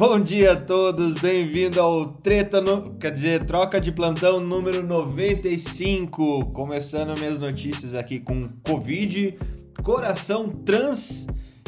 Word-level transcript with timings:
Bom 0.00 0.18
dia 0.18 0.52
a 0.52 0.56
todos, 0.56 1.20
bem-vindo 1.20 1.78
ao 1.78 2.06
Treta, 2.06 2.58
no... 2.58 2.94
quer 2.94 3.12
dizer, 3.12 3.44
Troca 3.44 3.78
de 3.78 3.92
Plantão 3.92 4.40
número 4.40 4.82
95. 4.82 6.46
Começando 6.54 7.18
minhas 7.18 7.38
notícias 7.38 7.94
aqui 7.94 8.18
com 8.18 8.48
Covid, 8.64 9.38
coração 9.82 10.48
trans 10.48 11.26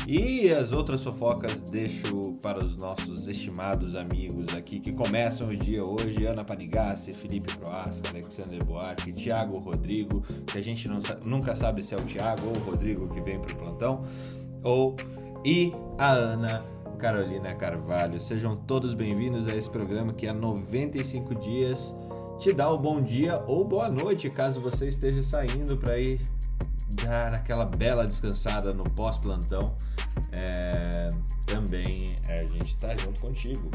e 0.08 0.50
as 0.50 0.72
outras 0.72 1.02
fofocas 1.02 1.60
deixo 1.60 2.38
para 2.40 2.64
os 2.64 2.74
nossos 2.78 3.28
estimados 3.28 3.94
amigos 3.94 4.56
aqui 4.56 4.80
que 4.80 4.92
começam 4.92 5.48
o 5.48 5.54
dia 5.54 5.84
hoje: 5.84 6.24
Ana 6.24 6.42
Panigassi, 6.42 7.12
Felipe 7.12 7.54
Proasca, 7.58 8.08
Alexander 8.08 8.64
Buarque, 8.64 9.12
Thiago 9.12 9.58
Rodrigo, 9.58 10.22
que 10.46 10.56
a 10.56 10.62
gente 10.62 10.88
não, 10.88 11.00
nunca 11.26 11.54
sabe 11.54 11.82
se 11.82 11.92
é 11.92 11.98
o 11.98 12.02
Thiago 12.04 12.46
ou 12.46 12.56
o 12.56 12.60
Rodrigo 12.60 13.10
que 13.10 13.20
vem 13.20 13.38
para 13.38 13.52
o 13.52 13.56
plantão, 13.56 14.06
ou 14.62 14.96
e 15.44 15.70
a 15.98 16.12
Ana 16.12 16.72
Carolina 17.02 17.52
Carvalho. 17.52 18.20
Sejam 18.20 18.54
todos 18.54 18.94
bem-vindos 18.94 19.48
a 19.48 19.56
esse 19.56 19.68
programa 19.68 20.12
que 20.12 20.28
há 20.28 20.32
95 20.32 21.34
dias 21.34 21.92
te 22.38 22.52
dá 22.52 22.70
o 22.70 22.78
bom 22.78 23.02
dia 23.02 23.42
ou 23.48 23.64
boa 23.64 23.88
noite, 23.88 24.30
caso 24.30 24.60
você 24.60 24.86
esteja 24.86 25.20
saindo 25.24 25.76
para 25.76 25.98
ir 25.98 26.20
dar 27.04 27.34
aquela 27.34 27.64
bela 27.64 28.06
descansada 28.06 28.72
no 28.72 28.84
pós-plantão. 28.84 29.74
É, 30.30 31.08
também 31.44 32.14
é, 32.28 32.38
a 32.38 32.42
gente 32.42 32.66
está 32.66 32.96
junto 32.96 33.20
contigo. 33.20 33.68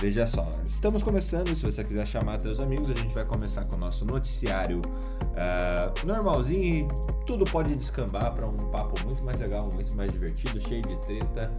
Veja 0.00 0.26
só, 0.26 0.48
estamos 0.66 1.02
começando. 1.02 1.54
Se 1.54 1.62
você 1.62 1.84
quiser 1.84 2.06
chamar 2.06 2.40
seus 2.40 2.58
amigos, 2.58 2.90
a 2.90 2.94
gente 2.94 3.14
vai 3.14 3.22
começar 3.26 3.66
com 3.66 3.76
o 3.76 3.78
nosso 3.78 4.02
noticiário 4.06 4.80
uh, 4.80 6.06
normalzinho 6.06 6.88
tudo 7.26 7.44
pode 7.44 7.76
descambar 7.76 8.34
para 8.34 8.46
um 8.46 8.56
papo 8.70 8.98
muito 9.04 9.22
mais 9.22 9.38
legal, 9.38 9.70
muito 9.70 9.94
mais 9.94 10.10
divertido, 10.10 10.58
cheio 10.58 10.80
de 10.80 10.96
treta 11.02 11.52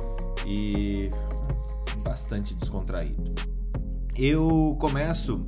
e 0.48 1.12
bastante 2.04 2.56
descontraído. 2.56 3.32
Eu 4.18 4.76
começo 4.80 5.46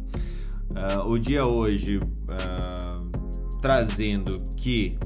uh, 0.69 1.07
o 1.07 1.17
dia 1.17 1.47
hoje 1.47 1.97
uh, 1.97 3.59
trazendo 3.59 4.37
que 4.55 4.99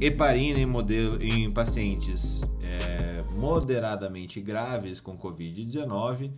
heparina 0.00 0.60
em, 0.60 0.66
modelo, 0.66 1.20
em 1.20 1.52
pacientes 1.52 2.42
é, 2.62 3.24
moderadamente 3.34 4.40
graves 4.40 5.00
com 5.00 5.18
Covid-19 5.18 6.30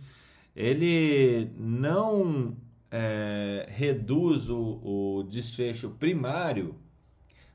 ele 0.57 1.51
não 1.55 2.57
é, 2.89 3.67
reduz 3.69 4.49
o, 4.49 5.19
o 5.19 5.23
desfecho 5.29 5.91
primário, 5.91 6.75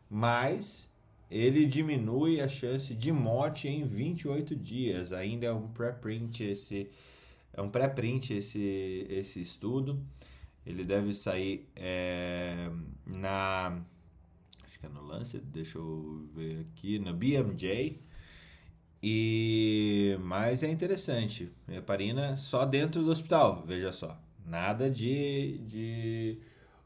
mas 0.09 0.89
ele 1.29 1.67
diminui 1.67 2.41
a 2.41 2.49
chance 2.49 2.95
de 2.95 3.11
morte 3.11 3.67
em 3.67 3.85
28 3.85 4.55
dias. 4.55 5.13
Ainda 5.13 5.47
é 5.47 5.53
um 5.53 5.67
pré-print 5.67 6.45
esse 6.45 6.89
é 7.53 7.61
um 7.61 7.69
pré-print 7.69 8.35
esse 8.35 9.05
esse 9.11 9.41
estudo. 9.41 10.01
Ele 10.65 10.85
deve 10.85 11.13
sair 11.13 11.69
é, 11.75 12.71
na 13.05 13.83
acho 14.65 14.79
que 14.79 14.87
é 14.87 14.89
no 14.89 15.03
Lancet, 15.03 15.43
deixa 15.47 15.77
eu 15.77 16.29
ver 16.37 16.61
aqui, 16.61 17.01
no 17.01 17.13
BMJ. 17.13 18.01
E 19.03 20.17
mas 20.21 20.63
é 20.63 20.69
interessante, 20.69 21.51
heparina 21.69 22.37
só 22.37 22.65
dentro 22.65 23.03
do 23.03 23.11
hospital, 23.11 23.65
veja 23.67 23.93
só. 23.93 24.17
Nada 24.47 24.89
de, 24.89 25.59
de 25.67 26.39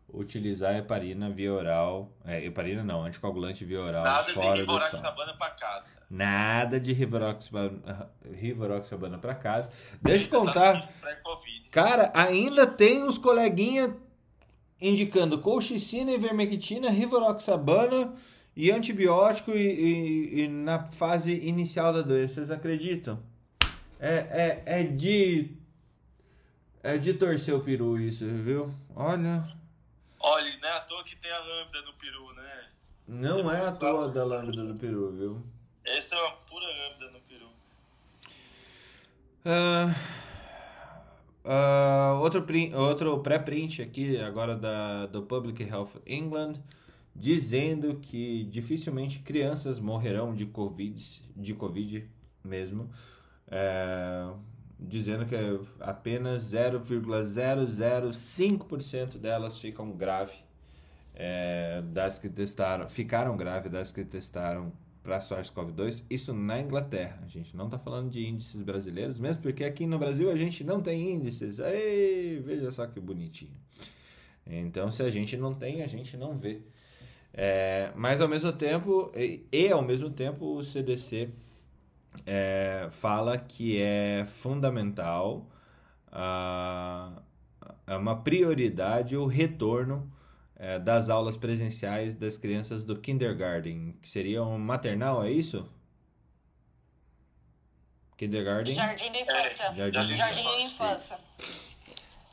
utilizar 0.08 0.76
heparina 0.76 1.28
via 1.28 1.52
oral, 1.52 2.10
é, 2.24 2.42
heparina 2.44 2.82
não, 2.82 3.04
anticoagulante 3.04 3.64
via 3.64 3.80
oral 3.80 4.04
Nada 4.04 4.32
fora 4.32 4.54
de 4.54 4.60
rivaroxabana 4.60 5.34
para 5.34 5.50
casa. 5.50 5.96
Nada 6.08 6.80
de 6.80 6.92
rivaroxabana, 6.92 8.10
rivaroxabana 8.32 9.18
para 9.18 9.34
casa. 9.34 9.70
Deixa 10.00 10.34
eu 10.34 10.40
contar. 10.40 10.88
Cara, 11.70 12.10
ainda 12.14 12.66
tem 12.66 13.02
os 13.02 13.18
coleguinha 13.18 13.94
indicando 14.80 15.38
colchicina, 15.40 16.12
ivermectina, 16.12 16.88
rivaroxabana 16.88 18.14
e 18.56 18.70
antibiótico 18.70 19.50
e, 19.50 19.58
e, 19.58 20.40
e, 20.40 20.48
na 20.48 20.86
fase 20.86 21.46
inicial 21.46 21.92
da 21.92 22.00
doença, 22.00 22.36
vocês 22.36 22.50
acreditam? 22.50 23.22
É, 24.00 24.62
é, 24.66 24.80
é 24.80 24.82
de. 24.82 25.54
É 26.82 26.96
de 26.96 27.14
torcer 27.14 27.54
o 27.54 27.60
peru 27.60 28.00
isso, 28.00 28.24
viu? 28.26 28.72
Olha. 28.94 29.46
Olha, 30.20 30.58
não 30.62 30.68
é 30.68 30.72
à 30.72 30.80
toa 30.80 31.04
que 31.04 31.16
tem 31.16 31.30
a 31.30 31.38
lambda 31.38 31.82
no 31.82 31.92
peru, 31.94 32.32
né? 32.32 32.68
Não 33.08 33.50
é 33.50 33.66
à 33.66 33.72
toa 33.72 34.08
da 34.08 34.24
lambda 34.24 34.64
do 34.64 34.74
peru, 34.76 35.12
viu? 35.12 35.42
Essa 35.84 36.14
é 36.14 36.18
uma 36.18 36.32
pura 36.48 36.66
lambda 36.66 37.10
no 37.10 37.20
peru. 37.20 37.46
Uh, 39.44 39.94
uh, 41.44 42.20
outro, 42.22 42.46
outro 42.74 43.18
pré-print 43.20 43.82
aqui 43.82 44.18
agora 44.18 44.56
da, 44.56 45.06
do 45.06 45.22
Public 45.22 45.62
Health 45.62 46.00
England 46.06 46.60
dizendo 47.18 47.96
que 47.96 48.44
dificilmente 48.44 49.18
crianças 49.20 49.80
morrerão 49.80 50.34
de 50.34 50.44
Covid, 50.46 51.22
de 51.34 51.54
COVID 51.54 52.06
mesmo, 52.44 52.90
é, 53.48 54.30
dizendo 54.78 55.24
que 55.26 55.34
apenas 55.80 56.52
0,005% 56.52 59.16
delas 59.18 59.58
ficam 59.58 59.90
grave, 59.92 60.36
é, 61.14 61.80
das 61.82 62.18
que 62.18 62.28
testaram, 62.28 62.86
ficaram 62.88 63.36
grave 63.36 63.68
das 63.70 63.90
que 63.90 64.04
testaram 64.04 64.72
para 65.02 65.18
SARS-CoV-2, 65.20 66.04
isso 66.10 66.32
na 66.34 66.60
Inglaterra. 66.60 67.20
A 67.22 67.28
gente 67.28 67.56
não 67.56 67.64
está 67.66 67.78
falando 67.78 68.10
de 68.10 68.26
índices 68.26 68.60
brasileiros, 68.60 69.20
mesmo 69.20 69.42
porque 69.42 69.62
aqui 69.64 69.86
no 69.86 69.98
Brasil 69.98 70.30
a 70.30 70.36
gente 70.36 70.62
não 70.64 70.82
tem 70.82 71.12
índices. 71.12 71.60
Ei, 71.60 72.42
veja 72.44 72.70
só 72.72 72.86
que 72.86 73.00
bonitinho. 73.00 73.56
Então, 74.46 74.92
se 74.92 75.02
a 75.02 75.10
gente 75.10 75.36
não 75.36 75.54
tem, 75.54 75.82
a 75.82 75.86
gente 75.86 76.16
não 76.16 76.36
vê. 76.36 76.62
É, 77.36 77.92
mas 77.94 78.20
ao 78.22 78.28
mesmo 78.28 78.50
tempo, 78.50 79.12
e, 79.14 79.46
e, 79.52 79.70
ao 79.70 79.82
mesmo 79.82 80.08
tempo 80.08 80.56
o 80.56 80.64
CDC 80.64 81.28
é, 82.24 82.88
fala 82.90 83.36
que 83.36 83.78
é 83.80 84.24
fundamental, 84.26 85.46
a, 86.10 87.12
é 87.86 87.94
uma 87.94 88.22
prioridade 88.22 89.18
o 89.18 89.26
retorno 89.26 90.10
é, 90.56 90.78
das 90.78 91.10
aulas 91.10 91.36
presenciais 91.36 92.14
das 92.14 92.38
crianças 92.38 92.84
do 92.84 92.98
kindergarten, 92.98 93.94
que 94.00 94.08
seria 94.08 94.42
um 94.42 94.58
maternal, 94.58 95.22
é 95.22 95.30
isso? 95.30 95.68
Kindergarten? 98.16 98.74
Jardim 98.74 99.12
da 99.12 99.20
infância. 99.20 99.74
Jardim, 99.74 100.16
Jardim 100.16 100.42
da 100.42 100.60
infância. 100.62 101.18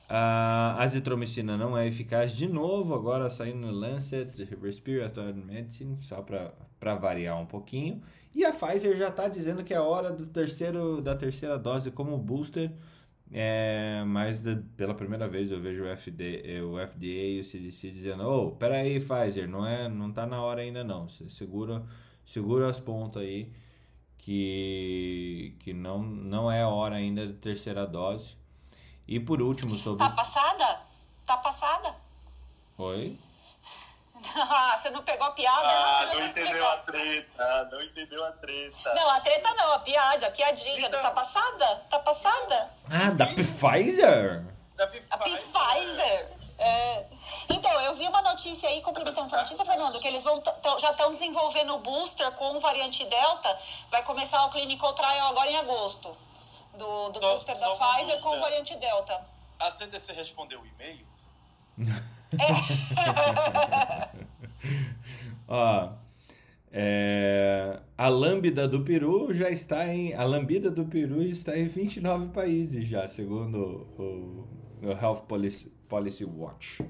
A 0.08 0.82
azitromicina 0.84 1.58
não 1.58 1.78
é 1.78 1.88
eficaz. 1.88 2.36
De 2.36 2.48
novo, 2.48 2.94
agora 2.94 3.30
saindo 3.30 3.68
no 3.68 3.72
Lancet 3.72 4.44
Respiratory 4.62 5.34
Medicine, 5.34 5.98
só 6.02 6.22
para 6.22 6.96
variar 6.96 7.40
um 7.40 7.46
pouquinho. 7.46 8.02
E 8.36 8.44
a 8.44 8.52
Pfizer 8.52 8.98
já 8.98 9.10
está 9.10 9.28
dizendo 9.28 9.64
que 9.64 9.74
é 9.74 9.80
hora 9.80 10.12
do 10.12 10.26
terceiro, 10.26 11.02
da 11.02 11.16
terceira 11.16 11.58
dose 11.58 11.92
como 11.92 12.18
booster. 12.18 12.72
É, 13.32 14.04
mas 14.06 14.42
de, 14.42 14.56
pela 14.78 14.94
primeira 14.94 15.28
vez 15.28 15.50
eu 15.50 15.60
vejo 15.60 15.84
o, 15.84 15.88
FD, 15.88 16.62
o 16.62 16.88
FDA 16.88 17.06
e 17.06 17.40
o 17.40 17.44
CDC 17.44 17.92
dizendo: 17.92 18.24
Ô, 18.24 18.48
oh, 18.48 18.52
peraí, 18.52 19.00
Pfizer, 19.00 19.48
não, 19.50 19.66
é, 19.66 19.90
não 19.90 20.12
tá 20.12 20.26
na 20.26 20.42
hora 20.42 20.62
ainda 20.62 20.84
não. 20.84 21.10
Você 21.10 21.28
segura, 21.30 21.84
segura 22.26 22.70
as 22.70 22.80
pontas 22.80 23.24
aí, 23.24 23.52
que, 24.18 25.56
que 25.60 25.74
não, 25.74 26.04
não 26.04 26.52
é 26.52 26.66
hora 26.66 26.96
ainda 26.96 27.28
da 27.28 27.34
terceira 27.34 27.86
dose. 27.88 28.38
E 29.08 29.20
por 29.20 29.42
último, 29.42 29.76
sobre. 29.76 30.00
Tá 30.00 30.10
passada? 30.10 30.82
Tá 31.26 31.38
passada? 31.38 31.96
Oi? 32.78 33.18
Ah, 34.36 34.78
você 34.78 34.90
não 34.90 35.04
pegou 35.04 35.28
a 35.28 35.32
piada? 35.32 35.68
Ah, 35.68 36.06
não, 36.06 36.20
não 36.22 36.28
entendeu 36.28 36.66
a 36.66 36.78
treta. 36.78 37.70
Não 37.70 37.82
entendeu 37.82 38.24
a 38.26 38.32
treta. 38.32 38.94
Não, 38.94 39.10
a 39.10 39.20
treta 39.20 39.54
não, 39.54 39.74
a 39.74 39.80
piada, 39.80 40.28
a 40.28 40.32
piadinha. 40.32 40.88
Então... 40.88 41.02
Tá 41.02 41.12
passada? 41.12 41.84
Tá 41.90 42.00
passada? 42.00 42.72
Ah, 42.90 43.12
da 43.12 43.26
Pfizer? 43.26 44.46
Da 44.78 44.88
Pfizer. 44.88 45.08
A 45.10 45.18
Pfizer. 45.18 46.32
É. 46.58 47.06
Então, 47.50 47.82
eu 47.82 47.96
vi 47.96 48.08
uma 48.08 48.22
notícia 48.22 48.70
aí, 48.70 48.82
complementando 48.82 49.36
a 49.36 49.40
notícia, 49.40 49.66
Fernando, 49.66 50.00
que 50.00 50.08
eles 50.08 50.24
vão 50.24 50.42
já 50.80 50.92
estão 50.92 51.12
desenvolvendo 51.12 51.76
o 51.76 51.80
booster 51.80 52.32
com 52.32 52.62
variante 52.62 53.04
Delta. 53.04 53.58
Vai 53.92 54.04
começar 54.04 54.46
o 54.46 54.50
clinical 54.50 54.94
trial 54.94 55.28
agora 55.28 55.52
em 55.52 55.58
agosto 55.58 56.16
do, 56.78 57.10
do 57.10 57.20
só, 57.20 57.32
booster 57.32 57.60
da 57.60 57.76
Pfizer 57.76 58.22
com 58.22 58.40
variante 58.40 58.78
Delta. 58.78 59.20
A 59.60 59.72
CDC 59.72 60.14
respondeu 60.14 60.62
o 60.62 60.66
e-mail? 60.66 61.06
É. 61.80 61.84
Ó, 65.48 65.94
é, 66.72 67.80
a 67.96 68.08
lambda 68.08 68.68
do 68.68 68.84
peru 68.84 69.32
já 69.32 69.48
está 69.50 69.88
em. 69.88 70.16
A 70.16 70.24
lambida 70.24 70.72
do 70.72 70.86
peru 70.86 71.22
está 71.22 71.56
em 71.58 71.68
29 71.68 72.30
países 72.30 72.88
já, 72.88 73.08
segundo 73.08 73.88
o, 73.98 74.48
o 74.82 74.92
Health 74.92 75.26
Policy, 75.28 75.70
Policy 75.88 76.26
Watch. 76.26 76.84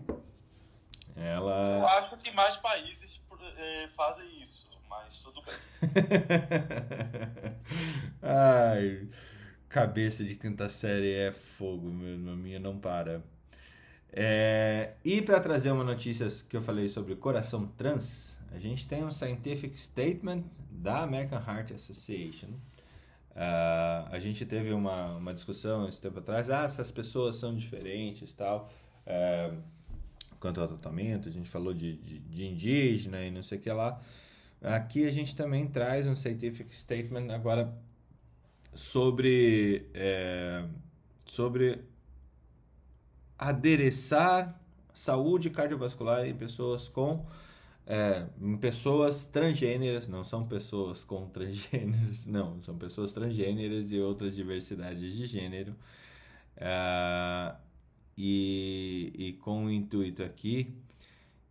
Ela... 1.16 1.74
Eu 1.74 1.88
acho 1.88 2.18
que 2.18 2.32
mais 2.32 2.56
países 2.58 3.22
é, 3.58 3.88
fazem 3.90 4.42
isso, 4.42 4.68
mas 4.90 5.20
tudo 5.20 5.44
bem. 5.44 5.54
Ai. 8.24 9.08
Cabeça 9.74 10.24
de 10.24 10.36
quinta 10.36 10.70
série 10.70 11.12
é 11.16 11.32
fogo, 11.32 11.90
meu, 11.90 12.32
a 12.32 12.36
minha 12.36 12.60
não 12.60 12.78
para. 12.78 13.24
É, 14.12 14.94
e 15.04 15.20
para 15.20 15.40
trazer 15.40 15.72
uma 15.72 15.84
notícia 15.84 16.28
que 16.48 16.56
eu 16.56 16.62
falei 16.62 16.88
sobre 16.88 17.16
coração 17.16 17.66
trans, 17.66 18.38
a 18.52 18.60
gente 18.60 18.88
tem 18.88 19.04
um 19.04 19.10
scientific 19.10 19.76
statement 19.82 20.44
da 20.70 21.02
American 21.02 21.40
Heart 21.40 21.72
Association. 21.72 22.50
Uh, 23.32 24.06
a 24.12 24.20
gente 24.20 24.46
teve 24.46 24.72
uma, 24.72 25.18
uma 25.18 25.34
discussão 25.34 25.90
esse 25.90 26.00
tempo 26.00 26.20
atrás, 26.20 26.52
ah, 26.52 26.66
essas 26.66 26.92
pessoas 26.92 27.38
são 27.38 27.56
diferentes 27.56 28.32
tal. 28.36 28.72
Uh, 29.08 29.58
quanto 30.40 30.62
ao 30.62 30.68
tratamento, 30.68 31.28
a 31.28 31.32
gente 31.32 31.50
falou 31.50 31.74
de, 31.74 31.98
de, 31.98 32.20
de, 32.20 32.46
indígena 32.46 33.24
e 33.24 33.32
não 33.32 33.42
sei 33.42 33.58
o 33.58 33.62
que 33.62 33.72
lá. 33.72 34.00
Aqui 34.62 35.08
a 35.08 35.12
gente 35.12 35.36
também 35.36 35.66
traz 35.66 36.06
um 36.06 36.16
scientific 36.16 36.76
statement 36.76 37.34
agora 37.34 37.74
sobre, 38.76 39.88
é, 39.94 40.66
sobre 41.26 41.82
adereçar 43.38 44.60
saúde 44.94 45.50
cardiovascular 45.50 46.26
em 46.28 46.36
pessoas 46.36 46.88
com 46.88 47.26
é, 47.86 48.26
pessoas 48.62 49.26
transgêneras, 49.26 50.08
não 50.08 50.24
são 50.24 50.48
pessoas 50.48 51.04
com 51.04 51.28
transgêneros, 51.28 52.26
não, 52.28 52.62
são 52.62 52.78
pessoas 52.78 53.12
transgêneras 53.12 53.92
e 53.92 54.00
outras 54.00 54.36
diversidades 54.36 55.14
de 55.16 55.26
gênero. 55.26 55.76
É, 56.56 57.56
e, 58.18 59.12
e 59.16 59.34
com 59.34 59.66
o 59.66 59.72
intuito 59.72 60.24
aqui 60.24 60.74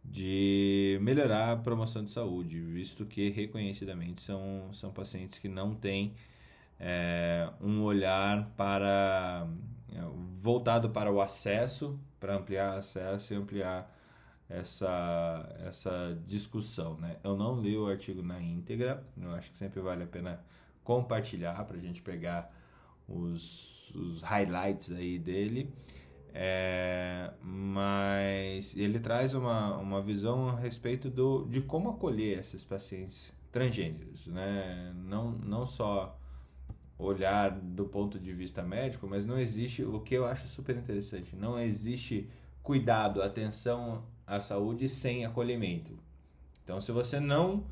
de 0.04 0.98
melhorar 1.00 1.52
a 1.52 1.56
promoção 1.56 2.04
de 2.04 2.10
saúde, 2.10 2.60
visto 2.60 3.06
que 3.06 3.30
reconhecidamente 3.30 4.22
são, 4.22 4.70
são 4.72 4.92
pacientes 4.92 5.38
que 5.38 5.48
não 5.48 5.74
têm 5.74 6.14
é, 6.84 7.48
um 7.60 7.80
olhar 7.82 8.52
para 8.56 9.46
é, 9.92 10.00
voltado 10.40 10.90
para 10.90 11.12
o 11.12 11.20
acesso, 11.20 11.96
para 12.18 12.34
ampliar 12.34 12.76
acesso 12.76 13.32
e 13.32 13.36
ampliar 13.36 13.88
essa, 14.48 15.48
essa 15.64 16.18
discussão. 16.26 16.96
Né? 16.96 17.16
Eu 17.22 17.36
não 17.36 17.60
li 17.60 17.76
o 17.78 17.86
artigo 17.86 18.20
na 18.20 18.42
íntegra, 18.42 19.06
eu 19.16 19.30
acho 19.30 19.52
que 19.52 19.58
sempre 19.58 19.80
vale 19.80 20.02
a 20.02 20.06
pena 20.08 20.44
compartilhar 20.82 21.64
para 21.64 21.76
a 21.76 21.80
gente 21.80 22.02
pegar 22.02 22.52
os, 23.08 23.94
os 23.94 24.20
highlights 24.20 24.90
aí 24.90 25.20
dele. 25.20 25.72
É, 26.34 27.30
mas 27.42 28.74
ele 28.74 28.98
traz 28.98 29.34
uma, 29.34 29.76
uma 29.76 30.00
visão 30.00 30.48
a 30.48 30.56
respeito 30.56 31.10
do, 31.10 31.44
de 31.44 31.60
como 31.60 31.90
acolher 31.90 32.38
esses 32.38 32.64
pacientes 32.64 33.32
transgêneros, 33.52 34.26
né? 34.28 34.94
não, 34.96 35.32
não 35.32 35.66
só 35.66 36.18
olhar 36.98 37.50
do 37.50 37.84
ponto 37.86 38.18
de 38.18 38.32
vista 38.32 38.62
médico, 38.62 39.06
mas 39.06 39.26
não 39.26 39.38
existe, 39.38 39.82
o 39.82 40.00
que 40.00 40.14
eu 40.14 40.26
acho 40.26 40.46
super 40.48 40.76
interessante, 40.76 41.34
não 41.34 41.58
existe 41.58 42.28
cuidado, 42.62 43.22
atenção 43.22 44.04
à 44.26 44.40
saúde 44.40 44.88
sem 44.88 45.24
acolhimento. 45.24 45.98
Então, 46.62 46.80
se 46.80 46.92
você 46.92 47.18
não 47.18 47.64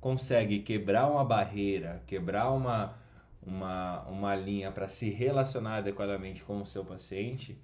consegue 0.00 0.60
quebrar 0.60 1.10
uma 1.10 1.24
barreira, 1.24 2.02
quebrar 2.06 2.50
uma, 2.52 2.94
uma, 3.42 4.02
uma 4.02 4.34
linha 4.36 4.70
para 4.70 4.88
se 4.88 5.10
relacionar 5.10 5.78
adequadamente 5.78 6.44
com 6.44 6.62
o 6.62 6.66
seu 6.66 6.84
paciente, 6.84 7.58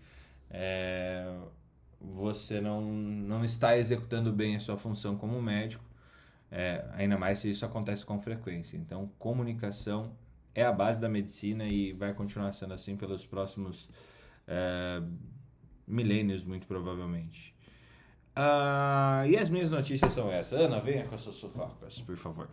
é, 0.50 1.32
você 2.00 2.60
não, 2.60 2.80
não 2.82 3.44
está 3.44 3.76
executando 3.76 4.32
bem 4.32 4.56
a 4.56 4.60
sua 4.60 4.76
função 4.76 5.16
como 5.16 5.40
médico, 5.40 5.84
é, 6.50 6.84
ainda 6.94 7.16
mais 7.16 7.38
se 7.38 7.50
isso 7.50 7.64
acontece 7.64 8.04
com 8.04 8.20
frequência. 8.20 8.76
Então, 8.76 9.08
comunicação 9.18 10.12
é 10.54 10.64
a 10.64 10.72
base 10.72 11.00
da 11.00 11.08
medicina 11.08 11.64
e 11.64 11.92
vai 11.92 12.12
continuar 12.12 12.52
sendo 12.52 12.74
assim 12.74 12.96
pelos 12.96 13.26
próximos 13.26 13.88
é, 14.46 15.02
milênios, 15.86 16.44
muito 16.44 16.66
provavelmente. 16.66 17.54
Ah, 18.34 19.24
e 19.26 19.36
as 19.36 19.50
minhas 19.50 19.70
notícias 19.70 20.12
são 20.12 20.30
essas. 20.30 20.58
Ana, 20.60 20.80
venha 20.80 21.06
com 21.06 21.14
as 21.14 21.20
suas 21.20 21.38
fofocas, 21.38 22.00
por 22.02 22.16
favor. 22.16 22.50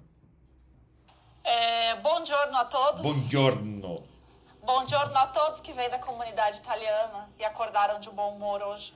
É, 1.43 1.95
buongiorno 1.95 2.57
a 2.57 2.65
todos. 2.65 3.01
Buongiorno. 3.01 4.07
Buongiorno 4.61 5.17
a 5.17 5.27
todos 5.27 5.61
que 5.61 5.71
vêm 5.71 5.89
da 5.89 5.99
comunidade 5.99 6.57
italiana 6.57 7.29
e 7.39 7.45
acordaram 7.45 7.99
de 7.99 8.09
bom 8.09 8.35
humor 8.35 8.61
hoje. 8.61 8.93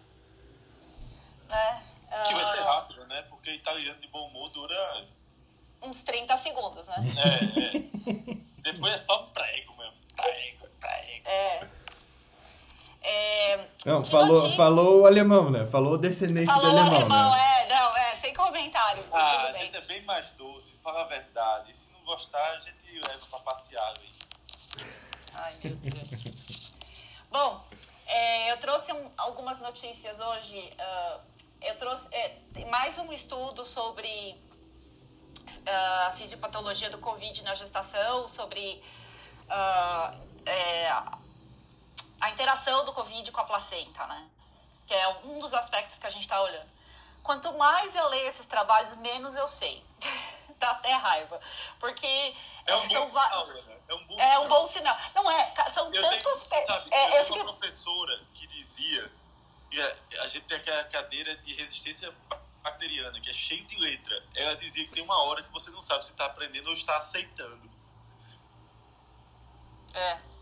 Né? 1.50 1.84
Que 2.28 2.34
vai 2.34 2.46
ser 2.46 2.60
ah, 2.60 2.74
rápido, 2.74 3.06
né? 3.08 3.24
Porque 3.24 3.52
italiano 3.52 4.00
de 4.00 4.08
bom 4.10 4.28
humor 4.28 4.50
dura... 4.50 5.08
Uns 5.82 6.04
30 6.04 6.38
segundos, 6.38 6.88
né? 6.88 6.96
É, 7.18 8.38
é. 8.38 8.38
Depois 8.64 8.94
é 8.94 8.98
só 8.98 9.18
prego 9.34 9.76
mesmo. 9.78 9.94
Prego, 10.16 10.68
prego. 10.80 11.28
É. 11.28 11.68
É, 13.06 13.68
não, 13.86 14.04
falou, 14.06 14.38
notícia... 14.38 14.56
falou 14.56 15.02
o 15.02 15.06
alemão, 15.06 15.52
né? 15.52 15.66
Falou 15.66 15.96
o 15.96 15.98
descendente 15.98 16.46
falou 16.46 16.72
do 16.72 16.78
alemão, 16.78 16.96
alemão 16.96 17.32
né? 17.32 17.62
É, 17.62 17.68
não, 17.68 17.98
é, 17.98 18.16
sem 18.16 18.34
comentário. 18.34 19.04
Ah, 19.12 19.48
a 19.48 19.54
gente 19.54 19.76
é 19.76 19.82
bem 19.82 20.02
mais 20.06 20.32
doce, 20.32 20.80
fala 20.82 21.02
a 21.02 21.08
verdade. 21.08 21.70
E 21.70 21.76
se 21.76 21.92
não 21.92 22.00
gostar, 22.06 22.52
a 22.52 22.60
gente 22.62 23.02
leva 23.06 23.26
pra 23.30 23.40
passear 23.40 23.94
aí. 24.00 24.10
Ai, 25.36 25.54
meu 25.66 25.76
Deus. 25.76 26.74
Bom, 27.30 27.62
é, 28.08 28.52
eu 28.54 28.58
trouxe 28.58 28.94
um, 28.94 29.12
algumas 29.18 29.60
notícias 29.60 30.22
hoje. 30.22 30.70
Uh, 30.80 31.20
eu 31.62 31.76
trouxe 31.76 32.08
é, 32.14 32.38
mais 32.70 32.98
um 32.98 33.12
estudo 33.12 33.66
sobre 33.66 34.38
uh, 35.66 36.08
a 36.08 36.12
fisiopatologia 36.12 36.90
do 36.90 36.98
Covid 36.98 37.42
na 37.44 37.56
gestação, 37.56 38.28
sobre 38.28 38.84
uh, 39.46 40.18
é, 40.46 40.90
a 42.22 42.30
interação 42.30 42.86
do 42.86 42.94
Covid 42.94 43.32
com 43.32 43.42
a 43.42 43.46
placenta, 43.46 44.06
né? 44.08 44.28
Que 44.86 44.94
é 44.94 45.08
um 45.26 45.40
dos 45.40 45.54
aspectos 45.54 45.98
que 45.98 46.08
a 46.08 46.10
gente 46.10 46.24
está 46.24 46.42
olhando. 46.42 46.70
Quanto 47.22 47.54
mais 47.54 47.96
eu 47.96 48.08
leio 48.10 48.28
esses 48.28 48.46
trabalhos, 48.46 48.96
menos 48.98 49.36
eu 49.36 49.48
sei. 49.48 49.84
Dá 50.60 50.72
até 50.72 50.92
raiva. 50.94 51.40
Porque. 51.80 52.36
É 52.66 52.76
um 52.76 52.88
bom 52.88 53.06
sinal, 53.06 53.48
né? 53.48 53.78
É 53.88 53.94
um 53.94 54.06
bom, 54.06 54.20
é 54.20 54.40
um 54.40 54.48
bom 54.48 54.68
sinal. 54.68 54.98
Não 55.16 55.32
é, 55.32 55.54
são 55.70 55.94
eu 55.94 56.02
tantos 56.02 56.28
aspectos. 56.28 56.92
É, 56.92 57.20
eu 57.20 57.36
uma 57.36 57.54
professora 57.54 58.22
que 58.34 58.48
dizia. 58.48 59.12
A 60.22 60.28
gente 60.28 60.46
tem 60.46 60.58
aquela 60.58 60.84
cadeira 60.84 61.36
de 61.38 61.54
resistência 61.56 62.14
bacteriana, 62.64 63.20
que 63.20 63.30
é 63.30 63.34
cheio 63.34 63.64
de 63.66 63.78
letra. 63.78 64.24
Ela 64.36 64.56
dizia 64.56 64.86
que 64.86 64.92
tem 64.92 65.04
uma 65.04 65.22
hora 65.24 65.44
que 65.44 65.52
você 65.52 65.70
não 65.70 65.82
sabe 65.82 66.06
se 66.06 66.12
está 66.12 66.26
aprendendo 66.26 66.68
ou 66.68 66.74
está 66.74 66.98
aceitando. 66.98 67.70
É. 69.94 70.34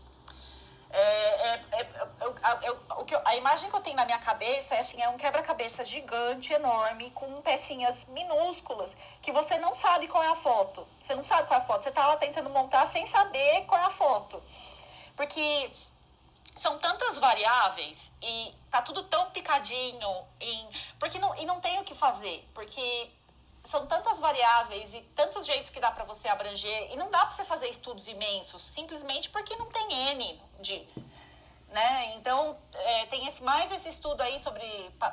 É, 0.94 1.54
é, 1.54 1.60
é, 1.72 2.70
o 2.98 3.04
que 3.04 3.14
a 3.14 3.36
imagem 3.36 3.70
que 3.70 3.74
eu 3.74 3.80
tenho 3.80 3.96
na 3.96 4.04
minha 4.04 4.18
cabeça 4.18 4.74
é 4.74 4.80
assim, 4.80 5.00
é 5.00 5.08
um 5.08 5.16
quebra-cabeça 5.16 5.82
gigante, 5.82 6.52
enorme, 6.52 7.10
com 7.12 7.40
pecinhas 7.40 8.04
minúsculas, 8.08 8.94
que 9.22 9.32
você 9.32 9.56
não 9.56 9.74
sabe 9.74 10.06
qual 10.06 10.22
é 10.22 10.28
a 10.28 10.36
foto. 10.36 10.86
Você 11.00 11.14
não 11.14 11.24
sabe 11.24 11.48
qual 11.48 11.58
é 11.58 11.62
a 11.62 11.66
foto. 11.66 11.84
Você 11.84 11.90
tá 11.90 12.06
lá 12.06 12.16
tentando 12.18 12.50
montar 12.50 12.84
sem 12.84 13.06
saber 13.06 13.64
qual 13.64 13.80
é 13.80 13.84
a 13.86 13.90
foto. 13.90 14.42
Porque 15.16 15.70
são 16.62 16.78
tantas 16.78 17.18
variáveis 17.18 18.12
e 18.22 18.54
tá 18.70 18.80
tudo 18.80 19.02
tão 19.02 19.28
picadinho 19.30 20.24
em, 20.40 20.68
porque 20.96 21.18
não, 21.18 21.34
e 21.34 21.44
não 21.44 21.60
tem 21.60 21.80
o 21.80 21.84
que 21.84 21.92
fazer, 21.92 22.48
porque 22.54 23.10
são 23.64 23.84
tantas 23.86 24.20
variáveis 24.20 24.94
e 24.94 25.00
tantos 25.16 25.44
jeitos 25.44 25.70
que 25.70 25.80
dá 25.80 25.90
para 25.90 26.04
você 26.04 26.28
abranger 26.28 26.92
e 26.92 26.96
não 26.96 27.10
dá 27.10 27.26
para 27.26 27.32
você 27.32 27.44
fazer 27.44 27.68
estudos 27.68 28.06
imensos 28.06 28.60
simplesmente 28.60 29.28
porque 29.30 29.56
não 29.56 29.66
tem 29.66 29.92
N 30.12 30.40
de 30.60 30.86
né? 31.70 32.12
Então 32.16 32.56
é, 32.74 33.06
tem 33.06 33.26
esse, 33.26 33.42
mais 33.42 33.72
esse 33.72 33.88
estudo 33.88 34.20
aí 34.20 34.38
sobre 34.38 34.64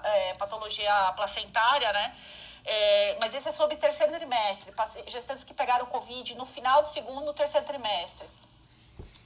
é, 0.04 0.34
patologia 0.36 0.94
placentária, 1.16 1.92
né? 1.94 2.16
É, 2.64 3.18
mas 3.20 3.34
esse 3.34 3.50
é 3.50 3.52
sobre 3.52 3.76
terceiro 3.78 4.14
trimestre, 4.14 4.72
gestantes 5.08 5.44
que 5.44 5.54
pegaram 5.54 5.88
Covid 5.88 6.36
no 6.36 6.46
final 6.46 6.84
do 6.84 6.90
segundo, 6.90 7.34
terceiro 7.34 7.66
trimestre. 7.66 8.28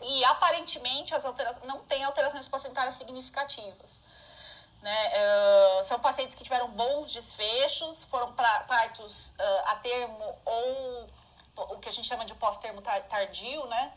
E 0.04 0.24
aparentemente 0.26 1.16
as 1.16 1.26
alterações 1.26 1.66
não 1.66 1.80
tem 1.80 2.04
alterações 2.04 2.48
placentárias 2.48 2.96
significativas. 2.96 4.02
Né? 4.82 5.12
Uh, 5.16 5.84
são 5.86 5.98
pacientes 6.00 6.36
que 6.36 6.44
tiveram 6.44 6.68
bons 6.72 7.12
desfechos, 7.12 8.04
foram 8.06 8.34
partos 8.34 9.30
uh, 9.30 9.68
a 9.68 9.76
termo 9.78 10.36
ou 10.44 11.08
o 11.56 11.80
que 11.80 11.88
a 11.88 11.92
gente 11.92 12.08
chama 12.08 12.26
de 12.26 12.36
pós-termo 12.36 12.82
tardio, 12.82 13.66
né? 13.68 13.94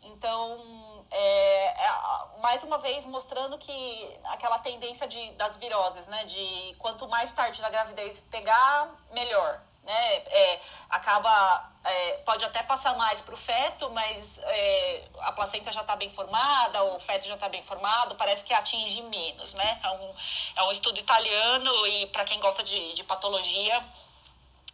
Então, 0.00 1.04
é, 1.10 1.64
é, 1.66 2.40
mais 2.40 2.62
uma 2.62 2.78
vez 2.78 3.04
mostrando 3.04 3.58
que 3.58 4.18
aquela 4.24 4.58
tendência 4.60 5.08
de, 5.08 5.32
das 5.32 5.56
viroses, 5.56 6.06
né? 6.06 6.24
De 6.24 6.76
quanto 6.78 7.08
mais 7.08 7.32
tarde 7.32 7.60
na 7.60 7.68
gravidez 7.68 8.20
pegar, 8.30 8.94
melhor 9.10 9.60
né? 9.88 10.14
É, 10.16 10.60
acaba 10.90 11.72
é, 11.82 12.12
pode 12.18 12.44
até 12.44 12.62
passar 12.62 12.94
mais 12.96 13.22
para 13.22 13.34
o 13.34 13.36
feto, 13.36 13.90
mas 13.90 14.38
é, 14.38 15.04
a 15.20 15.32
placenta 15.32 15.72
já 15.72 15.80
está 15.80 15.96
bem 15.96 16.10
formada, 16.10 16.84
o 16.84 17.00
feto 17.00 17.26
já 17.26 17.34
está 17.34 17.48
bem 17.48 17.62
formado, 17.62 18.14
parece 18.14 18.44
que 18.44 18.52
atinge 18.52 19.02
menos, 19.02 19.54
né? 19.54 19.80
É 19.82 19.90
um, 19.90 20.14
é 20.56 20.62
um 20.64 20.70
estudo 20.70 20.98
italiano 21.00 21.86
e 21.86 22.06
para 22.06 22.24
quem 22.24 22.38
gosta 22.38 22.62
de, 22.62 22.92
de 22.92 23.02
patologia 23.02 23.82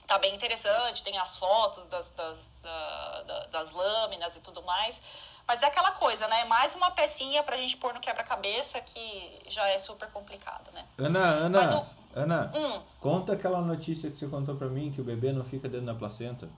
Tá 0.06 0.18
bem 0.18 0.34
interessante, 0.34 1.02
tem 1.02 1.16
as 1.16 1.38
fotos 1.38 1.86
das, 1.86 2.10
das, 2.10 2.36
da, 2.62 3.46
das 3.50 3.72
lâminas 3.72 4.36
e 4.36 4.40
tudo 4.40 4.62
mais. 4.62 5.00
Mas 5.46 5.62
é 5.62 5.66
aquela 5.66 5.92
coisa, 5.92 6.28
né? 6.28 6.44
Mais 6.44 6.74
uma 6.74 6.90
pecinha 6.90 7.42
pra 7.42 7.56
gente 7.56 7.76
pôr 7.78 7.94
no 7.94 8.00
quebra-cabeça 8.00 8.80
que 8.82 9.42
já 9.46 9.66
é 9.68 9.78
super 9.78 10.10
complicado, 10.10 10.70
né? 10.72 10.84
Ana, 10.98 11.20
Ana. 11.20 11.86
Ana, 12.14 12.52
hum. 12.54 12.80
conta 13.00 13.32
aquela 13.32 13.60
notícia 13.60 14.10
que 14.10 14.16
você 14.16 14.26
contou 14.26 14.54
pra 14.54 14.68
mim 14.68 14.92
que 14.92 15.00
o 15.00 15.04
bebê 15.04 15.32
não 15.32 15.44
fica 15.44 15.68
dentro 15.68 15.86
da 15.86 15.94
placenta. 15.94 16.48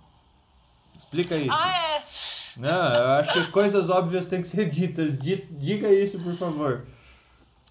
Explica 0.94 1.34
isso. 1.36 1.52
Ah, 1.52 1.96
é. 1.96 2.04
Não, 2.56 2.94
eu 2.94 3.10
acho 3.20 3.32
que 3.32 3.50
coisas 3.50 3.88
óbvias 3.90 4.26
têm 4.26 4.42
que 4.42 4.48
ser 4.48 4.68
ditas. 4.68 5.18
Diga 5.18 5.90
isso, 5.90 6.18
por 6.20 6.34
favor. 6.36 6.86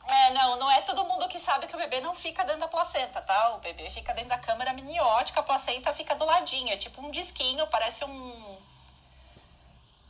É, 0.07 0.33
não, 0.33 0.57
não 0.57 0.69
é 0.69 0.81
todo 0.81 1.03
mundo 1.05 1.27
que 1.27 1.39
sabe 1.39 1.65
que 1.65 1.75
o 1.75 1.79
bebê 1.79 1.99
não 2.01 2.13
fica 2.13 2.43
dentro 2.43 2.61
da 2.61 2.67
placenta, 2.67 3.21
tá? 3.21 3.55
O 3.55 3.59
bebê 3.59 3.89
fica 3.89 4.13
dentro 4.13 4.29
da 4.29 4.37
câmara 4.37 4.73
miniótica, 4.73 5.39
a 5.39 5.43
placenta 5.43 5.91
fica 5.93 6.15
do 6.15 6.25
ladinho. 6.25 6.69
É 6.71 6.77
tipo 6.77 7.01
um 7.01 7.09
disquinho, 7.09 7.65
parece 7.67 8.05
um. 8.05 8.57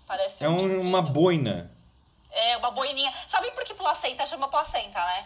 Parece 0.06 0.44
é 0.44 0.50
um, 0.50 0.58
um 0.58 0.82
uma 0.82 1.02
boina. 1.02 1.72
É, 2.30 2.58
uma 2.58 2.72
boininha. 2.72 3.14
Sabe 3.30 3.50
por 3.52 3.64
que 3.64 3.74
placenta 3.74 4.26
chama 4.26 4.50
placenta, 4.50 5.00
né? 5.00 5.26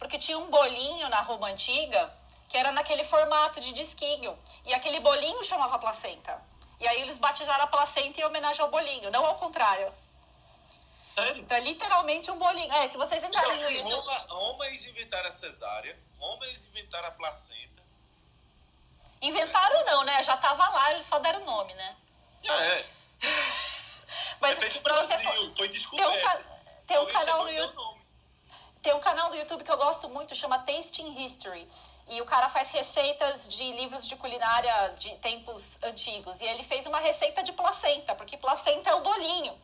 Porque 0.00 0.18
tinha 0.18 0.38
um 0.38 0.48
bolinho 0.50 1.08
na 1.10 1.20
Roma 1.20 1.48
antiga 1.48 2.12
que 2.48 2.56
era 2.56 2.72
naquele 2.72 3.04
formato 3.04 3.60
de 3.60 3.72
disquinho. 3.72 4.36
E 4.64 4.74
aquele 4.74 4.98
bolinho 4.98 5.44
chamava 5.44 5.78
placenta. 5.78 6.42
E 6.80 6.88
aí 6.88 7.02
eles 7.02 7.18
batizaram 7.18 7.64
a 7.64 7.66
placenta 7.66 8.20
em 8.20 8.24
homenagem 8.24 8.62
ao 8.62 8.70
bolinho, 8.70 9.10
não 9.10 9.24
ao 9.24 9.36
contrário. 9.36 9.92
Sério? 11.14 11.42
Então 11.42 11.56
é 11.56 11.60
literalmente 11.60 12.30
um 12.30 12.38
bolinho. 12.38 12.72
É, 12.72 12.88
se 12.88 12.96
vocês 12.96 13.22
entrarem 13.22 13.62
no 13.62 13.70
YouTube... 13.70 13.92
Roma, 13.92 14.34
homens 14.34 14.84
inventaram 14.86 15.28
a 15.28 15.32
cesárea, 15.32 15.96
homens 16.18 16.66
inventaram 16.66 17.08
a 17.08 17.12
placenta. 17.12 17.82
Inventaram 19.20 19.84
não, 19.84 20.04
né? 20.04 20.22
Já 20.22 20.36
tava 20.38 20.66
lá, 20.70 20.92
eles 20.92 21.04
só 21.04 21.18
deram 21.18 21.42
o 21.42 21.44
nome, 21.44 21.74
né? 21.74 21.96
É. 22.48 22.84
Mas 24.40 24.56
é 24.56 24.60
feito 24.62 24.76
no 24.76 24.80
Brasil, 24.80 25.18
for... 25.18 25.56
foi 25.58 25.68
descoberto. 25.68 26.10
Tem 26.86 26.98
um, 26.98 27.04
tem 27.04 27.10
um 27.10 27.12
canal 27.12 27.44
no 27.44 27.50
YouTube. 27.50 27.99
Tem 28.82 28.94
um 28.94 29.00
canal 29.00 29.28
do 29.28 29.36
YouTube 29.36 29.62
que 29.62 29.70
eu 29.70 29.76
gosto 29.76 30.08
muito, 30.08 30.34
chama 30.34 30.58
Tasting 30.60 31.22
History. 31.22 31.68
E 32.08 32.20
o 32.22 32.24
cara 32.24 32.48
faz 32.48 32.70
receitas 32.70 33.48
de 33.48 33.72
livros 33.72 34.06
de 34.06 34.16
culinária 34.16 34.94
de 34.98 35.10
tempos 35.16 35.78
antigos. 35.82 36.40
E 36.40 36.44
ele 36.44 36.62
fez 36.62 36.86
uma 36.86 36.98
receita 36.98 37.42
de 37.42 37.52
placenta, 37.52 38.14
porque 38.14 38.36
placenta 38.36 38.90
é 38.90 38.94
o 38.94 39.02
bolinho. 39.02 39.54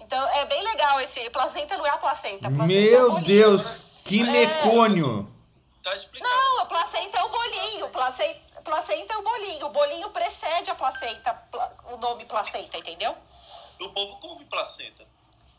Então 0.00 0.28
é 0.30 0.44
bem 0.46 0.62
legal 0.62 1.00
esse. 1.00 1.30
Placenta 1.30 1.78
não 1.78 1.86
é 1.86 1.90
a 1.90 1.98
placenta. 1.98 2.50
placenta 2.50 2.66
Meu 2.66 3.18
é 3.18 3.20
Deus, 3.20 4.02
que 4.04 4.22
mecônio! 4.24 5.28
É... 5.38 5.82
Tá 5.82 5.94
explicando. 5.94 6.32
Não, 6.32 6.60
a 6.60 6.66
placenta 6.66 7.18
é 7.18 7.22
o 7.24 7.28
bolinho. 7.28 7.88
Placenta, 7.88 8.60
placenta 8.62 9.14
é 9.14 9.16
o 9.16 9.22
bolinho. 9.22 9.66
O 9.66 9.70
bolinho 9.70 10.10
precede 10.10 10.70
a 10.70 10.74
placenta, 10.74 11.48
o 11.92 11.96
nome 11.96 12.24
placenta, 12.24 12.76
entendeu? 12.76 13.16
O 13.80 13.94
povo 13.94 14.20
come 14.20 14.44
placenta. 14.46 15.11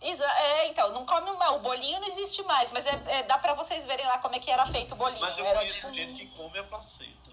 É, 0.03 0.67
então, 0.67 0.91
não 0.91 1.05
come. 1.05 1.31
O 1.31 1.59
bolinho 1.59 1.99
não 1.99 2.07
existe 2.07 2.43
mais, 2.43 2.71
mas 2.71 2.85
é, 2.85 3.01
é, 3.07 3.23
dá 3.23 3.37
pra 3.37 3.53
vocês 3.53 3.85
verem 3.85 4.05
lá 4.05 4.17
como 4.17 4.35
é 4.35 4.39
que 4.39 4.51
era 4.51 4.65
feito 4.65 4.93
o 4.93 4.95
bolinho. 4.95 5.21
Mas 5.21 5.37
eu 5.37 5.45
era, 5.45 5.59
conheço 5.59 5.75
tipo, 5.75 5.89
gente 5.91 6.13
que 6.13 6.27
come 6.35 6.57
a 6.59 6.63
placenta. 6.63 7.31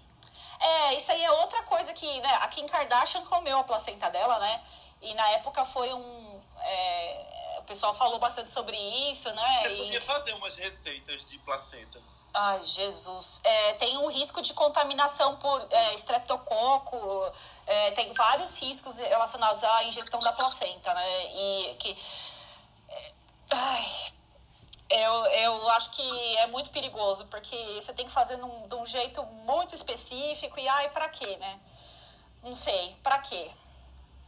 É, 0.59 0.93
isso 0.93 1.11
aí 1.11 1.23
é 1.23 1.31
outra 1.31 1.63
coisa 1.63 1.91
que, 1.93 2.19
né, 2.21 2.33
a 2.41 2.47
Kim 2.47 2.67
Kardashian 2.67 3.25
comeu 3.25 3.57
a 3.57 3.63
placenta 3.63 4.09
dela, 4.09 4.37
né? 4.39 4.61
E 5.01 5.13
na 5.15 5.27
época 5.31 5.65
foi 5.65 5.91
um. 5.93 6.39
É, 6.61 7.57
o 7.57 7.63
pessoal 7.63 7.93
falou 7.93 8.19
bastante 8.19 8.51
sobre 8.51 8.77
isso, 9.09 9.31
né? 9.33 9.63
Você 9.63 9.73
e... 9.73 9.77
podia 9.77 10.01
fazer 10.01 10.33
umas 10.33 10.55
receitas 10.55 11.25
de 11.25 11.39
placenta. 11.39 11.99
Ai, 12.33 12.61
Jesus. 12.61 13.41
É, 13.43 13.73
tem 13.73 13.97
um 13.97 14.07
risco 14.07 14.41
de 14.41 14.53
contaminação 14.53 15.35
por 15.37 15.67
é, 15.69 15.93
estreptococo, 15.95 17.31
é, 17.67 17.91
tem 17.91 18.13
vários 18.13 18.57
riscos 18.57 18.99
relacionados 18.99 19.61
à 19.63 19.83
ingestão 19.83 20.19
da 20.19 20.31
placenta, 20.31 20.93
né? 20.93 21.25
E 21.33 21.75
que. 21.79 21.97
Ai, 23.51 23.85
eu, 24.89 25.25
eu 25.25 25.69
acho 25.71 25.91
que 25.91 26.37
é 26.37 26.47
muito 26.47 26.69
perigoso, 26.69 27.25
porque 27.27 27.55
você 27.75 27.93
tem 27.93 28.05
que 28.05 28.11
fazer 28.11 28.37
num, 28.37 28.67
de 28.67 28.75
um 28.75 28.85
jeito 28.85 29.23
muito 29.23 29.75
específico 29.75 30.59
e, 30.59 30.67
ai, 30.67 30.89
pra 30.89 31.09
quê, 31.09 31.37
né? 31.37 31.59
Não 32.43 32.55
sei, 32.55 32.95
pra 33.03 33.19
quê? 33.19 33.51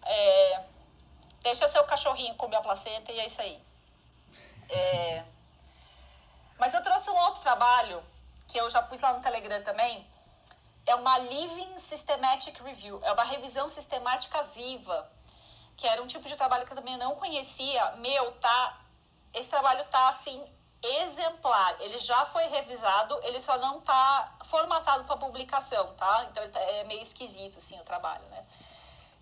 É, 0.06 0.64
deixa 1.42 1.68
seu 1.68 1.84
cachorrinho 1.86 2.36
comer 2.36 2.58
a 2.58 2.62
placenta 2.62 3.12
e 3.12 3.20
é 3.20 3.26
isso 3.26 3.42
aí. 3.42 3.60
É, 4.70 5.24
mas 6.58 6.74
eu 6.74 6.84
trouxe 6.84 7.10
um 7.10 7.18
outro 7.18 7.42
trabalho 7.42 8.04
que 8.48 8.58
eu 8.58 8.70
já 8.70 8.82
pus 8.82 9.02
lá 9.02 9.14
no 9.14 9.22
Telegram 9.22 9.62
também. 9.64 10.06
É 10.86 10.96
uma 10.96 11.18
Living 11.18 11.78
Systematic 11.78 12.60
Review. 12.62 13.00
É 13.04 13.12
uma 13.12 13.24
revisão 13.24 13.68
sistemática 13.68 14.44
viva. 14.44 15.10
Que 15.76 15.88
era 15.88 16.02
um 16.02 16.08
tipo 16.08 16.28
de 16.28 16.36
trabalho 16.36 16.66
que 16.66 16.72
eu 16.72 16.78
também 16.78 16.98
não 16.98 17.16
conhecia. 17.16 17.92
Meu, 17.98 18.32
tá. 18.34 18.80
Esse 19.34 19.50
trabalho 19.50 19.84
tá 19.86 20.10
assim 20.10 20.44
exemplar. 20.82 21.78
Ele 21.80 21.98
já 21.98 22.26
foi 22.26 22.46
revisado, 22.48 23.20
ele 23.24 23.40
só 23.40 23.58
não 23.58 23.80
tá 23.82 24.36
formatado 24.44 25.06
para 25.06 25.18
publicação, 25.18 25.94
tá? 25.96 26.28
Então 26.30 26.48
tá, 26.50 26.60
é 26.60 26.84
meio 26.84 27.02
esquisito 27.02 27.58
assim 27.58 27.80
o 27.80 27.84
trabalho, 27.84 28.24
né? 28.26 28.46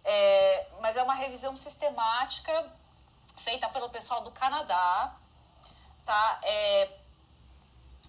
É, 0.03 0.67
mas 0.79 0.97
é 0.97 1.03
uma 1.03 1.13
revisão 1.13 1.55
sistemática 1.55 2.71
feita 3.37 3.69
pelo 3.69 3.89
pessoal 3.89 4.21
do 4.21 4.31
Canadá, 4.31 5.15
tá? 6.03 6.39
É, 6.41 6.89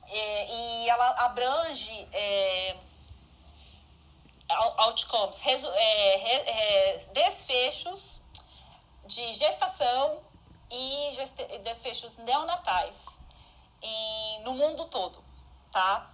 é, 0.08 0.54
e 0.54 0.88
ela 0.88 1.08
abrange 1.24 2.08
é, 2.12 2.76
outcomes, 4.48 5.40
resu, 5.40 5.70
é, 5.74 6.50
é, 6.50 7.06
desfechos 7.12 8.20
de 9.06 9.32
gestação 9.34 10.22
e 10.72 11.58
desfechos 11.58 12.16
neonatais 12.18 13.20
em, 13.82 14.40
no 14.42 14.54
mundo 14.54 14.86
todo, 14.86 15.22
tá? 15.70 16.08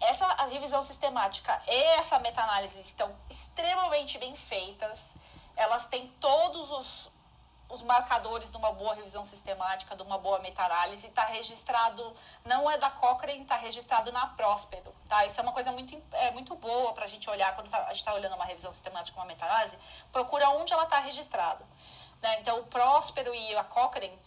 Essa 0.00 0.26
a 0.26 0.46
revisão 0.46 0.82
sistemática 0.82 1.60
e 1.66 1.82
essa 1.98 2.18
meta-análise 2.18 2.80
estão 2.80 3.14
extremamente 3.30 4.16
bem 4.18 4.34
feitas. 4.36 5.16
Elas 5.56 5.86
têm 5.86 6.08
todos 6.20 6.70
os, 6.70 7.10
os 7.68 7.82
marcadores 7.82 8.48
de 8.50 8.56
uma 8.56 8.70
boa 8.72 8.94
revisão 8.94 9.24
sistemática, 9.24 9.96
de 9.96 10.02
uma 10.04 10.16
boa 10.16 10.38
meta-análise. 10.38 11.08
Está 11.08 11.24
registrado, 11.24 12.14
não 12.44 12.70
é 12.70 12.78
da 12.78 12.90
Cochrane, 12.90 13.42
está 13.42 13.56
registrado 13.56 14.12
na 14.12 14.28
Próspero. 14.28 14.94
Tá? 15.08 15.26
Isso 15.26 15.40
é 15.40 15.42
uma 15.42 15.52
coisa 15.52 15.72
muito, 15.72 16.00
é, 16.12 16.30
muito 16.30 16.54
boa 16.54 16.92
para 16.92 17.04
a 17.04 17.08
gente 17.08 17.28
olhar 17.28 17.52
quando 17.56 17.68
tá, 17.68 17.78
a 17.78 17.88
gente 17.88 17.98
está 17.98 18.14
olhando 18.14 18.36
uma 18.36 18.44
revisão 18.44 18.70
sistemática, 18.70 19.18
uma 19.18 19.26
meta-análise. 19.26 19.76
Procura 20.12 20.48
onde 20.50 20.72
ela 20.72 20.84
está 20.84 21.00
registrada. 21.00 21.64
Né? 22.22 22.40
Então, 22.40 22.60
o 22.60 22.64
Próspero 22.64 23.34
e 23.34 23.56
a 23.56 23.64
Cochrane, 23.64 24.18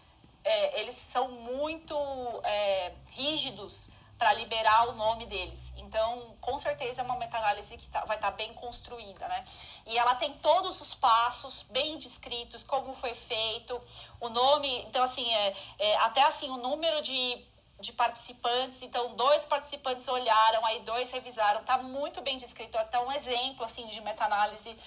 é, 0.43 0.81
eles 0.81 0.95
são 0.95 1.29
muito 1.29 1.95
é, 2.43 2.93
rígidos 3.12 3.89
para 4.17 4.33
liberar 4.33 4.89
o 4.89 4.91
nome 4.93 5.25
deles. 5.25 5.74
Então, 5.77 6.36
com 6.39 6.55
certeza 6.57 7.01
é 7.01 7.03
uma 7.03 7.15
meta-análise 7.15 7.75
que 7.75 7.88
tá, 7.89 8.05
vai 8.05 8.17
estar 8.17 8.29
tá 8.29 8.38
bem 8.38 8.53
construída, 8.53 9.27
né? 9.27 9.43
E 9.88 9.98
ela 9.98 10.13
tem 10.13 10.31
todos 10.33 10.79
os 10.79 10.93
passos 10.93 11.63
bem 11.63 11.98
descritos, 11.98 12.63
como 12.63 12.93
foi 12.93 13.15
feito, 13.15 13.81
o 14.19 14.29
nome, 14.29 14.83
então 14.83 15.01
assim, 15.03 15.27
é, 15.33 15.55
é 15.79 15.98
até 15.98 16.21
assim 16.21 16.51
o 16.51 16.57
número 16.57 17.01
de 17.01 17.43
de 17.81 17.91
participantes, 17.93 18.83
então 18.83 19.15
dois 19.15 19.43
participantes 19.43 20.07
olharam, 20.07 20.63
aí 20.67 20.79
dois 20.81 21.12
revisaram, 21.12 21.63
tá 21.63 21.79
muito 21.79 22.21
bem 22.21 22.38
descrito, 22.38 22.77
até 22.77 23.00
um 23.00 23.12
exemplo 23.12 23.65
assim 23.65 23.88
de 23.88 24.00
meta-análise, 24.01 24.77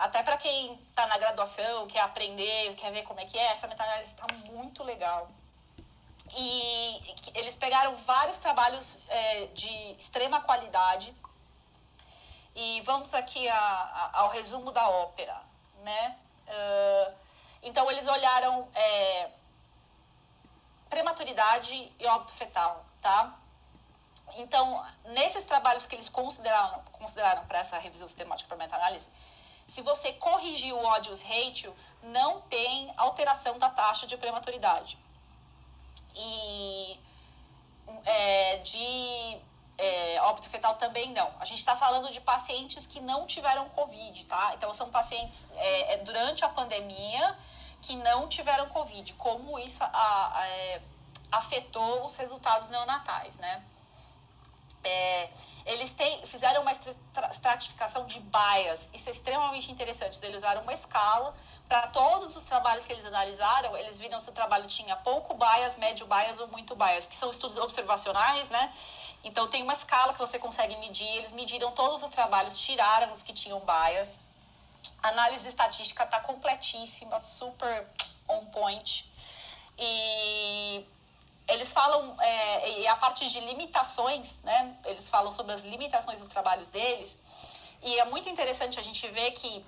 até 0.00 0.22
para 0.22 0.38
quem 0.38 0.72
está 0.88 1.06
na 1.06 1.18
graduação, 1.18 1.86
quer 1.86 2.00
aprender, 2.00 2.74
quer 2.74 2.90
ver 2.90 3.02
como 3.02 3.20
é 3.20 3.26
que 3.26 3.38
é, 3.38 3.52
essa 3.52 3.68
meta-análise 3.68 4.14
está 4.14 4.52
muito 4.52 4.82
legal. 4.82 5.30
E 6.34 7.14
eles 7.34 7.54
pegaram 7.54 7.94
vários 7.96 8.38
trabalhos 8.38 8.96
é, 9.08 9.46
de 9.48 9.92
extrema 9.98 10.40
qualidade. 10.40 11.14
E 12.56 12.80
vamos 12.80 13.12
aqui 13.12 13.46
a, 13.46 13.58
a, 13.58 14.20
ao 14.20 14.30
resumo 14.30 14.72
da 14.72 14.88
ópera, 14.88 15.38
né? 15.82 16.16
Uh, 16.48 17.14
então, 17.62 17.90
eles 17.90 18.06
olharam 18.08 18.68
é, 18.74 19.30
prematuridade 20.88 21.92
e 21.98 22.06
óbito 22.06 22.32
fetal, 22.32 22.86
tá? 23.02 23.34
Então, 24.36 24.82
nesses 25.04 25.44
trabalhos 25.44 25.84
que 25.84 25.94
eles 25.94 26.08
consideraram 26.08 26.82
consideraram 26.92 27.44
para 27.46 27.58
essa 27.58 27.78
revisão 27.78 28.08
sistemática 28.08 28.48
para 28.48 28.56
meta-análise, 28.56 29.10
se 29.70 29.82
você 29.82 30.12
corrigir 30.14 30.74
o 30.74 30.84
odds 30.84 31.22
ratio, 31.22 31.72
não 32.02 32.40
tem 32.42 32.92
alteração 32.96 33.56
da 33.56 33.70
taxa 33.70 34.04
de 34.04 34.16
prematuridade 34.16 34.98
e 36.16 36.98
é, 38.04 38.56
de 38.56 39.38
é, 39.78 40.20
óbito 40.22 40.48
fetal 40.48 40.74
também 40.74 41.12
não. 41.12 41.32
A 41.38 41.44
gente 41.44 41.60
está 41.60 41.76
falando 41.76 42.10
de 42.10 42.20
pacientes 42.20 42.88
que 42.88 42.98
não 42.98 43.26
tiveram 43.26 43.68
Covid, 43.68 44.24
tá? 44.26 44.52
Então, 44.56 44.74
são 44.74 44.90
pacientes 44.90 45.46
é, 45.54 45.94
é 45.94 45.96
durante 45.98 46.44
a 46.44 46.48
pandemia 46.48 47.38
que 47.80 47.94
não 47.94 48.28
tiveram 48.28 48.68
Covid. 48.70 49.12
Como 49.14 49.56
isso 49.56 49.84
a, 49.84 49.88
a, 49.88 50.48
é, 50.48 50.82
afetou 51.30 52.04
os 52.06 52.16
resultados 52.16 52.68
neonatais, 52.70 53.36
né? 53.36 53.62
É, 54.82 55.28
eles 55.66 55.92
têm, 55.92 56.24
fizeram 56.24 56.62
uma 56.62 56.72
estratificação 56.72 58.06
de 58.06 58.18
baias. 58.20 58.88
Isso 58.92 59.08
é 59.08 59.12
extremamente 59.12 59.70
interessante. 59.70 60.18
Eles 60.24 60.38
usaram 60.38 60.62
uma 60.62 60.72
escala 60.72 61.34
para 61.68 61.86
todos 61.88 62.34
os 62.34 62.42
trabalhos 62.44 62.86
que 62.86 62.92
eles 62.92 63.04
analisaram. 63.04 63.76
Eles 63.76 63.98
viram 63.98 64.18
se 64.18 64.30
o 64.30 64.32
trabalho 64.32 64.66
tinha 64.66 64.96
pouco 64.96 65.34
bias, 65.34 65.76
médio 65.76 66.06
bias 66.06 66.40
ou 66.40 66.48
muito 66.48 66.74
bias, 66.74 67.04
que 67.04 67.14
são 67.14 67.30
estudos 67.30 67.58
observacionais, 67.58 68.48
né? 68.48 68.72
Então 69.22 69.48
tem 69.48 69.62
uma 69.62 69.74
escala 69.74 70.12
que 70.14 70.18
você 70.18 70.38
consegue 70.38 70.76
medir. 70.78 71.06
Eles 71.18 71.32
mediram 71.32 71.70
todos 71.72 72.02
os 72.02 72.10
trabalhos, 72.10 72.58
tiraram 72.58 73.12
os 73.12 73.22
que 73.22 73.32
tinham 73.32 73.60
bias. 73.60 74.20
A 75.02 75.08
análise 75.08 75.46
estatística 75.46 76.04
está 76.04 76.20
completíssima, 76.20 77.18
super 77.18 77.86
on 78.28 78.46
point. 78.46 79.10
E 79.78 80.84
eles 81.52 81.72
falam, 81.72 82.16
é, 82.20 82.80
e 82.80 82.86
a 82.86 82.96
parte 82.96 83.28
de 83.28 83.40
limitações, 83.40 84.38
né? 84.42 84.76
Eles 84.84 85.08
falam 85.08 85.30
sobre 85.30 85.52
as 85.52 85.64
limitações 85.64 86.18
dos 86.18 86.28
trabalhos 86.28 86.68
deles. 86.70 87.18
E 87.82 87.98
é 87.98 88.04
muito 88.04 88.28
interessante 88.28 88.78
a 88.78 88.82
gente 88.82 89.06
ver 89.08 89.32
que 89.32 89.64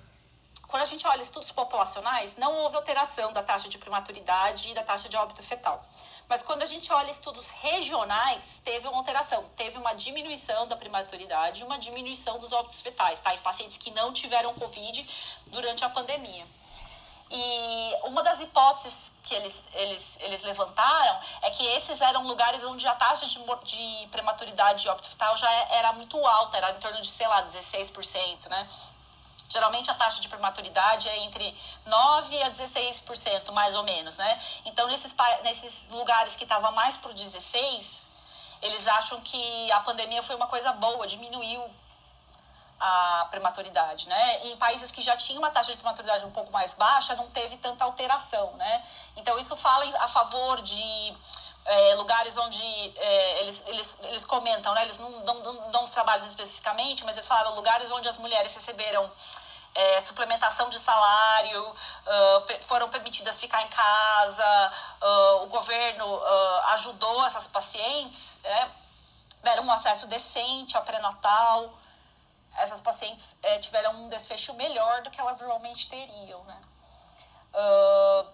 quando 0.67 0.83
a 0.83 0.85
gente 0.85 1.05
olha 1.05 1.21
estudos 1.21 1.51
populacionais, 1.51 2.35
não 2.37 2.51
houve 2.59 2.75
alteração 2.75 3.31
da 3.31 3.43
taxa 3.43 3.69
de 3.69 3.77
prematuridade 3.77 4.71
e 4.71 4.73
da 4.73 4.83
taxa 4.83 5.07
de 5.07 5.15
óbito 5.15 5.43
fetal. 5.43 5.83
Mas 6.27 6.41
quando 6.41 6.63
a 6.63 6.65
gente 6.65 6.91
olha 6.91 7.11
estudos 7.11 7.51
regionais, 7.51 8.61
teve 8.63 8.87
uma 8.87 8.97
alteração, 8.97 9.43
teve 9.55 9.77
uma 9.77 9.93
diminuição 9.93 10.67
da 10.67 10.75
prematuridade 10.75 11.61
e 11.61 11.63
uma 11.63 11.77
diminuição 11.77 12.39
dos 12.39 12.51
óbitos 12.51 12.81
fetais, 12.81 13.19
tá? 13.19 13.35
Em 13.35 13.39
pacientes 13.39 13.77
que 13.77 13.91
não 13.91 14.11
tiveram 14.11 14.53
Covid 14.55 15.07
durante 15.47 15.83
a 15.85 15.89
pandemia. 15.89 16.45
E 17.35 17.97
uma 18.03 18.21
das 18.21 18.41
hipóteses 18.41 19.11
que 19.23 19.33
eles, 19.33 19.63
eles, 19.73 20.19
eles 20.21 20.43
levantaram 20.43 21.19
é 21.41 21.49
que 21.49 21.65
esses 21.65 21.99
eram 21.99 22.27
lugares 22.27 22.63
onde 22.63 22.87
a 22.87 22.93
taxa 22.93 23.25
de, 23.25 23.39
de 23.63 24.07
prematuridade 24.09 24.87
fetal 25.09 25.35
já 25.35 25.51
era 25.71 25.91
muito 25.93 26.15
alta, 26.27 26.57
era 26.57 26.69
em 26.69 26.79
torno 26.79 27.01
de, 27.01 27.09
sei 27.09 27.27
lá, 27.27 27.43
16%, 27.43 28.49
né? 28.49 28.69
Geralmente 29.49 29.89
a 29.89 29.95
taxa 29.95 30.21
de 30.21 30.27
prematuridade 30.27 31.09
é 31.09 31.23
entre 31.23 31.43
9% 31.87 32.43
a 32.43 32.51
16%, 32.51 33.51
mais 33.51 33.73
ou 33.73 33.83
menos, 33.83 34.15
né? 34.17 34.41
Então, 34.65 34.87
nesses, 34.87 35.15
nesses 35.43 35.89
lugares 35.89 36.35
que 36.35 36.43
estava 36.43 36.69
mais 36.69 36.97
para 36.97 37.09
o 37.09 37.15
16%, 37.15 38.09
eles 38.61 38.87
acham 38.87 39.19
que 39.21 39.71
a 39.71 39.79
pandemia 39.79 40.21
foi 40.21 40.35
uma 40.35 40.47
coisa 40.47 40.71
boa, 40.73 41.07
diminuiu 41.07 41.63
a 42.85 43.27
prematuridade, 43.31 44.09
né? 44.09 44.47
Em 44.47 44.57
países 44.57 44.91
que 44.91 45.01
já 45.01 45.15
tinham 45.15 45.39
uma 45.39 45.49
taxa 45.49 45.71
de 45.71 45.77
prematuridade 45.77 46.25
um 46.25 46.31
pouco 46.31 46.51
mais 46.51 46.73
baixa, 46.73 47.15
não 47.15 47.29
teve 47.29 47.55
tanta 47.57 47.85
alteração, 47.85 48.51
né? 48.57 48.83
Então, 49.15 49.39
isso 49.39 49.55
fala 49.55 49.85
a 49.99 50.07
favor 50.09 50.61
de 50.61 51.13
é, 51.65 51.95
lugares 51.95 52.37
onde 52.37 52.61
é, 52.97 53.41
eles, 53.41 53.63
eles, 53.67 53.99
eles 54.03 54.25
comentam, 54.25 54.73
né? 54.73 54.83
Eles 54.83 54.99
não 54.99 55.23
dão, 55.23 55.39
não 55.39 55.71
dão 55.71 55.83
os 55.85 55.91
trabalhos 55.91 56.25
especificamente, 56.25 57.05
mas 57.05 57.15
eles 57.15 57.27
falaram 57.27 57.55
lugares 57.55 57.89
onde 57.89 58.09
as 58.09 58.17
mulheres 58.17 58.53
receberam 58.53 59.09
é, 59.75 60.01
suplementação 60.01 60.69
de 60.69 60.77
salário, 60.77 61.63
uh, 61.65 62.63
foram 62.63 62.89
permitidas 62.89 63.39
ficar 63.39 63.63
em 63.63 63.67
casa, 63.69 64.73
uh, 65.01 65.43
o 65.43 65.47
governo 65.47 66.05
uh, 66.05 66.59
ajudou 66.73 67.25
essas 67.25 67.47
pacientes, 67.47 68.39
né? 68.43 68.71
deram 69.41 69.63
um 69.63 69.71
acesso 69.71 70.05
decente 70.07 70.77
ao 70.77 70.83
pré-natal. 70.83 71.73
Essas 72.57 72.81
pacientes 72.81 73.37
é, 73.43 73.59
tiveram 73.59 73.93
um 74.03 74.09
desfecho 74.09 74.53
melhor 74.53 75.01
do 75.01 75.09
que 75.09 75.19
elas 75.19 75.39
normalmente 75.39 75.89
teriam, 75.89 76.43
né? 76.43 76.61
Uh, 77.53 78.27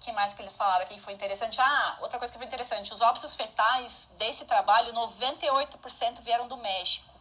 que 0.00 0.12
mais 0.12 0.34
que 0.34 0.42
eles 0.42 0.56
falaram 0.56 0.84
aqui 0.84 0.94
que 0.94 1.00
foi 1.00 1.14
interessante? 1.14 1.60
Ah, 1.60 1.96
outra 2.00 2.18
coisa 2.18 2.32
que 2.32 2.38
foi 2.38 2.46
interessante, 2.46 2.92
os 2.92 3.00
óbitos 3.00 3.34
fetais 3.34 4.10
desse 4.18 4.44
trabalho, 4.44 4.92
98% 4.92 6.20
vieram 6.20 6.46
do 6.46 6.56
México. 6.58 7.14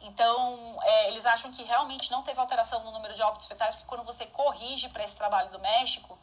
Então, 0.00 0.78
é, 0.82 1.08
eles 1.08 1.26
acham 1.26 1.52
que 1.52 1.62
realmente 1.62 2.10
não 2.10 2.22
teve 2.22 2.38
alteração 2.40 2.82
no 2.84 2.90
número 2.92 3.14
de 3.14 3.22
óbitos 3.22 3.46
fetais, 3.46 3.74
porque 3.76 3.88
quando 3.88 4.04
você 4.04 4.26
corrige 4.26 4.88
para 4.88 5.04
esse 5.04 5.16
trabalho 5.16 5.50
do 5.50 5.58
México, 5.58 6.18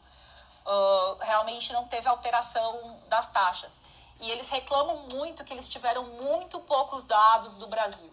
uh, 0.64 1.16
realmente 1.20 1.72
não 1.72 1.86
teve 1.86 2.08
alteração 2.08 2.98
das 3.08 3.28
taxas. 3.30 3.82
E 4.20 4.30
eles 4.30 4.48
reclamam 4.48 5.06
muito 5.12 5.44
que 5.44 5.52
eles 5.52 5.68
tiveram 5.68 6.04
muito 6.04 6.58
poucos 6.60 7.04
dados 7.04 7.54
do 7.54 7.66
Brasil, 7.66 8.10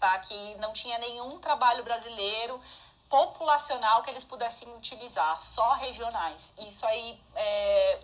tá? 0.00 0.18
Que 0.18 0.54
não 0.56 0.72
tinha 0.72 0.98
nenhum 0.98 1.38
trabalho 1.38 1.82
brasileiro 1.82 2.60
populacional 3.08 4.02
que 4.02 4.10
eles 4.10 4.24
pudessem 4.24 4.68
utilizar, 4.74 5.38
só 5.38 5.74
regionais. 5.74 6.52
Isso 6.58 6.84
aí 6.86 7.20
é, 7.34 8.00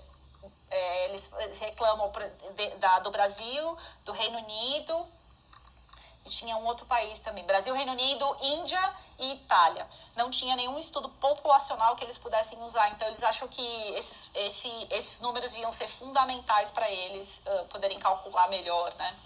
é, 0.70 1.04
eles 1.06 1.32
reclamam 1.60 2.10
da, 2.78 3.00
do 3.00 3.10
Brasil, 3.10 3.76
do 4.04 4.12
Reino 4.12 4.38
Unido 4.38 5.06
e 6.24 6.28
tinha 6.30 6.56
um 6.56 6.64
outro 6.66 6.86
país 6.86 7.18
também, 7.18 7.44
Brasil, 7.44 7.74
Reino 7.74 7.92
Unido, 7.92 8.36
Índia 8.40 8.94
e 9.18 9.32
Itália. 9.32 9.86
Não 10.16 10.30
tinha 10.30 10.54
nenhum 10.54 10.78
estudo 10.78 11.08
populacional 11.08 11.96
que 11.96 12.04
eles 12.04 12.16
pudessem 12.16 12.62
usar, 12.62 12.90
então 12.90 13.08
eles 13.08 13.22
acham 13.24 13.48
que 13.48 13.62
esses, 13.96 14.30
esse, 14.34 14.70
esses 14.90 15.20
números 15.20 15.56
iam 15.56 15.72
ser 15.72 15.88
fundamentais 15.88 16.70
para 16.70 16.88
eles 16.88 17.42
uh, 17.44 17.66
poderem 17.66 17.98
calcular 17.98 18.48
melhor, 18.48 18.94
né? 18.94 19.16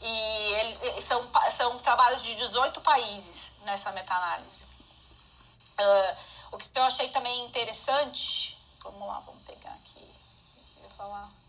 E 0.00 0.52
eles, 0.54 1.04
são, 1.04 1.30
são 1.50 1.78
trabalhos 1.78 2.22
de 2.22 2.34
18 2.34 2.80
países 2.80 3.54
nessa 3.64 3.92
meta-análise. 3.92 4.64
Uh, 5.78 6.16
o 6.52 6.58
que 6.58 6.68
eu 6.74 6.82
achei 6.82 7.08
também 7.10 7.44
interessante, 7.44 8.58
vamos 8.82 9.06
lá, 9.06 9.20
vamos 9.20 9.42
pegar 9.44 9.72
aqui, 9.72 10.00
deixa 10.56 10.80
eu 10.82 10.90
falar. 10.90 11.39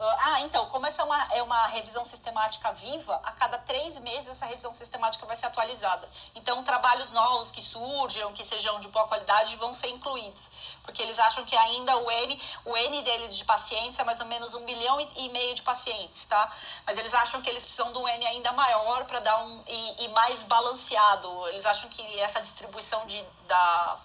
Ah, 0.00 0.40
então, 0.42 0.66
como 0.66 0.86
essa 0.86 1.02
é 1.02 1.04
uma, 1.04 1.34
é 1.34 1.42
uma 1.42 1.66
revisão 1.66 2.04
sistemática 2.04 2.72
viva, 2.72 3.20
a 3.24 3.32
cada 3.32 3.58
três 3.58 3.98
meses 3.98 4.28
essa 4.28 4.46
revisão 4.46 4.72
sistemática 4.72 5.26
vai 5.26 5.34
ser 5.34 5.46
atualizada. 5.46 6.08
Então, 6.36 6.62
trabalhos 6.62 7.10
novos 7.10 7.50
que 7.50 7.60
surjam, 7.60 8.32
que 8.32 8.44
sejam 8.44 8.78
de 8.78 8.86
boa 8.88 9.08
qualidade, 9.08 9.56
vão 9.56 9.74
ser 9.74 9.88
incluídos. 9.88 10.50
Porque 10.84 11.02
eles 11.02 11.18
acham 11.18 11.44
que 11.44 11.56
ainda 11.56 11.96
o 11.96 12.10
N, 12.10 12.42
o 12.64 12.76
N 12.76 13.02
deles 13.02 13.36
de 13.36 13.44
pacientes 13.44 13.98
é 13.98 14.04
mais 14.04 14.20
ou 14.20 14.26
menos 14.26 14.54
um 14.54 14.60
milhão 14.60 15.00
e 15.16 15.28
meio 15.30 15.54
de 15.56 15.62
pacientes, 15.62 16.26
tá? 16.26 16.48
Mas 16.86 16.96
eles 16.96 17.12
acham 17.12 17.42
que 17.42 17.50
eles 17.50 17.62
precisam 17.62 17.92
de 17.92 17.98
um 17.98 18.06
N 18.08 18.26
ainda 18.26 18.52
maior 18.52 19.04
para 19.04 19.18
dar 19.18 19.44
um. 19.44 19.62
E, 19.66 20.04
e 20.04 20.08
mais 20.08 20.44
balanceado. 20.44 21.48
Eles 21.48 21.66
acham 21.66 21.90
que 21.90 22.20
essa 22.20 22.40
distribuição 22.40 23.04
de, 23.06 23.20
da 23.48 23.98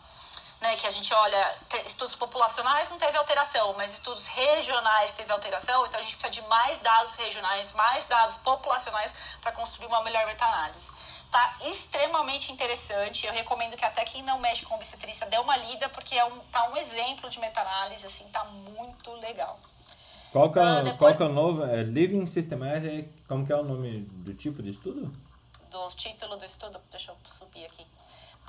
né, 0.63 0.77
que 0.77 0.87
a 0.87 0.89
gente 0.89 1.13
olha, 1.13 1.55
estudos 1.85 2.15
populacionais 2.15 2.89
não 2.89 2.97
teve 2.97 3.17
alteração, 3.17 3.73
mas 3.73 3.91
estudos 3.93 4.25
regionais 4.27 5.11
teve 5.11 5.29
alteração, 5.29 5.85
então 5.85 5.99
a 5.99 6.03
gente 6.03 6.15
precisa 6.15 6.41
de 6.41 6.47
mais 6.47 6.79
dados 6.79 7.15
regionais, 7.15 7.73
mais 7.73 8.05
dados 8.05 8.37
populacionais 8.37 9.13
para 9.41 9.51
construir 9.51 9.87
uma 9.87 10.01
melhor 10.03 10.25
meta-análise. 10.25 10.89
Tá 11.29 11.57
extremamente 11.65 12.49
interessante, 12.53 13.27
eu 13.27 13.33
recomendo 13.33 13.75
que 13.75 13.83
até 13.83 14.05
quem 14.05 14.23
não 14.23 14.39
mexe 14.39 14.65
com 14.65 14.75
obstetrícia 14.75 15.27
dê 15.27 15.37
uma 15.37 15.57
lida, 15.57 15.89
porque 15.89 16.15
é 16.15 16.23
um, 16.23 16.39
tá 16.39 16.69
um 16.69 16.77
exemplo 16.77 17.29
de 17.29 17.41
meta-análise, 17.41 18.05
assim, 18.05 18.25
tá 18.29 18.45
muito 18.45 19.11
legal. 19.15 19.59
Qual 20.31 20.49
que 20.49 20.59
é, 20.59 20.61
uh, 20.63 20.75
depois... 20.83 20.97
qual 20.97 21.17
que 21.17 21.23
é 21.23 21.25
o 21.25 21.33
novo? 21.33 21.65
É 21.65 21.83
Living 21.83 22.25
Systematic, 22.25 23.09
como 23.27 23.45
que 23.45 23.51
é 23.51 23.57
o 23.57 23.63
nome 23.63 23.99
do 23.99 24.33
tipo 24.33 24.63
de 24.63 24.69
estudo? 24.69 25.13
Do 25.69 25.89
título 25.89 26.37
do 26.37 26.45
estudo, 26.45 26.79
deixa 26.89 27.11
eu 27.11 27.17
subir 27.29 27.65
aqui. 27.65 27.85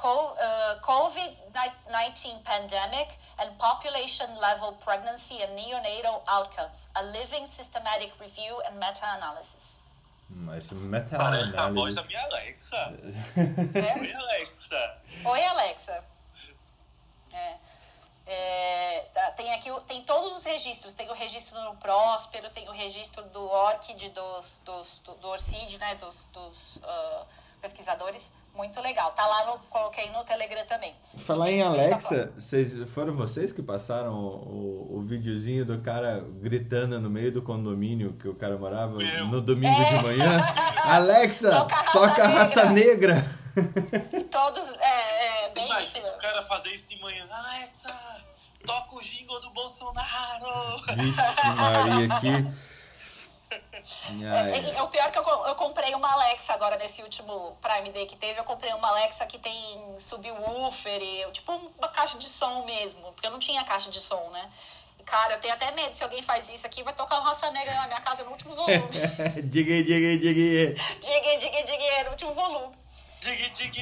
Uh, 0.02 0.74
COVID-19 0.82 2.44
pandemic 2.44 3.16
and 3.38 3.56
population-level 3.58 4.72
pregnancy 4.84 5.40
and 5.40 5.56
neonatal 5.56 6.22
outcomes, 6.28 6.90
a 6.96 7.04
living 7.06 7.46
systematic 7.46 8.12
review 8.20 8.60
and 8.66 8.78
meta-analysis. 8.78 9.80
Mas 10.28 10.70
meta-análise... 10.70 11.52
Parece 11.52 11.56
a 11.56 11.72
voz 11.72 11.94
da 11.94 12.04
minha 12.04 12.22
Alexa. 12.24 12.76
É? 13.36 14.00
Oi, 14.00 14.12
Alexa. 14.12 14.98
Oi, 15.24 15.44
Alexa. 15.44 16.04
É. 17.32 17.56
É, 18.26 19.00
tá, 19.12 19.32
tem 19.32 19.52
aqui 19.52 19.68
tem 19.86 20.02
todos 20.02 20.38
os 20.38 20.44
registros 20.44 20.94
tem 20.94 21.06
o 21.10 21.12
registro 21.12 21.60
no 21.62 21.76
Próspero 21.76 22.48
tem 22.48 22.66
o 22.70 22.72
registro 22.72 23.22
do 23.24 23.44
ORCID 23.50 24.08
dos, 24.08 24.62
dos 24.64 25.00
do, 25.00 25.14
do 25.16 25.28
ORCID 25.28 25.76
né 25.76 25.94
dos, 25.96 26.28
dos 26.28 26.76
uh, 26.76 27.26
pesquisadores 27.60 28.32
muito 28.54 28.80
legal. 28.80 29.12
Tá 29.12 29.26
lá 29.26 29.46
no. 29.46 29.58
Coloquei 29.68 30.10
no 30.10 30.24
Telegram 30.24 30.64
também. 30.66 30.94
Falar 31.18 31.50
em 31.50 31.62
Alexa, 31.62 32.32
vocês, 32.36 32.72
foram 32.90 33.14
vocês 33.14 33.52
que 33.52 33.62
passaram 33.62 34.14
o, 34.14 34.94
o, 34.94 34.98
o 34.98 35.02
videozinho 35.02 35.64
do 35.64 35.80
cara 35.80 36.24
gritando 36.40 37.00
no 37.00 37.10
meio 37.10 37.32
do 37.32 37.42
condomínio 37.42 38.14
que 38.14 38.28
o 38.28 38.34
cara 38.34 38.56
morava 38.56 38.96
Meu. 38.96 39.26
no 39.26 39.40
domingo 39.40 39.80
é. 39.80 39.96
de 39.96 40.02
manhã? 40.02 40.54
Alexa, 40.84 41.50
toca 41.50 41.74
a 41.74 41.78
raça, 41.78 41.92
toca 41.92 42.26
raça 42.26 42.70
negra. 42.70 43.24
Todos. 44.30 44.74
É, 44.80 45.46
é 45.46 45.48
bem 45.50 45.66
Imagina 45.66 46.06
isso. 46.06 46.16
o 46.16 46.18
cara 46.18 46.42
fazer 46.44 46.70
isso 46.70 46.88
de 46.88 47.00
manhã. 47.00 47.26
Alexa, 47.30 47.94
toca 48.64 48.96
o 48.96 49.00
jingle 49.00 49.40
do 49.40 49.50
Bolsonaro. 49.50 50.78
Vixe, 50.96 51.46
Maria, 51.56 52.08
que. 52.20 52.73
É, 53.54 54.76
é, 54.76 54.82
o 54.82 54.88
pior 54.88 55.06
é 55.06 55.10
que 55.10 55.18
eu, 55.18 55.24
eu 55.46 55.54
comprei 55.54 55.94
uma 55.94 56.12
Alexa 56.12 56.52
agora 56.52 56.76
nesse 56.76 57.02
último 57.02 57.56
Prime 57.60 57.90
Day 57.90 58.06
que 58.06 58.16
teve. 58.16 58.38
Eu 58.38 58.44
comprei 58.44 58.72
uma 58.72 58.88
Alexa 58.88 59.26
que 59.26 59.38
tem 59.38 59.96
subwoofer, 59.98 61.00
e, 61.02 61.30
tipo 61.32 61.52
uma 61.52 61.88
caixa 61.88 62.18
de 62.18 62.26
som 62.28 62.64
mesmo, 62.64 63.12
porque 63.12 63.26
eu 63.26 63.30
não 63.30 63.38
tinha 63.38 63.64
caixa 63.64 63.90
de 63.90 64.00
som, 64.00 64.30
né? 64.30 64.50
Cara, 65.04 65.34
eu 65.34 65.40
tenho 65.40 65.52
até 65.52 65.70
medo. 65.72 65.94
Se 65.94 66.02
alguém 66.02 66.22
faz 66.22 66.48
isso 66.48 66.66
aqui, 66.66 66.82
vai 66.82 66.94
tocar 66.94 67.20
uma 67.20 67.28
raça 67.28 67.50
negra 67.50 67.74
na 67.74 67.86
minha 67.88 68.00
casa 68.00 68.24
no 68.24 68.30
último 68.30 68.54
volume. 68.54 68.88
diga, 69.44 69.82
diga, 69.82 70.18
diga. 70.18 70.74
diga, 71.00 71.36
diga, 71.38 71.62
diga, 71.62 72.04
no 72.04 72.10
último 72.12 72.32
volume. 72.32 72.74
Diga, 73.20 73.50
diga. 73.50 73.80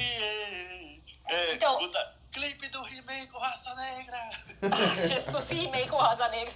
É, 1.29 1.53
Então- 1.53 1.77
puta, 1.77 2.15
clipe 2.31 2.67
do 2.67 2.85
He-Man 2.87 3.25
com 3.27 3.37
raça 3.39 3.73
negra. 3.75 4.19
Jesus, 5.07 5.49
rimei 5.51 5.87
com 5.87 5.97
raça 5.97 6.27
negra. 6.29 6.53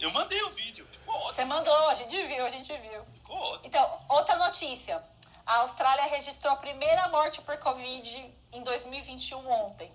Eu 0.00 0.10
mandei 0.12 0.42
o 0.42 0.50
vídeo. 0.50 0.86
Ficou 0.90 1.14
ótimo. 1.14 1.30
Você 1.30 1.44
mandou, 1.44 1.88
a 1.88 1.94
gente 1.94 2.26
viu, 2.26 2.44
a 2.44 2.48
gente 2.48 2.76
viu. 2.78 3.04
Ficou 3.14 3.36
ótimo. 3.36 3.60
Então, 3.64 4.00
outra 4.08 4.36
notícia. 4.36 5.02
A 5.44 5.56
Austrália 5.58 6.04
registrou 6.04 6.52
a 6.52 6.56
primeira 6.56 7.08
morte 7.08 7.40
por 7.42 7.56
Covid 7.58 8.32
em 8.52 8.62
2021 8.62 9.50
ontem. 9.50 9.92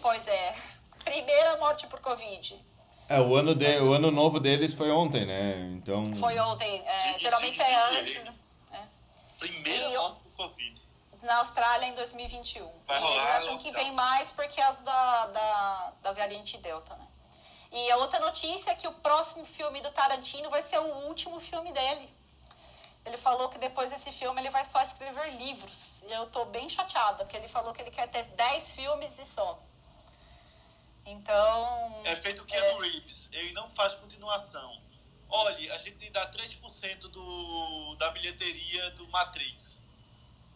Pois 0.00 0.28
é, 0.28 0.54
primeira 1.04 1.56
morte 1.58 1.86
por 1.88 2.00
Covid. 2.00 2.60
É, 3.08 3.20
o 3.20 3.34
ano, 3.36 3.54
de, 3.54 3.78
o 3.78 3.92
ano 3.92 4.10
novo 4.10 4.40
deles 4.40 4.74
foi 4.74 4.90
ontem, 4.90 5.24
né? 5.24 5.58
Então. 5.76 6.04
Foi 6.16 6.38
ontem. 6.38 6.82
é, 6.86 7.18
geralmente 7.18 7.60
é 7.62 7.98
antes. 8.00 8.24
né? 8.24 8.88
Primeira 9.38 9.84
E 9.90 9.96
morte 9.96 10.22
do 10.22 10.30
Covid. 10.30 10.82
Na 11.22 11.36
Austrália 11.38 11.86
em 11.86 11.94
2021. 11.94 12.68
Vai 12.86 12.98
e 12.98 13.00
rolar 13.00 13.14
eles 13.14 13.44
acham 13.44 13.58
que 13.58 13.70
vem 13.72 13.92
mais 13.92 14.30
por 14.32 14.46
causa 14.48 14.84
da, 14.84 15.26
da, 15.26 15.92
da 16.02 16.12
variante 16.12 16.58
Delta, 16.58 16.94
né? 16.96 17.05
E 17.76 17.90
a 17.90 17.96
outra 17.98 18.18
notícia 18.20 18.70
é 18.70 18.74
que 18.74 18.88
o 18.88 18.92
próximo 18.92 19.44
filme 19.44 19.82
do 19.82 19.90
Tarantino 19.90 20.48
vai 20.48 20.62
ser 20.62 20.78
o 20.78 21.08
último 21.08 21.38
filme 21.38 21.70
dele. 21.72 22.08
Ele 23.04 23.18
falou 23.18 23.50
que 23.50 23.58
depois 23.58 23.90
desse 23.90 24.10
filme 24.10 24.40
ele 24.40 24.48
vai 24.48 24.64
só 24.64 24.80
escrever 24.80 25.36
livros. 25.36 26.02
E 26.04 26.10
eu 26.10 26.24
tô 26.28 26.46
bem 26.46 26.70
chateada, 26.70 27.22
porque 27.24 27.36
ele 27.36 27.48
falou 27.48 27.74
que 27.74 27.82
ele 27.82 27.90
quer 27.90 28.08
ter 28.08 28.24
10 28.24 28.76
filmes 28.76 29.18
e 29.18 29.26
só. 29.26 29.62
Então. 31.04 32.00
É 32.04 32.16
feito 32.16 32.42
o 32.42 32.46
Keanu 32.46 32.80
Reeves. 32.80 33.28
Ele 33.30 33.52
não 33.52 33.68
faz 33.68 33.94
continuação. 33.94 34.80
Olha, 35.28 35.74
a 35.74 35.76
gente 35.76 36.08
dá 36.10 36.30
3% 36.30 36.98
do, 37.10 37.94
da 37.96 38.10
bilheteria 38.10 38.90
do 38.92 39.06
Matrix. 39.08 39.78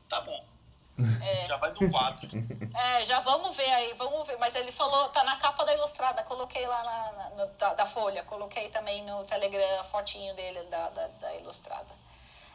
Tá 0.09 0.22
bom. 0.22 0.49
Já 1.46 1.56
vai 1.56 1.72
no 1.72 1.90
4. 1.90 2.30
É, 2.74 3.04
já 3.04 3.20
vamos 3.20 3.56
ver 3.56 3.70
aí, 3.70 3.92
vamos 3.94 4.26
ver. 4.26 4.36
Mas 4.38 4.54
ele 4.54 4.70
falou, 4.72 5.08
tá 5.10 5.22
na 5.24 5.36
capa 5.36 5.64
da 5.64 5.74
Ilustrada, 5.74 6.22
coloquei 6.24 6.66
lá 6.66 6.82
na, 6.84 7.12
na- 7.12 7.30
no- 7.30 7.52
da, 7.54 7.74
da 7.74 7.86
Folha, 7.86 8.22
coloquei 8.24 8.68
também 8.68 9.04
no 9.04 9.24
Telegram 9.24 9.80
a 9.80 9.84
fotinho 9.84 10.34
dele 10.34 10.62
da, 10.64 10.88
da, 10.90 11.06
da 11.08 11.34
Ilustrada. 11.36 11.88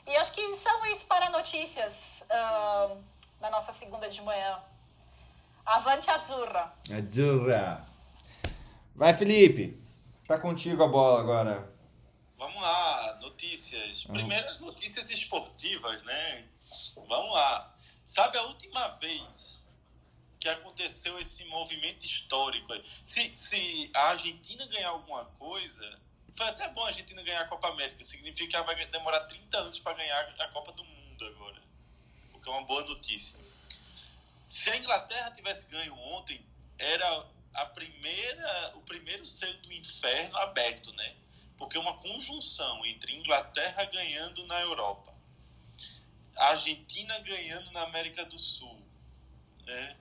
E 0.08 0.16
acho 0.18 0.32
que 0.34 0.54
são 0.56 0.86
isso 0.88 1.06
para 1.08 1.30
notícias 1.32 2.24
ahn, 2.30 2.98
da 3.42 3.50
nossa 3.50 3.72
segunda 3.72 4.08
de 4.10 4.22
manhã. 4.22 4.60
Avante 5.66 6.10
Azzurra. 6.12 6.72
Azzurra. 6.96 7.86
Vai, 8.96 9.14
Felipe. 9.14 9.82
Tá 10.28 10.38
contigo 10.38 10.84
a 10.84 10.88
bola 10.88 11.20
agora. 11.20 11.72
Vamos 12.38 12.62
lá, 12.62 13.18
notícias. 13.22 14.06
Primeiras 14.06 14.60
notícias 14.60 15.10
esportivas, 15.10 16.04
né? 16.04 16.46
Vamos 17.08 17.34
lá. 17.34 17.75
Sabe 18.06 18.38
a 18.38 18.44
última 18.44 18.88
vez 19.00 19.60
que 20.40 20.48
aconteceu 20.48 21.18
esse 21.20 21.44
movimento 21.46 22.06
histórico? 22.06 22.72
Se, 23.04 23.36
se 23.36 23.92
a 23.96 24.10
Argentina 24.10 24.64
ganhar 24.68 24.90
alguma 24.90 25.26
coisa, 25.26 26.00
foi 26.32 26.46
até 26.48 26.70
bom 26.70 26.84
a 26.84 26.88
Argentina 26.88 27.24
ganhar 27.24 27.42
a 27.42 27.48
Copa 27.48 27.68
América. 27.70 28.04
Significa 28.04 28.60
que 28.60 28.64
vai 28.64 28.86
demorar 28.86 29.22
30 29.22 29.58
anos 29.58 29.80
para 29.80 29.94
ganhar 29.94 30.36
a 30.40 30.48
Copa 30.50 30.72
do 30.74 30.84
Mundo 30.84 31.26
agora. 31.26 31.60
O 32.32 32.40
que 32.40 32.48
é 32.48 32.52
uma 32.52 32.66
boa 32.66 32.84
notícia. 32.84 33.36
Se 34.46 34.70
a 34.70 34.78
Inglaterra 34.78 35.32
tivesse 35.32 35.66
ganho 35.66 35.98
ontem, 35.98 36.46
era 36.78 37.26
a 37.56 37.66
primeira, 37.66 38.74
o 38.76 38.82
primeiro 38.82 39.26
selo 39.26 39.58
do 39.62 39.74
inferno 39.74 40.38
aberto, 40.38 40.94
né? 40.94 41.16
Porque 41.58 41.76
é 41.76 41.80
uma 41.80 41.98
conjunção 41.98 42.86
entre 42.86 43.16
Inglaterra 43.16 43.84
ganhando 43.86 44.46
na 44.46 44.62
Europa, 44.62 45.15
a 46.38 46.50
Argentina 46.50 47.18
ganhando 47.20 47.72
na 47.72 47.82
América 47.84 48.26
do 48.26 48.38
Sul, 48.38 48.82
né? 49.66 49.96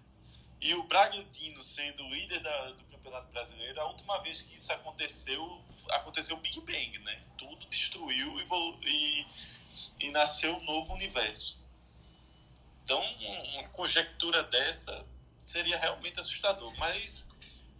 E 0.60 0.74
o 0.74 0.82
Bragantino 0.84 1.60
sendo 1.60 2.02
líder 2.08 2.40
da- 2.40 2.70
do 2.72 2.84
Campeonato 2.84 3.30
Brasileiro, 3.32 3.80
a 3.80 3.86
última 3.86 4.18
vez 4.22 4.40
que 4.42 4.54
isso 4.56 4.72
aconteceu, 4.72 5.60
aconteceu 5.90 6.36
o 6.36 6.40
Big 6.40 6.58
Bang, 6.60 6.98
né? 7.00 7.22
Tudo 7.36 7.66
destruiu 7.66 8.40
e, 8.40 8.46
e, 8.88 9.26
e 10.06 10.10
nasceu 10.10 10.56
um 10.56 10.64
novo 10.64 10.94
universo. 10.94 11.62
Então, 12.82 13.00
um- 13.02 13.42
uma 13.54 13.68
conjectura 13.68 14.42
dessa 14.44 15.04
seria 15.36 15.78
realmente 15.78 16.18
assustador. 16.18 16.74
Mas, 16.78 17.26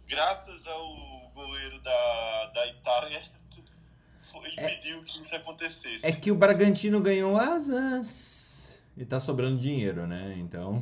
graças 0.07 0.67
ao 0.67 1.29
goleiro 1.33 1.79
da, 1.81 2.45
da 2.53 2.67
Itália, 2.67 3.23
foi, 4.19 4.47
impediu 4.51 5.03
que 5.03 5.21
isso 5.21 5.35
acontecesse. 5.35 6.05
É 6.05 6.11
que 6.11 6.29
o 6.31 6.35
Bragantino 6.35 7.01
ganhou 7.01 7.35
asas. 7.35 8.44
E 8.97 9.05
tá 9.05 9.19
sobrando 9.19 9.57
dinheiro, 9.59 10.07
né? 10.07 10.35
Então. 10.37 10.81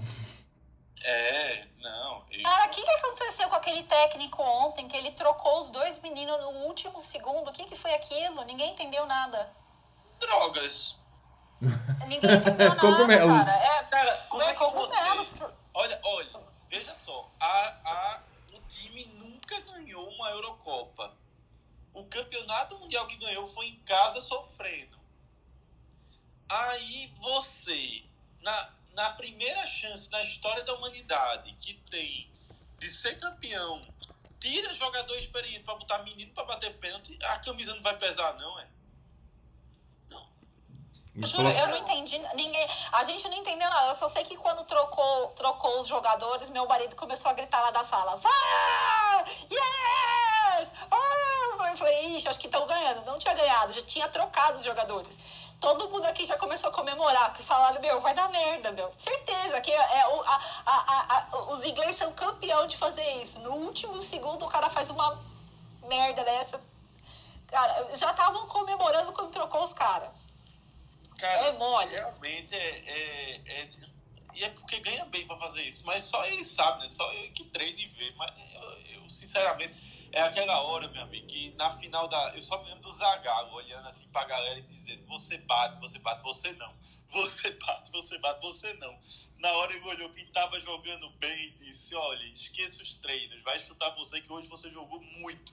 É, 1.04 1.66
não. 1.82 2.24
e- 2.32 2.42
Cara, 2.44 2.66
o 2.68 2.70
que, 2.70 2.82
que 2.82 2.90
aconteceu 2.92 3.50
com 3.50 3.56
aquele 3.56 3.84
técnico 3.84 4.42
ontem, 4.42 4.88
que 4.88 4.96
ele 4.96 5.12
trocou 5.12 5.62
os 5.62 5.70
dois 5.70 6.00
meninos 6.02 6.40
no 6.42 6.50
último 6.66 7.00
segundo? 7.02 7.50
O 7.50 7.54
que, 7.54 7.66
que 7.66 7.76
foi 7.76 7.94
aquilo? 7.94 8.44
Ninguém 8.46 8.72
entendeu 8.72 9.06
nada. 9.06 9.52
Drogas. 10.20 10.96
Ninguém 12.08 12.18
entendeu 12.18 12.70
nada, 12.70 12.76
Cogumelos. 12.80 13.46
cara. 13.46 13.80
É, 13.80 13.84
Cara, 13.84 14.18
como 14.30 14.44
é 14.44 14.54
que 14.54 14.60
cogumelos. 14.60 15.32
você... 15.32 15.46
Olha, 15.74 16.00
olha, 16.04 16.40
veja 16.70 16.94
só. 16.94 17.30
A, 17.40 17.48
a, 17.86 18.24
o 18.56 18.60
time 18.68 19.06
nunca 19.16 19.60
ganhou 19.62 20.08
uma 20.08 20.30
Eurocopa. 20.30 21.14
O 21.94 22.06
campeonato 22.06 22.78
mundial 22.80 23.06
que 23.08 23.16
ganhou 23.18 23.46
foi 23.48 23.68
em 23.68 23.80
casa 23.84 24.20
sofrendo. 24.22 24.98
Aí 26.54 27.12
você, 27.20 28.04
na, 28.42 28.70
na 28.94 29.10
primeira 29.14 29.66
chance 29.66 30.08
na 30.12 30.22
história 30.22 30.64
da 30.64 30.74
humanidade 30.76 31.52
que 31.54 31.74
tem 31.90 32.30
de 32.78 32.92
ser 32.92 33.18
campeão, 33.20 33.82
tira 34.40 34.72
jogador 34.74 35.16
experiente 35.18 35.62
pra 35.62 35.74
botar 35.74 36.00
menino 36.04 36.32
pra 36.34 36.44
bater 36.44 36.78
pênalti, 36.78 37.18
a 37.24 37.40
camisa 37.40 37.74
não 37.74 37.82
vai 37.82 37.98
pesar, 37.98 38.34
não, 38.34 38.60
é? 38.60 38.68
Juro, 41.16 41.44
colo- 41.44 41.50
eu 41.50 41.68
não 41.68 41.78
entendi. 41.78 42.18
Ninguém, 42.36 42.68
a 42.92 43.04
gente 43.04 43.28
não 43.30 43.38
entendeu 43.38 43.70
nada. 43.70 43.90
Eu 43.92 43.96
só 43.96 44.08
sei 44.08 44.24
que 44.24 44.36
quando 44.36 44.64
trocou, 44.66 45.28
trocou 45.30 45.80
os 45.82 45.88
jogadores, 45.88 46.50
meu 46.50 46.68
marido 46.68 46.96
começou 46.96 47.30
a 47.30 47.36
gritar 47.36 47.62
lá 47.62 47.70
da 47.70 47.84
sala: 47.84 48.16
Vá! 48.16 49.24
Yes! 49.52 50.72
Ah! 50.90 51.70
Eu 51.70 51.78
falei: 51.78 52.16
Ixi, 52.16 52.28
acho 52.28 52.40
que 52.40 52.48
estão 52.48 52.66
ganhando. 52.66 53.06
Não 53.06 53.20
tinha 53.20 53.36
ganhado, 53.36 53.74
já 53.74 53.82
tinha 53.84 54.08
trocado 54.10 54.58
os 54.58 54.64
jogadores. 54.64 55.18
Todo 55.64 55.88
mundo 55.90 56.04
aqui 56.04 56.26
já 56.26 56.38
começou 56.38 56.70
a 56.70 56.74
comemorar, 56.74 57.34
que 57.34 57.42
falaram: 57.42 57.80
Meu, 57.80 58.02
vai 58.02 58.14
dar 58.14 58.28
merda, 58.30 58.70
meu. 58.74 58.92
Certeza 58.98 59.62
que 59.62 59.72
é, 59.72 60.02
a- 60.02 60.42
a- 60.66 61.28
a- 61.32 61.38
os 61.54 61.64
ingleses 61.64 61.96
são 61.96 62.12
campeão 62.12 62.68
de 62.68 62.76
fazer 62.76 63.10
isso. 63.22 63.40
No 63.40 63.54
último 63.54 63.98
segundo, 64.02 64.44
o 64.46 64.50
cara 64.50 64.70
faz 64.70 64.90
uma 64.90 65.18
merda 65.88 66.22
dessa. 66.26 66.60
Cara, 67.48 67.96
já 67.96 68.12
estavam 68.12 68.46
comemorando 68.48 69.14
quando 69.14 69.32
trocou 69.32 69.64
os 69.64 69.74
caras. 69.74 70.10
Cara, 71.18 71.48
É 71.48 71.52
mole. 71.54 71.92
Realmente 71.92 72.54
é, 72.54 72.68
é, 72.86 73.42
é- 73.46 73.70
E 74.36 74.44
é 74.44 74.50
porque 74.50 74.80
ganha 74.80 75.06
bem 75.06 75.26
pra 75.26 75.38
fazer 75.38 75.62
isso. 75.62 75.84
Mas 75.86 76.04
só 76.04 76.26
ele 76.26 76.44
sabe, 76.44 76.82
né? 76.82 76.88
Só 76.88 77.10
ele 77.14 77.30
que 77.30 77.46
treina 77.46 77.80
e 77.80 77.86
vê. 77.88 78.12
Mas 78.18 78.32
eu, 78.54 79.02
eu, 79.02 79.08
sinceramente, 79.10 79.76
é 80.14 80.22
aquela 80.22 80.62
hora, 80.62 80.88
meu 80.90 81.02
amigo, 81.02 81.26
que 81.26 81.56
na 81.58 81.72
final 81.72 82.08
da. 82.08 82.36
Eu 82.36 82.42
só 82.42 82.62
me 82.62 82.70
lembro 82.70 82.84
do 82.84 82.92
Zagallo 82.92 83.56
olhando 83.56 83.88
assim 83.88 84.08
pra 84.10 84.24
galera 84.26 84.60
e 84.60 84.62
dizendo: 84.62 85.04
você 85.08 85.40
bate, 85.40 85.80
você 85.80 85.98
bate, 85.98 86.22
você 86.22 86.52
não. 86.54 86.72
Você 87.10 87.50
bate, 87.50 87.92
você 87.92 88.18
bate, 88.20 88.40
você 88.40 88.74
não. 88.76 88.96
Na 89.40 89.52
hora 89.54 89.74
ele 89.74 89.84
olhou 89.88 90.12
quem 90.12 90.26
tava 90.28 90.60
jogando 90.60 91.10
bem 91.20 91.46
e 91.46 91.52
disse: 91.52 91.96
olha, 91.96 92.24
esqueça 92.26 92.84
os 92.84 92.94
treinos, 92.94 93.42
vai 93.42 93.60
chutar 93.60 93.90
você 93.96 94.22
que 94.22 94.32
hoje 94.32 94.48
você 94.48 94.70
jogou 94.70 95.02
muito. 95.02 95.52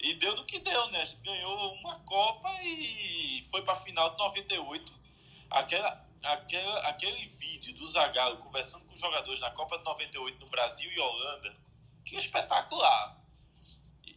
E 0.00 0.14
deu 0.14 0.34
no 0.34 0.44
que 0.44 0.58
deu, 0.58 0.90
né? 0.90 1.04
Ganhou 1.22 1.74
uma 1.74 2.00
Copa 2.00 2.52
e 2.62 3.44
foi 3.50 3.62
pra 3.62 3.76
final 3.76 4.10
de 4.10 4.18
98. 4.18 4.92
Aquela, 5.48 6.06
aquela, 6.24 6.80
aquele 6.88 7.28
vídeo 7.28 7.72
do 7.74 7.86
Zagallo 7.86 8.38
conversando 8.38 8.84
com 8.84 8.94
os 8.94 9.00
jogadores 9.00 9.40
na 9.40 9.50
Copa 9.52 9.78
de 9.78 9.84
98 9.84 10.40
no 10.40 10.50
Brasil 10.50 10.90
e 10.90 10.98
Holanda, 10.98 11.56
que 12.04 12.16
espetacular. 12.16 13.25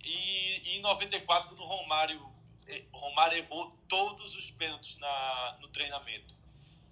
E, 0.03 0.61
e 0.69 0.77
em 0.77 0.81
94, 0.81 1.49
quando 1.49 1.61
o 1.61 1.65
Romário, 1.65 2.29
eh, 2.67 2.83
Romário 2.93 3.37
errou 3.37 3.71
todos 3.87 4.35
os 4.35 4.51
pênaltis 4.51 4.97
na, 4.97 5.57
no 5.61 5.67
treinamento. 5.69 6.35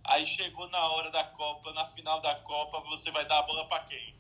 Aí 0.04 0.26
chegou 0.26 0.68
na 0.70 0.88
hora 0.90 1.10
da 1.12 1.24
Copa, 1.24 1.74
na 1.74 1.86
final 1.88 2.20
da 2.22 2.36
Copa, 2.36 2.80
você 2.82 3.12
vai 3.12 3.26
dar 3.26 3.40
a 3.40 3.44
bola 3.44 3.68
pra 3.68 3.80
quem? 3.82 4.16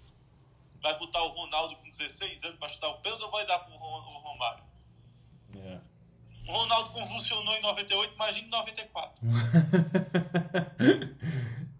Vai 0.81 0.97
botar 0.97 1.21
o 1.23 1.29
Ronaldo 1.29 1.75
com 1.77 1.89
16 1.89 2.43
anos 2.43 2.59
pra 2.59 2.67
chutar 2.69 2.89
o 2.89 2.97
pênalti 2.99 3.23
ou 3.23 3.31
vai 3.31 3.45
dar 3.45 3.59
pro 3.59 3.75
Ron- 3.75 4.15
o 4.15 4.19
Romário? 4.19 4.63
É. 5.55 5.79
O 6.47 6.51
Ronaldo 6.53 6.91
convulsionou 6.91 7.53
em 7.55 7.61
98, 7.61 8.13
imagina 8.13 8.47
em 8.47 8.51
94. 8.51 9.21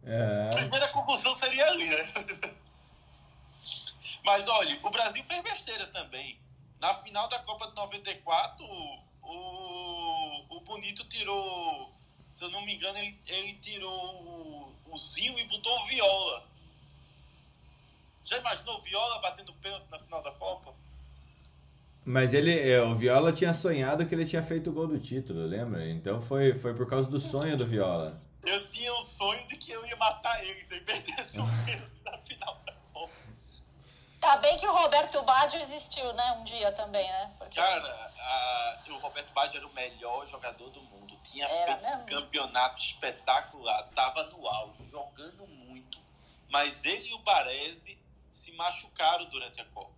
É. 0.10 0.50
A 0.54 0.56
primeira 0.56 0.88
conclusão 0.88 1.36
seria 1.36 1.68
ali, 1.68 1.86
né? 1.90 2.14
Mas 4.24 4.48
olha, 4.48 4.80
o 4.82 4.90
Brasil 4.90 5.22
fez 5.26 5.44
besteira 5.44 5.86
também. 5.88 6.40
Na 6.80 6.94
final 6.94 7.28
da 7.28 7.40
Copa 7.40 7.68
de 7.68 7.76
94, 7.76 8.66
o, 9.24 10.58
o 10.58 10.62
Bonito 10.62 11.04
tirou, 11.06 11.92
se 12.34 12.44
eu 12.44 12.50
não 12.50 12.64
me 12.66 12.76
engano, 12.76 12.98
ele, 13.00 13.20
ele 13.28 13.54
tirou 13.56 14.16
o, 14.16 14.76
o 14.92 14.98
Zinho 14.98 15.38
e 15.40 15.44
botou 15.46 15.76
o 15.76 15.86
Viola. 15.86 16.44
Já 18.24 18.38
imaginou 18.38 18.78
o 18.78 18.82
Viola 18.82 19.20
batendo 19.20 19.54
pênalti 19.54 19.90
na 19.90 19.98
final 19.98 20.22
da 20.22 20.32
Copa? 20.32 20.74
Mas 22.06 22.34
ele, 22.34 22.58
é, 22.58 22.82
o 22.82 22.96
Viola 22.96 23.34
tinha 23.34 23.54
sonhado 23.54 24.06
que 24.06 24.16
ele 24.16 24.26
tinha 24.26 24.42
feito 24.42 24.70
o 24.70 24.74
gol 24.74 24.88
do 24.88 25.00
título, 25.00 25.46
lembra? 25.46 25.90
Então 25.90 26.22
foi, 26.22 26.54
foi 26.54 26.74
por 26.74 26.88
causa 26.88 27.10
do 27.10 27.20
sonho 27.20 27.58
do 27.58 27.66
Viola. 27.66 28.20
Eu 28.46 28.70
tinha 28.70 28.94
o 28.94 29.02
sonho 29.02 29.46
de 29.48 29.58
que 29.58 29.72
eu 29.72 29.86
ia 29.86 29.96
matar 29.98 30.42
ele 30.46 30.62
se 30.62 30.74
ele 30.74 30.86
perdesse 30.86 31.38
o 31.40 31.44
pênalti 31.66 32.02
na 32.06 32.18
final 32.20 32.62
da 32.66 32.74
Tá 34.28 34.36
bem 34.36 34.58
que 34.58 34.68
o 34.68 34.74
Roberto 34.74 35.22
Baggio 35.22 35.58
existiu, 35.58 36.12
né? 36.12 36.34
Um 36.34 36.44
dia 36.44 36.70
também, 36.74 37.10
né? 37.10 37.34
Porque... 37.40 37.56
Cara, 37.56 38.12
a, 38.20 38.78
o 38.90 38.98
Roberto 38.98 39.32
Baggio 39.32 39.56
era 39.56 39.66
o 39.66 39.74
melhor 39.74 40.28
jogador 40.28 40.70
do 40.70 40.82
mundo. 40.82 41.18
Tinha 41.24 41.46
Era 41.46 41.78
feito 41.78 41.82
mesmo? 41.82 42.02
um 42.02 42.06
campeonato 42.08 42.84
espetacular. 42.84 43.84
Tava 43.96 44.26
no 44.26 44.46
auge, 44.46 44.84
jogando 44.84 45.48
muito. 45.48 45.98
Mas 46.50 46.84
ele 46.84 47.08
e 47.08 47.14
o 47.14 47.20
Baresi 47.20 47.98
se 48.34 48.52
machucaram 48.52 49.24
durante 49.30 49.62
a 49.62 49.66
Copa. 49.68 49.96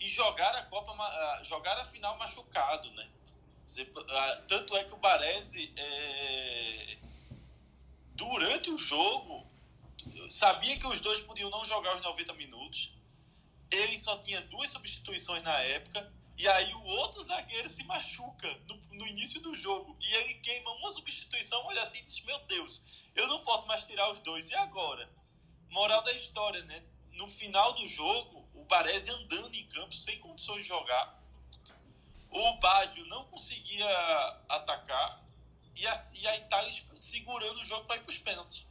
E 0.00 0.08
jogaram 0.08 0.58
a 0.58 0.62
Copa, 0.62 0.92
ah, 0.92 1.40
jogaram 1.44 1.82
a 1.82 1.84
final 1.84 2.18
machucado, 2.18 2.90
né? 2.90 3.08
Ah, 4.08 4.42
Tanto 4.48 4.76
é 4.76 4.82
que 4.82 4.94
o 4.94 4.96
Baresi, 4.96 5.72
é, 5.76 6.98
durante 8.16 8.68
o 8.68 8.76
jogo, 8.76 9.46
sabia 10.28 10.76
que 10.76 10.88
os 10.88 10.98
dois 10.98 11.20
podiam 11.20 11.48
não 11.50 11.64
jogar 11.64 11.94
os 11.94 12.02
90 12.02 12.32
minutos. 12.32 12.98
Ele 13.70 13.96
só 13.98 14.16
tinha 14.18 14.40
duas 14.42 14.70
substituições 14.70 15.42
na 15.42 15.58
época. 15.60 16.12
E 16.36 16.48
aí 16.48 16.72
o 16.74 16.84
outro 16.84 17.22
zagueiro 17.22 17.68
se 17.68 17.84
machuca 17.84 18.48
no, 18.66 18.76
no 18.92 19.06
início 19.06 19.40
do 19.42 19.54
jogo. 19.54 19.96
E 20.00 20.14
ele 20.14 20.34
queima 20.34 20.70
uma 20.72 20.90
substituição, 20.90 21.62
olha 21.66 21.82
assim 21.82 21.98
e 21.98 22.02
diz, 22.02 22.22
meu 22.22 22.38
Deus, 22.46 22.82
eu 23.14 23.26
não 23.28 23.44
posso 23.44 23.66
mais 23.66 23.86
tirar 23.86 24.10
os 24.10 24.18
dois. 24.20 24.48
E 24.48 24.54
agora? 24.54 25.08
Moral 25.68 26.02
da 26.02 26.12
história, 26.12 26.62
né? 26.64 26.82
No 27.12 27.28
final 27.28 27.74
do 27.74 27.86
jogo, 27.86 28.48
o 28.54 28.64
Baresi 28.64 29.10
andando 29.10 29.54
em 29.54 29.66
campo 29.68 29.94
sem 29.94 30.18
condições 30.18 30.62
de 30.62 30.68
jogar. 30.68 31.20
O 32.30 32.52
Baggio 32.58 33.04
não 33.06 33.24
conseguia 33.26 33.86
atacar. 34.48 35.22
E 35.76 35.86
a, 35.86 36.10
e 36.14 36.26
a 36.26 36.36
Itália 36.36 36.72
segurando 37.00 37.60
o 37.60 37.64
jogo 37.64 37.86
para 37.86 37.96
ir 37.96 38.00
para 38.00 38.10
os 38.10 38.18
pênaltis. 38.18 38.66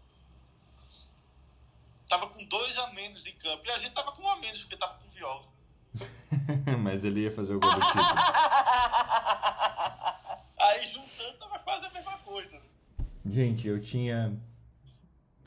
Tava 2.09 2.27
com 2.27 2.43
dois 2.45 2.75
a 2.77 2.91
menos 2.91 3.25
em 3.27 3.33
campo. 3.35 3.63
E 3.65 3.71
a 3.71 3.77
gente 3.77 3.93
tava 3.93 4.11
com 4.11 4.23
um 4.23 4.29
a 4.29 4.35
menos, 4.37 4.61
porque 4.61 4.75
tava 4.75 4.95
com 4.95 5.07
viola. 5.09 5.47
Mas 6.81 7.03
ele 7.03 7.21
ia 7.21 7.31
fazer 7.31 7.53
o 7.55 7.59
gol 7.59 7.71
do 7.71 7.79
título. 7.85 8.03
Aí 10.59 10.85
juntando 10.87 11.37
tava 11.37 11.59
quase 11.59 11.85
a 11.85 11.91
mesma 11.91 12.17
coisa. 12.19 12.59
Gente, 13.25 13.67
eu 13.67 13.81
tinha. 13.81 14.37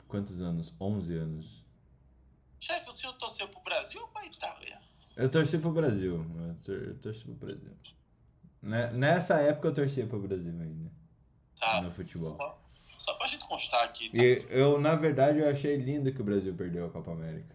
Quantos 0.07 0.41
anos? 0.41 0.73
11 0.79 1.17
anos. 1.17 1.63
Chefe, 2.59 2.89
o 2.89 2.93
senhor 2.93 3.13
torceu 3.13 3.47
pro 3.49 3.61
Brasil 3.61 4.01
ou 4.01 4.07
pra 4.07 4.25
Itália? 4.25 4.79
Eu 5.15 5.29
torci 5.29 5.57
pro 5.57 5.71
Brasil. 5.71 6.25
Eu, 6.47 6.55
tor 6.63 6.75
eu 6.75 6.97
torci 6.99 7.23
pro 7.25 7.33
Brasil. 7.33 7.77
Ne- 8.61 8.91
Nessa 8.91 9.35
época 9.41 9.67
eu 9.67 9.73
torcia 9.73 10.07
pro 10.07 10.19
Brasil 10.19 10.51
ainda. 10.61 10.91
Tá. 11.59 11.81
No 11.81 11.91
futebol. 11.91 12.31
Só, 12.37 12.62
só 13.03 13.13
pra 13.15 13.27
gente 13.27 13.45
constar 13.45 13.83
aqui. 13.83 14.09
Tá? 14.09 14.17
E 14.17 14.45
eu, 14.49 14.79
na 14.79 14.95
verdade, 14.95 15.39
eu 15.39 15.49
achei 15.49 15.75
lindo 15.75 16.11
que 16.13 16.21
o 16.21 16.23
Brasil 16.23 16.53
perdeu 16.53 16.85
a 16.85 16.89
Copa 16.89 17.11
América. 17.11 17.53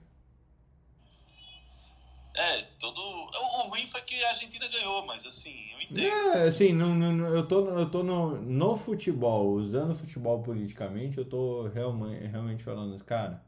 É, 2.37 2.62
todo. 2.78 3.00
O, 3.00 3.61
o 3.64 3.68
ruim 3.70 3.87
foi 3.87 4.02
que 4.02 4.22
a 4.24 4.28
Argentina 4.28 4.68
ganhou, 4.68 5.06
mas 5.06 5.24
assim, 5.24 5.56
eu 5.72 5.80
entendo. 5.80 6.06
É, 6.06 6.48
assim, 6.48 6.72
não, 6.74 7.26
eu 7.28 7.48
tô, 7.48 7.66
eu 7.70 7.90
tô 7.90 8.02
no, 8.02 8.40
no 8.42 8.76
futebol, 8.76 9.48
usando 9.54 9.92
o 9.92 9.96
futebol 9.96 10.42
politicamente, 10.42 11.16
eu 11.16 11.24
tô 11.24 11.66
realmente, 11.68 12.26
realmente 12.26 12.62
falando, 12.62 13.02
cara, 13.02 13.42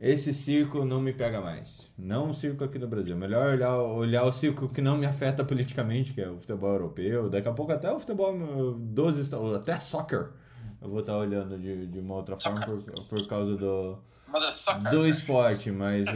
esse 0.00 0.32
circo 0.32 0.86
não 0.86 1.00
me 1.02 1.12
pega 1.12 1.40
mais. 1.42 1.90
Não 1.98 2.30
o 2.30 2.34
circo 2.34 2.64
aqui 2.64 2.78
no 2.78 2.88
Brasil. 2.88 3.14
Melhor 3.14 3.52
olhar, 3.52 3.76
olhar 3.76 4.24
o 4.24 4.32
circo 4.32 4.72
que 4.72 4.80
não 4.80 4.96
me 4.96 5.04
afeta 5.04 5.44
politicamente, 5.44 6.14
que 6.14 6.20
é 6.22 6.30
o 6.30 6.40
futebol 6.40 6.70
europeu. 6.70 7.28
Daqui 7.28 7.46
a 7.46 7.52
pouco 7.52 7.72
até 7.72 7.92
o 7.92 8.00
futebol 8.00 8.32
dos 8.74 9.18
Estados 9.18 9.54
até 9.54 9.78
soccer. 9.78 10.32
Eu 10.80 10.88
vou 10.88 11.00
estar 11.00 11.16
olhando 11.16 11.58
de, 11.58 11.86
de 11.86 11.98
uma 11.98 12.14
outra 12.14 12.36
forma 12.36 12.60
por, 12.64 12.82
por 13.06 13.26
causa 13.26 13.56
do, 13.56 13.98
Mas 14.28 14.66
é 14.68 14.90
do 14.90 15.06
esporte, 15.06 15.70
mas, 15.72 16.08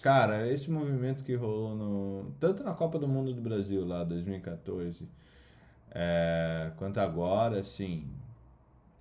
cara, 0.00 0.48
esse 0.48 0.70
movimento 0.70 1.24
que 1.24 1.34
rolou 1.34 1.74
no. 1.74 2.32
Tanto 2.38 2.62
na 2.62 2.74
Copa 2.74 2.98
do 2.98 3.08
Mundo 3.08 3.32
do 3.32 3.40
Brasil 3.40 3.84
lá, 3.86 4.04
2014, 4.04 5.08
é, 5.90 6.70
quanto 6.76 6.98
agora, 7.00 7.60
assim. 7.60 8.08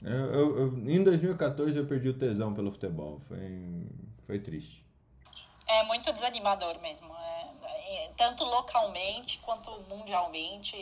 Eu, 0.02 0.12
eu- 0.34 0.58
eu- 0.60 0.90
em 0.90 1.04
2014 1.04 1.78
eu 1.78 1.86
perdi 1.86 2.10
o 2.10 2.14
tesão 2.14 2.54
pelo 2.54 2.70
futebol. 2.72 3.20
Foi, 3.28 3.88
foi 4.26 4.40
triste. 4.40 4.84
É 5.68 5.84
muito 5.86 6.12
desanimador 6.12 6.80
mesmo. 6.82 7.14
é- 7.16 8.06
é- 8.06 8.12
tanto 8.18 8.44
localmente 8.44 9.40
quanto 9.40 9.72
mundialmente. 9.90 10.76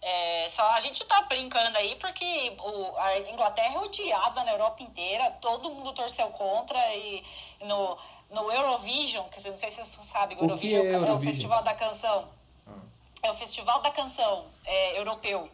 É, 0.00 0.48
só 0.48 0.62
a 0.70 0.80
gente 0.80 1.04
tá 1.04 1.22
brincando 1.22 1.76
aí 1.76 1.96
porque 1.96 2.56
o, 2.60 2.96
a 2.98 3.18
Inglaterra 3.18 3.74
é 3.74 3.78
odiada 3.78 4.44
na 4.44 4.52
Europa 4.52 4.82
inteira, 4.82 5.30
todo 5.40 5.70
mundo 5.70 5.92
torceu 5.92 6.28
contra 6.28 6.78
e 6.94 7.22
no, 7.62 7.98
no 8.30 8.52
Eurovision, 8.52 9.26
quer 9.28 9.38
dizer, 9.38 9.50
não 9.50 9.56
sei 9.56 9.70
se 9.70 9.84
você 9.84 10.02
sabe, 10.04 10.34
o 10.34 10.36
O 10.36 10.38
que 10.40 10.44
Eurovision 10.44 10.86
é 10.86 10.88
é, 10.88 10.90
o 10.90 11.00
Eurovision? 11.00 11.32
festival 11.32 11.62
da 11.62 11.74
canção. 11.74 12.28
É 13.20 13.30
o 13.32 13.34
festival 13.34 13.80
da 13.80 13.90
canção 13.90 14.46
é, 14.64 14.98
europeu. 15.00 15.50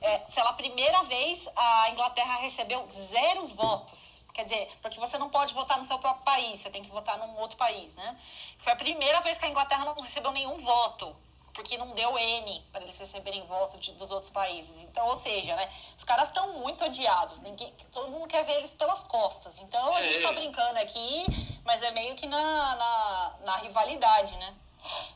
É, 0.00 0.18
pela 0.34 0.52
primeira 0.54 1.00
vez, 1.04 1.48
a 1.54 1.90
Inglaterra 1.90 2.36
recebeu 2.38 2.84
zero 2.90 3.46
votos. 3.46 4.26
Quer 4.34 4.42
dizer, 4.42 4.68
porque 4.82 4.98
você 4.98 5.16
não 5.16 5.30
pode 5.30 5.54
votar 5.54 5.78
no 5.78 5.84
seu 5.84 5.96
próprio 6.00 6.24
país, 6.24 6.60
você 6.60 6.68
tem 6.68 6.82
que 6.82 6.90
votar 6.90 7.16
num 7.16 7.38
outro 7.38 7.56
país, 7.56 7.94
né? 7.94 8.18
Foi 8.58 8.72
a 8.72 8.76
primeira 8.76 9.20
vez 9.20 9.38
que 9.38 9.44
a 9.44 9.48
Inglaterra 9.48 9.84
não 9.84 9.94
recebeu 9.94 10.32
nenhum 10.32 10.56
voto, 10.56 11.14
porque 11.54 11.78
não 11.78 11.92
deu 11.92 12.18
N 12.18 12.62
para 12.72 12.82
eles 12.82 12.98
receberem 12.98 13.46
voto 13.46 13.78
de- 13.78 13.92
dos 13.92 14.10
outros 14.10 14.30
países. 14.30 14.76
Então, 14.82 15.06
ou 15.06 15.14
seja, 15.14 15.54
né? 15.56 15.68
Os 15.96 16.04
caras 16.04 16.28
estão 16.28 16.54
muito 16.60 16.84
odiados, 16.84 17.42
ninguém, 17.42 17.72
todo 17.92 18.10
mundo 18.10 18.26
quer 18.26 18.44
ver 18.44 18.54
eles 18.58 18.74
pelas 18.74 19.04
costas. 19.04 19.58
Então, 19.60 19.94
a 19.94 20.02
gente 20.02 20.20
tá 20.22 20.30
É. 20.30 20.34
brincando 20.34 20.78
aqui, 20.80 21.24
mas 21.64 21.80
é 21.82 21.90
meio 21.92 22.14
que 22.16 22.26
na, 22.26 22.38
na, 22.76 23.36
na 23.46 23.56
rivalidade, 23.58 24.36
né? 24.38 24.54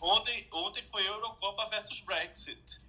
Ontem, 0.00 0.48
ontem 0.52 0.82
foi 0.82 1.06
Eurocopa 1.06 1.66
versus 1.66 2.00
Brexit. 2.00 2.80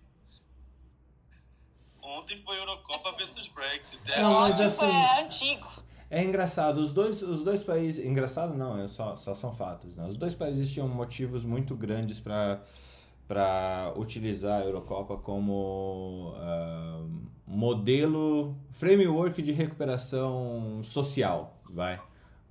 Ontem 2.01 2.37
foi 2.41 2.57
Eurocopa 2.57 3.11
versus 3.13 3.47
Brexit. 3.49 3.99
É, 4.11 4.21
Não, 4.21 4.33
mas 4.41 4.61
assim- 4.61 4.85
é 4.85 5.21
antigo. 5.21 5.67
É 6.11 6.23
engraçado, 6.23 6.77
os 6.77 6.91
dois, 6.91 7.21
os 7.21 7.43
dois 7.43 7.63
países. 7.63 8.03
Engraçado 8.03 8.55
não, 8.55 8.81
é 8.81 8.87
só, 8.87 9.15
só 9.15 9.35
são 9.35 9.53
fatos. 9.53 9.95
Né? 9.95 10.07
Os 10.07 10.15
dois 10.17 10.33
países 10.33 10.71
tinham 10.71 10.87
motivos 10.87 11.45
muito 11.45 11.75
grandes 11.75 12.19
para 12.19 12.63
para 13.29 13.93
utilizar 13.95 14.63
a 14.63 14.65
Eurocopa 14.65 15.15
como 15.15 16.33
ah, 16.35 17.05
modelo, 17.45 18.57
framework 18.71 19.39
de 19.39 19.51
recuperação 19.51 20.81
social, 20.81 21.61
vai, 21.71 22.01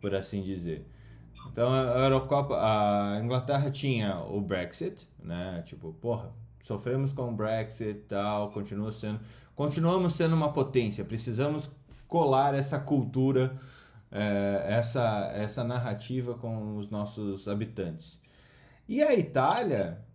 por 0.00 0.14
assim 0.14 0.40
dizer. 0.40 0.86
Então 1.50 1.72
a 1.72 2.04
Eurocopa, 2.04 2.54
a 2.54 3.20
Inglaterra 3.20 3.72
tinha 3.72 4.20
o 4.20 4.40
Brexit, 4.40 5.08
né? 5.20 5.62
Tipo, 5.66 5.92
porra, 5.94 6.30
sofremos 6.62 7.12
com 7.12 7.28
o 7.28 7.32
Brexit 7.32 8.04
tal, 8.06 8.52
continua 8.52 8.92
sendo, 8.92 9.18
continuamos 9.56 10.12
sendo 10.12 10.36
uma 10.36 10.52
potência, 10.52 11.04
precisamos 11.04 11.68
colar 12.06 12.54
essa 12.54 12.78
cultura, 12.78 13.58
eh, 14.12 14.64
essa, 14.68 15.32
essa 15.34 15.64
narrativa 15.64 16.34
com 16.34 16.76
os 16.76 16.88
nossos 16.88 17.48
habitantes. 17.48 18.16
E 18.88 19.02
a 19.02 19.12
Itália, 19.12 20.06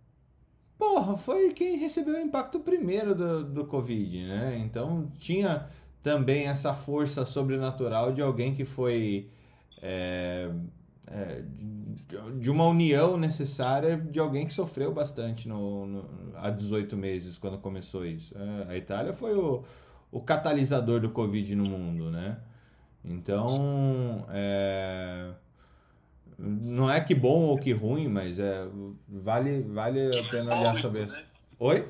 porra, 0.84 1.16
foi 1.16 1.52
quem 1.52 1.76
recebeu 1.78 2.14
o 2.14 2.18
impacto 2.20 2.60
primeiro 2.60 3.14
do, 3.14 3.44
do 3.44 3.64
Covid, 3.66 4.24
né? 4.26 4.58
Então 4.64 5.06
tinha 5.18 5.68
também 6.02 6.46
essa 6.46 6.74
força 6.74 7.24
sobrenatural 7.24 8.12
de 8.12 8.20
alguém 8.22 8.54
que 8.54 8.64
foi 8.64 9.30
é, 9.82 10.50
é, 11.06 11.42
de, 11.42 12.40
de 12.40 12.50
uma 12.50 12.66
união 12.66 13.16
necessária 13.16 13.96
de 13.96 14.18
alguém 14.20 14.46
que 14.46 14.54
sofreu 14.54 14.92
bastante 14.92 15.48
no, 15.48 15.86
no- 15.86 16.04
há 16.36 16.50
18 16.50 16.96
meses, 16.96 17.38
quando 17.38 17.58
começou 17.58 18.04
isso. 18.06 18.34
É, 18.36 18.72
a 18.72 18.76
Itália 18.76 19.12
foi 19.12 19.34
o, 19.34 19.62
o 20.12 20.20
catalisador 20.20 21.00
do 21.00 21.10
Covid 21.10 21.54
no 21.56 21.64
mundo, 21.66 22.10
né? 22.10 22.38
Então, 23.04 24.26
é, 24.30 25.30
não 26.38 26.90
é 26.90 27.00
que 27.00 27.14
bom 27.14 27.42
ou 27.42 27.58
que 27.58 27.72
ruim, 27.72 28.08
mas 28.08 28.38
é, 28.38 28.66
vale, 29.08 29.62
vale 29.62 30.08
a 30.08 30.10
que 30.10 30.30
pena 30.30 30.58
olhar 30.58 30.76
sobre 30.78 31.02
isso. 31.02 31.12
né? 31.12 31.24
Oi? 31.58 31.88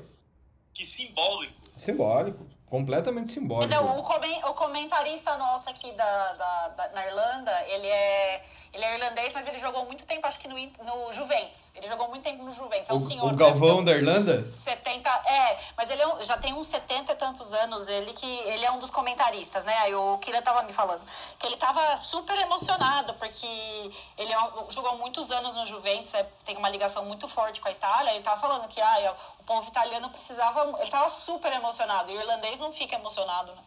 Que 0.73 0.83
simbólico. 0.83 1.53
Simbólico. 1.77 2.45
completamente 2.65 3.31
simbólico. 3.31 3.65
Então, 3.65 3.99
o, 3.99 4.53
comentarista 4.53 5.37
nosso 5.37 5.69
aqui 5.69 5.91
da, 5.93 6.33
da, 6.33 6.67
da, 6.69 6.89
na 6.89 7.05
Irlanda, 7.05 7.51
ele 7.67 7.87
é 7.87 8.43
ele 8.75 8.83
é 8.83 8.95
irlandês, 8.95 9.33
mas 9.33 9.47
ele 9.47 9.57
jogou 9.57 9.85
muito 9.85 10.05
tempo, 10.05 10.27
acho 10.27 10.37
que 10.37 10.49
no, 10.49 10.55
no 10.55 11.13
Juventus. 11.13 11.71
Ele 11.75 11.87
jogou 11.87 12.09
muito 12.09 12.23
tempo 12.23 12.43
no 12.43 12.51
Juventus. 12.51 12.89
É 12.89 12.93
um 12.93 12.97
o, 12.97 12.99
senhor. 12.99 13.31
O 13.31 13.35
Galvão 13.35 13.81
da 13.81 13.93
Irlanda? 13.93 14.43
70. 14.43 15.09
É, 15.09 15.57
mas 15.77 15.89
ele 15.89 16.01
é 16.01 16.07
um, 16.07 16.21
já 16.21 16.37
tem 16.37 16.53
uns 16.53 16.67
70 16.67 17.13
e 17.13 17.15
tantos 17.15 17.53
anos, 17.53 17.87
ele 17.87 18.11
que 18.11 18.25
ele 18.25 18.65
é 18.65 18.71
um 18.71 18.77
dos 18.77 18.89
comentaristas, 18.89 19.63
né? 19.63 19.73
Aí 19.77 19.95
o 19.95 20.17
Kira 20.17 20.41
tava 20.41 20.61
me 20.63 20.73
falando 20.73 21.01
que 21.39 21.47
ele 21.47 21.55
tava 21.55 21.95
super 21.95 22.37
emocionado, 22.37 23.13
porque 23.13 23.91
ele 24.17 24.33
é 24.33 24.39
um, 24.39 24.69
jogou 24.69 24.97
muitos 24.97 25.31
anos 25.31 25.55
no 25.55 25.65
Juventus, 25.65 26.13
é, 26.13 26.27
tem 26.43 26.57
uma 26.57 26.67
ligação 26.67 27.05
muito 27.05 27.29
forte 27.29 27.61
com 27.61 27.69
a 27.69 27.71
Itália. 27.71 28.11
Ele 28.11 28.23
tava 28.23 28.41
falando 28.41 28.67
que 28.67 28.81
ah, 28.81 29.15
o 29.39 29.43
povo 29.43 29.69
italiano 29.69 30.09
precisava. 30.09 30.75
Ele 30.81 30.91
tava 30.91 31.07
super 31.07 31.51
emocionado. 31.53 32.11
E 32.11 32.17
o 32.17 32.19
irlandês 32.19 32.59
não 32.59 32.73
fica 32.73 32.95
emocionado, 32.95 33.53
né? 33.53 33.61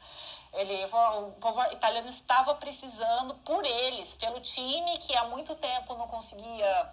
Ele, 0.52 0.84
o 0.84 1.32
povo 1.32 1.62
italiano 1.72 2.08
estava 2.08 2.54
precisando 2.54 3.34
por 3.44 3.64
eles, 3.64 4.14
pelo 4.14 4.40
time 4.40 4.96
que 4.98 5.14
há 5.16 5.24
muito 5.24 5.54
tempo 5.54 5.94
não 5.94 6.08
conseguia. 6.08 6.90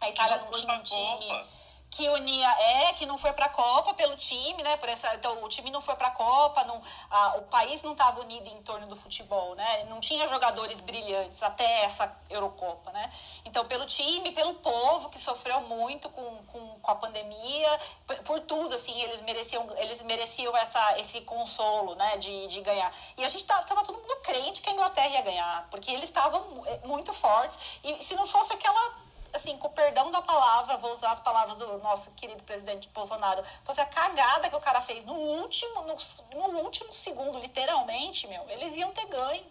A 0.00 0.08
Itália 0.08 0.36
não, 0.38 0.44
não 0.44 0.52
tinha 0.52 0.74
um 0.74 0.82
time. 0.82 1.28
Copa 1.28 1.57
que 1.90 2.08
unia 2.08 2.48
é 2.48 2.92
que 2.92 3.06
não 3.06 3.16
foi 3.16 3.32
para 3.32 3.46
a 3.46 3.48
Copa 3.48 3.94
pelo 3.94 4.16
time, 4.16 4.62
né? 4.62 4.76
Por 4.76 4.88
essa, 4.88 5.14
então 5.14 5.42
o 5.42 5.48
time 5.48 5.70
não 5.70 5.80
foi 5.80 5.96
para 5.96 6.08
a 6.08 6.10
Copa, 6.10 6.64
não, 6.64 6.82
a, 7.10 7.36
o 7.38 7.42
país 7.42 7.82
não 7.82 7.92
estava 7.92 8.20
unido 8.20 8.46
em 8.48 8.62
torno 8.62 8.86
do 8.86 8.96
futebol, 8.96 9.54
né? 9.54 9.84
Não 9.84 9.98
tinha 10.00 10.28
jogadores 10.28 10.80
brilhantes 10.80 11.42
até 11.42 11.84
essa 11.84 12.14
Eurocopa, 12.28 12.92
né? 12.92 13.10
Então 13.44 13.64
pelo 13.64 13.86
time, 13.86 14.32
pelo 14.32 14.54
povo 14.54 15.08
que 15.08 15.18
sofreu 15.18 15.60
muito 15.62 16.10
com, 16.10 16.36
com, 16.52 16.78
com 16.80 16.90
a 16.90 16.94
pandemia, 16.94 17.80
por, 18.06 18.16
por, 18.18 18.40
tudo 18.40 18.74
assim, 18.74 19.00
eles 19.02 19.22
mereciam 19.22 19.66
eles 19.78 20.02
mereciam 20.02 20.56
essa 20.56 20.98
esse 20.98 21.22
consolo, 21.22 21.94
né? 21.94 22.16
De, 22.18 22.48
de 22.48 22.60
ganhar. 22.60 22.92
E 23.16 23.24
a 23.24 23.28
gente 23.28 23.40
estava 23.40 23.84
todo 23.84 23.98
mundo 23.98 24.16
crente 24.22 24.60
que 24.60 24.68
a 24.68 24.72
Inglaterra 24.72 25.08
ia 25.08 25.22
ganhar, 25.22 25.68
porque 25.70 25.90
eles 25.90 26.04
estavam 26.04 26.64
muito 26.84 27.12
fortes 27.12 27.58
e 27.82 28.02
se 28.02 28.14
não 28.14 28.26
fosse 28.26 28.52
aquela 28.52 29.07
assim, 29.32 29.56
com 29.58 29.68
o 29.68 29.70
perdão 29.70 30.10
da 30.10 30.22
palavra, 30.22 30.76
vou 30.76 30.92
usar 30.92 31.10
as 31.10 31.20
palavras 31.20 31.58
do 31.58 31.78
nosso 31.78 32.10
querido 32.12 32.42
presidente 32.44 32.88
Bolsonaro, 32.88 33.42
fosse 33.64 33.80
a 33.80 33.86
cagada 33.86 34.48
que 34.48 34.56
o 34.56 34.60
cara 34.60 34.80
fez 34.80 35.04
no 35.04 35.14
último, 35.14 35.82
no, 35.82 36.48
no 36.52 36.60
último 36.60 36.92
segundo, 36.92 37.38
literalmente, 37.38 38.26
meu, 38.26 38.48
eles 38.50 38.76
iam 38.76 38.92
ter 38.92 39.06
ganho. 39.06 39.44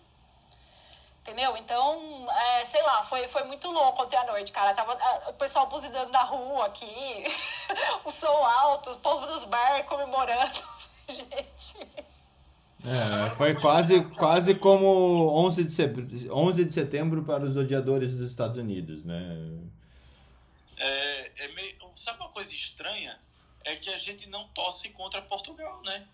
Entendeu? 1.21 1.57
Então, 1.57 2.25
é, 2.31 2.63
sei 2.63 2.81
lá, 2.83 3.03
foi, 3.03 3.27
foi 3.27 3.43
muito 3.43 3.69
louco 3.69 4.01
ontem 4.01 4.15
à 4.15 4.23
noite, 4.23 4.49
cara. 4.49 4.73
Tava 4.73 4.97
o 5.27 5.33
pessoal 5.33 5.67
buzinando 5.67 6.09
na 6.09 6.23
rua 6.23 6.67
aqui, 6.67 7.25
o 8.05 8.11
som 8.11 8.27
alto, 8.27 8.91
o 8.91 8.99
povo 8.99 9.25
nos 9.25 9.43
bar 9.43 9.83
comemorando. 9.83 10.63
Gente. 11.09 11.85
É, 12.85 13.29
foi 13.31 13.55
quase, 13.55 14.15
quase 14.15 14.53
como 14.55 15.29
11 15.45 15.63
de, 15.63 15.71
setembro, 15.71 16.35
11 16.35 16.65
de 16.65 16.73
setembro 16.73 17.23
para 17.23 17.43
os 17.43 17.57
odiadores 17.57 18.13
dos 18.13 18.29
Estados 18.29 18.57
Unidos, 18.57 19.03
né? 19.03 19.35
É, 20.77 21.31
é 21.45 21.47
meio, 21.49 21.75
sabe 21.95 22.19
uma 22.19 22.29
coisa 22.29 22.53
estranha? 22.53 23.19
É 23.65 23.75
que 23.75 23.89
a 23.89 23.97
gente 23.97 24.29
não 24.29 24.47
torce 24.49 24.89
contra 24.89 25.21
Portugal, 25.21 25.81
né? 25.85 26.07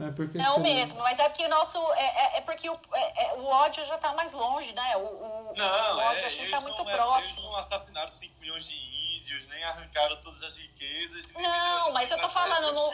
É, 0.00 0.10
porque 0.12 0.38
não 0.38 0.54
você... 0.54 0.60
mesmo, 0.60 0.98
mas 1.00 1.18
é 1.18 1.28
porque 1.28 1.44
o 1.44 1.48
nosso. 1.48 1.78
É, 1.94 2.04
é, 2.04 2.38
é 2.38 2.40
porque 2.40 2.68
o, 2.68 2.78
é, 2.94 3.24
é 3.24 3.32
o 3.34 3.44
ódio 3.44 3.84
já 3.84 3.96
está 3.96 4.12
mais 4.14 4.32
longe, 4.32 4.72
né? 4.72 4.96
O, 4.96 5.00
o, 5.00 5.54
não, 5.56 5.96
o 5.96 5.98
ódio 5.98 6.26
assim, 6.26 6.48
tá 6.48 6.60
muito 6.60 6.82
próximo. 6.84 7.32
Eles 7.32 7.44
não 7.44 7.56
assassinaram 7.56 8.08
5 8.08 8.40
milhões 8.40 8.66
de 8.66 8.74
índios, 8.74 9.46
nem 9.48 9.62
arrancaram 9.64 10.16
todas 10.22 10.42
as 10.42 10.56
riquezas. 10.56 11.32
Não, 11.32 11.92
mas 11.92 12.10
eu 12.10 12.18
tô 12.20 12.28
falando. 12.30 12.72
No, 12.72 12.92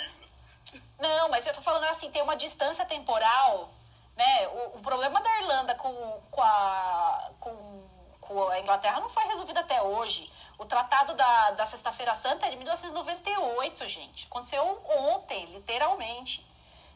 não, 0.98 1.28
mas 1.28 1.46
eu 1.46 1.54
tô 1.54 1.62
falando 1.62 1.84
assim, 1.84 2.10
tem 2.10 2.22
uma 2.22 2.36
distância 2.36 2.84
temporal, 2.84 3.70
né? 4.16 4.48
O, 4.48 4.78
o 4.78 4.80
problema 4.80 5.20
da 5.20 5.40
Irlanda 5.40 5.74
com, 5.74 6.20
com, 6.30 6.42
a, 6.42 7.30
com, 7.38 7.88
com 8.20 8.48
a 8.48 8.58
Inglaterra 8.60 9.00
não 9.00 9.08
foi 9.08 9.24
resolvido 9.24 9.58
até 9.58 9.80
hoje. 9.80 10.30
O 10.58 10.64
Tratado 10.64 11.14
da, 11.14 11.52
da 11.52 11.66
Sexta-feira 11.66 12.14
Santa 12.14 12.46
é 12.46 12.50
de 12.50 12.56
1998, 12.56 13.86
gente. 13.86 14.26
Aconteceu 14.26 14.82
ontem, 14.88 15.44
literalmente. 15.46 16.44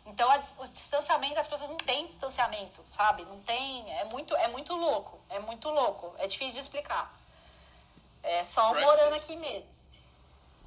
Então, 0.04 0.28
a, 0.28 0.40
o 0.58 0.68
distanciamento, 0.68 1.38
as 1.38 1.46
pessoas 1.46 1.70
não 1.70 1.76
têm 1.76 2.06
distanciamento, 2.08 2.84
sabe? 2.90 3.24
Não 3.24 3.40
tem. 3.42 3.88
É 3.98 4.04
muito, 4.06 4.34
é 4.34 4.48
muito 4.48 4.74
louco. 4.74 5.20
É 5.30 5.38
muito 5.38 5.68
louco. 5.70 6.12
É 6.18 6.26
difícil 6.26 6.54
de 6.54 6.60
explicar. 6.60 7.08
É 8.22 8.42
só 8.42 8.74
morando 8.74 9.14
aqui 9.14 9.36
mesmo. 9.36 9.72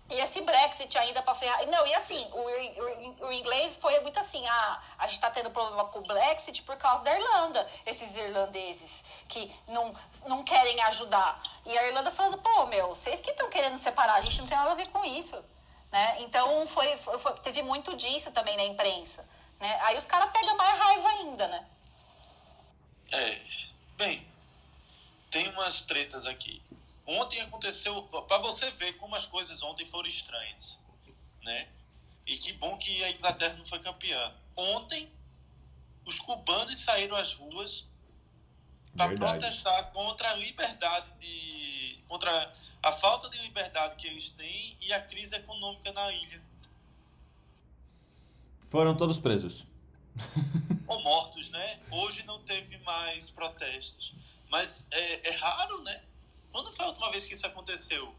E 0.09 0.19
esse 0.19 0.39
Brexit 0.41 0.95
ainda 0.99 1.23
para 1.23 1.33
ferrar. 1.33 1.65
Não, 1.67 1.85
e 1.87 1.93
assim, 1.95 2.27
o, 2.31 3.23
o, 3.23 3.27
o, 3.27 3.33
inglês 3.33 3.75
foi 3.75 3.99
muito 4.01 4.19
assim: 4.19 4.45
ah, 4.47 4.81
a 4.99 5.07
gente 5.07 5.15
está 5.15 5.31
tendo 5.31 5.49
problema 5.49 5.85
com 5.85 5.99
o 5.99 6.03
Brexit 6.03 6.61
por 6.61 6.77
causa 6.77 7.03
da 7.03 7.19
Irlanda, 7.19 7.67
esses 7.87 8.15
irlandeses 8.15 9.03
que 9.27 9.51
não, 9.67 9.95
não 10.27 10.43
querem 10.43 10.79
ajudar. 10.83 11.41
E 11.65 11.75
a 11.75 11.87
Irlanda 11.87 12.11
falando: 12.11 12.37
pô, 12.37 12.67
meu, 12.67 12.89
vocês 12.89 13.19
que 13.19 13.31
estão 13.31 13.49
querendo 13.49 13.77
separar, 13.79 14.15
a 14.15 14.21
gente 14.21 14.39
não 14.39 14.47
tem 14.47 14.57
nada 14.57 14.71
a 14.71 14.75
ver 14.75 14.89
com 14.89 15.03
isso. 15.03 15.43
Né? 15.91 16.17
Então 16.19 16.67
foi, 16.67 16.97
foi 16.97 17.33
teve 17.41 17.63
muito 17.63 17.95
disso 17.97 18.31
também 18.31 18.55
na 18.57 18.63
imprensa. 18.63 19.27
Né? 19.59 19.79
Aí 19.83 19.97
os 19.97 20.05
caras 20.05 20.31
pegam 20.31 20.55
mais 20.55 20.77
raiva 20.77 21.09
ainda, 21.09 21.47
né? 21.47 21.65
É. 23.11 23.41
Bem, 23.97 24.27
tem 25.31 25.49
umas 25.49 25.81
tretas 25.81 26.25
aqui. 26.25 26.61
Ontem 27.05 27.39
aconteceu, 27.41 28.01
para 28.03 28.37
você 28.39 28.71
ver 28.71 28.93
como 28.93 29.15
as 29.15 29.25
coisas 29.25 29.61
ontem 29.61 29.85
foram 29.85 30.09
estranhas, 30.09 30.79
né? 31.43 31.69
E 32.25 32.37
que 32.37 32.53
bom 32.53 32.77
que 32.77 33.03
a 33.03 33.11
Inglaterra 33.11 33.55
não 33.55 33.65
foi 33.65 33.79
campeã. 33.79 34.33
Ontem, 34.55 35.11
os 36.03 36.19
cubanos 36.19 36.79
saíram 36.79 37.15
às 37.15 37.33
ruas 37.35 37.87
para 38.95 39.13
protestar 39.15 39.91
contra 39.91 40.31
a 40.31 40.35
liberdade 40.35 41.13
de, 41.19 41.99
contra 42.07 42.31
a 42.81 42.91
falta 42.91 43.29
de 43.29 43.37
liberdade 43.39 43.95
que 43.95 44.07
eles 44.07 44.29
têm 44.29 44.77
e 44.81 44.91
a 44.93 45.01
crise 45.01 45.35
econômica 45.35 45.91
na 45.91 46.11
ilha. 46.11 46.41
Foram 48.67 48.95
todos 48.95 49.19
presos. 49.19 49.65
Ou 50.87 51.01
mortos, 51.03 51.49
né? 51.51 51.79
Hoje 51.91 52.23
não 52.23 52.41
teve 52.41 52.77
mais 52.79 53.29
protestos. 53.29 54.15
Mas 54.49 54.87
é, 54.91 55.29
é 55.29 55.31
raro, 55.31 55.83
né? 55.83 56.03
Quando 56.55 56.71
foi 56.71 56.85
a 56.85 56.87
última 56.87 57.11
vez 57.11 57.25
que 57.25 57.33
isso 57.33 57.45
aconteceu? 57.45 58.15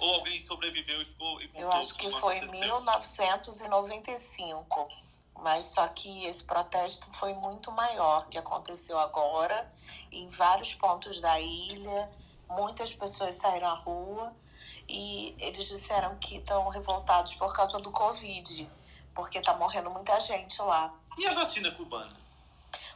Ou 0.00 0.14
alguém 0.14 0.40
sobreviveu 0.40 1.00
e 1.00 1.04
ficou 1.04 1.40
e 1.40 1.46
contou 1.46 1.62
Eu 1.62 1.70
acho 1.70 1.94
que 1.94 2.10
foi 2.10 2.38
em 2.38 2.48
1995. 2.48 4.88
Mas 5.38 5.66
só 5.66 5.86
que 5.86 6.24
esse 6.24 6.42
protesto 6.42 7.06
foi 7.12 7.32
muito 7.34 7.70
maior, 7.70 8.26
que 8.26 8.36
aconteceu 8.36 8.98
agora, 8.98 9.72
em 10.10 10.26
vários 10.30 10.74
pontos 10.74 11.20
da 11.20 11.38
ilha. 11.38 12.10
Muitas 12.48 12.92
pessoas 12.92 13.36
saíram 13.36 13.68
à 13.68 13.74
rua 13.74 14.34
e 14.88 15.32
eles 15.38 15.68
disseram 15.68 16.18
que 16.18 16.38
estão 16.38 16.68
revoltados 16.68 17.34
por 17.34 17.54
causa 17.54 17.78
do 17.78 17.92
Covid, 17.92 18.68
porque 19.14 19.38
está 19.38 19.56
morrendo 19.56 19.88
muita 19.88 20.18
gente 20.18 20.60
lá. 20.60 20.92
E 21.16 21.28
a 21.28 21.32
vacina 21.32 21.70
cubana? 21.70 22.20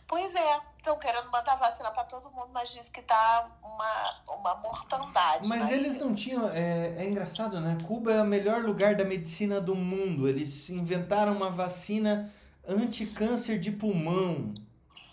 Pois 0.08 0.34
é, 0.34 0.60
estão 0.86 0.98
querendo 0.98 1.28
mandar 1.32 1.56
vacina 1.56 1.90
para 1.90 2.04
todo 2.04 2.30
mundo, 2.30 2.50
mas 2.52 2.72
diz 2.72 2.88
que 2.88 3.02
tá 3.02 3.50
uma, 3.62 4.34
uma 4.38 4.54
mortandade. 4.58 5.48
Mas 5.48 5.70
eles 5.70 6.00
não 6.00 6.14
tinham. 6.14 6.48
É, 6.48 6.94
é 6.98 7.08
engraçado, 7.08 7.60
né? 7.60 7.76
Cuba 7.84 8.12
é 8.12 8.22
o 8.22 8.26
melhor 8.26 8.62
lugar 8.62 8.94
da 8.94 9.04
medicina 9.04 9.60
do 9.60 9.74
mundo. 9.74 10.28
Eles 10.28 10.70
inventaram 10.70 11.32
uma 11.32 11.50
vacina 11.50 12.32
anti-câncer 12.66 13.58
de 13.58 13.72
pulmão. 13.72 14.54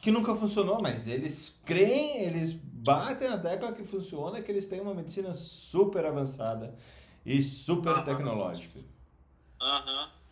Que 0.01 0.11
nunca 0.11 0.35
funcionou, 0.35 0.81
mas 0.81 1.07
eles 1.07 1.61
creem, 1.63 2.23
eles 2.23 2.51
batem 2.51 3.29
na 3.29 3.37
tecla 3.37 3.71
que 3.71 3.85
funciona, 3.85 4.41
que 4.41 4.51
eles 4.51 4.67
têm 4.67 4.81
uma 4.81 4.93
medicina 4.93 5.33
super 5.33 6.05
avançada 6.05 6.75
e 7.25 7.41
super 7.41 8.03
tecnológica. 8.03 8.79
Aham. 9.61 10.03
Uhum. 10.03 10.23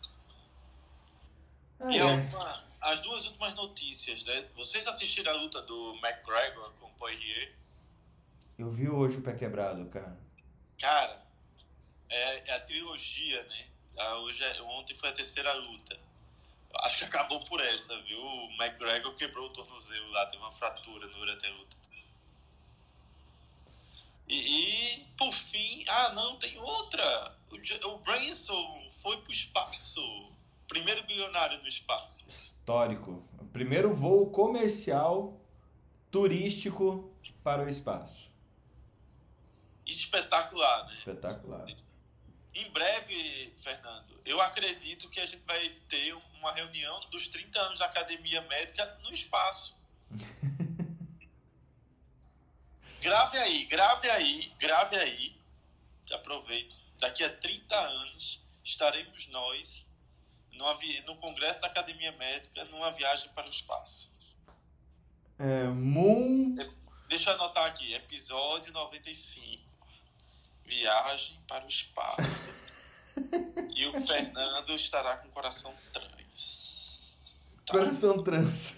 Ah, 1.80 1.96
é 1.96 2.71
as 2.82 3.00
duas 3.00 3.26
últimas 3.26 3.54
notícias, 3.54 4.24
né? 4.24 4.48
Vocês 4.56 4.86
assistiram 4.86 5.32
a 5.32 5.36
luta 5.36 5.62
do 5.62 5.94
McGregor 6.02 6.72
com 6.74 6.86
o 6.86 6.90
Poirier? 6.94 7.54
Eu 8.58 8.70
vi 8.70 8.88
hoje 8.88 9.18
o 9.18 9.22
pé 9.22 9.34
quebrado, 9.34 9.84
cara. 9.86 10.18
Cara, 10.78 11.24
é, 12.08 12.50
é 12.50 12.54
a 12.54 12.60
trilogia, 12.60 13.42
né? 13.44 13.66
A, 13.98 14.18
hoje 14.18 14.42
é, 14.42 14.62
ontem 14.62 14.94
foi 14.96 15.10
a 15.10 15.12
terceira 15.12 15.52
luta. 15.54 15.98
Acho 16.74 16.98
que 16.98 17.04
acabou 17.04 17.44
por 17.44 17.60
essa, 17.60 18.00
viu? 18.02 18.20
O 18.20 18.50
McGregor 18.54 19.14
quebrou 19.14 19.46
o 19.46 19.52
tornozelo 19.52 20.10
lá, 20.10 20.26
teve 20.26 20.42
uma 20.42 20.52
fratura 20.52 21.06
durante 21.08 21.46
a 21.46 21.50
luta. 21.50 21.76
E, 24.26 24.96
e, 24.96 25.04
por 25.16 25.32
fim, 25.32 25.84
ah 25.88 26.12
não, 26.14 26.36
tem 26.38 26.56
outra. 26.58 27.36
O, 27.50 27.88
o 27.88 27.98
Branson 27.98 28.88
foi 28.90 29.18
pro 29.18 29.30
espaço. 29.30 30.00
Primeiro 30.72 31.06
bilionário 31.06 31.60
no 31.60 31.68
espaço 31.68 32.26
histórico. 32.26 33.22
Primeiro 33.52 33.92
voo 33.92 34.30
comercial 34.30 35.38
turístico 36.10 37.14
para 37.44 37.62
o 37.62 37.68
espaço. 37.68 38.32
Espetacular, 39.84 40.86
né? 40.86 40.94
Espetacular. 40.96 41.66
Em 42.54 42.70
breve, 42.70 43.52
Fernando, 43.54 44.18
eu 44.24 44.40
acredito 44.40 45.10
que 45.10 45.20
a 45.20 45.26
gente 45.26 45.44
vai 45.44 45.68
ter 45.88 46.14
uma 46.38 46.52
reunião 46.52 47.00
dos 47.10 47.28
30 47.28 47.60
anos 47.60 47.80
da 47.80 47.84
Academia 47.84 48.40
Médica 48.40 48.98
no 49.02 49.12
espaço. 49.12 49.78
grave 52.98 53.36
aí, 53.36 53.66
grave 53.66 54.08
aí, 54.08 54.54
grave 54.58 54.96
aí. 54.96 55.36
Aproveite. 56.14 56.82
Daqui 56.98 57.22
a 57.22 57.30
30 57.30 57.76
anos 57.76 58.42
estaremos 58.64 59.26
nós 59.26 59.91
no 61.06 61.16
Congresso 61.16 61.62
da 61.62 61.66
Academia 61.66 62.12
Médica 62.12 62.64
numa 62.66 62.90
viagem 62.92 63.30
para 63.34 63.48
o 63.48 63.52
espaço. 63.52 64.12
É, 65.38 65.64
Moon. 65.66 66.54
Deixa 67.08 67.30
eu 67.30 67.34
anotar 67.34 67.66
aqui, 67.66 67.92
episódio 67.94 68.72
95. 68.72 69.62
Viagem 70.64 71.38
para 71.48 71.64
o 71.64 71.68
espaço. 71.68 72.48
e 73.74 73.86
o 73.86 74.00
Fernando 74.06 74.70
estará 74.74 75.16
com 75.16 75.28
coração 75.30 75.74
trans. 75.92 77.58
Tá. 77.66 77.72
Coração 77.72 78.22
trans. 78.22 78.76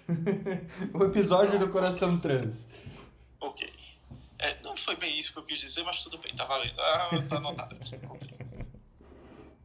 o 0.95 1.05
episódio 1.05 1.59
do 1.59 1.70
coração 1.70 2.18
trans. 2.18 2.66
Ok. 3.41 3.72
É, 4.39 4.61
não 4.62 4.77
foi 4.77 4.97
bem 4.97 5.16
isso 5.18 5.33
que 5.33 5.39
eu 5.39 5.45
quis 5.45 5.59
dizer, 5.59 5.83
mas 5.85 6.01
tudo 6.01 6.18
bem, 6.18 6.35
tá 6.35 6.45
valendo. 6.45 6.81
Ah, 6.81 7.11
tá 7.29 7.37
anotado 7.37 7.77
aqui. 7.77 7.95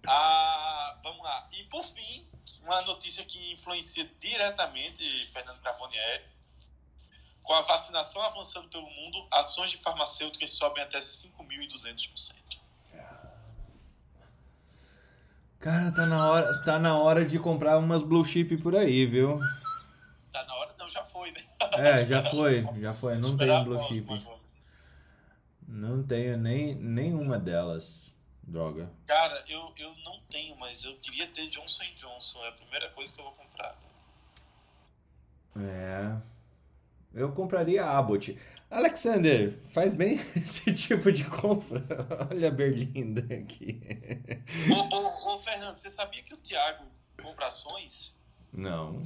ah, 0.09 0.99
vamos 1.03 1.23
lá. 1.23 1.47
E 1.53 1.63
por 1.65 1.83
fim, 1.83 2.27
uma 2.63 2.81
notícia 2.81 3.23
que 3.23 3.53
influencia 3.53 4.09
diretamente 4.19 5.27
Fernando 5.31 5.59
Carbonieri 5.61 6.23
com 7.43 7.53
a 7.53 7.61
vacinação 7.61 8.21
avançando 8.21 8.69
pelo 8.69 8.87
mundo, 8.89 9.27
ações 9.31 9.71
de 9.71 9.77
farmacêuticas 9.77 10.51
sobem 10.51 10.83
até 10.83 10.99
5.200%. 10.99 12.33
Cara, 15.59 15.91
tá 15.91 16.05
na 16.05 16.29
hora, 16.29 16.63
tá 16.63 16.79
na 16.79 16.97
hora 16.97 17.25
de 17.25 17.37
comprar 17.37 17.77
umas 17.77 18.01
blue 18.01 18.23
chip 18.23 18.55
por 18.57 18.75
aí, 18.75 19.05
viu? 19.05 19.39
Tá 20.31 20.45
na 20.45 20.55
hora? 20.55 20.73
Não, 20.79 20.89
já 20.89 21.03
foi, 21.03 21.31
né? 21.31 21.43
É, 21.73 22.05
já 22.05 22.23
foi, 22.23 22.65
já 22.79 22.93
foi. 22.93 23.15
Não 23.19 23.35
tenho 23.35 23.63
blue 23.63 23.83
chip. 23.87 24.25
Não 25.67 26.03
tenho 26.03 26.37
nem 26.37 26.75
nenhuma 26.75 27.37
delas. 27.37 28.08
Droga. 28.49 28.91
Cara, 29.05 29.43
eu, 29.47 29.71
eu 29.77 29.95
não 30.03 30.19
tenho, 30.29 30.55
mas 30.57 30.83
eu 30.83 30.95
queria 30.97 31.27
ter 31.27 31.47
Johnson 31.49 31.83
Johnson. 31.93 32.43
É 32.45 32.49
a 32.49 32.51
primeira 32.53 32.89
coisa 32.89 33.13
que 33.13 33.19
eu 33.19 33.25
vou 33.25 33.33
comprar. 33.33 33.77
É. 35.55 36.19
Eu 37.13 37.31
compraria 37.31 37.83
a 37.83 37.97
Abbott. 37.97 38.37
Alexander, 38.71 39.55
faz 39.69 39.93
bem 39.93 40.19
esse 40.35 40.73
tipo 40.73 41.11
de 41.11 41.25
compra. 41.25 41.83
Olha 42.31 42.47
a 42.47 42.51
Berlinda 42.51 43.21
aqui. 43.33 43.79
Ô, 44.71 44.95
ô, 44.95 45.35
ô, 45.35 45.39
Fernando, 45.39 45.77
você 45.77 45.91
sabia 45.91 46.23
que 46.23 46.33
o 46.33 46.37
Thiago 46.37 46.85
compra 47.21 47.47
ações? 47.47 48.15
Não. 48.51 49.03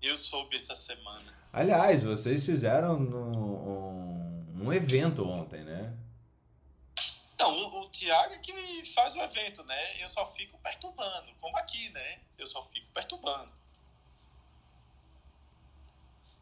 Eu 0.00 0.16
soube 0.16 0.56
essa 0.56 0.74
semana. 0.74 1.34
Aliás, 1.52 2.02
vocês 2.02 2.44
fizeram 2.44 2.98
um, 2.98 4.64
um 4.64 4.72
evento 4.72 5.26
ontem, 5.26 5.62
né? 5.64 5.94
Não, 7.38 7.66
o, 7.66 7.82
o 7.82 7.88
Thiago 7.90 8.34
é 8.34 8.38
que 8.38 8.84
faz 8.92 9.14
o 9.16 9.22
evento, 9.22 9.64
né? 9.64 10.00
Eu 10.00 10.08
só 10.08 10.24
fico 10.24 10.58
perturbando, 10.58 11.34
como 11.40 11.56
aqui, 11.56 11.90
né? 11.90 12.20
Eu 12.38 12.46
só 12.46 12.62
fico 12.64 12.86
perturbando. 12.92 13.52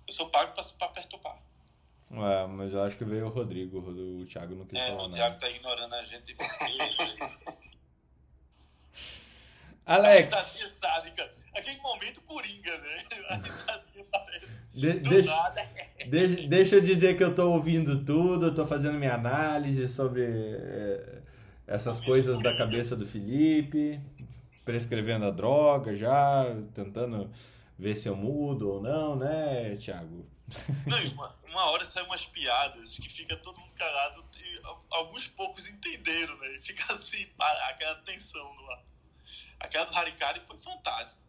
Eu 0.07 0.13
sou 0.13 0.29
pago 0.29 0.53
para 0.79 0.89
perturbar. 0.89 1.41
É, 2.11 2.47
mas 2.47 2.73
eu 2.75 2.83
acho 2.83 2.99
que 2.99 3.05
veio 3.05 3.27
o 3.27 3.31
Rodrigo, 3.31 3.79
o 3.79 4.25
Thiago 4.27 4.55
não 4.55 4.67
quis 4.67 4.79
é, 4.79 4.93
falar 4.93 5.05
o 5.05 5.11
Thiago 5.11 5.39
tá 5.39 5.49
ignorando 5.49 5.95
a 5.95 6.05
gente. 6.05 6.37
Alex. 9.87 10.33
A 10.33 10.43
sádica. 10.43 11.42
Aquele 11.55 11.77
momento 11.79 12.21
coringa, 12.23 12.79
né? 12.79 13.03
A 13.29 13.39
parece. 14.11 14.63
De, 14.75 14.93
deixa, 15.01 15.53
de, 16.09 16.49
deixa 16.49 16.77
eu 16.77 16.81
dizer 16.81 17.17
que 17.17 17.23
eu 17.23 17.35
tô 17.35 17.51
ouvindo 17.51 18.05
tudo, 18.05 18.47
eu 18.47 18.55
tô 18.55 18.67
fazendo 18.67 18.99
minha 18.99 19.15
análise 19.15 19.87
sobre 19.87 20.25
é, 20.25 21.23
essas 21.67 22.01
coisas 22.01 22.43
da 22.43 22.57
cabeça 22.57 22.97
do 22.97 23.05
Felipe, 23.05 24.01
prescrevendo 24.65 25.27
a 25.27 25.31
droga 25.31 25.95
já, 25.95 26.47
tentando 26.75 27.31
ver 27.79 27.97
se 27.97 28.09
eu 28.09 28.17
mudo 28.17 28.71
ou 28.71 28.83
não, 28.83 29.15
né, 29.17 29.77
Thiago? 29.77 30.27
Não, 30.87 31.13
uma, 31.13 31.37
uma 31.45 31.71
hora 31.71 31.85
saem 31.85 32.07
umas 32.07 32.25
piadas 32.25 32.99
que 32.99 33.09
fica 33.09 33.37
todo 33.37 33.61
mundo 33.61 33.75
calado 33.75 34.25
e 34.39 34.61
alguns 34.91 35.27
poucos 35.29 35.69
entenderam, 35.69 36.37
né? 36.39 36.57
E 36.57 36.63
fica 36.63 36.93
assim, 36.95 37.27
aquela 37.69 37.97
tensão 37.97 38.55
no 38.55 38.71
ar. 38.71 38.83
Aquela 39.61 39.85
do 39.85 39.97
Harikari 39.97 40.41
foi 40.47 40.59
fantástica. 40.59 41.22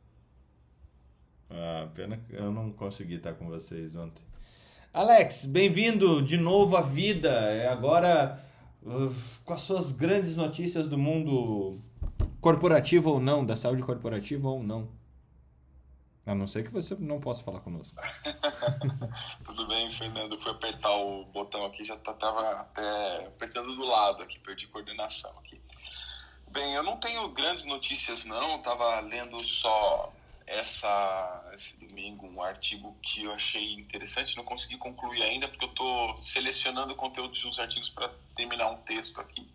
Ah, 1.56 1.88
pena 1.94 2.18
que 2.18 2.34
eu 2.34 2.52
não 2.52 2.72
consegui 2.72 3.16
estar 3.16 3.36
com 3.36 3.46
vocês 3.46 3.96
ontem. 3.96 4.24
Alex, 4.92 5.46
bem-vindo 5.46 6.20
de 6.24 6.36
novo 6.36 6.76
à 6.76 6.82
vida. 6.82 7.30
É 7.30 7.68
agora 7.68 8.44
uh, 8.82 9.16
com 9.46 9.54
as 9.54 9.62
suas 9.62 9.92
grandes 9.92 10.36
notícias 10.36 10.90
do 10.90 10.98
mundo 10.98 11.80
corporativo 12.42 13.12
ou 13.12 13.20
não, 13.20 13.46
da 13.46 13.56
saúde 13.56 13.84
corporativa 13.84 14.50
ou 14.50 14.64
não. 14.64 14.90
A 16.26 16.34
não 16.34 16.48
ser 16.48 16.64
que 16.64 16.72
você 16.72 16.96
não 16.96 17.20
possa 17.20 17.44
falar 17.44 17.60
conosco. 17.60 17.96
Tudo 19.46 19.68
bem, 19.68 19.92
Fernando. 19.92 20.40
Fui 20.40 20.52
apertar 20.52 20.96
o 20.96 21.26
botão 21.26 21.66
aqui, 21.66 21.84
já 21.84 21.96
estava 21.96 22.18
tá, 22.18 22.62
até 22.62 23.28
apertando 23.28 23.76
do 23.76 23.86
lado 23.86 24.24
aqui, 24.24 24.40
perdi 24.40 24.66
coordenação 24.68 25.32
aqui. 25.38 25.62
Bem, 26.50 26.74
eu 26.74 26.82
não 26.82 26.98
tenho 26.98 27.30
grandes 27.30 27.66
notícias 27.66 28.26
não, 28.26 28.56
estava 28.56 29.02
lendo 29.02 29.40
só 29.46 30.12
essa 30.46 31.52
esse 31.54 31.78
domingo 31.78 32.28
um 32.28 32.42
artigo 32.42 32.98
que 33.02 33.24
eu 33.24 33.34
achei 33.34 33.74
interessante, 33.74 34.36
não 34.36 34.44
consegui 34.44 34.78
concluir 34.78 35.24
ainda 35.24 35.48
porque 35.48 35.66
eu 35.66 35.70
estou 35.70 36.18
selecionando 36.20 36.96
conteúdo 36.96 37.34
de 37.34 37.48
uns 37.48 37.60
artigos 37.60 37.90
para 37.90 38.10
terminar 38.36 38.70
um 38.72 38.78
texto 38.78 39.22
aqui 39.22 39.48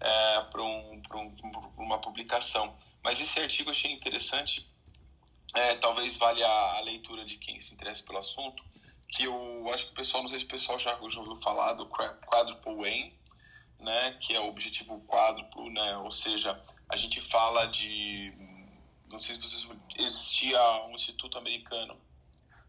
é, 0.00 0.40
para 0.42 0.62
um, 0.62 1.02
um, 1.14 1.72
uma 1.76 1.98
publicação. 1.98 2.74
Mas 3.02 3.20
esse 3.20 3.38
artigo 3.40 3.68
eu 3.68 3.72
achei 3.72 3.92
interessante 3.92 4.68
é, 5.54 5.74
talvez 5.76 6.16
valha 6.16 6.46
a, 6.46 6.80
leitura 6.80 7.24
de 7.24 7.38
quem 7.38 7.60
se 7.60 7.74
interessa 7.74 8.02
pelo 8.02 8.18
assunto, 8.18 8.62
que 9.08 9.24
eu 9.24 9.70
acho 9.72 9.86
que 9.86 9.92
o 9.92 9.94
pessoal, 9.94 10.22
não 10.22 10.28
sei 10.28 10.38
se 10.38 10.44
o 10.44 10.48
pessoal 10.48 10.78
já, 10.78 10.90
já 11.08 11.20
ouviu 11.20 11.36
falar 11.36 11.74
do 11.74 11.86
quadruple 11.86 12.84
aim, 12.84 13.12
né, 13.80 14.16
que 14.20 14.34
é 14.34 14.40
o 14.40 14.48
objetivo 14.48 15.00
quádruplo, 15.06 15.70
né, 15.70 15.96
ou 15.98 16.10
seja, 16.10 16.60
a 16.88 16.96
gente 16.96 17.20
fala 17.20 17.66
de, 17.66 18.32
não 19.10 19.20
sei 19.20 19.36
se 19.36 19.42
vocês, 19.42 19.68
existia 19.98 20.60
um 20.86 20.94
instituto 20.94 21.38
americano, 21.38 21.96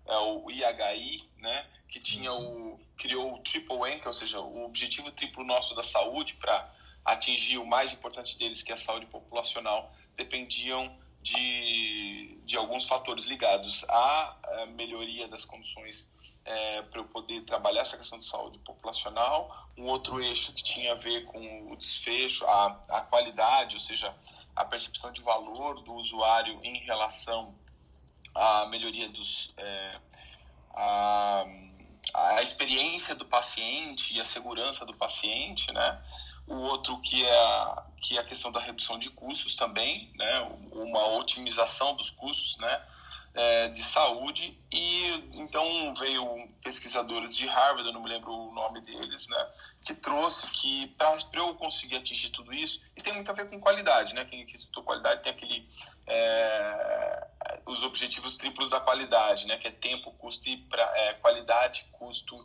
é 0.06 0.18
o 0.18 0.50
IHI, 0.50 1.30
né, 1.38 1.68
que 1.90 2.00
tinha 2.00 2.34
o, 2.34 2.80
criou 2.98 3.36
o 3.36 3.40
triple 3.40 3.84
aim, 3.84 4.00
que, 4.00 4.08
ou 4.08 4.14
seja, 4.14 4.40
o 4.40 4.66
objetivo 4.66 5.12
triplo 5.12 5.44
nosso 5.44 5.76
da 5.76 5.84
saúde 5.84 6.36
para 6.36 6.74
atingir 7.04 7.58
o 7.58 7.66
mais 7.66 7.94
importante 7.94 8.38
deles, 8.38 8.64
que 8.64 8.72
é 8.72 8.76
a 8.76 8.78
saúde 8.78 9.06
populacional, 9.06 9.94
dependiam 10.16 10.98
de, 11.22 12.40
de 12.46 12.58
alguns 12.58 12.86
fatores 12.86 13.26
ligados 13.26 13.86
à 13.90 14.38
eh, 14.44 14.66
melhoria 14.68 15.28
das 15.28 15.46
condições 15.46 16.12
é, 16.48 16.82
para 16.84 17.02
eu 17.02 17.06
poder 17.06 17.44
trabalhar 17.44 17.82
essa 17.82 17.98
questão 17.98 18.18
de 18.18 18.24
saúde 18.24 18.60
populacional, 18.60 19.70
um 19.78 19.86
outro 19.86 20.22
eixo 20.22 20.54
que 20.54 20.64
tinha 20.64 20.94
a 20.94 20.96
ver 20.96 21.26
com 21.26 21.72
o 21.72 21.76
desfecho, 21.76 22.46
a, 22.46 22.68
a 22.88 23.02
qualidade, 23.02 23.76
ou 23.76 23.82
seja, 23.82 24.16
a 24.58 24.66
percepção 24.66 25.12
de 25.12 25.22
valor 25.22 25.82
do 25.84 25.94
usuário 25.94 26.60
em 26.64 26.80
relação 26.80 27.56
à 28.36 28.66
melhoria 28.66 29.08
dos. 29.10 29.54
É, 29.58 30.00
a, 30.74 31.46
a 32.14 32.42
experiência 32.42 33.16
do 33.16 33.26
paciente 33.26 34.16
e 34.16 34.20
a 34.20 34.26
segurança 34.26 34.86
do 34.86 34.94
paciente, 34.96 35.72
né? 35.72 36.02
o 36.48 36.56
outro 36.56 37.00
que 37.02 37.24
é 37.26 37.38
a, 37.38 37.84
que 38.02 38.18
é 38.18 38.22
a 38.22 38.24
questão 38.24 38.52
da 38.52 38.60
redução 38.60 38.98
de 38.98 39.10
custos 39.10 39.56
também, 39.58 40.10
né, 40.16 40.50
uma 40.72 41.06
otimização 41.18 41.94
dos 41.94 42.10
custos, 42.10 42.58
né, 42.58 42.82
é, 43.38 43.68
de 43.70 43.84
saúde 43.84 44.60
e 44.72 45.10
então 45.34 45.94
veio 45.94 46.50
pesquisadores 46.64 47.36
de 47.36 47.46
Harvard, 47.46 47.88
eu 47.88 47.94
não 47.94 48.02
me 48.02 48.10
lembro 48.10 48.34
o 48.34 48.52
nome 48.52 48.82
deles, 48.82 49.28
né, 49.28 49.48
que 49.86 49.94
trouxe 49.94 50.50
que 50.50 50.88
para 50.98 51.16
eu 51.34 51.54
conseguir 51.54 51.98
atingir 51.98 52.32
tudo 52.32 52.52
isso 52.52 52.82
e 52.98 53.02
tem 53.02 53.14
muito 53.14 53.30
a 53.30 53.36
ver 53.36 53.48
com 53.48 53.60
qualidade, 53.60 54.16
né, 54.16 54.26
quem 54.26 54.48
citou 54.50 54.82
qualidade 54.84 55.22
tem 55.22 55.32
aquele 55.32 55.70
é, 56.08 57.28
os 57.68 57.84
objetivos 57.84 58.38
triplos 58.38 58.72
da 58.72 58.80
qualidade, 58.80 59.46
né, 59.46 59.58
que 59.58 59.68
é 59.68 59.72
tempo, 59.72 60.12
custo 60.14 60.50
e 60.50 60.58
pra, 60.58 60.92
é, 60.98 61.14
qualidade, 61.14 61.86
custo 61.92 62.36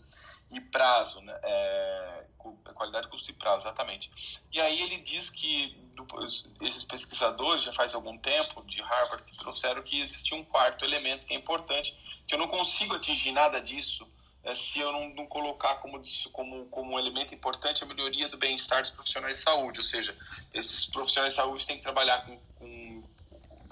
e 0.51 0.61
prazo, 0.61 1.23
né? 1.23 1.35
É, 1.43 2.25
qualidade, 2.75 3.09
custo 3.09 3.31
e 3.31 3.35
prazo, 3.35 3.61
exatamente. 3.61 4.11
E 4.53 4.61
aí 4.61 4.83
ele 4.83 4.99
diz 4.99 5.31
que 5.31 5.82
esses 6.61 6.85
pesquisadores, 6.85 7.63
já 7.63 7.73
faz 7.73 7.95
algum 7.95 8.17
tempo, 8.19 8.63
de 8.65 8.81
Harvard, 8.83 9.25
que 9.25 9.37
trouxeram 9.37 9.83
que 9.83 10.01
existia 10.01 10.37
um 10.37 10.45
quarto 10.45 10.85
elemento 10.85 11.27
que 11.27 11.35
é 11.35 11.37
importante, 11.37 11.97
que 12.27 12.35
eu 12.35 12.39
não 12.39 12.49
consigo 12.49 12.95
atingir 12.95 13.33
nada 13.33 13.61
disso 13.61 14.11
é, 14.45 14.55
se 14.55 14.81
eu 14.81 14.91
não, 14.91 15.09
não, 15.11 15.27
colocar 15.27 15.77
como, 15.77 16.01
como, 16.33 16.67
como 16.67 16.95
um 16.95 16.99
elemento 16.99 17.33
importante 17.35 17.85
a 17.85 17.87
melhoria 17.87 18.29
do 18.29 18.37
bem-estar 18.37 18.83
dos 18.83 18.91
profissionais 18.91 19.37
de 19.37 19.43
saúde. 19.43 19.79
Ou 19.79 19.85
seja, 19.85 20.17
esses 20.53 20.91
profissionais 20.91 21.35
de 21.35 21.37
saúde 21.37 21.67
têm 21.67 21.77
que 21.77 21.83
trabalhar 21.83 22.27
com, 22.27 22.39
com, 22.57 23.03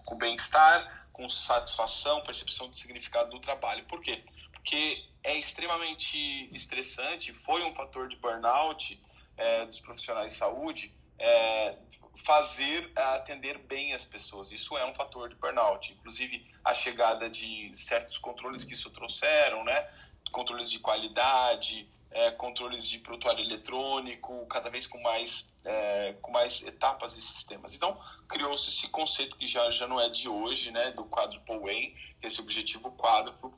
com 0.05 0.17
bem-estar, 0.17 1.09
com 1.13 1.29
satisfação, 1.29 2.23
percepção 2.23 2.69
do 2.69 2.77
significado 2.77 3.31
do 3.31 3.41
trabalho. 3.41 3.85
Por 3.87 4.01
quê? 4.01 4.23
Porque 4.53 5.05
é 5.25 5.37
extremamente 5.37 6.49
estressante, 6.55 7.33
foi 7.33 7.65
um 7.65 7.75
fator 7.75 8.09
de 8.09 8.17
burnout 8.17 9.03
é, 9.37 9.67
dos 9.67 9.81
profissionais 9.81 10.33
de 10.33 10.39
saúde 10.39 10.95
é, 11.21 11.77
fazer 12.17 12.91
atender 12.97 13.59
bem 13.59 13.93
as 13.93 14.05
pessoas. 14.05 14.51
Isso 14.51 14.77
é 14.77 14.85
um 14.85 14.95
fator 14.95 15.29
de 15.29 15.37
burnout. 15.37 15.93
Inclusive, 15.93 16.45
a 16.65 16.75
chegada 16.75 17.29
de 17.31 17.71
certos 17.75 18.19
controles 18.19 18.65
que 18.65 18.73
isso 18.73 18.91
trouxeram, 18.91 19.63
né? 19.63 19.89
controles 20.33 20.71
de 20.71 20.79
qualidade, 20.79 21.89
é, 22.11 22.31
controles 22.33 22.89
de 22.89 22.99
prontuário 22.99 23.45
eletrônico, 23.45 24.47
cada 24.47 24.71
vez 24.71 24.87
com 24.87 25.01
mais, 25.01 25.53
é, 25.65 26.15
com 26.23 26.31
mais 26.31 26.63
etapas 26.63 27.17
e 27.17 27.23
sistemas. 27.23 27.75
Então, 27.75 28.01
criou-se 28.29 28.69
esse 28.69 28.89
conceito 28.89 29.37
que 29.37 29.47
já, 29.47 29.71
já 29.71 29.87
não 29.87 30.01
é 30.01 30.09
de 30.09 30.29
hoje, 30.29 30.71
né, 30.71 30.91
do 30.93 31.05
quádruplo 31.05 31.61
Way, 31.61 31.95
é 32.23 32.27
esse 32.27 32.41
objetivo 32.41 32.91
quádruplo. 32.93 33.53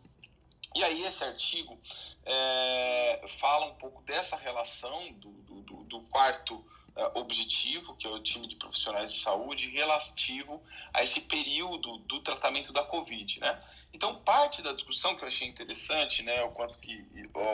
E 0.75 0.83
aí, 0.83 1.03
esse 1.03 1.23
artigo 1.23 1.79
é, 2.25 3.23
fala 3.27 3.67
um 3.67 3.75
pouco 3.75 4.03
dessa 4.03 4.37
relação 4.37 5.13
do, 5.13 5.31
do, 5.31 5.85
do 5.85 6.01
quarto 6.03 6.55
é, 6.55 6.67
objetivo, 7.15 7.97
que 7.97 8.07
é 8.07 8.11
o 8.11 8.21
time 8.21 8.47
de 8.47 8.57
profissionais 8.57 9.13
de 9.13 9.21
saúde, 9.21 9.71
relativo 9.71 10.63
a 10.93 11.03
esse 11.03 11.23
período 11.23 11.99
do 11.99 12.21
tratamento 12.21 12.73
da 12.73 12.85
Covid, 12.85 13.41
né? 13.41 13.63
Então, 13.93 14.17
parte 14.17 14.63
da 14.63 14.73
discussão 14.73 15.15
que 15.17 15.23
eu 15.23 15.29
achei 15.29 15.47
interessante, 15.47 16.23
né, 16.23 16.43
o 16.43 16.51
quanto 16.51 16.79
que 16.79 17.05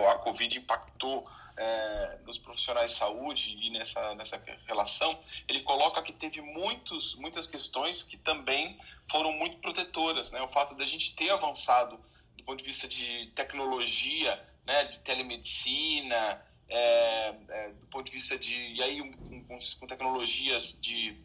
a 0.08 0.18
Covid 0.18 0.56
impactou 0.56 1.28
é, 1.56 2.18
nos 2.24 2.38
profissionais 2.38 2.92
de 2.92 2.96
saúde 2.96 3.58
e 3.60 3.70
nessa, 3.70 4.14
nessa 4.14 4.42
relação, 4.66 5.18
ele 5.48 5.62
coloca 5.62 6.00
que 6.02 6.12
teve 6.12 6.40
muitos, 6.40 7.16
muitas 7.16 7.48
questões 7.48 8.04
que 8.04 8.16
também 8.16 8.78
foram 9.10 9.32
muito 9.32 9.56
protetoras. 9.58 10.30
Né? 10.30 10.40
O 10.40 10.48
fato 10.48 10.76
da 10.76 10.86
gente 10.86 11.16
ter 11.16 11.30
avançado 11.30 11.98
do 12.36 12.44
ponto 12.44 12.58
de 12.58 12.64
vista 12.64 12.86
de 12.86 13.26
tecnologia, 13.34 14.40
né, 14.64 14.84
de 14.84 15.00
telemedicina, 15.00 16.40
é, 16.68 17.34
é, 17.48 17.68
do 17.70 17.86
ponto 17.86 18.06
de 18.06 18.12
vista 18.12 18.38
de. 18.38 18.54
E 18.74 18.82
aí, 18.82 19.00
com, 19.46 19.58
com 19.58 19.86
tecnologias 19.86 20.78
de 20.80 21.16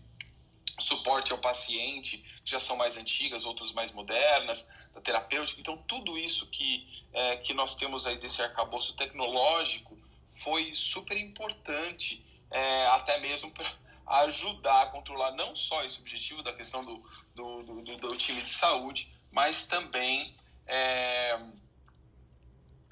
suporte 0.80 1.32
ao 1.32 1.38
paciente, 1.38 2.18
que 2.44 2.52
já 2.52 2.60
são 2.60 2.76
mais 2.76 2.98
antigas, 2.98 3.46
outras 3.46 3.72
mais 3.72 3.92
modernas 3.92 4.68
da 4.94 5.02
terapêutica. 5.02 5.62
Então, 5.62 5.78
tudo 5.78 6.18
isso 6.18 6.48
que, 6.48 7.06
é, 7.14 7.38
que 7.38 7.54
nós 7.54 7.76
temos 7.76 8.08
aí 8.08 8.18
desse 8.18 8.42
arcabouço 8.42 8.96
tecnológico 8.96 9.98
foi 10.32 10.74
super 10.74 11.18
importante, 11.18 12.26
é, 12.50 12.88
até 12.88 13.20
mesmo 13.20 13.52
para 13.52 13.72
ajudar 14.06 14.84
a 14.84 14.86
controlar 14.88 15.32
não 15.32 15.56
só 15.56 15.84
esse 15.86 16.00
objetivo 16.00 16.42
da 16.44 16.54
questão 16.54 16.84
do, 16.84 17.04
do, 17.36 17.64
do, 17.64 17.98
do 17.98 18.18
time 18.18 18.42
de 18.42 18.52
saúde, 18.52 19.14
mas 19.32 19.68
também 19.68 20.36
é, 20.66 21.40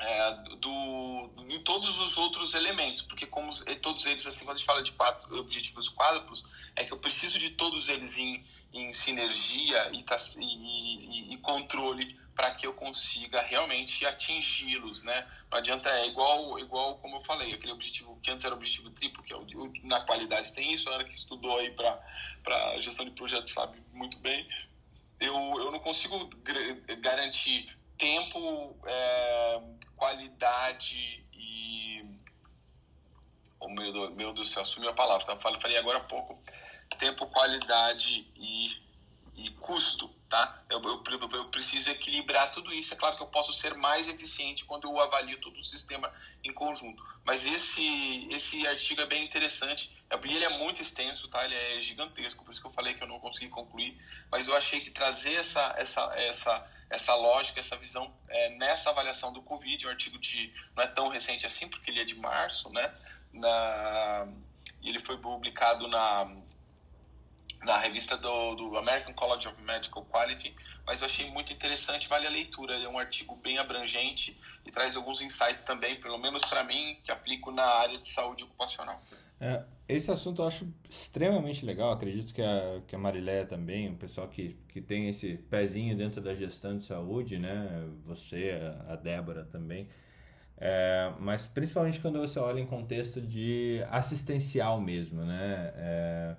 é, 0.01 0.33
do, 0.57 1.29
em 1.49 1.63
todos 1.63 1.99
os 1.99 2.17
outros 2.17 2.53
elementos, 2.53 3.03
porque 3.03 3.25
como 3.25 3.51
todos 3.81 4.05
eles, 4.05 4.25
assim, 4.27 4.45
quando 4.45 4.55
a 4.55 4.57
gente 4.57 4.67
fala 4.67 4.83
de 4.83 4.91
quatro 4.91 5.39
objetivos 5.39 5.89
quádruplos, 5.89 6.45
é 6.75 6.83
que 6.83 6.91
eu 6.91 6.97
preciso 6.97 7.39
de 7.39 7.51
todos 7.51 7.89
eles 7.89 8.17
em 8.17 8.43
em 8.73 8.93
sinergia 8.93 9.91
e, 9.91 10.03
e, 10.39 11.33
e 11.33 11.37
controle 11.37 12.19
para 12.33 12.51
que 12.51 12.65
eu 12.65 12.73
consiga 12.73 13.41
realmente 13.41 14.05
atingi-los, 14.05 15.03
né? 15.03 15.27
Não 15.51 15.57
adianta, 15.57 15.89
é 15.89 16.07
igual, 16.07 16.57
igual 16.57 16.97
como 16.99 17.17
eu 17.17 17.21
falei, 17.21 17.53
aquele 17.53 17.73
objetivo 17.73 18.17
que 18.23 18.31
antes 18.31 18.45
era 18.45 18.55
objetivo 18.55 18.89
triplo, 18.91 19.21
que 19.23 19.33
é 19.33 19.35
o, 19.35 19.73
na 19.83 19.99
qualidade 20.01 20.53
tem 20.53 20.73
isso, 20.73 20.89
a 20.89 20.95
Ana 20.95 21.03
que 21.03 21.13
estudou 21.13 21.59
aí 21.59 21.71
para 21.71 22.79
gestão 22.79 23.05
de 23.05 23.11
projetos 23.11 23.51
sabe 23.51 23.77
muito 23.91 24.17
bem. 24.19 24.47
Eu, 25.19 25.35
eu 25.35 25.71
não 25.71 25.79
consigo 25.79 26.29
garantir 27.01 27.69
tempo, 28.01 28.75
é, 28.87 29.61
qualidade 29.95 31.23
e. 31.31 32.03
Oh, 33.59 33.69
meu, 33.69 34.09
meu 34.09 34.33
Deus 34.33 34.49
do 34.49 34.53
céu, 34.53 34.63
assumiu 34.63 34.89
a 34.89 34.93
palavra, 34.93 35.23
tá? 35.23 35.37
falei 35.37 35.77
agora 35.77 35.99
há 35.99 36.01
pouco 36.01 36.41
tempo, 36.97 37.27
qualidade 37.27 38.27
e, 38.35 38.67
e 39.35 39.51
custo, 39.59 40.09
tá? 40.32 40.63
Eu, 40.69 40.82
eu, 40.82 41.03
eu, 41.34 41.45
preciso 41.49 41.91
equilibrar 41.91 42.53
tudo 42.53 42.73
isso. 42.73 42.93
É 42.93 42.97
claro 42.97 43.17
que 43.17 43.21
eu 43.21 43.27
posso 43.27 43.51
ser 43.51 43.75
mais 43.75 44.07
eficiente 44.07 44.63
quando 44.63 44.86
eu 44.86 44.97
avalio 44.97 45.38
todo 45.41 45.57
o 45.57 45.61
sistema 45.61 46.11
em 46.41 46.53
conjunto. 46.53 47.03
Mas 47.25 47.45
esse, 47.45 48.27
esse 48.32 48.65
artigo 48.65 49.01
é 49.01 49.05
bem 49.05 49.25
interessante. 49.25 49.93
Ele 50.23 50.45
é 50.45 50.57
muito 50.57 50.82
extenso, 50.82 51.27
tá? 51.27 51.43
Ele 51.43 51.53
é 51.53 51.82
gigantesco, 51.82 52.45
por 52.45 52.51
isso 52.51 52.61
que 52.61 52.67
eu 52.67 52.71
falei 52.71 52.93
que 52.93 53.03
eu 53.03 53.07
não 53.07 53.19
consegui 53.19 53.49
concluir. 53.49 54.01
Mas 54.32 54.47
eu 54.47 54.55
achei 54.55 54.79
que 54.79 54.89
trazer 54.89 55.34
essa, 55.34 55.75
essa, 55.77 56.13
essa, 56.15 56.71
essa 56.89 57.13
lógica, 57.15 57.59
essa 57.59 57.75
visão 57.75 58.15
é, 58.29 58.49
nessa 58.51 58.89
avaliação 58.89 59.34
do 59.34 59.41
Covid, 59.41 59.86
um 59.86 59.89
artigo 59.89 60.17
de 60.17 60.53
não 60.73 60.84
é 60.86 60.88
tão 60.88 61.09
recente 61.09 61.45
assim, 61.45 61.67
porque 61.67 61.91
ele 61.91 61.99
é 61.99 62.05
de 62.05 62.15
março, 62.15 62.69
né? 62.69 62.95
Na, 63.34 64.27
ele 64.82 64.99
foi 65.01 65.17
publicado 65.17 65.89
na 65.89 66.34
na 67.64 67.78
revista 67.78 68.18
do, 68.18 68.55
do, 68.55 68.78
American 68.78 69.14
College 69.14 69.47
of 69.47 69.62
Medical 69.62 70.03
Quality, 70.05 70.55
mas 70.86 71.01
eu 71.01 71.05
achei 71.05 71.30
muito 71.30 71.53
interessante, 71.53 72.07
vale 72.07 72.26
a 72.26 72.30
leitura. 72.30 72.74
é 72.74 72.88
um 72.88 72.97
artigo 72.97 73.36
bem 73.36 73.59
abrangente 73.59 74.39
e 74.66 74.72
traz 74.72 74.95
alguns 74.95 75.22
insights 75.22 75.64
também, 75.64 75.99
pelo 75.99 76.18
menos 76.18 76.43
para 76.43 76.64
mim, 76.64 76.97
que 77.03 77.12
aplico 77.12 77.51
na 77.51 77.64
área 77.64 77.95
de 77.95 78.07
saúde 78.07 78.43
ocupacional. 78.43 79.01
É, 79.39 79.64
esse 79.88 80.12
assunto 80.12 80.41
eu 80.41 80.47
acho 80.47 80.72
extremamente 80.89 81.66
legal, 81.66 81.91
acredito 81.91 82.34
que 82.34 82.41
a, 82.41 82.82
que 82.88 82.95
a 82.95 82.99
Mariléia 82.99 83.45
também, 83.45 83.89
o 83.89 83.95
pessoal 83.95 84.28
que, 84.28 84.55
que 84.70 84.82
tem 84.82 85.09
esse 85.09 85.36
pezinho 85.49 85.95
dentro 85.95 86.22
da 86.22 86.34
gestão 86.34 86.78
de 86.78 86.86
saúde, 86.86 87.39
né? 87.39 87.88
Você, 88.05 88.59
a 88.88 88.95
Débora 88.95 89.43
também. 89.45 89.88
É, 90.57 91.12
mas 91.20 91.47
principalmente 91.47 91.99
quando 91.99 92.20
você 92.20 92.38
olha 92.38 92.59
em 92.59 92.68
contexto 92.68 93.20
de 93.20 93.84
assistencial 93.89 94.80
mesmo, 94.80 95.24
né? 95.24 95.74
É, 95.76 96.36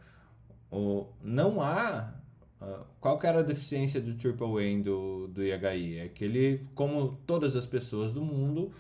o, 0.73 1.07
não 1.23 1.61
há. 1.61 2.15
Uh, 2.61 2.85
qual 3.01 3.19
que 3.19 3.27
era 3.27 3.41
a 3.41 3.43
deficiência 3.43 4.01
do 4.01 4.15
Triple 4.15 4.47
A 4.47 4.83
do, 4.83 5.29
do 5.29 5.43
IHI? 5.43 5.99
É 5.99 6.09
que 6.09 6.25
ele, 6.25 6.67
como 6.75 7.21
todas 7.27 7.55
as 7.57 7.67
pessoas 7.67 8.13
do 8.13 8.23
mundo, 8.25 8.73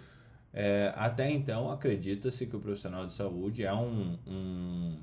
é, 0.52 0.92
até 0.96 1.30
então 1.30 1.70
acredita-se 1.70 2.46
que 2.46 2.56
o 2.56 2.60
profissional 2.60 3.06
de 3.06 3.14
saúde 3.14 3.64
é 3.64 3.72
um, 3.72 4.18
um 4.26 4.98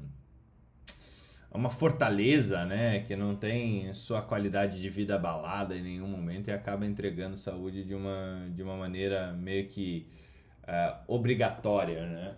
uma 1.51 1.71
fortaleza, 1.71 2.63
né, 2.65 2.99
que 3.01 3.15
não 3.15 3.35
tem 3.35 3.91
sua 3.93 4.21
qualidade 4.21 4.79
de 4.79 4.87
vida 4.87 5.15
abalada 5.15 5.75
em 5.75 5.81
nenhum 5.81 6.07
momento 6.07 6.49
e 6.49 6.51
acaba 6.51 6.85
entregando 6.85 7.37
saúde 7.39 7.83
de 7.83 7.95
uma, 7.95 8.47
de 8.53 8.61
uma 8.61 8.77
maneira 8.77 9.33
meio 9.33 9.67
que 9.67 10.07
uh, 10.63 10.95
obrigatória, 11.07 12.05
né. 12.05 12.35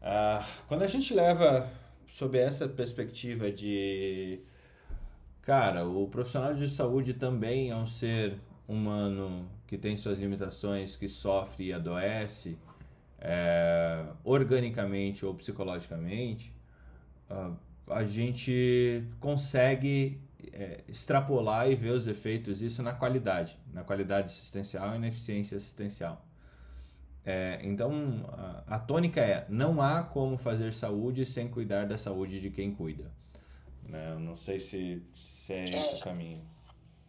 Uh, 0.00 0.42
quando 0.66 0.82
a 0.82 0.86
gente 0.86 1.12
leva 1.12 1.68
sob 2.10 2.36
essa 2.36 2.68
perspectiva 2.68 3.50
de 3.52 4.40
cara, 5.42 5.86
o 5.86 6.08
profissional 6.08 6.52
de 6.52 6.68
saúde 6.68 7.14
também 7.14 7.70
é 7.70 7.76
um 7.76 7.86
ser 7.86 8.36
humano 8.66 9.48
que 9.66 9.78
tem 9.78 9.96
suas 9.96 10.18
limitações, 10.18 10.96
que 10.96 11.08
sofre 11.08 11.66
e 11.66 11.72
adoece 11.72 12.58
é, 13.20 14.04
organicamente 14.24 15.24
ou 15.24 15.32
psicologicamente, 15.34 16.52
a 17.88 18.02
gente 18.02 19.04
consegue 19.20 20.20
é, 20.52 20.82
extrapolar 20.88 21.70
e 21.70 21.76
ver 21.76 21.92
os 21.92 22.08
efeitos 22.08 22.58
disso 22.58 22.82
na 22.82 22.92
qualidade, 22.92 23.56
na 23.72 23.84
qualidade 23.84 24.26
assistencial 24.26 24.96
e 24.96 24.98
na 24.98 25.08
eficiência 25.08 25.56
assistencial. 25.56 26.26
É, 27.24 27.60
então, 27.62 27.92
a, 28.66 28.76
a, 28.76 28.78
tônica 28.78 29.20
é: 29.20 29.46
não 29.48 29.80
há 29.80 30.02
como 30.02 30.38
fazer 30.38 30.72
saúde 30.72 31.26
sem 31.26 31.48
cuidar 31.48 31.86
da 31.86 31.98
saúde 31.98 32.40
de 32.40 32.50
quem 32.50 32.74
cuida. 32.74 33.12
Né? 33.84 34.12
Eu 34.12 34.20
não 34.20 34.36
sei 34.36 34.58
se, 34.58 35.02
se 35.14 35.52
é 35.52 35.64
esse 35.64 36.00
o 36.00 36.04
caminho. 36.04 36.48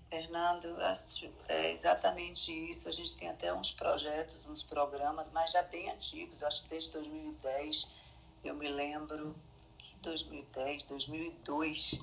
Fernando, 0.10 0.68
acho, 0.82 1.32
é 1.48 1.72
exatamente 1.72 2.52
isso. 2.52 2.90
A 2.90 2.92
gente 2.92 3.16
tem 3.16 3.30
até 3.30 3.54
uns 3.54 3.72
projetos, 3.72 4.46
uns 4.46 4.62
programas, 4.62 5.32
mas 5.32 5.52
já 5.52 5.62
bem 5.62 5.90
antigos, 5.90 6.44
acho 6.44 6.64
que 6.64 6.70
desde 6.70 6.92
2010. 6.92 7.88
Eu 8.44 8.56
me 8.56 8.68
lembro 8.68 9.36
que 9.78 9.96
2010, 10.00 10.84
2002, 10.84 12.02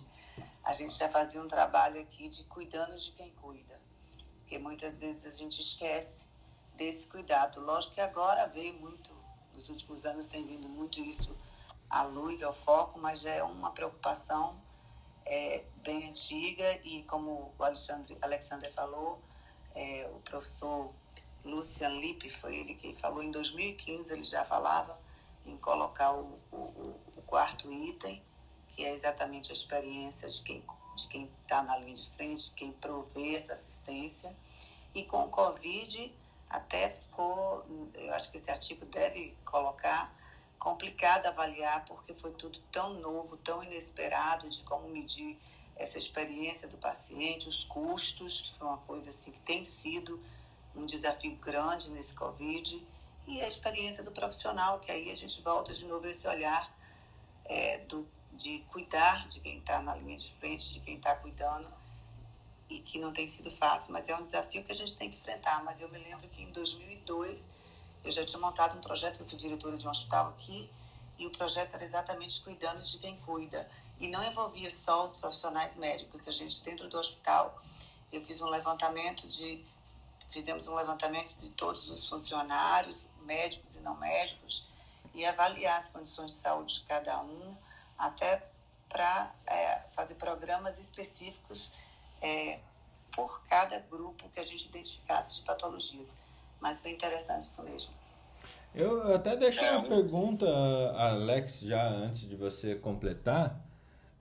a 0.65 0.73
gente 0.73 0.97
já 0.97 1.09
fazia 1.09 1.43
um 1.43 1.49
trabalho 1.49 2.01
aqui 2.01 2.29
de 2.29 2.45
cuidando 2.45 2.97
de 2.97 3.11
quem 3.13 3.31
cuida. 3.43 3.79
Porque 4.39 4.59
muitas 4.59 5.01
vezes 5.01 5.27
a 5.27 5.31
gente 5.31 5.61
esquece 5.61 6.28
desse 6.79 7.09
cuidado. 7.09 7.61
Lógico 7.61 7.95
que 7.95 8.01
agora 8.01 8.47
veio 8.47 8.73
muito, 8.81 9.13
nos 9.53 9.69
últimos 9.69 10.07
anos 10.07 10.29
tem 10.29 10.47
vindo 10.47 10.69
muito 10.69 11.01
isso 11.01 11.37
à 11.91 12.03
luz, 12.05 12.43
ao 12.43 12.55
foco, 12.55 12.99
mas 12.99 13.21
já 13.21 13.33
é 13.33 13.43
uma 13.43 13.73
preocupação 13.73 14.57
é, 15.27 15.65
bem 15.83 16.09
antiga 16.09 16.81
e 16.85 17.03
como 17.03 17.53
o 17.59 17.65
Alexandre, 17.65 18.17
Alexandre 18.23 18.71
falou, 18.71 19.21
é, 19.75 20.09
o 20.15 20.21
professor 20.21 20.89
Lucian 21.45 21.91
Lippe, 22.01 22.31
foi 22.31 22.57
ele 22.57 22.75
que 22.75 22.95
falou 22.95 23.23
em 23.23 23.31
2015, 23.33 24.13
ele 24.13 24.23
já 24.23 24.45
falava 24.45 24.99
em 25.45 25.57
colocar 25.57 26.13
o, 26.13 26.39
o, 26.53 26.95
o 27.17 27.23
quarto 27.27 27.73
item, 27.73 28.23
que 28.69 28.85
é 28.85 28.95
exatamente 28.95 29.51
a 29.51 29.55
experiência 29.55 30.29
de 30.29 30.43
quem 30.43 30.63
de 30.99 31.07
quem 31.07 31.31
está 31.43 31.63
na 31.63 31.77
linha 31.79 31.95
de 31.95 32.11
frente, 32.11 32.47
de 32.47 32.51
quem 32.53 32.73
provê 32.73 33.37
essa 33.37 33.53
assistência. 33.53 34.35
E 34.93 35.05
com 35.05 35.27
o 35.27 35.29
Covid, 35.29 36.13
até 36.49 36.91
ficou, 36.91 37.65
eu 37.95 38.15
acho 38.15 38.31
que 38.31 38.37
esse 38.37 38.51
artigo 38.51 38.87
deve 38.87 39.37
colocar, 39.45 40.15
complicado 40.59 41.27
avaliar, 41.27 41.85
porque 41.85 42.15
foi 42.15 42.33
tudo 42.33 42.59
tão 42.73 42.95
novo, 42.95 43.37
tão 43.37 43.63
inesperado 43.63 44.49
de 44.49 44.63
como 44.63 44.89
medir 44.89 45.39
essa 45.77 45.99
experiência 45.99 46.67
do 46.67 46.77
paciente, 46.77 47.49
os 47.49 47.65
custos, 47.65 48.41
que 48.41 48.55
foi 48.55 48.67
uma 48.67 48.79
coisa 48.79 49.11
assim 49.11 49.31
que 49.31 49.41
tem 49.41 49.65
sido 49.65 50.21
um 50.75 50.85
desafio 50.85 51.37
grande 51.37 51.91
nesse 51.91 52.15
Covid, 52.15 52.85
e 53.27 53.43
a 53.43 53.47
experiência 53.47 54.03
do 54.03 54.11
profissional, 54.11 54.79
que 54.79 54.91
aí 54.91 55.11
a 55.11 55.17
gente 55.17 55.41
volta 55.43 55.73
de 55.73 55.85
novo 55.85 56.07
esse 56.07 56.27
olhar 56.27 56.73
é, 57.45 57.79
do, 57.79 58.09
de 58.33 58.61
cuidar 58.69 59.27
de 59.27 59.41
quem 59.41 59.59
está 59.59 59.81
na 59.83 59.95
linha 59.97 60.17
de 60.17 60.33
frente, 60.35 60.73
de 60.73 60.81
quem 60.81 60.97
está 60.97 61.15
cuidando, 61.15 61.69
e 62.69 62.81
que 62.81 62.99
não 62.99 63.13
tem 63.13 63.27
sido 63.27 63.51
fácil, 63.51 63.93
mas 63.93 64.09
é 64.09 64.17
um 64.17 64.23
desafio 64.23 64.63
que 64.63 64.73
a 64.73 64.75
gente 64.75 64.97
tem 64.97 65.11
que 65.11 65.17
enfrentar. 65.17 65.63
Mas 65.65 65.81
eu 65.81 65.89
me 65.89 65.99
lembro 65.99 66.29
que 66.29 66.43
em 66.43 66.51
2002 66.51 67.49
eu 68.05 68.11
já 68.11 68.25
tinha 68.25 68.39
montado 68.39 68.77
um 68.77 68.81
projeto, 68.81 69.21
eu 69.21 69.29
fui 69.29 69.39
diretora 69.39 69.77
de 69.77 69.87
um 69.87 69.91
hospital 69.91 70.29
aqui, 70.29 70.71
e 71.19 71.27
o 71.27 71.31
projeto 71.31 71.75
era 71.75 71.83
exatamente 71.83 72.41
cuidando 72.43 72.81
de 72.83 72.99
quem 72.99 73.17
cuida. 73.19 73.69
E 73.99 74.09
não 74.09 74.23
envolvia 74.23 74.71
só 74.71 75.05
os 75.05 75.17
profissionais 75.17 75.77
médicos. 75.77 76.29
A 76.29 76.33
gente, 76.33 76.63
dentro 76.63 76.89
do 76.89 76.99
hospital, 76.99 77.61
eu 78.13 78.23
fiz 78.23 78.41
um 78.41 78.49
levantamento 78.49 79.27
de. 79.27 79.65
Fizemos 80.29 80.69
um 80.69 80.75
levantamento 80.75 81.35
de 81.39 81.51
todos 81.51 81.91
os 81.91 82.07
funcionários, 82.07 83.09
médicos 83.23 83.77
e 83.77 83.81
não 83.81 83.97
médicos, 83.97 84.69
e 85.15 85.25
avaliar 85.25 85.79
as 85.79 85.89
condições 85.89 86.33
de 86.33 86.37
saúde 86.37 86.75
de 86.75 86.81
cada 86.83 87.19
um, 87.23 87.57
até 87.97 88.47
para 88.91 89.35
é, 89.47 89.81
fazer 89.91 90.17
programas 90.17 90.79
específicos 90.79 91.73
é, 92.21 92.61
por 93.15 93.43
cada 93.45 93.79
grupo 93.81 94.29
que 94.29 94.41
a 94.41 94.43
gente 94.43 94.67
identificasse 94.67 95.37
de 95.37 95.43
patologias. 95.43 96.17
Mas 96.61 96.79
bem 96.81 96.95
interessante 96.95 97.43
isso 97.43 97.63
mesmo. 97.63 97.93
Eu 98.75 99.15
até 99.15 99.37
deixo 99.37 99.61
é, 99.61 99.77
uma 99.77 99.89
pergunta, 99.89 100.47
Alex, 100.97 101.61
já 101.61 101.89
antes 101.89 102.29
de 102.29 102.37
você 102.37 102.75
completar. 102.75 103.65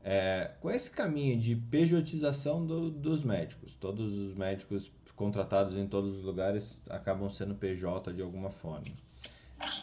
É, 0.03 0.51
com 0.61 0.71
esse 0.71 0.89
caminho 0.89 1.37
de 1.37 1.55
pejotização 1.55 2.65
do, 2.65 2.89
dos 2.89 3.23
médicos, 3.23 3.75
todos 3.75 4.13
os 4.13 4.33
médicos 4.35 4.89
contratados 5.17 5.75
em 5.75 5.85
todos 5.85 6.17
os 6.17 6.23
lugares 6.23 6.77
acabam 6.89 7.29
sendo 7.29 7.55
PJ 7.55 8.13
de 8.13 8.21
alguma 8.21 8.49
forma. 8.49 8.87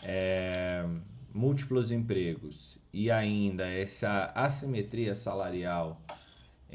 É, 0.03 0.85
múltiplos 1.35 1.91
empregos 1.91 2.79
e 2.93 3.11
ainda 3.11 3.69
essa 3.69 4.33
assimetria 4.35 5.15
salarial 5.15 6.01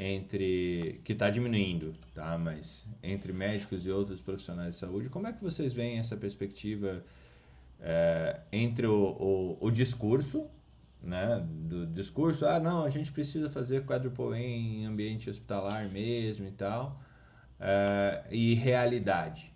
entre 0.02 1.02
que 1.04 1.12
está 1.12 1.30
diminuindo, 1.30 1.93
tá? 2.16 2.38
Mas 2.38 2.88
entre 3.04 3.34
médicos 3.34 3.86
e 3.86 3.89
outros 3.91 4.22
profissionais 4.22 4.76
de 4.76 4.80
saúde, 4.80 5.10
como 5.10 5.28
é 5.28 5.34
que 5.34 5.43
vocês 5.43 5.74
veem 5.74 6.00
essa 6.00 6.16
perspectiva 6.16 7.04
é, 7.82 8.39
entre 8.50 8.88
o, 8.88 8.93
o, 8.95 9.58
o, 9.60 9.70
discurso, 9.70 10.47
né? 11.04 11.45
Do 11.45 11.86
discurso, 11.86 12.45
ah, 12.45 12.62
não, 12.62 12.86
a 12.86 12.89
gente 12.89 13.12
precisa 13.12 13.50
fazer 13.50 13.86
quadruple 13.86 14.34
em 14.36 14.86
ambiente 14.86 15.30
hospitalar 15.30 15.89
mesmo 15.89 16.47
e 16.47 16.52
tal, 16.52 17.02
é, 17.60 18.24
e 18.32 18.54
realidade. 18.54 19.52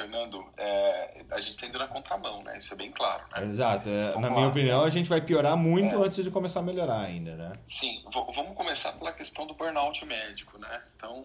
Fernando, 0.00 0.50
é, 0.56 1.22
a 1.30 1.40
gente 1.42 1.56
está 1.56 1.66
indo 1.66 1.78
na 1.78 1.86
contramão, 1.86 2.42
né? 2.42 2.58
Isso 2.58 2.72
é 2.72 2.76
bem 2.76 2.90
claro, 2.90 3.22
né? 3.30 3.44
Exato. 3.44 3.86
É, 3.86 4.18
na 4.18 4.30
minha 4.30 4.48
opinião, 4.48 4.82
a 4.82 4.88
gente 4.88 5.10
vai 5.10 5.20
piorar 5.20 5.58
muito 5.58 5.94
é. 5.94 6.06
antes 6.06 6.24
de 6.24 6.30
começar 6.30 6.60
a 6.60 6.62
melhorar 6.62 7.00
ainda, 7.00 7.36
né? 7.36 7.52
Sim. 7.68 8.02
vamos 8.10 8.56
começar 8.56 8.92
pela 8.92 9.12
questão 9.12 9.46
do 9.46 9.52
burnout 9.52 10.02
médico, 10.06 10.56
né? 10.58 10.82
Então, 10.96 11.22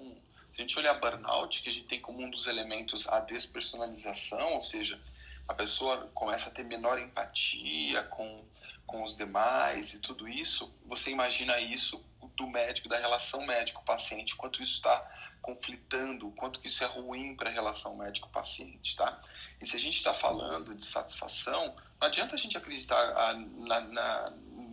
se 0.53 0.59
a 0.59 0.61
gente 0.61 0.77
olhar 0.77 0.93
burnout, 0.95 1.63
que 1.63 1.69
a 1.69 1.71
gente 1.71 1.87
tem 1.87 2.01
como 2.01 2.21
um 2.21 2.29
dos 2.29 2.47
elementos 2.47 3.07
a 3.07 3.21
despersonalização, 3.21 4.55
ou 4.55 4.61
seja, 4.61 4.99
a 5.47 5.53
pessoa 5.53 6.09
começa 6.13 6.49
a 6.49 6.51
ter 6.51 6.65
menor 6.65 6.99
empatia 6.99 8.03
com, 8.03 8.43
com 8.85 9.03
os 9.03 9.15
demais 9.15 9.93
e 9.93 10.01
tudo 10.01 10.27
isso, 10.27 10.69
você 10.85 11.11
imagina 11.11 11.57
isso 11.61 12.03
do 12.35 12.47
médico, 12.47 12.89
da 12.89 12.97
relação 12.97 13.45
médico-paciente, 13.45 14.35
quanto 14.35 14.61
isso 14.61 14.73
está 14.73 15.09
conflitando, 15.45 16.27
o 16.27 16.31
quanto 16.31 16.59
que 16.59 16.65
isso 16.65 16.83
é 16.83 16.87
ruim 16.87 17.35
para 17.35 17.51
a 17.51 17.53
relação 17.53 17.95
médico-paciente, 17.95 18.95
tá? 18.95 19.21
E 19.61 19.65
se 19.67 19.75
a 19.75 19.79
gente 19.79 19.95
está 19.95 20.11
falando 20.11 20.73
de 20.73 20.83
satisfação, 20.83 21.75
não 22.01 22.07
adianta 22.07 22.33
a 22.33 22.37
gente 22.37 22.57
acreditar 22.57 22.97
ah, 22.97 23.33
na, 23.35 23.79
na, 23.81 24.25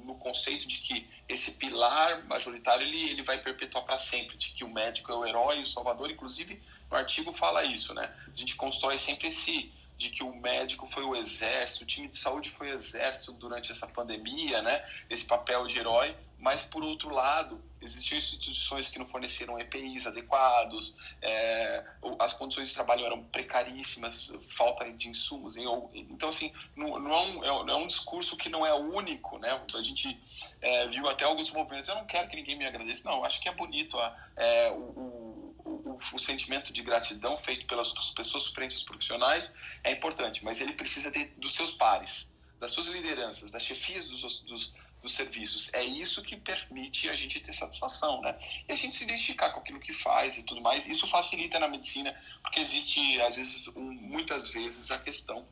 no 0.02 0.14
conceito 0.14 0.66
de 0.66 0.78
que 0.78 1.06
esse 1.28 1.58
pilar 1.58 2.24
majoritário 2.24 2.86
ele, 2.86 3.10
ele 3.10 3.22
vai 3.22 3.36
perpetuar 3.42 3.84
para 3.84 3.98
sempre, 3.98 4.38
de 4.38 4.54
que 4.54 4.64
o 4.64 4.72
médico 4.72 5.12
é 5.12 5.14
o 5.14 5.26
herói, 5.26 5.60
o 5.60 5.66
salvador, 5.66 6.10
inclusive 6.10 6.58
no 6.90 6.96
artigo 6.96 7.34
fala 7.34 7.62
isso, 7.64 7.92
né? 7.92 8.10
A 8.32 8.36
gente 8.36 8.56
constrói 8.56 8.96
sempre 8.96 9.28
esse 9.28 9.70
de 9.98 10.08
que 10.08 10.24
o 10.24 10.34
médico 10.34 10.86
foi 10.86 11.04
o 11.04 11.14
exército, 11.14 11.84
o 11.84 11.86
time 11.86 12.08
de 12.08 12.16
saúde 12.16 12.48
foi 12.48 12.72
o 12.72 12.74
exército 12.74 13.32
durante 13.32 13.70
essa 13.70 13.86
pandemia, 13.86 14.62
né? 14.62 14.82
Esse 15.10 15.26
papel 15.26 15.66
de 15.66 15.78
herói, 15.78 16.16
mas 16.38 16.62
por 16.62 16.82
outro 16.82 17.10
lado 17.10 17.62
existiam 17.82 18.18
instituições 18.18 18.88
que 18.88 18.98
não 18.98 19.06
forneceram 19.06 19.58
EPIs 19.58 20.06
adequados, 20.06 20.96
é, 21.20 21.84
as 22.18 22.32
condições 22.32 22.68
de 22.68 22.74
trabalho 22.74 23.04
eram 23.04 23.22
precaríssimas, 23.24 24.32
falta 24.48 24.90
de 24.92 25.08
insumos. 25.08 25.54
Então, 25.56 26.28
assim, 26.28 26.52
não, 26.76 26.98
não, 26.98 27.12
é, 27.12 27.20
um, 27.20 27.44
é, 27.44 27.72
é 27.72 27.76
um 27.76 27.86
discurso 27.86 28.36
que 28.36 28.48
não 28.48 28.64
é 28.64 28.72
único, 28.74 29.38
né? 29.38 29.60
A 29.74 29.82
gente 29.82 30.20
é, 30.60 30.86
viu 30.88 31.08
até 31.08 31.24
alguns 31.24 31.50
movimentos, 31.50 31.88
eu 31.88 31.94
não 31.94 32.06
quero 32.06 32.28
que 32.28 32.36
ninguém 32.36 32.56
me 32.56 32.66
agradeça. 32.66 33.08
Não, 33.08 33.24
acho 33.24 33.40
que 33.40 33.48
é 33.48 33.52
bonito 33.52 33.98
a, 33.98 34.16
é, 34.36 34.70
o, 34.70 35.54
o, 35.64 35.98
o, 36.12 36.18
sentimento 36.18 36.72
de 36.72 36.82
gratidão 36.82 37.36
feito 37.36 37.66
pelas 37.66 37.88
outras 37.88 38.10
pessoas 38.10 38.48
frente 38.48 38.74
aos 38.74 38.84
profissionais 38.84 39.54
é 39.82 39.92
importante, 39.92 40.44
mas 40.44 40.60
ele 40.60 40.72
precisa 40.72 41.10
ter 41.10 41.34
dos 41.36 41.54
seus 41.54 41.72
pares, 41.72 42.34
das 42.60 42.70
suas 42.70 42.86
lideranças, 42.86 43.50
das 43.50 43.62
chefias 43.62 44.08
dos, 44.08 44.40
dos 44.42 44.72
dos 45.02 45.14
serviços. 45.14 45.72
É 45.74 45.82
isso 45.82 46.22
que 46.22 46.36
permite 46.36 47.08
a 47.10 47.16
gente 47.16 47.40
ter 47.40 47.52
satisfação, 47.52 48.20
né? 48.22 48.38
E 48.68 48.72
a 48.72 48.76
gente 48.76 48.94
se 48.94 49.04
identificar 49.04 49.50
com 49.50 49.60
aquilo 49.60 49.80
que 49.80 49.92
faz 49.92 50.38
e 50.38 50.44
tudo 50.44 50.60
mais. 50.60 50.86
Isso 50.86 51.06
facilita 51.06 51.58
na 51.58 51.68
medicina, 51.68 52.14
porque 52.40 52.60
existe, 52.60 53.20
às 53.20 53.36
vezes, 53.36 53.68
um, 53.68 53.82
muitas 53.82 54.50
vezes, 54.50 54.90
a 54.90 54.98
questão 54.98 55.46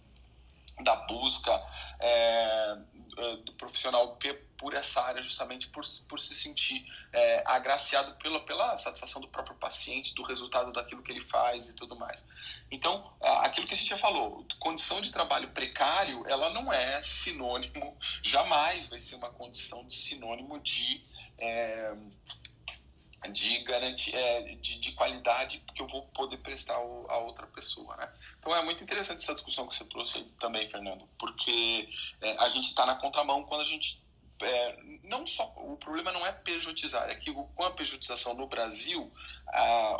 da 0.82 0.96
busca 0.96 1.52
é, 1.98 2.78
do 3.44 3.52
profissional 3.54 4.18
por 4.56 4.74
essa 4.74 5.02
área, 5.02 5.22
justamente 5.22 5.68
por, 5.68 5.84
por 6.08 6.20
se 6.20 6.34
sentir 6.34 6.84
é, 7.12 7.42
agraciado 7.46 8.14
pela, 8.16 8.40
pela 8.40 8.76
satisfação 8.78 9.20
do 9.20 9.28
próprio 9.28 9.56
paciente, 9.56 10.14
do 10.14 10.22
resultado 10.22 10.72
daquilo 10.72 11.02
que 11.02 11.10
ele 11.10 11.24
faz 11.24 11.68
e 11.68 11.74
tudo 11.74 11.96
mais. 11.96 12.22
Então, 12.70 13.12
aquilo 13.20 13.66
que 13.66 13.74
a 13.74 13.76
gente 13.76 13.88
já 13.88 13.96
falou, 13.96 14.46
condição 14.58 15.00
de 15.00 15.10
trabalho 15.10 15.50
precário, 15.50 16.24
ela 16.28 16.50
não 16.50 16.72
é 16.72 17.02
sinônimo, 17.02 17.96
jamais 18.22 18.88
vai 18.88 18.98
ser 18.98 19.16
uma 19.16 19.30
condição 19.30 19.86
de 19.86 19.94
sinônimo 19.94 20.60
de. 20.60 21.02
É, 21.38 21.94
de 23.28 23.58
garantia 23.64 24.18
é, 24.18 24.54
de, 24.56 24.78
de, 24.78 24.92
qualidade 24.92 25.62
que 25.74 25.82
eu 25.82 25.86
vou 25.86 26.02
poder 26.08 26.38
prestar 26.38 26.74
a 26.74 27.18
outra 27.18 27.46
pessoa, 27.46 27.94
né? 27.96 28.10
Então 28.38 28.54
é 28.54 28.62
muito 28.62 28.82
interessante 28.82 29.22
essa 29.22 29.34
discussão 29.34 29.66
que 29.66 29.74
você 29.74 29.84
trouxe 29.84 30.22
também, 30.38 30.68
Fernando, 30.68 31.06
porque 31.18 31.88
é, 32.20 32.36
a 32.38 32.48
gente 32.48 32.68
está 32.68 32.86
na 32.86 32.94
contramão 32.96 33.44
quando 33.44 33.60
a 33.60 33.66
gente 33.66 34.02
é, 34.42 34.78
não 35.04 35.26
só 35.26 35.52
o 35.58 35.76
problema 35.76 36.12
não 36.12 36.26
é 36.26 36.32
pejotizar, 36.32 37.10
é 37.10 37.14
que 37.14 37.30
com 37.30 37.62
a 37.62 37.70
pejotização 37.72 38.32
no 38.32 38.46
Brasil, 38.46 39.12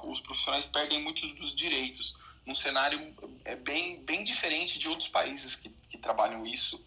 os 0.05 0.21
profissionais 0.21 0.65
perdem 0.65 1.03
muitos 1.03 1.35
dos 1.35 1.55
direitos 1.55 2.17
num 2.47 2.55
cenário 2.55 3.15
é 3.45 3.55
bem 3.55 4.03
bem 4.03 4.25
diferente 4.25 4.79
de 4.79 4.89
outros 4.89 5.11
países 5.11 5.57
que, 5.57 5.69
que 5.91 5.99
trabalham 5.99 6.47
isso. 6.47 6.83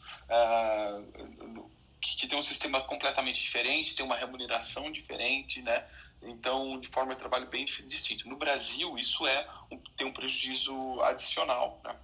que, 2.01 2.15
que 2.17 2.27
tem 2.27 2.39
um 2.39 2.41
sistema 2.41 2.81
completamente 2.81 3.39
diferente, 3.39 3.95
tem 3.95 4.03
uma 4.03 4.15
remuneração 4.15 4.91
diferente, 4.91 5.61
né? 5.61 5.85
Então, 6.25 6.79
de 6.79 6.87
forma 6.87 7.13
de 7.13 7.19
trabalho 7.19 7.47
bem 7.49 7.65
distinto. 7.65 8.27
No 8.27 8.37
Brasil, 8.37 8.97
isso 8.97 9.25
é 9.27 9.47
um, 9.71 9.77
tem 9.97 10.07
um 10.07 10.13
prejuízo 10.13 10.73
adicional. 11.01 11.81
Né? 11.83 11.95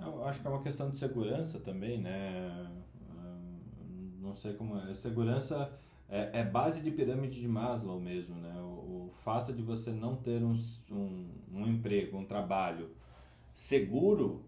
Eu 0.00 0.24
acho 0.24 0.40
que 0.40 0.46
é 0.46 0.50
uma 0.50 0.62
questão 0.62 0.90
de 0.90 0.98
segurança 0.98 1.58
também, 1.58 1.98
né? 1.98 2.70
Não 4.20 4.34
sei 4.34 4.54
como 4.54 4.78
é. 4.78 4.94
Segurança 4.94 5.72
é, 6.08 6.40
é 6.40 6.44
base 6.44 6.82
de 6.82 6.90
pirâmide 6.90 7.40
de 7.40 7.48
Maslow 7.48 8.00
mesmo, 8.00 8.36
né? 8.36 8.54
O, 8.60 9.08
o 9.08 9.12
fato 9.22 9.52
de 9.52 9.62
você 9.62 9.90
não 9.90 10.16
ter 10.16 10.42
um, 10.42 10.54
um, 10.90 11.30
um 11.52 11.66
emprego, 11.66 12.16
um 12.16 12.24
trabalho 12.24 12.94
seguro, 13.52 14.44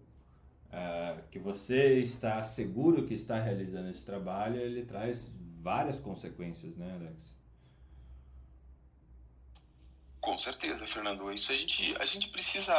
é, 0.71 1.17
que 1.29 1.37
você 1.37 1.95
está 1.99 2.41
seguro 2.43 3.05
que 3.05 3.13
está 3.13 3.39
realizando 3.39 3.89
esse 3.89 4.05
trabalho, 4.05 4.57
ele 4.57 4.85
traz 4.85 5.29
várias 5.61 5.99
consequências, 5.99 6.77
né, 6.77 6.93
Alex? 6.93 7.40
Com 10.21 10.37
certeza, 10.37 10.87
Fernando. 10.87 11.31
Isso 11.31 11.51
a 11.51 11.55
gente, 11.55 11.95
a 11.99 12.05
gente 12.05 12.27
precisa 12.29 12.73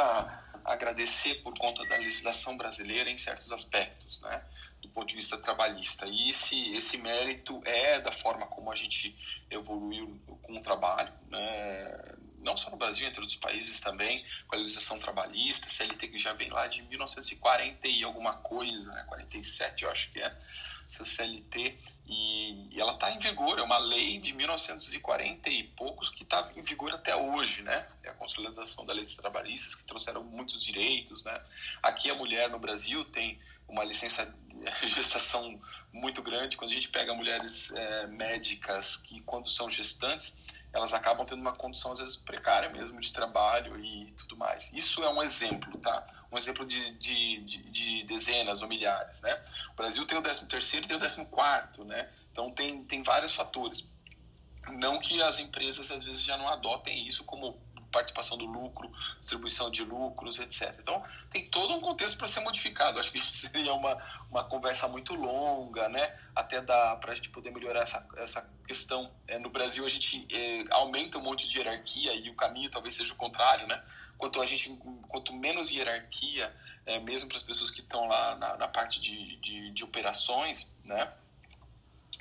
agradecer 0.63 1.35
por 1.43 1.53
conta 1.57 1.85
da 1.85 1.97
legislação 1.97 2.55
brasileira 2.55 3.09
em 3.09 3.17
certos 3.17 3.51
aspectos, 3.51 4.21
né? 4.21 4.41
do 4.81 4.89
ponto 4.89 5.07
de 5.07 5.15
vista 5.15 5.37
trabalhista. 5.37 6.05
E 6.07 6.29
esse, 6.29 6.73
esse 6.73 6.97
mérito 6.97 7.61
é 7.65 7.99
da 7.99 8.11
forma 8.11 8.47
como 8.47 8.71
a 8.71 8.75
gente 8.75 9.15
evoluiu 9.49 10.19
com 10.41 10.57
o 10.57 10.61
trabalho, 10.61 11.11
né? 11.29 12.15
não 12.43 12.57
só 12.57 12.69
no 12.69 12.77
Brasil, 12.77 13.07
entre 13.07 13.21
outros 13.21 13.37
países 13.37 13.79
também, 13.79 14.25
com 14.47 14.55
a 14.55 14.59
legislação 14.59 14.99
trabalhista, 14.99 15.69
CLT 15.69 16.09
que 16.09 16.19
já 16.19 16.33
vem 16.33 16.49
lá 16.49 16.67
de 16.67 16.81
1940 16.83 17.87
e 17.87 18.03
alguma 18.03 18.33
coisa, 18.33 18.93
né? 18.93 19.03
47 19.07 19.83
eu 19.83 19.91
acho 19.91 20.11
que 20.11 20.19
é, 20.19 20.37
essa 20.89 21.03
CLT, 21.03 21.77
e, 22.05 22.67
e 22.75 22.81
ela 22.81 22.93
está 22.93 23.11
em 23.11 23.19
vigor, 23.19 23.57
é 23.57 23.61
uma 23.61 23.77
lei 23.77 24.19
de 24.19 24.33
1940 24.33 25.49
e 25.49 25.63
poucos 25.63 26.09
que 26.09 26.23
está 26.23 26.51
em 26.55 26.61
vigor 26.61 26.93
até 26.93 27.15
hoje, 27.15 27.61
né? 27.61 27.87
É 28.03 28.09
a 28.09 28.13
consolidação 28.13 28.85
das 28.85 28.95
leis 28.95 29.15
trabalhistas 29.15 29.75
que 29.75 29.85
trouxeram 29.85 30.23
muitos 30.23 30.63
direitos, 30.63 31.23
né? 31.23 31.41
Aqui 31.81 32.09
a 32.09 32.15
mulher 32.15 32.49
no 32.49 32.59
Brasil 32.59 33.05
tem 33.05 33.39
uma 33.67 33.83
licença 33.83 34.25
de 34.25 34.69
gestação 34.89 35.59
muito 35.91 36.21
grande. 36.21 36.57
Quando 36.57 36.71
a 36.71 36.73
gente 36.73 36.89
pega 36.89 37.13
mulheres 37.13 37.71
é, 37.71 38.07
médicas 38.07 38.97
que, 38.97 39.21
quando 39.21 39.49
são 39.49 39.69
gestantes, 39.69 40.37
elas 40.73 40.93
acabam 40.93 41.25
tendo 41.25 41.39
uma 41.39 41.53
condição 41.53 41.93
às 41.93 41.99
vezes 41.99 42.15
precária 42.15 42.67
mesmo 42.69 42.99
de 42.99 43.13
trabalho 43.13 43.79
e 43.79 44.11
tudo 44.17 44.35
mais. 44.35 44.73
Isso 44.73 45.03
é 45.03 45.09
um 45.09 45.21
exemplo, 45.21 45.77
tá? 45.77 46.05
Um 46.33 46.37
exemplo 46.37 46.65
de, 46.65 46.91
de, 46.97 47.41
de, 47.41 47.57
de 47.69 48.03
dezenas 48.05 48.63
ou 48.63 48.67
milhares, 48.67 49.21
né? 49.21 49.39
O 49.71 49.75
Brasil 49.75 50.03
tem 50.07 50.17
o 50.17 50.21
13 50.21 50.47
terceiro 50.47 50.85
e 50.85 50.87
tem 50.87 50.97
o 50.97 50.99
14 50.99 51.29
quarto, 51.29 51.85
né? 51.85 52.09
Então 52.31 52.51
tem, 52.51 52.83
tem 52.85 53.03
vários 53.03 53.35
fatores. 53.35 53.87
Não 54.71 54.99
que 54.99 55.21
as 55.21 55.37
empresas 55.37 55.91
às 55.91 56.03
vezes 56.03 56.23
já 56.23 56.35
não 56.35 56.47
adotem 56.47 57.07
isso 57.07 57.23
como 57.23 57.61
participação 57.93 58.35
do 58.35 58.45
lucro, 58.45 58.91
distribuição 59.21 59.69
de 59.69 59.83
lucros, 59.83 60.39
etc. 60.39 60.75
Então, 60.79 61.03
tem 61.29 61.47
todo 61.49 61.75
um 61.75 61.79
contexto 61.79 62.17
para 62.17 62.25
ser 62.25 62.39
modificado. 62.39 62.99
Acho 62.99 63.11
que 63.11 63.19
seria 63.31 63.73
uma, 63.73 63.95
uma 64.31 64.43
conversa 64.43 64.87
muito 64.87 65.13
longa, 65.13 65.87
né? 65.87 66.17
Até 66.35 66.59
para 66.61 66.99
a 67.05 67.15
gente 67.15 67.29
poder 67.29 67.51
melhorar 67.51 67.81
essa, 67.81 68.05
essa 68.17 68.49
questão. 68.67 69.11
É, 69.27 69.37
no 69.37 69.51
Brasil, 69.51 69.85
a 69.85 69.89
gente 69.89 70.27
é, 70.33 70.65
aumenta 70.71 71.19
um 71.19 71.21
monte 71.21 71.47
de 71.47 71.59
hierarquia 71.59 72.13
e 72.13 72.29
o 72.29 72.35
caminho 72.35 72.71
talvez 72.71 72.95
seja 72.95 73.13
o 73.13 73.17
contrário, 73.17 73.67
né? 73.67 73.81
Quanto, 74.17 74.41
a 74.41 74.45
gente, 74.45 74.69
quanto 75.09 75.33
menos 75.33 75.71
hierarquia, 75.71 76.53
é, 76.85 76.99
mesmo 76.99 77.27
para 77.27 77.37
as 77.37 77.43
pessoas 77.43 77.71
que 77.71 77.81
estão 77.81 78.07
lá 78.07 78.35
na, 78.35 78.57
na 78.57 78.67
parte 78.67 78.99
de, 78.99 79.37
de, 79.37 79.71
de 79.71 79.83
operações, 79.83 80.71
né? 80.87 81.11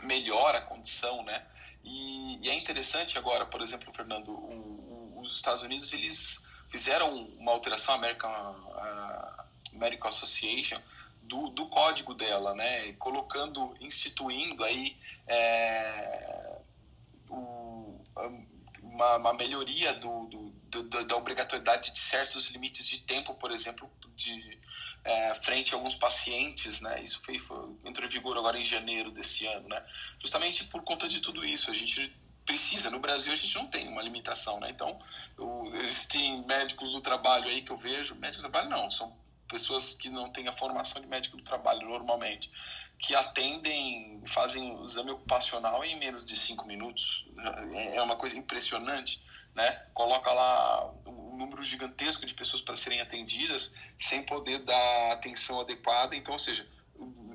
Melhora 0.03 0.59
a 0.59 0.62
condição, 0.62 1.22
né? 1.22 1.45
E, 1.84 2.38
e, 2.43 2.49
é 2.49 2.55
interessante 2.55 3.18
agora, 3.18 3.45
por 3.47 3.61
exemplo, 3.61 3.93
Fernando, 3.93 4.30
o, 4.30 5.20
os 5.22 5.36
Estados 5.36 5.62
Unidos 5.62 5.93
eles 5.93 6.45
fizeram 6.70 7.14
uma 7.38 7.53
alteração 7.53 7.95
American, 7.95 8.57
American 9.72 10.09
Association 10.09 10.80
do, 11.22 11.49
do 11.51 11.66
código 11.68 12.14
dela, 12.14 12.55
né, 12.55 12.93
colocando, 12.95 13.74
instituindo 13.80 14.64
aí 14.64 14.97
é, 15.26 16.59
o, 17.28 18.01
uma, 18.82 19.16
uma, 19.16 19.32
melhoria 19.34 19.95
do, 19.95 20.26
do, 20.26 20.41
do, 20.81 21.05
da 21.05 21.16
obrigatoriedade 21.16 21.91
de 21.91 21.99
certos 21.99 22.49
limites 22.49 22.87
de 22.87 23.01
tempo, 23.03 23.35
por 23.35 23.51
exemplo, 23.51 23.91
de 24.16 24.59
é, 25.05 25.35
frente 25.35 25.75
a 25.75 25.77
alguns 25.77 25.95
pacientes, 25.95 26.81
né? 26.81 27.03
Isso 27.03 27.20
foi, 27.23 27.39
foi, 27.39 27.59
entrou 27.85 28.07
em 28.07 28.11
vigor 28.11 28.37
agora 28.39 28.59
em 28.59 28.64
janeiro 28.64 29.11
desse 29.11 29.47
ano, 29.47 29.68
né? 29.68 29.85
Justamente 30.18 30.64
por 30.64 30.83
conta 30.83 31.07
de 31.07 31.20
tudo 31.20 31.45
isso, 31.45 31.70
a 31.70 31.75
gente 31.75 32.14
precisa. 32.47 32.91
No 32.91 33.01
Brasil 33.01 33.33
a 33.33 33.37
gente 33.37 33.55
não 33.55 33.66
tem 33.66 33.89
uma 33.89 34.03
limitação, 34.03 34.59
né? 34.61 34.70
Então, 34.70 34.99
existem 35.85 36.45
médicos 36.47 36.93
do 36.93 37.01
trabalho 37.01 37.49
aí 37.49 37.62
que 37.62 37.70
eu 37.70 37.77
vejo, 37.77 38.14
médicos 38.14 38.45
do 38.45 38.51
trabalho 38.51 38.70
não, 38.70 38.91
são 38.91 39.16
pessoas 39.49 39.95
que 39.95 40.09
não 40.09 40.31
têm 40.31 40.49
a 40.49 40.53
formação 40.53 41.03
de 41.03 41.07
médico 41.07 41.37
do 41.37 41.43
trabalho 41.43 41.87
normalmente, 41.87 42.51
que 42.99 43.14
atendem, 43.14 44.23
fazem 44.27 44.73
o 44.75 44.87
exame 44.87 45.11
ocupacional 45.11 45.85
em 45.85 45.99
menos 45.99 46.25
de 46.25 46.37
cinco 46.37 46.66
minutos. 46.66 47.29
É, 47.75 47.97
é 47.97 48.03
uma 48.03 48.16
coisa 48.16 48.39
impressionante, 48.39 49.23
né? 49.55 49.82
Coloca 49.92 50.32
lá 50.32 50.92
um 51.07 51.36
número 51.36 51.62
gigantesco 51.62 52.24
de 52.24 52.34
pessoas 52.34 52.62
para 52.62 52.76
serem 52.76 53.00
atendidas 53.00 53.74
sem 53.98 54.22
poder 54.22 54.61
dar 54.61 55.12
atenção 55.12 55.61
adequada. 55.61 56.14
Então, 56.16 56.32
ou 56.32 56.38
seja, 56.38 56.66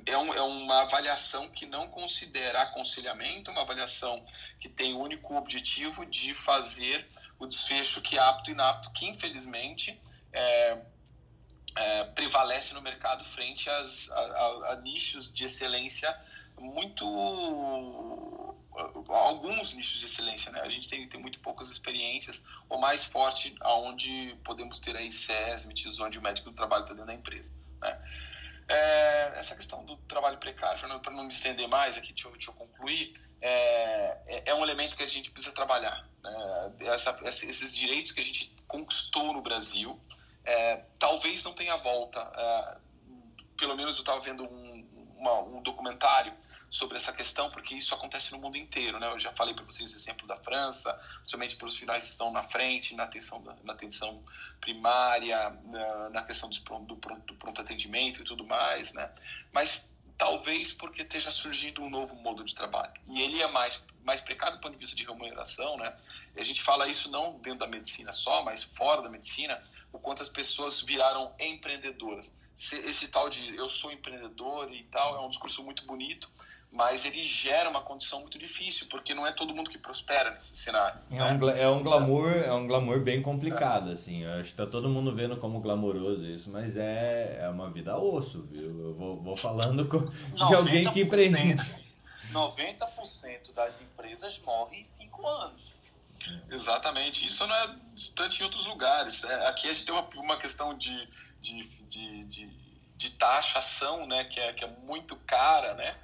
é, 0.06 0.18
um, 0.18 0.34
é, 0.34 0.42
uma 0.42 0.82
avaliação 0.82 1.50
que 1.50 1.66
não 1.66 1.88
considera 1.90 2.62
aconselhamento, 2.62 3.52
uma 3.52 3.62
avaliação 3.62 4.26
que 4.60 4.70
tem 4.70 4.94
o 4.94 5.00
único 5.00 5.36
objetivo 5.36 6.06
de 6.06 6.34
fazer 6.34 7.08
o 7.40 7.46
desfecho 7.46 8.02
que 8.02 8.18
é 8.18 8.22
apto 8.22 8.50
e 8.50 8.54
inapto, 8.54 8.92
que 8.92 9.06
infelizmente 9.06 10.02
é, 10.32 10.78
é, 11.76 12.04
prevalece 12.06 12.74
no 12.74 12.82
mercado 12.82 13.24
frente 13.24 13.70
às, 13.70 14.10
a, 14.10 14.20
a, 14.20 14.72
a, 14.72 14.76
nichos 14.78 15.32
de 15.32 15.46
excelência 15.46 16.16
muito 16.60 18.57
alguns 19.10 19.74
nichos 19.74 20.00
de 20.00 20.06
excelência, 20.06 20.52
né? 20.52 20.62
A 20.62 20.70
gente 20.70 20.90
tem, 20.90 21.08
tem 21.08 21.20
muito 21.20 21.40
poucas 21.40 21.72
experiências, 21.72 22.44
o 22.70 22.78
mais 22.78 23.06
forte 23.06 23.56
aonde 23.62 24.38
podemos 24.44 24.80
ter 24.80 24.96
aí 24.96 25.12
CESMITs, 25.12 26.00
onde 26.00 26.20
o 26.20 26.22
médico 26.22 26.50
do 26.50 26.56
trabalho 26.56 26.84
está 26.84 26.94
dentro 26.94 27.08
da 27.08 27.14
empresa, 27.14 27.52
né? 27.82 28.02
É, 28.70 29.34
essa 29.38 29.56
questão 29.56 29.86
do 29.86 29.96
trabalho 29.98 30.38
precário, 30.38 31.00
para 31.00 31.14
não 31.14 31.24
me 31.24 31.30
estender 31.30 31.68
mais 31.70 31.98
aqui, 31.98 32.12
deixa 32.12 32.28
eu, 32.28 32.32
deixa 32.34 32.52
eu 32.52 32.54
concluir, 32.54 33.14
é, 33.42 34.18
é, 34.28 34.44
é, 34.48 34.54
um 34.54 34.64
elemento 34.64 34.98
que 34.98 35.04
a 35.04 35.08
gente 35.08 35.32
precisa 35.32 35.56
trabalhar. 35.56 36.08
Né? 36.22 36.74
Essa, 36.82 37.18
esses 37.24 37.76
direitos 37.76 38.12
que 38.12 38.20
a 38.20 38.24
gente 38.24 38.54
conquistou 38.68 39.34
no 39.34 39.42
Brasil, 39.42 40.00
é, 40.44 40.84
talvez 41.00 41.44
não 41.44 41.54
tenha 41.54 41.78
volta. 41.78 42.20
É, 42.20 42.78
pelo 43.58 43.76
menos 43.76 43.96
eu 43.96 44.02
estava 44.02 44.20
vendo 44.20 44.44
um, 44.44 45.16
uma, 45.18 45.40
um 45.42 45.62
documentário 45.62 46.34
sobre 46.70 46.98
essa 46.98 47.14
questão, 47.14 47.50
porque 47.50 47.76
isso 47.76 47.94
acontece 47.94 48.32
no 48.32 48.40
mundo 48.40 48.58
inteiro, 48.58 49.00
né? 49.00 49.08
Eu 49.08 49.20
já 49.20 49.32
falei 49.32 49.54
para 49.54 49.64
vocês 49.64 49.92
o 49.94 49.96
exemplo 49.96 50.28
da 50.28 50.36
França, 50.36 50.94
principalmente 51.20 51.56
pelos 51.56 51.78
finais 51.78 52.04
que 52.04 52.10
estão 52.10 52.32
na 52.32 52.44
frente, 52.44 52.96
na 52.96 53.04
atenção, 53.04 53.44
na 53.64 53.74
atenção 53.74 54.24
primária, 54.60 55.50
na, 55.66 56.10
na 56.10 56.24
questão 56.24 56.50
do 56.50 56.62
pronto, 56.62 56.96
do, 56.96 57.16
do 57.22 57.34
pronto 57.36 57.62
atendimento 57.62 58.22
e 58.22 58.26
tudo 58.26 58.46
mais, 58.46 58.94
né? 58.94 59.10
Mas 59.52 59.98
talvez 60.18 60.74
porque 60.74 61.04
esteja 61.04 61.30
surgindo 61.30 61.82
um 61.82 61.90
novo 61.90 62.16
modo 62.16 62.44
de 62.44 62.54
trabalho. 62.54 62.94
E 63.08 63.22
ele 63.22 63.42
é 63.42 63.48
mais, 63.48 63.84
mais 64.04 64.20
precário 64.20 64.58
do 64.58 64.62
ponto 64.62 64.74
de 64.74 64.80
vista 64.80 64.96
de 64.96 65.06
remuneração, 65.06 65.78
né? 65.78 65.96
E 66.36 66.42
a 66.42 66.44
gente 66.44 66.62
fala 66.62 66.88
isso 66.88 67.10
não 67.10 67.40
dentro 67.40 67.60
da 67.60 67.68
medicina 67.68 68.12
só, 68.12 68.44
mas 68.44 68.64
fora 68.64 69.02
da 69.02 69.10
medicina, 69.10 69.64
o 69.94 70.00
quanto 70.00 70.22
as 70.22 70.30
pessoas 70.30 70.82
viraram 70.82 71.34
empreendedoras. 71.40 72.36
Esse 72.56 73.08
tal 73.10 73.30
de 73.30 73.56
eu 73.56 73.70
sou 73.70 73.92
empreendedor 73.92 74.74
e 74.74 74.84
tal 74.86 75.16
é 75.16 75.26
um 75.26 75.30
discurso 75.30 75.64
muito 75.64 75.86
bonito, 75.86 76.28
mas 76.72 77.06
ele 77.06 77.24
gera 77.24 77.70
uma 77.70 77.82
condição 77.82 78.22
muito 78.22 78.38
difícil, 78.38 78.88
porque 78.90 79.14
não 79.14 79.26
é 79.26 79.32
todo 79.32 79.54
mundo 79.54 79.70
que 79.70 79.78
prospera 79.78 80.32
nesse 80.32 80.56
cenário. 80.58 81.00
É, 81.10 81.16
né? 81.16 81.34
um, 81.34 81.50
é 81.50 81.70
um 81.70 81.84
glamour, 81.84 82.32
é 82.32 82.54
um 82.54 82.68
glamour 82.68 83.00
bem 83.00 83.22
complicado, 83.22 83.90
é. 83.90 83.94
assim. 83.94 84.24
Eu 84.24 84.34
acho 84.34 84.52
que 84.52 84.58
tá 84.58 84.66
todo 84.66 84.90
mundo 84.90 85.16
vendo 85.16 85.38
como 85.38 85.60
glamouroso 85.60 86.24
isso, 86.26 86.50
mas 86.50 86.76
é, 86.76 87.40
é 87.42 87.50
uma 87.50 87.70
vida 87.70 87.98
osso, 87.98 88.44
viu? 88.44 88.88
Eu 88.88 88.94
vou, 88.94 89.22
vou 89.22 89.38
falando 89.38 89.88
com, 89.88 90.00
de 90.04 90.54
alguém 90.54 90.92
que 90.92 91.02
empreende. 91.02 91.64
90% 92.32 93.54
das 93.54 93.82
empresas 93.82 94.40
morrem 94.46 94.82
em 94.82 94.86
5 94.86 95.28
anos. 95.28 95.74
Exatamente. 96.50 97.26
Isso 97.26 97.46
não 97.48 97.56
é 97.56 97.76
distante 97.94 98.42
em 98.42 98.44
outros 98.44 98.66
lugares. 98.66 99.24
É, 99.24 99.48
aqui 99.48 99.70
a 99.70 99.74
gente 99.74 99.86
tem 99.86 99.96
uma, 99.96 100.08
uma 100.16 100.38
questão 100.38 100.78
de, 100.78 101.08
de, 101.42 101.64
de, 101.88 102.24
de, 102.26 102.50
de 102.96 103.12
taxação, 103.12 104.06
né, 104.06 104.26
que 104.26 104.40
é, 104.40 104.54
que 104.54 104.66
é 104.66 104.68
muito 104.68 105.16
cara, 105.16 105.74
né? 105.74 105.96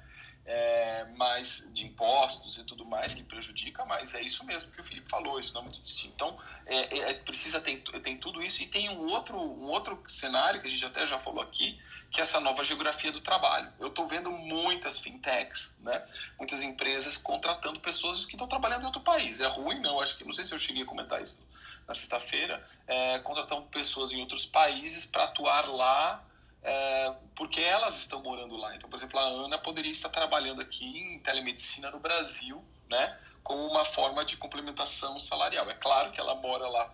É, 0.46 1.04
mais 1.16 1.70
de 1.72 1.86
impostos 1.86 2.58
e 2.58 2.64
tudo 2.64 2.84
mais 2.84 3.14
que 3.14 3.22
prejudica, 3.22 3.84
mas 3.84 4.14
é 4.14 4.20
isso 4.20 4.44
mesmo 4.44 4.70
que 4.70 4.80
o 4.80 4.84
Felipe 4.84 5.08
falou, 5.08 5.40
isso 5.40 5.54
não 5.54 5.62
é 5.62 5.64
muito 5.64 5.80
distinto. 5.80 6.14
Então, 6.14 6.38
é, 6.66 6.98
é, 6.98 7.14
precisa 7.14 7.60
tem, 7.60 7.80
tem 7.80 8.18
tudo 8.18 8.42
isso 8.42 8.62
e 8.62 8.66
tem 8.66 8.90
um 8.90 9.06
outro, 9.08 9.38
um 9.38 9.64
outro 9.68 10.02
cenário 10.06 10.60
que 10.60 10.66
a 10.66 10.70
gente 10.70 10.84
até 10.84 11.06
já 11.06 11.18
falou 11.18 11.42
aqui, 11.42 11.80
que 12.10 12.20
é 12.20 12.22
essa 12.22 12.40
nova 12.40 12.62
geografia 12.62 13.10
do 13.10 13.20
trabalho. 13.20 13.72
Eu 13.80 13.88
estou 13.88 14.06
vendo 14.06 14.30
muitas 14.30 14.98
fintechs, 14.98 15.78
né, 15.80 16.04
muitas 16.38 16.62
empresas 16.62 17.16
contratando 17.16 17.80
pessoas 17.80 18.26
que 18.26 18.32
estão 18.32 18.46
trabalhando 18.46 18.82
em 18.82 18.86
outro 18.86 19.00
país. 19.00 19.40
É 19.40 19.46
ruim, 19.46 19.80
não? 19.80 20.00
Acho 20.00 20.16
que 20.16 20.24
não 20.24 20.32
sei 20.32 20.44
se 20.44 20.52
eu 20.52 20.58
cheguei 20.58 20.82
a 20.82 20.86
comentar 20.86 21.22
isso 21.22 21.38
na 21.86 21.94
sexta-feira, 21.94 22.66
é, 22.86 23.18
contratando 23.18 23.62
pessoas 23.62 24.12
em 24.12 24.20
outros 24.20 24.46
países 24.46 25.04
para 25.06 25.24
atuar 25.24 25.68
lá 25.68 26.24
é, 26.64 27.14
porque 27.36 27.60
elas 27.60 27.98
estão 27.98 28.22
morando 28.22 28.56
lá. 28.56 28.74
Então, 28.74 28.88
por 28.88 28.96
exemplo, 28.96 29.18
a 29.20 29.22
Ana 29.22 29.58
poderia 29.58 29.92
estar 29.92 30.08
trabalhando 30.08 30.62
aqui 30.62 30.86
em 30.86 31.18
telemedicina 31.18 31.90
no 31.90 32.00
Brasil, 32.00 32.64
né, 32.88 33.18
como 33.42 33.66
uma 33.66 33.84
forma 33.84 34.24
de 34.24 34.38
complementação 34.38 35.20
salarial. 35.20 35.68
É 35.70 35.74
claro 35.74 36.10
que 36.10 36.18
ela 36.18 36.34
mora 36.34 36.66
lá 36.66 36.90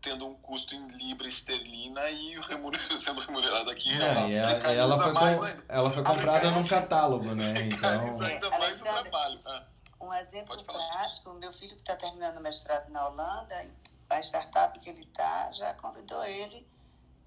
tendo 0.00 0.28
um 0.28 0.34
custo 0.34 0.76
em 0.76 0.86
libra 0.88 1.26
esterlina 1.26 2.08
e 2.10 2.38
sendo 2.96 3.20
remunerada 3.20 3.72
aqui. 3.72 3.90
É, 3.90 4.06
ela, 4.06 4.28
e 4.28 4.34
ela, 4.36 4.72
ela, 4.72 4.96
foi, 4.96 5.12
com, 5.12 5.62
ela 5.68 5.90
foi 5.90 6.04
comprada 6.04 6.50
num 6.52 6.66
catálogo, 6.66 7.34
né? 7.34 7.54
Então... 7.62 8.22
ainda 8.22 8.50
mais 8.50 8.80
o 8.80 8.84
trabalho. 8.84 9.40
Ah. 9.44 9.64
Um 10.00 10.14
exemplo 10.14 10.62
prático, 10.62 11.34
meu 11.34 11.52
filho 11.52 11.74
que 11.74 11.82
está 11.82 11.96
terminando 11.96 12.36
o 12.36 12.40
mestrado 12.40 12.88
na 12.90 13.08
Holanda, 13.08 13.68
a 14.08 14.20
startup 14.20 14.78
que 14.78 14.88
ele 14.88 15.02
está 15.02 15.50
já 15.52 15.74
convidou 15.74 16.24
ele 16.24 16.64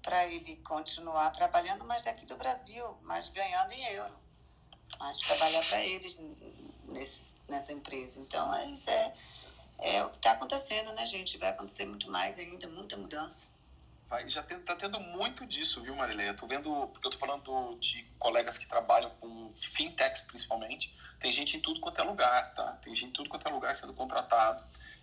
para 0.02 0.26
ele 0.26 0.56
continuar 0.58 1.30
trabalhando, 1.30 1.84
mas 1.84 2.02
daqui 2.02 2.26
do 2.26 2.36
Brasil, 2.36 2.84
mas 3.02 3.28
ganhando 3.30 3.72
em 3.72 3.84
euro. 3.94 4.14
Mas 4.98 5.18
trabalhar 5.20 5.64
para 5.66 5.82
eles 5.84 6.18
nesse, 6.88 7.34
nessa 7.48 7.72
empresa. 7.72 8.20
Então, 8.20 8.54
é, 8.54 8.66
isso 8.70 8.90
é, 8.90 9.14
é 9.78 10.04
o 10.04 10.10
que 10.10 10.16
está 10.16 10.32
acontecendo, 10.32 10.92
né, 10.92 11.06
gente? 11.06 11.38
Vai 11.38 11.50
acontecer 11.50 11.86
muito 11.86 12.10
mais 12.10 12.38
ainda, 12.38 12.68
muita 12.68 12.96
mudança. 12.96 13.48
Vai, 14.08 14.28
já 14.28 14.42
está 14.42 14.76
tendo 14.76 15.00
muito 15.00 15.46
disso, 15.46 15.80
viu, 15.80 15.96
Marileia? 15.96 16.30
Eu 16.30 16.36
tô 16.36 16.46
vendo, 16.46 16.88
porque 16.88 17.06
eu 17.06 17.10
tô 17.10 17.18
falando 17.18 17.78
de 17.80 18.02
colegas 18.18 18.58
que 18.58 18.66
trabalham 18.66 19.10
com 19.18 19.50
fintechs, 19.54 20.22
principalmente. 20.22 20.94
Tem 21.18 21.32
gente 21.32 21.56
em 21.56 21.60
tudo 21.60 21.80
quanto 21.80 22.00
é 22.00 22.04
lugar, 22.04 22.52
tá? 22.54 22.78
Tem 22.84 22.94
gente 22.94 23.08
em 23.08 23.12
tudo 23.12 23.30
quanto 23.30 23.48
é 23.48 23.50
lugar 23.50 23.74
sendo 23.76 23.94
contratado. 23.94 24.62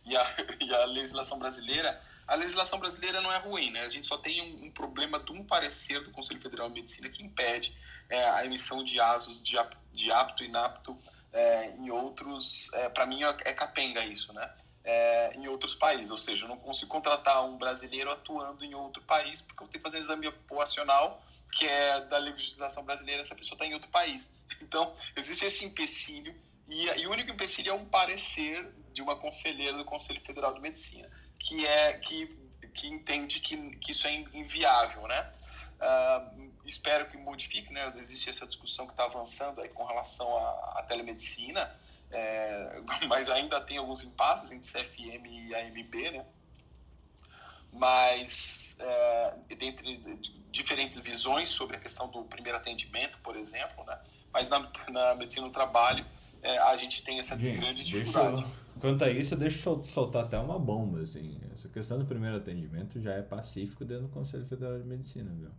E 0.10 0.18
a, 0.18 0.36
e 0.60 0.74
a 0.74 0.86
legislação 0.86 1.40
brasileira 1.40 2.02
a 2.30 2.36
legislação 2.36 2.78
brasileira 2.80 3.20
não 3.22 3.34
é 3.34 3.38
ruim, 3.40 3.72
né? 3.72 3.82
A 3.82 3.90
gente 3.90 4.06
só 4.06 4.16
tem 4.16 4.40
um, 4.40 4.68
um 4.68 4.72
problema 4.72 5.18
de 5.18 5.32
um 5.32 5.44
parecer 5.44 6.04
do 6.04 6.12
Conselho 6.12 6.40
Federal 6.40 6.68
de 6.68 6.76
Medicina 6.76 7.10
que 7.10 7.24
impede 7.24 7.76
é, 8.08 8.24
a 8.24 8.46
emissão 8.46 8.84
de 8.84 9.00
ASOS 9.00 9.42
de, 9.42 9.58
de 9.92 10.12
apto 10.12 10.44
e 10.44 10.46
inapto 10.46 10.96
é, 11.34 11.72
em 11.72 11.90
outros. 11.90 12.72
É, 12.74 12.88
Para 12.88 13.08
mim 13.08 13.24
é, 13.24 13.36
é 13.46 13.54
capenga 13.54 14.06
isso, 14.06 14.32
né? 14.32 14.48
É, 14.84 15.34
em 15.36 15.48
outros 15.48 15.74
países, 15.74 16.12
ou 16.12 16.20
seja, 16.20 16.46
eu 16.46 16.50
não 16.50 16.58
consigo 16.58 16.90
contratar 16.92 17.44
um 17.46 17.58
brasileiro 17.58 18.12
atuando 18.12 18.64
em 18.64 18.76
outro 18.76 19.02
país 19.04 19.42
porque 19.42 19.64
eu 19.64 19.68
tenho 19.68 19.84
que 19.84 19.90
fazer 19.90 19.98
um 19.98 20.02
exame 20.02 20.32
populacional 20.32 21.22
que 21.52 21.66
é 21.66 22.02
da 22.06 22.18
legislação 22.20 22.84
brasileira 22.84 23.24
se 23.24 23.34
a 23.34 23.36
pessoa 23.36 23.56
está 23.56 23.66
em 23.66 23.74
outro 23.74 23.90
país. 23.90 24.32
Então, 24.62 24.94
existe 25.16 25.46
esse 25.46 25.66
empecilho 25.66 26.36
e, 26.70 26.86
e, 27.02 27.08
o 27.08 27.12
único 27.12 27.32
empecilho 27.32 27.72
é 27.72 27.74
um 27.74 27.86
parecer 27.86 28.72
de 28.94 29.02
uma 29.02 29.16
conselheira 29.16 29.78
do 29.78 29.86
Conselho 29.86 30.22
Federal 30.22 30.54
de 30.54 30.62
Medicina 30.62 31.10
que 31.40 31.66
é 31.66 31.94
que, 31.94 32.38
que 32.74 32.88
entende 32.88 33.40
que, 33.40 33.58
que 33.78 33.92
isso 33.92 34.06
é 34.08 34.14
inviável, 34.14 35.08
né? 35.08 35.34
Uh, 35.80 36.52
espero 36.66 37.10
que 37.10 37.18
modifique, 37.18 37.72
né? 37.72 37.94
Existe 37.98 38.30
essa 38.30 38.46
discussão 38.46 38.86
que 38.86 38.92
está 38.92 39.06
avançando 39.06 39.62
aí 39.62 39.70
com 39.70 39.86
relação 39.86 40.28
à, 40.38 40.80
à 40.80 40.86
telemedicina, 40.88 41.74
é, 42.12 42.82
mas 43.08 43.30
ainda 43.30 43.62
tem 43.62 43.78
alguns 43.78 44.04
impasses 44.04 44.52
entre 44.52 44.70
CFM 44.70 45.26
e 45.26 45.56
AMB, 45.56 46.12
né? 46.12 46.26
Mas 47.72 48.78
é, 48.80 49.34
dentre 49.56 50.20
diferentes 50.52 50.98
visões 50.98 51.48
sobre 51.50 51.78
a 51.78 51.80
questão 51.80 52.10
do 52.10 52.24
primeiro 52.26 52.58
atendimento, 52.58 53.18
por 53.20 53.38
exemplo, 53.38 53.86
né? 53.86 53.98
Mas 54.34 54.50
na, 54.50 54.70
na 54.90 55.16
medicina 55.16 55.48
do 55.48 55.54
trabalho 55.54 56.06
é, 56.42 56.58
a 56.58 56.78
gente 56.78 57.04
tem 57.04 57.20
essa 57.20 57.38
gente, 57.38 57.60
grande 57.60 57.84
dificuldade. 57.84 58.46
Quanto 58.80 59.04
a 59.04 59.10
isso, 59.10 59.34
eu 59.34 59.38
deixo 59.38 59.84
soltar 59.84 60.24
até 60.24 60.40
uma 60.40 60.58
bomba, 60.58 61.02
assim. 61.02 61.40
Essa 61.54 61.68
questão 61.68 62.00
do 62.00 62.06
primeiro 62.06 62.38
atendimento 62.38 63.00
já 63.00 63.14
é 63.14 63.22
pacífico 63.22 63.84
dentro 63.84 64.04
do 64.04 64.10
Conselho 64.10 64.46
Federal 64.46 64.80
de 64.80 64.86
Medicina, 64.88 65.30
viu? 65.34 65.52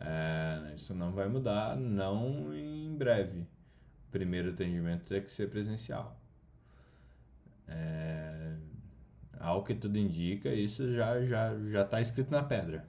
É, 0.00 0.74
isso 0.74 0.94
não 0.94 1.12
vai 1.12 1.28
mudar, 1.28 1.76
não 1.76 2.54
em 2.54 2.94
breve. 2.96 3.40
O 3.40 4.10
primeiro 4.10 4.50
atendimento 4.50 5.04
tem 5.04 5.22
que 5.22 5.30
ser 5.30 5.50
presencial. 5.50 6.18
É, 7.68 8.56
ao 9.38 9.62
que 9.62 9.74
tudo 9.74 9.98
indica, 9.98 10.48
isso 10.48 10.92
já 10.92 11.22
já 11.24 11.58
já 11.68 11.82
está 11.82 12.00
escrito 12.00 12.30
na 12.30 12.42
pedra. 12.42 12.86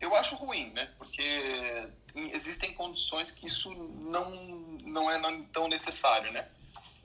Eu 0.00 0.14
acho 0.14 0.36
ruim, 0.36 0.72
né? 0.72 0.88
Porque 0.96 1.88
existem 2.32 2.74
condições 2.74 3.32
que 3.32 3.46
isso 3.46 3.72
não, 3.74 4.30
não 4.82 5.10
é 5.10 5.18
tão 5.52 5.68
necessário, 5.68 6.32
né? 6.32 6.48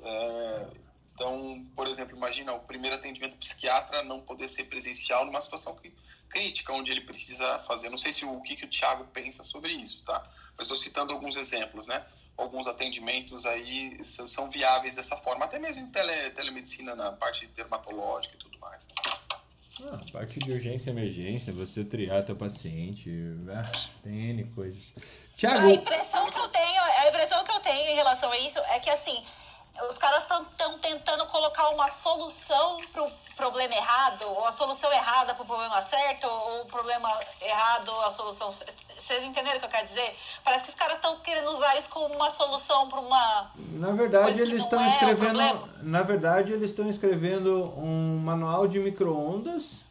É, 0.02 0.68
então, 1.14 1.66
por 1.76 1.88
exemplo, 1.88 2.16
imagina 2.18 2.54
o 2.54 2.60
primeiro 2.60 2.96
atendimento 2.96 3.38
psiquiatra 3.38 4.04
não 4.04 4.20
poder 4.20 4.50
ser 4.50 4.66
presencial 4.66 5.26
numa 5.26 5.42
situação 5.42 5.78
crítica, 6.30 6.74
onde 6.74 6.92
ele 6.92 7.02
precisa 7.02 7.60
fazer. 7.60 7.90
Não 7.90 7.98
sei 7.98 8.12
se 8.12 8.26
o, 8.26 8.38
o 8.38 8.42
que, 8.42 8.56
que 8.56 8.66
o 8.66 8.70
Thiago 8.70 9.06
pensa 9.14 9.44
sobre 9.44 9.74
isso, 9.74 10.04
tá? 10.04 10.28
Mas 10.58 10.66
estou 10.66 10.78
citando 10.78 11.14
alguns 11.14 11.36
exemplos, 11.36 11.88
né? 11.88 12.06
Alguns 12.36 12.66
atendimentos 12.66 13.46
aí 13.46 14.04
são 14.04 14.50
viáveis 14.50 14.96
dessa 14.96 15.16
forma, 15.18 15.46
até 15.46 15.60
mesmo 15.60 15.84
em 15.84 15.92
tele, 15.92 16.32
telemedicina 16.32 16.96
na 16.96 17.12
parte 17.12 17.46
dermatológica 17.48 18.36
e 18.36 18.40
tudo 18.40 18.58
mais. 18.58 18.84
Né? 18.88 18.94
Ah, 19.82 20.00
parte 20.12 20.40
de 20.40 20.52
urgência 20.52 20.92
emergência, 20.92 21.52
você 21.52 21.84
triar 21.84 22.24
teu 22.24 22.36
paciente, 22.36 23.10
ah, 23.50 23.72
tem 24.04 24.30
N 24.30 24.44
coisas. 24.56 24.94
Tiago... 25.36 25.68
A 25.68 25.74
impressão 25.74 26.30
que 26.30 26.38
eu 26.38 26.48
tenho, 26.50 26.82
a 26.82 27.10
impressão 27.10 27.44
que 27.44 27.52
eu 27.52 27.60
tenho 27.60 27.90
em 27.90 27.96
relação 27.96 28.32
a 28.32 28.38
isso 28.38 28.60
é 28.60 28.80
que 28.80 28.90
assim, 28.90 29.20
os 29.90 29.98
caras 29.98 30.24
estão 30.24 30.46
tentando 30.80 31.26
colocar 31.26 31.70
uma 31.70 31.90
solução 31.90 32.80
para 32.92 33.04
o 33.04 33.12
problema 33.36 33.74
errado, 33.74 34.24
ou 34.28 34.46
a 34.46 34.52
solução 34.52 34.92
errada 34.94 35.34
para 35.34 35.44
o 35.44 35.46
problema 35.46 35.82
certo, 35.82 36.28
ou 36.28 36.62
o 36.62 36.66
problema 36.66 37.10
errado, 37.42 37.92
a 38.06 38.10
solução. 38.10 38.50
Vocês 38.52 39.24
entenderam 39.24 39.58
o 39.58 39.60
que 39.60 39.66
eu 39.66 39.70
quero 39.70 39.86
dizer? 39.86 40.16
Parece 40.44 40.66
que 40.66 40.70
os 40.70 40.76
caras 40.76 40.96
estão 40.96 41.20
querendo 41.20 41.50
usar 41.50 41.76
isso 41.78 41.90
como 41.90 42.14
uma 42.14 42.30
solução 42.30 42.88
para 42.88 43.00
uma. 43.00 43.52
Na 43.72 43.92
verdade, 43.92 44.42
eles 44.42 44.62
estão 44.62 44.80
é 44.80 44.90
escrevendo. 44.90 45.70
Na 45.82 46.04
verdade, 46.04 46.54
eles 46.54 46.70
estão 46.70 46.88
escrevendo 46.88 47.74
um 47.78 48.20
manual 48.20 48.68
de 48.68 48.80
micro-ondas 48.80 49.82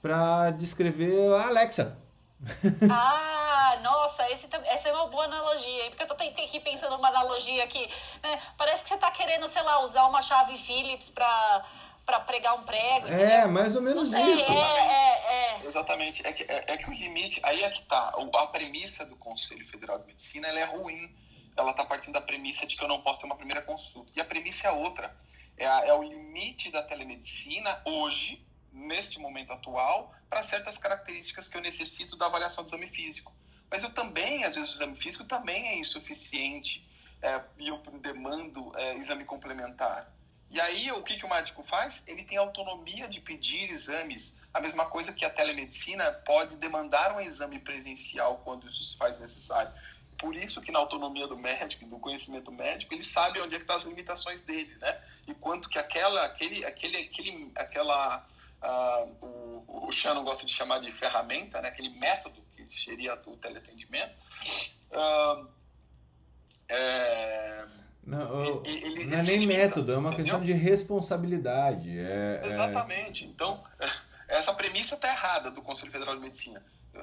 para 0.00 0.50
descrever 0.50 1.34
a 1.34 1.48
Alexa. 1.48 2.03
Ah, 2.90 3.78
nossa, 3.82 4.30
esse, 4.30 4.48
essa 4.66 4.88
é 4.88 4.92
uma 4.92 5.06
boa 5.06 5.24
analogia, 5.24 5.88
porque 5.88 6.02
eu 6.02 6.06
tô 6.06 6.14
aqui 6.14 6.60
pensando 6.60 6.96
numa 6.96 7.08
analogia 7.08 7.64
aqui, 7.64 7.88
né? 8.22 8.40
Parece 8.56 8.82
que 8.82 8.88
você 8.90 8.98
tá 8.98 9.10
querendo, 9.10 9.48
sei 9.48 9.62
lá, 9.62 9.80
usar 9.80 10.06
uma 10.06 10.22
chave 10.22 10.56
Phillips 10.58 11.10
para 11.10 11.64
para 12.04 12.20
pregar 12.20 12.54
um 12.54 12.62
prego. 12.64 13.08
É, 13.08 13.12
entendeu? 13.12 13.48
mais 13.48 13.74
ou 13.74 13.82
menos 13.82 14.10
sei, 14.10 14.34
isso. 14.34 14.52
É, 14.52 14.56
é, 14.56 15.62
é. 15.62 15.66
Exatamente. 15.66 16.26
É 16.26 16.32
que, 16.32 16.42
é, 16.42 16.64
é, 16.68 16.76
que 16.76 16.90
o 16.90 16.92
limite, 16.92 17.40
aí 17.42 17.62
é 17.62 17.70
que 17.70 17.82
tá. 17.82 18.12
A 18.34 18.46
premissa 18.46 19.04
do 19.06 19.16
Conselho 19.16 19.66
Federal 19.66 19.98
de 19.98 20.06
Medicina 20.06 20.48
ela 20.48 20.60
é 20.60 20.64
ruim. 20.64 21.14
Ela 21.56 21.72
tá 21.72 21.84
partindo 21.84 22.14
da 22.14 22.20
premissa 22.20 22.66
de 22.66 22.76
que 22.76 22.82
eu 22.82 22.88
não 22.88 23.00
posso 23.00 23.20
ter 23.20 23.26
uma 23.26 23.36
primeira 23.36 23.62
consulta. 23.62 24.12
E 24.14 24.20
a 24.20 24.24
premissa 24.24 24.68
é 24.68 24.70
outra. 24.70 25.16
É, 25.56 25.66
a, 25.66 25.86
é 25.86 25.94
o 25.94 26.02
limite 26.02 26.70
da 26.70 26.82
telemedicina 26.82 27.80
hoje 27.84 28.44
neste 28.74 29.18
momento 29.18 29.52
atual, 29.52 30.12
para 30.28 30.42
certas 30.42 30.76
características 30.76 31.48
que 31.48 31.56
eu 31.56 31.62
necessito 31.62 32.16
da 32.16 32.26
avaliação 32.26 32.64
do 32.64 32.68
exame 32.68 32.88
físico. 32.88 33.32
Mas 33.70 33.82
eu 33.82 33.90
também, 33.90 34.44
às 34.44 34.56
vezes, 34.56 34.72
o 34.72 34.74
exame 34.74 34.96
físico 34.96 35.24
também 35.24 35.68
é 35.68 35.78
insuficiente 35.78 36.86
é, 37.22 37.40
e 37.58 37.68
eu 37.68 37.78
demando 38.02 38.76
é, 38.76 38.96
exame 38.96 39.24
complementar. 39.24 40.12
E 40.50 40.60
aí, 40.60 40.92
o 40.92 41.02
que, 41.02 41.16
que 41.16 41.24
o 41.24 41.28
médico 41.28 41.62
faz? 41.62 42.06
Ele 42.06 42.22
tem 42.22 42.36
autonomia 42.36 43.08
de 43.08 43.20
pedir 43.20 43.70
exames. 43.70 44.36
A 44.52 44.60
mesma 44.60 44.86
coisa 44.86 45.12
que 45.12 45.24
a 45.24 45.30
telemedicina 45.30 46.12
pode 46.24 46.54
demandar 46.56 47.16
um 47.16 47.20
exame 47.20 47.58
presencial 47.58 48.40
quando 48.44 48.66
isso 48.66 48.84
se 48.84 48.96
faz 48.96 49.18
necessário. 49.18 49.72
Por 50.18 50.36
isso 50.36 50.60
que 50.60 50.70
na 50.70 50.78
autonomia 50.78 51.26
do 51.26 51.36
médico, 51.36 51.86
do 51.86 51.98
conhecimento 51.98 52.52
médico, 52.52 52.94
ele 52.94 53.02
sabe 53.02 53.40
onde 53.40 53.56
é 53.56 53.58
que 53.58 53.64
estão 53.64 53.76
tá 53.76 53.82
as 53.82 53.88
limitações 53.88 54.42
dele, 54.42 54.72
né? 54.76 55.00
E 55.26 55.34
quanto 55.34 55.68
que 55.68 55.78
aquela, 55.78 56.24
aquele, 56.24 56.64
aquele, 56.64 56.98
aquele, 56.98 57.52
aquela 57.56 58.24
Uh, 58.64 59.26
o, 59.68 59.88
o 59.88 59.92
Shannon 59.92 60.24
gosta 60.24 60.46
de 60.46 60.52
chamar 60.52 60.78
de 60.80 60.90
ferramenta, 60.90 61.60
né, 61.60 61.68
aquele 61.68 61.90
método 61.90 62.42
que 62.56 62.66
seria 62.74 63.14
o 63.26 63.36
teleatendimento. 63.36 64.14
Uh, 64.90 65.46
é, 66.68 67.66
não, 68.06 68.62
ele, 68.64 69.06
não 69.06 69.18
é 69.18 69.22
nem 69.22 69.46
método, 69.46 69.92
é 69.92 69.96
uma 69.96 70.08
entendeu? 70.08 70.24
questão 70.24 70.42
de 70.42 70.52
responsabilidade. 70.52 71.98
É, 71.98 72.40
é 72.42 72.46
Exatamente. 72.46 73.24
É... 73.24 73.26
Então, 73.26 73.62
essa 74.28 74.52
premissa 74.54 74.94
está 74.94 75.08
errada 75.08 75.50
do 75.50 75.62
Conselho 75.62 75.92
Federal 75.92 76.14
de 76.14 76.20
Medicina. 76.20 76.62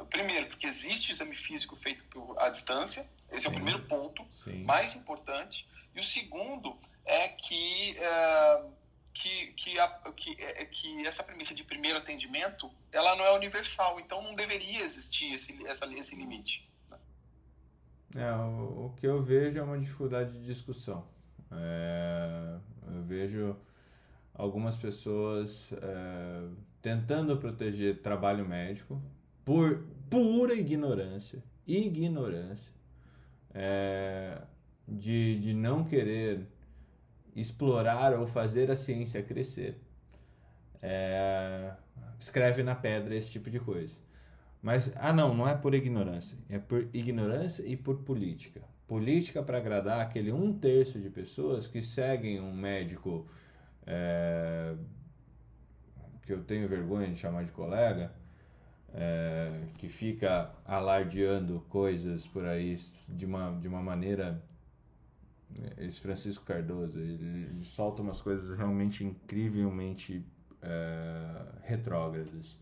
Primeiro, 0.10 0.48
porque 0.48 0.68
existe 0.68 1.12
exame 1.12 1.36
físico 1.36 1.76
feito 1.76 2.36
à 2.40 2.50
distância, 2.50 3.06
esse 3.30 3.42
Sim. 3.42 3.48
é 3.48 3.50
o 3.50 3.54
primeiro 3.54 3.80
ponto, 3.84 4.26
Sim. 4.44 4.64
mais 4.64 4.96
importante. 4.96 5.68
E 5.94 6.00
o 6.00 6.04
segundo 6.04 6.78
é 7.06 7.28
que. 7.28 7.98
Uh, 8.00 8.81
que, 9.14 9.48
que, 9.54 9.80
a, 9.80 9.88
que, 10.16 10.42
é, 10.42 10.62
é, 10.62 10.66
que 10.66 11.06
essa 11.06 11.24
premissa 11.24 11.54
de 11.54 11.64
primeiro 11.64 11.98
atendimento 11.98 12.70
ela 12.92 13.16
não 13.16 13.26
é 13.26 13.36
universal, 13.36 14.00
então 14.00 14.22
não 14.22 14.34
deveria 14.34 14.84
existir 14.84 15.34
esse, 15.34 15.66
essa, 15.68 15.86
esse 15.94 16.16
limite. 16.16 16.70
Né? 16.90 16.98
É, 18.16 18.32
o, 18.34 18.86
o, 18.86 18.94
que 18.98 19.06
eu 19.06 19.22
vejo 19.22 19.60
é 19.60 19.64
uma 19.64 19.78
dificuldade 19.78 20.34
de 20.34 20.46
discussão. 20.46 21.08
É, 21.52 22.58
eu 22.94 23.04
vejo 23.04 23.58
algumas 24.34 24.78
pessoas 24.78 25.74
é, 25.74 26.48
tentando 26.82 27.38
proteger 27.38 28.02
trabalho 28.02 28.48
médico 28.48 29.02
por 29.44 29.86
pura 30.10 30.54
ignorância, 30.54 31.44
ignorância, 31.68 32.72
é, 33.54 34.42
de, 34.88 35.40
de 35.40 35.54
não 35.54 35.84
querer 35.84 36.48
explorar 37.36 38.18
ou 38.18 38.28
fazer 38.28 38.70
a 38.72 38.76
ciência 38.76 39.22
crescer, 39.24 39.78
é, 40.82 41.74
escreve 42.20 42.64
na 42.64 42.76
pedra 42.76 43.16
esse 43.16 43.32
tipo 43.32 43.50
de 43.50 43.60
coisa. 43.60 43.96
Mas, 44.62 44.92
ah 44.96 45.12
não, 45.12 45.34
não 45.34 45.48
é 45.48 45.56
por 45.56 45.74
ignorância, 45.74 46.38
é 46.50 46.60
por 46.60 46.88
ignorância 46.94 47.64
e 47.64 47.76
por 47.76 47.98
política. 48.04 48.62
Política 48.88 49.42
para 49.42 49.58
agradar 49.58 50.02
aquele 50.02 50.32
um 50.32 50.54
terço 50.54 51.00
de 51.00 51.10
pessoas 51.10 51.68
que 51.68 51.82
seguem 51.82 52.40
um 52.40 52.54
médico 52.54 53.26
é, 53.88 54.76
que 56.24 56.34
eu 56.34 56.44
tenho 56.44 56.68
vergonha 56.68 57.08
de 57.08 57.16
chamar 57.16 57.44
de 57.44 57.52
colega, 57.52 58.14
é, 58.94 59.52
que 59.78 59.88
fica 59.90 60.52
alardeando 60.66 61.62
coisas 61.70 62.28
por 62.28 62.46
aí 62.46 62.78
de 63.10 63.26
uma, 63.26 63.58
de 63.60 63.68
uma 63.68 63.82
maneira. 63.82 64.42
Esse 65.78 66.00
Francisco 66.00 66.44
Cardoso, 66.46 67.00
ele, 67.00 67.50
solta 67.64 68.02
umas 68.02 68.22
coisas 68.22 68.58
realmente 68.58 69.04
incrivelmente 69.04 70.26
é, 70.62 71.46
retrógradas. 71.64 72.58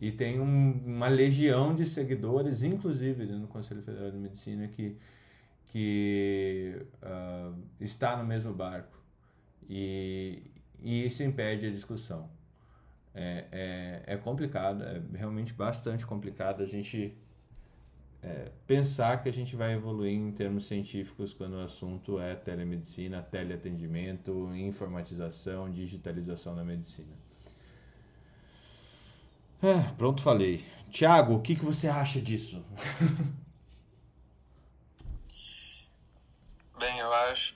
E 0.00 0.12
tem 0.12 0.38
um, 0.38 0.72
uma 0.86 1.08
legião 1.08 1.74
de 1.74 1.84
seguidores, 1.84 2.62
inclusive 2.62 3.26
do 3.26 3.48
Conselho 3.48 3.82
Federal 3.82 4.10
de 4.10 4.16
Medicina, 4.16 4.68
que, 4.68 4.96
que 5.66 6.80
uh, 7.02 7.58
está 7.80 8.16
no 8.16 8.24
mesmo 8.24 8.52
barco. 8.54 8.96
E, 9.68 10.42
e 10.80 11.04
isso 11.04 11.22
impede 11.22 11.66
a 11.66 11.70
discussão. 11.70 12.30
É, 13.12 13.46
é, 13.50 14.14
é 14.14 14.16
complicado, 14.16 14.84
é 14.84 15.02
realmente 15.14 15.52
bastante 15.52 16.06
complicado 16.06 16.62
a 16.62 16.66
gente 16.66 17.16
é, 18.22 18.50
pensar 18.66 19.22
que 19.22 19.28
a 19.28 19.32
gente 19.32 19.54
vai 19.54 19.74
evoluir 19.74 20.12
em 20.12 20.32
termos 20.32 20.66
científicos 20.66 21.32
quando 21.32 21.54
o 21.54 21.60
assunto 21.60 22.20
é 22.20 22.34
telemedicina, 22.34 23.22
teleatendimento, 23.22 24.52
informatização, 24.54 25.70
digitalização 25.70 26.56
da 26.56 26.64
medicina. 26.64 27.16
É, 29.62 29.80
pronto, 29.96 30.22
falei. 30.22 30.64
Tiago, 30.90 31.34
o 31.34 31.42
que, 31.42 31.54
que 31.54 31.64
você 31.64 31.88
acha 31.88 32.20
disso? 32.20 32.64
Bem, 36.78 36.98
eu 36.98 37.12
acho. 37.12 37.54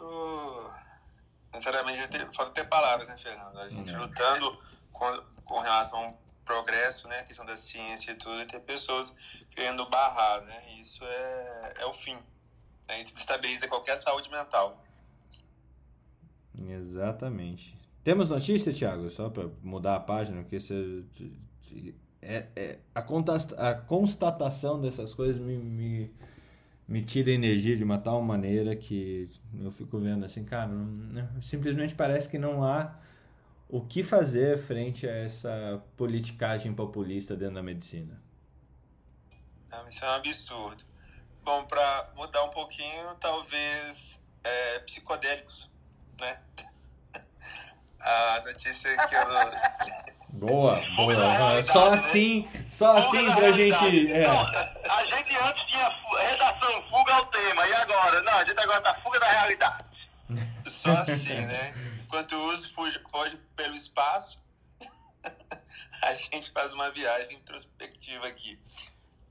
Sinceramente, 1.54 2.00
falta 2.34 2.50
ter 2.52 2.64
palavras, 2.68 3.08
né, 3.08 3.16
Fernando? 3.16 3.58
A 3.58 3.68
gente 3.68 3.94
lutando 3.94 4.58
com, 4.92 5.22
com 5.44 5.60
relação 5.60 6.16
progresso, 6.44 7.08
né, 7.08 7.20
a 7.20 7.24
questão 7.24 7.44
da 7.44 7.56
ciência 7.56 8.12
e 8.12 8.14
tudo, 8.14 8.40
e 8.40 8.46
ter 8.46 8.60
pessoas 8.60 9.14
querendo 9.50 9.88
barrar, 9.88 10.42
né? 10.42 10.62
Isso 10.80 11.04
é, 11.04 11.74
é 11.78 11.86
o 11.86 11.92
fim. 11.92 12.16
Né? 12.88 13.00
Isso 13.00 13.14
destabiliza 13.14 13.68
qualquer 13.68 13.96
saúde 13.96 14.30
mental. 14.30 14.82
Exatamente. 16.58 17.78
Temos 18.04 18.30
notícias, 18.30 18.76
Thiago? 18.76 19.08
Só 19.10 19.30
para 19.30 19.48
mudar 19.62 19.96
a 19.96 20.00
página, 20.00 20.42
porque 20.42 20.60
você 20.60 21.04
é, 22.20 22.46
é, 22.54 22.78
a, 22.94 23.00
a 23.68 23.74
constatação 23.74 24.80
dessas 24.80 25.14
coisas 25.14 25.38
me, 25.38 25.56
me, 25.56 26.10
me 26.86 27.02
tira 27.02 27.30
energia 27.30 27.76
de 27.76 27.82
uma 27.82 27.98
tal 27.98 28.22
maneira 28.22 28.76
que 28.76 29.28
eu 29.60 29.70
fico 29.70 29.98
vendo 29.98 30.24
assim, 30.24 30.44
cara, 30.44 30.70
simplesmente 31.40 31.94
parece 31.94 32.28
que 32.28 32.38
não 32.38 32.62
há 32.62 32.96
o 33.72 33.80
que 33.80 34.04
fazer 34.04 34.58
frente 34.58 35.08
a 35.08 35.16
essa 35.16 35.82
politicagem 35.96 36.74
populista 36.74 37.34
dentro 37.34 37.54
da 37.54 37.62
medicina. 37.62 38.22
Isso 39.88 40.04
é 40.04 40.08
um 40.08 40.12
absurdo. 40.12 40.84
Bom, 41.42 41.64
para 41.64 42.10
mudar 42.14 42.44
um 42.44 42.50
pouquinho, 42.50 43.14
talvez 43.18 44.22
é, 44.44 44.78
psicodélicos, 44.80 45.70
né? 46.20 46.38
A 47.98 48.42
notícia 48.44 48.94
que 49.06 49.14
eu 49.14 49.22
Boa, 50.38 50.78
boa. 50.96 51.62
Só 51.62 51.90
né? 51.90 51.94
assim, 51.94 52.48
só 52.68 52.96
assim 52.96 53.32
pra 53.32 53.52
gente. 53.52 54.12
É. 54.12 54.26
a 54.26 55.04
gente 55.04 55.36
antes 55.36 55.64
tinha 55.66 55.88
redação 56.28 56.82
fuga 56.90 57.14
ao 57.14 57.26
tema, 57.26 57.66
e 57.66 57.74
agora? 57.74 58.22
Não, 58.22 58.32
a 58.32 58.44
gente 58.44 58.58
agora 58.58 58.80
tá 58.80 58.94
fuga 59.02 59.20
da 59.20 59.30
realidade. 59.30 59.84
Só 60.66 60.92
assim, 60.92 61.46
né? 61.46 61.91
Enquanto 62.12 62.36
o 62.36 62.50
uso 62.50 62.70
foge, 62.74 63.38
pelo 63.56 63.74
espaço, 63.74 64.38
a 66.02 66.12
gente 66.12 66.50
faz 66.50 66.74
uma 66.74 66.90
viagem 66.90 67.38
introspectiva 67.38 68.26
aqui. 68.26 68.60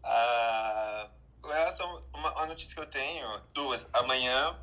Ah, 0.04 1.08
com 1.40 1.50
relação 1.50 2.04
a 2.12 2.18
uma, 2.18 2.32
uma 2.32 2.46
notícia 2.48 2.74
que 2.74 2.82
eu 2.82 2.88
tenho, 2.88 3.40
duas. 3.54 3.88
Amanhã 3.94 4.60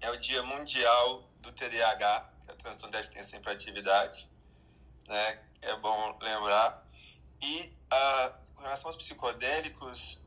é 0.00 0.08
o 0.12 0.16
Dia 0.16 0.44
Mundial 0.44 1.28
do 1.40 1.50
TDAH, 1.50 2.30
que 2.44 2.50
é 2.52 2.54
o 2.54 2.56
transtorno 2.56 2.92
de 2.92 2.98
atenção 2.98 3.24
sempre 3.24 3.52
atividade 3.52 4.28
né? 5.08 5.40
É 5.60 5.74
bom 5.74 6.16
lembrar. 6.22 6.86
E 7.42 7.72
ah, 7.90 8.32
com 8.54 8.62
relação 8.62 8.90
aos 8.90 8.96
psicodélicos, 8.96 10.20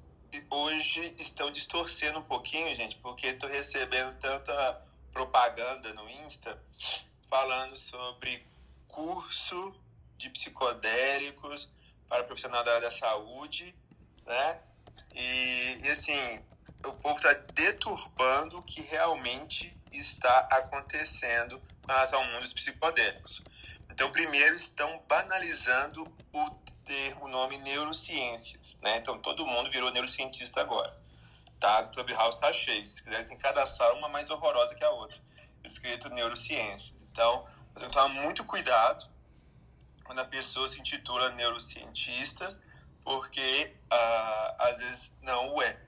hoje 0.49 1.15
estão 1.17 1.49
distorcendo 1.49 2.19
um 2.19 2.23
pouquinho, 2.23 2.75
gente, 2.75 2.97
porque 2.97 3.27
estou 3.27 3.47
recebendo 3.47 4.13
tanta 4.19 4.90
propaganda 5.11 5.93
no 5.93 6.09
Insta 6.09 6.61
falando 7.27 7.75
sobre 7.75 8.45
curso 8.87 9.73
de 10.17 10.29
psicodélicos 10.29 11.69
para 12.07 12.23
profissional 12.23 12.63
da 12.63 12.71
área 12.71 12.89
da 12.89 12.91
saúde, 12.91 13.73
né? 14.25 14.61
E, 15.15 15.79
e 15.83 15.89
assim, 15.89 16.43
o 16.85 16.93
povo 16.93 17.15
está 17.15 17.33
deturbando 17.53 18.57
o 18.57 18.61
que 18.61 18.81
realmente 18.81 19.73
está 19.91 20.39
acontecendo 20.51 21.61
com 21.81 21.91
relação 21.91 22.19
ao 22.19 22.27
mundo 22.27 22.43
dos 22.43 22.53
psicodélicos. 22.53 23.41
Então, 23.89 24.11
primeiro, 24.11 24.55
estão 24.55 25.03
banalizando 25.07 26.03
o 26.33 26.49
termo, 26.85 27.25
o 27.25 27.27
nome 27.27 27.57
neurociências, 27.57 28.77
né? 28.81 28.97
Então, 28.97 29.19
todo 29.19 29.45
mundo 29.45 29.69
virou 29.71 29.91
neurocientista 29.91 30.61
agora. 30.61 31.00
Tá? 31.61 31.83
Clubhouse 31.83 32.39
tá 32.39 32.51
cheio. 32.51 32.83
Se 32.83 33.03
quiser, 33.03 33.23
tem 33.27 33.37
cada 33.37 33.67
sala 33.67 33.93
uma 33.93 34.09
mais 34.09 34.31
horrorosa 34.31 34.73
que 34.73 34.83
a 34.83 34.89
outra. 34.89 35.21
Escrito 35.63 36.09
neurociências. 36.09 36.97
Então, 37.03 37.45
você 37.71 37.81
tem 37.81 37.87
que 37.87 37.93
tomar 37.93 38.07
muito 38.09 38.43
cuidado 38.43 39.07
quando 40.03 40.19
a 40.19 40.25
pessoa 40.25 40.67
se 40.67 40.79
intitula 40.79 41.29
neurocientista, 41.29 42.59
porque 43.03 43.77
ah, 43.91 44.55
às 44.57 44.79
vezes 44.79 45.15
não 45.21 45.53
o 45.53 45.61
é. 45.61 45.79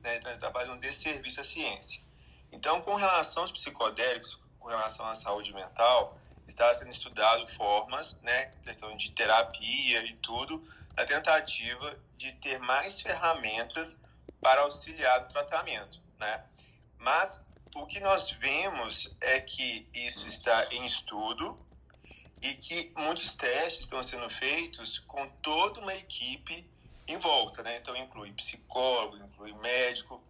Né? 0.00 0.16
Então, 0.16 0.32
está 0.32 0.50
fazendo 0.50 0.76
um 0.76 0.80
desserviço 0.80 1.42
à 1.42 1.44
ciência. 1.44 2.02
Então, 2.50 2.80
com 2.80 2.94
relação 2.94 3.42
aos 3.42 3.52
psicodélicos, 3.52 4.40
com 4.58 4.68
relação 4.68 5.06
à 5.06 5.14
saúde 5.14 5.52
mental, 5.52 6.18
está 6.46 6.72
sendo 6.72 6.90
estudado 6.90 7.46
formas, 7.46 8.18
né, 8.22 8.46
questão 8.62 8.96
de 8.96 9.10
terapia 9.12 10.04
e 10.06 10.14
tudo, 10.16 10.66
na 10.96 11.04
tentativa 11.04 11.98
de 12.16 12.32
ter 12.32 12.58
mais 12.60 13.02
ferramentas 13.02 14.00
para 14.42 14.62
auxiliar 14.62 15.20
no 15.20 15.28
tratamento, 15.28 16.02
né? 16.18 16.44
Mas 16.98 17.40
o 17.74 17.86
que 17.86 18.00
nós 18.00 18.32
vemos 18.32 19.10
é 19.20 19.40
que 19.40 19.88
isso 19.94 20.26
está 20.26 20.66
em 20.72 20.84
estudo 20.84 21.58
e 22.42 22.54
que 22.54 22.92
muitos 22.98 23.34
testes 23.34 23.84
estão 23.84 24.02
sendo 24.02 24.28
feitos 24.28 24.98
com 24.98 25.26
toda 25.40 25.80
uma 25.80 25.94
equipe 25.94 26.68
em 27.06 27.16
volta, 27.16 27.62
né? 27.62 27.76
Então 27.76 27.96
inclui 27.96 28.32
psicólogo, 28.32 29.16
inclui 29.16 29.52
médico, 29.54 30.22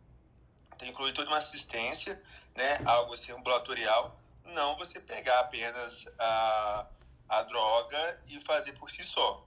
então 0.77 0.87
inclui 0.87 1.13
toda 1.13 1.29
uma 1.29 1.39
assistência, 1.39 2.23
né? 2.55 2.81
Algo 2.85 3.15
assim 3.15 3.33
ambulatorial 3.33 4.17
não 4.45 4.77
você 4.77 5.01
pegar 5.01 5.41
apenas 5.41 6.07
a, 6.19 6.87
a 7.29 7.43
droga 7.43 8.21
e 8.27 8.41
fazer 8.41 8.73
por 8.73 8.91
si 8.91 9.03
só, 9.03 9.47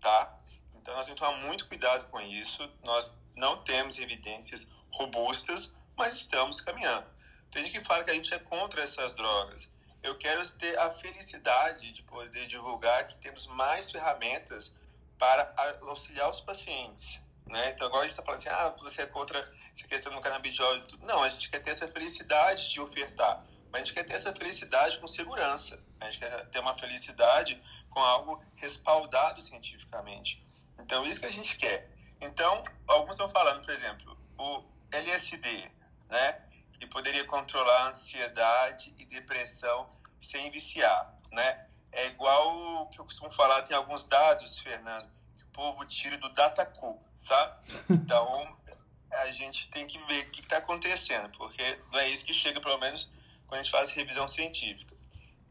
tá? 0.00 0.38
Então 0.82 0.94
nós 0.94 1.06
temos 1.06 1.20
que 1.20 1.26
tomar 1.26 1.38
muito 1.46 1.68
cuidado 1.68 2.10
com 2.10 2.20
isso. 2.20 2.68
Nós 2.84 3.16
não 3.36 3.62
temos 3.62 3.98
evidências 3.98 4.66
robustas, 4.90 5.72
mas 5.96 6.14
estamos 6.14 6.60
caminhando. 6.60 7.06
Tem 7.52 7.64
gente 7.64 7.78
que 7.78 7.84
fala 7.84 8.02
que 8.02 8.10
a 8.10 8.14
gente 8.14 8.34
é 8.34 8.38
contra 8.38 8.82
essas 8.82 9.14
drogas. 9.14 9.70
Eu 10.02 10.18
quero 10.18 10.46
ter 10.54 10.76
a 10.78 10.90
felicidade 10.90 11.92
de 11.92 12.02
poder 12.02 12.46
divulgar 12.48 13.06
que 13.06 13.14
temos 13.16 13.46
mais 13.46 13.92
ferramentas 13.92 14.74
para 15.16 15.54
auxiliar 15.82 16.28
os 16.28 16.40
pacientes. 16.40 17.20
Né? 17.46 17.70
Então, 17.70 17.86
agora 17.86 18.02
a 18.02 18.08
gente 18.08 18.18
está 18.18 18.22
falando 18.24 18.40
assim, 18.40 18.48
ah, 18.48 18.74
você 18.82 19.02
é 19.02 19.06
contra 19.06 19.38
essa 19.72 19.86
questão 19.86 20.12
do 20.12 20.20
canabidiol. 20.20 20.82
Não, 21.02 21.22
a 21.22 21.28
gente 21.28 21.48
quer 21.48 21.62
ter 21.62 21.70
essa 21.70 21.86
felicidade 21.86 22.72
de 22.72 22.80
ofertar. 22.80 23.44
Mas 23.70 23.82
a 23.82 23.84
gente 23.84 23.94
quer 23.94 24.04
ter 24.04 24.14
essa 24.14 24.32
felicidade 24.32 24.98
com 24.98 25.06
segurança. 25.06 25.78
A 26.00 26.06
gente 26.06 26.18
quer 26.18 26.46
ter 26.48 26.58
uma 26.58 26.74
felicidade 26.74 27.60
com 27.88 28.00
algo 28.00 28.42
respaldado 28.56 29.40
cientificamente. 29.40 30.44
Então, 30.82 31.06
isso 31.06 31.20
que 31.20 31.26
a 31.26 31.30
gente 31.30 31.56
quer. 31.56 31.90
Então, 32.20 32.62
alguns 32.86 33.12
estão 33.12 33.28
falando, 33.28 33.64
por 33.64 33.72
exemplo, 33.72 34.18
o 34.38 34.64
LSD, 34.90 35.70
né? 36.08 36.42
Que 36.78 36.86
poderia 36.86 37.24
controlar 37.24 37.84
a 37.84 37.88
ansiedade 37.88 38.92
e 38.98 39.04
depressão 39.04 39.88
sem 40.20 40.50
viciar, 40.50 41.14
né? 41.32 41.66
É 41.92 42.06
igual 42.06 42.82
o 42.82 42.86
que 42.86 42.98
eu 42.98 43.04
costumo 43.04 43.30
falar, 43.32 43.62
tem 43.62 43.76
alguns 43.76 44.04
dados, 44.04 44.58
Fernando, 44.58 45.10
que 45.36 45.44
o 45.44 45.48
povo 45.48 45.84
tira 45.84 46.16
do 46.16 46.28
Dataku, 46.30 47.00
sabe? 47.16 47.56
Então, 47.90 48.56
a 49.12 49.26
gente 49.30 49.68
tem 49.68 49.86
que 49.86 49.98
ver 50.04 50.26
o 50.26 50.30
que 50.30 50.40
está 50.40 50.56
acontecendo, 50.56 51.28
porque 51.36 51.78
não 51.92 52.00
é 52.00 52.08
isso 52.08 52.24
que 52.24 52.32
chega, 52.32 52.60
pelo 52.60 52.78
menos, 52.78 53.10
quando 53.46 53.60
a 53.60 53.62
gente 53.62 53.70
faz 53.70 53.90
revisão 53.90 54.26
científica. 54.26 54.96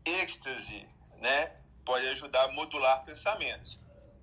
Êxtase, 0.03 0.87
né, 1.17 1.51
pode 1.85 2.07
ajudar 2.07 2.45
a 2.45 2.51
modular 2.51 3.03
pensamentos. 3.03 3.80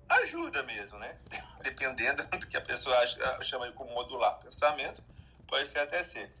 Ajuda 0.09 0.63
mesmo, 0.63 0.97
né? 0.97 1.17
Dependendo 1.63 2.23
do 2.27 2.47
que 2.47 2.57
a 2.57 2.61
pessoa 2.61 2.97
acha, 2.99 3.43
chama 3.43 3.71
como 3.73 3.93
modular 3.93 4.39
pensamento, 4.39 5.03
pode 5.47 5.67
ser 5.69 5.79
até 5.79 6.01
ser. 6.03 6.31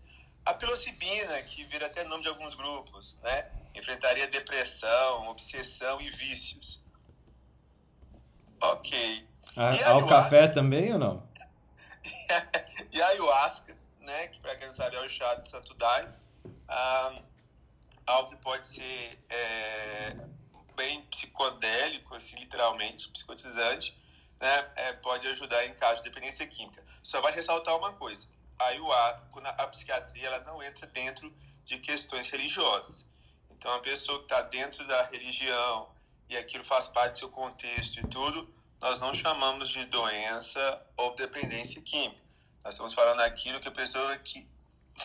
A 0.45 0.53
psilocibina, 0.53 1.41
que 1.43 1.63
vira 1.65 1.85
até 1.85 2.03
nome 2.05 2.23
de 2.23 2.29
alguns 2.29 2.55
grupos, 2.55 3.17
né? 3.21 3.51
Enfrentaria 3.75 4.27
depressão, 4.27 5.27
obsessão 5.29 6.01
e 6.01 6.09
vícios. 6.09 6.83
Ok. 8.61 9.27
A, 9.55 9.73
E 9.75 9.83
ao 9.83 9.97
ayahuasca? 9.97 10.09
café 10.09 10.47
também 10.47 10.93
ou 10.93 10.99
não? 10.99 11.29
e 12.91 13.01
a 13.01 13.07
ayahuasca, 13.07 13.75
né, 13.99 14.27
que 14.27 14.39
para 14.39 14.55
quem 14.55 14.67
não 14.67 14.73
sabe 14.73 14.95
é 14.95 15.01
o 15.01 15.09
chá 15.09 15.35
de 15.35 15.47
Santo 15.47 15.73
Daime, 15.75 16.09
ah, 16.67 17.21
algo 18.07 18.29
que 18.31 18.37
pode 18.37 18.65
ser 18.65 19.19
é, 19.29 20.15
bem 20.79 21.01
psicodélico, 21.07 22.15
assim, 22.15 22.37
literalmente, 22.37 23.09
psicotizante, 23.09 23.93
né, 24.39 24.71
é, 24.77 24.93
pode 24.93 25.27
ajudar 25.27 25.65
em 25.65 25.73
caso 25.73 26.01
de 26.01 26.09
dependência 26.09 26.47
química. 26.47 26.81
Só 27.03 27.19
vai 27.19 27.33
ressaltar 27.33 27.75
uma 27.75 27.91
coisa, 27.91 28.25
a 28.57 29.13
quando 29.29 29.47
a, 29.47 29.67
psiquiatria 29.67 30.27
ela 30.27 30.39
não 30.45 30.63
entra 30.63 30.87
dentro 30.87 31.35
de 31.65 31.79
questões 31.79 32.29
religiosas. 32.29 33.05
Então, 33.51 33.73
a 33.73 33.79
pessoa 33.79 34.19
que 34.19 34.25
está 34.25 34.41
dentro 34.41 34.87
da 34.87 35.03
religião 35.03 35.89
e 36.29 36.37
aquilo 36.37 36.63
faz 36.63 36.87
parte 36.87 37.11
do 37.11 37.17
seu 37.19 37.29
contexto 37.29 37.99
e 37.99 38.07
tudo, 38.07 38.49
nós 38.79 39.01
não 39.01 39.13
chamamos 39.13 39.67
de 39.67 39.83
doença 39.85 40.81
ou 40.95 41.13
dependência 41.13 41.81
química. 41.81 42.21
Nós 42.63 42.75
estamos 42.75 42.93
falando 42.93 43.17
daquilo 43.17 43.59
que 43.59 43.67
a 43.67 43.71
pessoa 43.71 44.17
que 44.17 44.47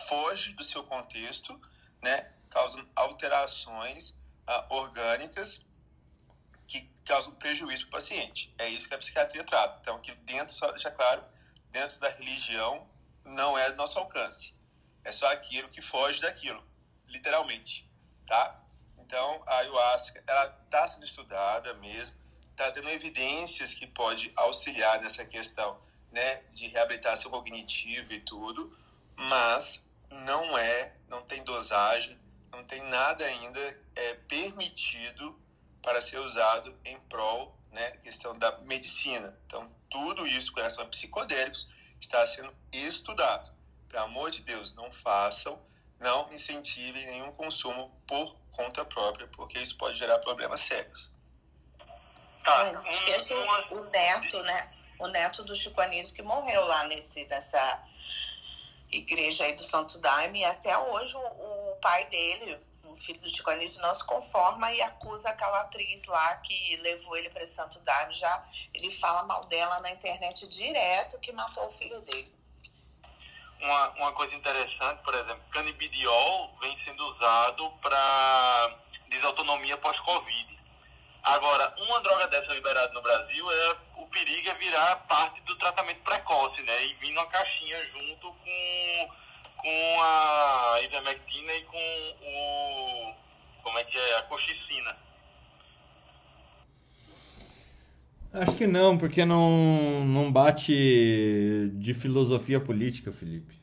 foge 0.07 0.53
do 0.53 0.63
seu 0.63 0.85
contexto, 0.85 1.59
né, 2.01 2.31
causam 2.49 2.87
alterações 2.95 4.15
ah, 4.47 4.65
orgânicas 4.69 5.64
que 7.05 7.13
causam 7.13 7.33
prejuízo 7.35 7.83
para 7.83 7.99
o 7.99 8.01
paciente. 8.01 8.53
É 8.57 8.67
isso 8.67 8.89
que 8.89 8.95
a 8.95 8.97
psiquiatria 8.97 9.43
trata. 9.43 9.77
Então, 9.79 9.99
que 10.01 10.13
dentro, 10.15 10.55
só 10.55 10.71
deixar 10.71 10.91
claro, 10.91 11.23
dentro 11.69 11.99
da 11.99 12.09
religião 12.09 12.89
não 13.23 13.57
é 13.57 13.69
do 13.69 13.77
nosso 13.77 13.99
alcance. 13.99 14.55
É 15.03 15.11
só 15.11 15.27
aquilo 15.27 15.69
que 15.69 15.81
foge 15.81 16.19
daquilo, 16.19 16.63
literalmente, 17.07 17.87
tá? 18.25 18.59
Então, 18.97 19.43
a 19.45 19.57
ayahuasca, 19.57 20.23
ela 20.25 20.45
está 20.65 20.87
sendo 20.87 21.05
estudada 21.05 21.75
mesmo, 21.75 22.15
está 22.49 22.71
tendo 22.71 22.89
evidências 22.89 23.73
que 23.73 23.85
pode 23.85 24.33
auxiliar 24.35 24.99
nessa 24.99 25.23
questão, 25.23 25.79
né, 26.11 26.41
de 26.53 26.67
reabilitação 26.69 27.29
cognitiva 27.29 28.13
e 28.13 28.21
tudo, 28.21 28.75
mas 29.15 29.87
não 30.09 30.57
é, 30.57 30.95
não 31.07 31.21
tem 31.21 31.43
dosagem, 31.43 32.17
não 32.51 32.63
tem 32.63 32.81
nada 32.83 33.23
ainda 33.25 33.59
é, 33.95 34.13
permitido 34.27 35.39
para 35.85 36.01
ser 36.01 36.17
usado 36.17 36.75
em 36.83 36.99
prol, 37.01 37.55
né, 37.71 37.91
questão 37.97 38.35
da 38.37 38.57
medicina. 38.61 39.37
Então, 39.45 39.71
tudo 39.87 40.25
isso 40.25 40.51
com 40.51 40.57
relação 40.57 40.83
a 40.83 40.87
psicodélicos 40.87 41.69
está 42.01 42.25
sendo 42.25 42.51
estudado. 42.71 43.53
Pelo 43.87 44.05
amor 44.05 44.31
de 44.31 44.41
Deus, 44.41 44.73
não 44.73 44.91
façam, 44.91 45.61
não 45.99 46.27
incentivem 46.33 47.05
nenhum 47.05 47.31
consumo 47.33 47.95
por 48.07 48.35
conta 48.51 48.83
própria, 48.83 49.27
porque 49.27 49.59
isso 49.59 49.77
pode 49.77 49.97
gerar 49.97 50.17
problemas 50.19 50.61
sérios. 50.61 51.11
Tá, 52.43 52.73
não 52.73 52.83
esquece 52.83 53.33
o, 53.33 53.75
o 53.75 53.89
neto, 53.91 54.41
né? 54.41 54.73
O 54.99 55.07
neto 55.07 55.43
do 55.43 55.55
Chico 55.55 55.79
Anísio 55.81 56.15
que 56.15 56.21
morreu 56.23 56.65
lá 56.65 56.85
nesse, 56.85 57.25
nessa 57.27 57.83
igreja 58.91 59.45
aí 59.45 59.53
do 59.53 59.61
Santo 59.61 59.99
Daime. 59.99 60.39
E 60.39 60.45
até 60.45 60.75
hoje 60.77 61.15
o, 61.15 61.19
o 61.19 61.75
pai 61.75 62.05
dele, 62.05 62.59
o 62.95 63.05
filho 63.05 63.19
do 63.19 63.29
Chico 63.29 63.49
Anísio, 63.49 63.81
não 63.81 63.93
se 63.93 64.05
conforma 64.05 64.71
e 64.71 64.81
acusa 64.81 65.29
aquela 65.29 65.61
atriz 65.61 66.05
lá 66.05 66.37
que 66.37 66.77
levou 66.77 67.15
ele 67.17 67.29
para 67.29 67.45
Santo 67.45 67.79
Daime. 67.79 68.13
Já 68.13 68.45
ele 68.73 68.89
fala 68.89 69.23
mal 69.23 69.45
dela 69.45 69.79
na 69.81 69.91
internet 69.91 70.47
direto 70.47 71.19
que 71.19 71.31
matou 71.31 71.65
o 71.65 71.71
filho 71.71 72.01
dele. 72.01 72.33
uma, 73.61 73.89
uma 73.91 74.11
coisa 74.13 74.33
interessante, 74.33 75.03
por 75.03 75.13
exemplo, 75.13 75.41
canibidiol 75.51 76.55
vem 76.61 76.77
sendo 76.85 77.05
usado 77.07 77.69
para 77.81 78.75
desautonomia 79.09 79.77
pós-Covid. 79.77 80.55
Agora, 81.23 81.73
uma 81.79 81.99
droga 82.01 82.27
dessa 82.27 82.53
liberada 82.53 82.93
no 82.93 83.01
Brasil, 83.01 83.51
é, 83.51 83.77
o 83.97 84.07
perigo 84.07 84.47
é 84.47 84.53
virar 84.55 84.95
parte 85.07 85.41
do 85.41 85.55
tratamento 85.57 86.01
precoce, 86.01 86.61
né? 86.61 86.85
E 86.85 86.93
vir 86.95 87.11
numa 87.13 87.25
caixinha 87.25 87.83
junto 87.91 88.31
com, 88.31 89.11
com 89.65 90.01
a 90.03 90.79
ivermectina 90.83 91.53
e 91.55 91.63
com 91.63 92.13
o... 92.21 93.13
como 93.63 93.79
é 93.79 93.83
que 93.83 93.97
é? 93.97 94.17
A 94.19 94.21
coxicina. 94.21 94.95
Acho 98.31 98.55
que 98.55 98.67
não, 98.67 98.95
porque 98.95 99.25
não, 99.25 100.05
não 100.05 100.31
bate 100.31 101.71
de 101.73 101.93
filosofia 101.95 102.59
política, 102.59 103.11
Felipe. 103.11 103.55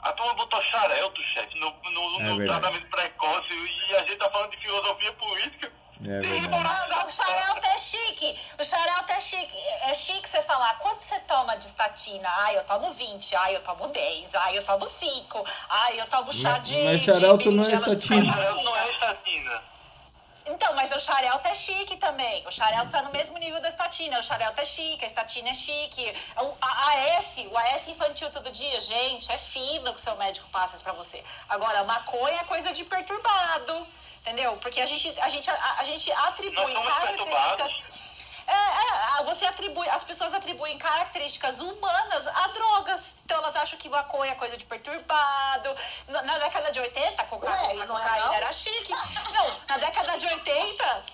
A 0.00 0.12
turma 0.12 0.34
botou 0.34 0.60
xarelto, 0.60 1.22
chefe, 1.22 1.58
no, 1.58 1.70
no, 1.90 2.20
É 2.20 2.24
no 2.28 2.36
verdade. 2.36 2.60
tratamento 2.60 2.90
precoce 2.90 3.54
e 3.88 3.94
a 3.94 4.00
gente 4.00 4.16
tá 4.16 4.30
falando 4.30 4.50
de 4.50 4.58
filosofia 4.58 5.12
política. 5.14 5.72
É 6.02 7.04
o 7.04 7.10
xarelto 7.10 7.66
é 7.66 7.78
chique. 7.78 8.38
O 8.58 8.64
xarelto 8.64 9.12
é 9.12 9.20
chique. 9.20 9.58
É 9.82 9.94
chique 9.94 10.28
você 10.28 10.42
falar 10.42 10.76
quanto 10.78 11.02
você 11.02 11.18
toma 11.20 11.56
de 11.56 11.66
estatina. 11.66 12.28
Ai, 12.38 12.56
eu 12.56 12.64
tomo 12.64 12.92
20. 12.92 13.36
Ai, 13.36 13.56
eu 13.56 13.62
tomo 13.62 13.88
10. 13.88 14.34
Ai, 14.34 14.58
eu 14.58 14.64
tomo 14.64 14.86
5. 14.86 15.44
Ai, 15.68 16.00
eu 16.00 16.06
tomo 16.06 16.32
chá 16.32 16.58
de. 16.58 16.76
mas 16.84 17.02
xarelto 17.02 17.50
não 17.50 17.64
é 17.64 17.74
estatina. 17.74 18.32
Xarelto 18.32 18.62
não 18.62 18.76
é 18.76 18.90
estatina. 18.90 19.62
Então, 20.46 20.74
mas 20.74 20.92
o 20.92 21.00
xarelto 21.00 21.48
é 21.48 21.54
chique 21.54 21.96
também. 21.96 22.46
O 22.46 22.50
xarelto 22.50 22.90
tá 22.90 23.00
no 23.00 23.10
mesmo 23.10 23.38
nível 23.38 23.60
da 23.62 23.68
estatina. 23.70 24.18
O 24.18 24.22
xarelto 24.22 24.60
é 24.60 24.64
chique, 24.64 25.02
a 25.02 25.08
estatina 25.08 25.48
é 25.48 25.54
chique. 25.54 26.14
O 26.36 26.52
a 26.60 27.16
AS, 27.18 27.38
o 27.50 27.56
AS 27.56 27.88
infantil 27.88 28.30
todo 28.30 28.50
dia, 28.50 28.78
gente, 28.80 29.32
é 29.32 29.38
fino 29.38 29.90
que 29.92 29.98
o 29.98 30.02
seu 30.02 30.14
médico 30.16 30.46
passa 30.50 30.74
isso 30.74 30.84
pra 30.84 30.92
você. 30.92 31.24
Agora, 31.48 31.82
maconha 31.84 32.40
é 32.40 32.44
coisa 32.44 32.72
de 32.74 32.84
perturbado, 32.84 33.86
entendeu? 34.24 34.56
Porque 34.56 34.80
a 34.80 34.86
gente, 34.86 35.14
a 35.20 35.28
gente, 35.28 35.50
a, 35.50 35.74
a 35.78 35.84
gente 35.84 36.10
atribui 36.10 36.72
características... 36.72 38.04
É, 38.46 38.52
é, 38.52 39.22
você 39.24 39.46
atribui, 39.46 39.88
as 39.88 40.04
pessoas 40.04 40.34
atribuem 40.34 40.76
características 40.76 41.60
humanas 41.60 42.26
a 42.26 42.48
drogas. 42.48 43.16
Então 43.24 43.38
elas 43.38 43.56
acham 43.56 43.78
que 43.78 43.88
maconha 43.88 44.32
é 44.32 44.34
coisa 44.34 44.56
de 44.56 44.66
perturbado. 44.66 45.74
Na, 46.08 46.22
na 46.22 46.38
década 46.38 46.70
de 46.70 46.78
80, 46.78 47.24
coca, 47.24 47.50
Ué, 47.50 47.76
e 47.76 47.82
a 47.82 47.86
não 47.86 47.98
é 47.98 48.02
cocaína 48.02 48.36
era 48.36 48.52
chique. 48.52 48.92
Não, 49.32 49.60
na 49.66 49.78
década 49.78 50.18
de 50.18 50.26
80, 50.26 51.04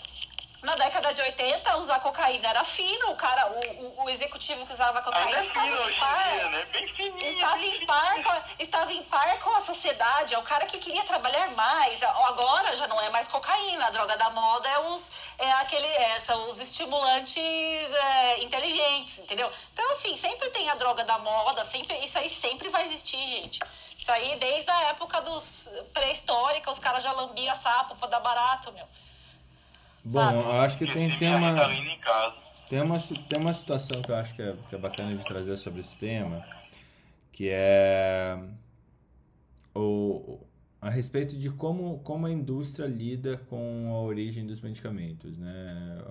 na 0.62 0.76
década 0.76 1.14
de 1.14 1.22
80, 1.22 1.76
usar 1.78 2.00
cocaína 2.00 2.48
era 2.48 2.64
fino. 2.64 3.11
O 3.11 3.16
cara, 3.16 3.50
o, 3.50 3.84
o, 3.84 4.04
o 4.04 4.11
executivo 4.11 4.66
que 4.66 4.72
usava 4.72 4.98
Ainda 4.98 5.02
cocaína 5.02 5.38
é 5.38 5.44
estava 5.44 5.66
fino 5.66 5.76
em 5.76 5.80
hoje 5.80 5.96
em 5.96 6.00
par. 6.00 6.30
dia, 6.30 6.48
né? 6.48 6.66
Bem 6.72 6.88
fininho. 6.94 7.30
Estava 7.30 7.56
bem 7.56 7.74
em, 7.82 7.86
par 7.86 8.08
fininho. 8.08 8.24
com 8.24 8.30
a, 8.30 8.42
estava 8.58 8.92
em 8.92 9.02
par 9.81 10.20
com 10.20 10.28
a 10.28 10.31
sociedade, 10.31 10.35
é 10.35 10.39
o 10.39 10.43
cara 10.43 10.66
que 10.66 10.78
queria 10.78 11.05
trabalhar 11.05 11.51
mais. 11.55 12.03
Agora 12.03 12.76
já 12.76 12.87
não 12.87 13.01
é 13.01 13.11
mais 13.11 13.28
cocaína, 13.28 13.87
a 13.87 13.91
droga 13.91 14.16
da 14.16 14.31
moda 14.31 14.68
é 14.68 14.78
os, 14.78 15.11
é 15.39 15.53
aquele, 15.53 15.87
é, 15.87 16.20
são 16.20 16.49
os 16.49 16.61
estimulantes 16.61 17.37
é, 17.37 18.43
inteligentes, 18.43 19.20
entendeu? 19.20 19.51
Então, 19.72 19.93
assim, 19.93 20.16
sempre 20.16 20.51
tem 20.51 20.68
a 20.68 20.74
droga 20.74 21.05
da 21.05 21.18
moda, 21.18 21.64
sempre, 21.64 21.97
isso 22.05 22.18
aí 22.18 22.28
sempre 22.28 22.68
vai 22.68 22.85
existir, 22.85 23.24
gente. 23.26 23.59
Isso 23.99 24.11
aí, 24.12 24.39
desde 24.39 24.70
a 24.70 24.91
época 24.91 25.20
dos 25.20 25.70
pré-histórica, 25.93 26.70
os 26.70 26.78
caras 26.78 27.03
já 27.03 27.12
lambiam 27.12 27.55
sapo 27.55 27.95
pra 27.97 28.09
dar 28.09 28.20
barato, 28.20 28.72
meu. 28.72 28.87
Bom, 30.05 30.31
eu 30.31 30.53
acho 30.61 30.78
que 30.78 30.87
tem, 30.87 31.11
Esqueci 31.11 31.18
tem 31.18 31.35
uma. 31.35 31.55
Tem 32.70 32.81
uma, 32.81 32.99
tem 33.01 33.39
uma 33.39 33.53
situação 33.53 34.01
que 34.01 34.11
eu 34.11 34.16
acho 34.16 34.35
que 34.35 34.41
é, 34.41 34.55
que 34.68 34.74
é 34.74 34.78
bacana 34.78 35.14
de 35.14 35.24
trazer 35.24 35.57
sobre 35.57 35.81
esse 35.81 35.97
tema, 35.99 36.47
que 37.33 37.51
é 37.51 38.39
o, 39.74 40.40
a 40.80 40.88
respeito 40.88 41.36
de 41.36 41.50
como, 41.50 41.98
como 42.01 42.26
a 42.26 42.30
indústria 42.30 42.86
lida 42.86 43.36
com 43.48 43.88
a 43.90 44.01
origem 44.02 44.47
dos 44.47 44.60
medicamentos, 44.60 45.36
né? 45.38 46.02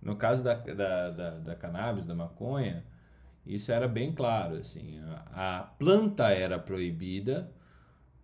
No 0.00 0.16
caso 0.16 0.42
da, 0.42 0.54
da, 0.54 1.10
da, 1.10 1.30
da 1.38 1.54
cannabis, 1.54 2.06
da 2.06 2.14
maconha, 2.14 2.84
isso 3.44 3.70
era 3.72 3.86
bem 3.88 4.12
claro, 4.12 4.56
assim, 4.56 4.98
a, 5.32 5.58
a 5.58 5.62
planta 5.62 6.30
era 6.30 6.58
proibida 6.58 7.50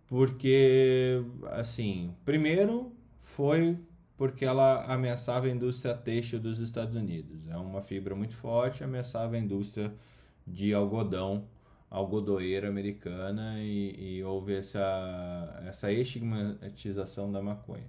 porque, 0.07 1.23
assim, 1.51 2.13
primeiro 2.23 2.95
foi 3.21 3.79
porque 4.15 4.45
ela 4.45 4.85
ameaçava 4.85 5.47
a 5.47 5.49
indústria 5.49 5.95
têxtil 5.95 6.39
dos 6.39 6.59
Estados 6.59 6.95
Unidos. 6.95 7.47
É 7.49 7.57
uma 7.57 7.81
fibra 7.81 8.15
muito 8.15 8.35
forte, 8.35 8.83
ameaçava 8.83 9.35
a 9.35 9.39
indústria 9.39 9.93
de 10.45 10.73
algodão, 10.73 11.45
algodoeira 11.93 12.67
americana 12.69 13.57
e, 13.59 14.17
e 14.19 14.23
houve 14.25 14.55
essa, 14.55 15.63
essa 15.67 15.91
estigmatização 15.93 17.31
da 17.31 17.41
maconha. 17.41 17.85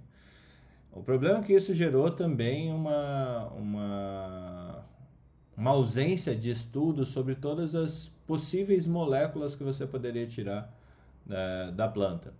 O 0.91 1.03
problema 1.03 1.39
é 1.39 1.43
que 1.43 1.53
isso 1.53 1.73
gerou 1.73 2.09
também 2.11 2.71
uma, 2.73 3.47
uma, 3.49 4.85
uma 5.57 5.71
ausência 5.71 6.35
de 6.35 6.49
estudo 6.51 7.05
sobre 7.05 7.35
todas 7.35 7.75
as 7.75 8.09
possíveis 8.27 8.87
moléculas 8.87 9.55
que 9.55 9.63
você 9.63 9.85
poderia 9.87 10.27
tirar 10.27 10.73
da, 11.25 11.71
da 11.71 11.87
planta. 11.89 12.33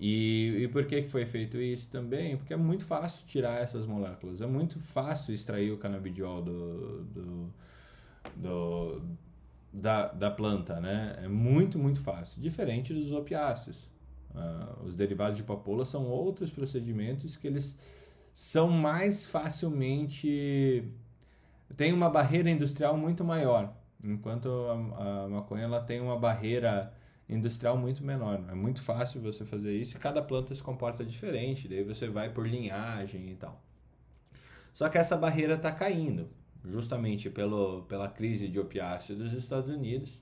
E, 0.00 0.64
e 0.64 0.68
por 0.68 0.86
que, 0.86 1.02
que 1.02 1.08
foi 1.10 1.26
feito 1.26 1.58
isso 1.58 1.90
também? 1.90 2.36
Porque 2.36 2.52
é 2.54 2.56
muito 2.56 2.84
fácil 2.84 3.26
tirar 3.26 3.62
essas 3.62 3.86
moléculas, 3.86 4.40
é 4.42 4.46
muito 4.46 4.80
fácil 4.80 5.34
extrair 5.34 5.72
o 5.72 5.78
canabidiol 5.78 6.42
do, 6.42 7.04
do, 7.04 7.52
do- 8.36 9.02
da, 9.76 10.08
da 10.08 10.30
planta, 10.30 10.80
né? 10.80 11.16
É 11.22 11.28
muito, 11.28 11.78
muito 11.78 12.00
fácil. 12.00 12.40
Diferente 12.40 12.94
dos 12.94 13.12
opiáceos. 13.12 13.90
Uh, 14.34 14.84
os 14.84 14.94
derivados 14.94 15.36
de 15.36 15.44
papoula 15.44 15.84
são 15.84 16.04
outros 16.04 16.50
procedimentos 16.50 17.36
que 17.36 17.46
eles 17.46 17.76
são 18.34 18.68
mais 18.68 19.26
facilmente 19.26 20.84
tem 21.74 21.92
uma 21.92 22.08
barreira 22.08 22.50
industrial 22.50 22.96
muito 22.96 23.24
maior, 23.24 23.74
enquanto 24.04 24.48
a, 24.48 25.24
a 25.24 25.28
maconha 25.28 25.64
ela 25.64 25.80
tem 25.80 26.00
uma 26.00 26.18
barreira 26.18 26.92
industrial 27.28 27.76
muito 27.76 28.04
menor. 28.04 28.44
É 28.48 28.54
muito 28.54 28.82
fácil 28.82 29.20
você 29.20 29.44
fazer 29.44 29.74
isso 29.74 29.96
e 29.96 30.00
cada 30.00 30.22
planta 30.22 30.54
se 30.54 30.62
comporta 30.62 31.04
diferente, 31.04 31.66
daí 31.66 31.82
você 31.82 32.08
vai 32.08 32.30
por 32.30 32.46
linhagem 32.46 33.30
e 33.30 33.34
tal. 33.34 33.60
Só 34.72 34.88
que 34.88 34.98
essa 34.98 35.16
barreira 35.16 35.54
está 35.54 35.72
caindo, 35.72 36.28
justamente 36.70 37.30
pelo, 37.30 37.82
pela 37.82 38.08
crise 38.08 38.48
de 38.48 38.58
opiáceo 38.58 39.16
dos 39.16 39.32
Estados 39.32 39.70
Unidos 39.70 40.20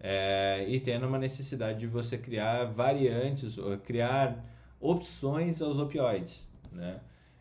é, 0.00 0.64
e 0.68 0.78
tendo 0.80 1.06
uma 1.06 1.18
necessidade 1.18 1.80
de 1.80 1.86
você 1.86 2.18
criar 2.18 2.64
variantes, 2.64 3.56
criar 3.84 4.44
opções 4.80 5.62
aos 5.62 5.78
opioides, 5.78 6.46
né? 6.70 7.00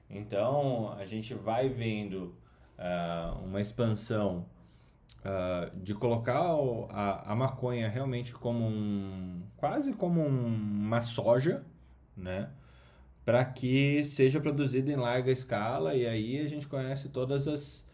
Então 0.10 0.94
a 0.98 1.06
gente 1.06 1.34
vai 1.34 1.68
vendo 1.68 2.36
uh, 2.78 3.44
uma 3.44 3.60
expansão 3.60 4.46
uh, 5.20 5.78
de 5.80 5.94
colocar 5.94 6.56
a, 6.90 7.32
a 7.32 7.36
maconha 7.36 7.90
realmente 7.90 8.34
como 8.34 8.66
um 8.66 9.42
quase 9.58 9.94
como 9.94 10.22
um, 10.22 10.56
uma 10.56 11.02
soja, 11.02 11.64
né? 12.16 12.50
Para 13.26 13.44
que 13.44 14.06
seja 14.06 14.40
produzida 14.40 14.92
em 14.92 14.96
larga 14.96 15.32
escala 15.32 15.96
e 15.96 16.06
aí 16.06 16.40
a 16.40 16.48
gente 16.48 16.68
conhece 16.68 17.10
todas 17.10 17.48
as 17.48 17.85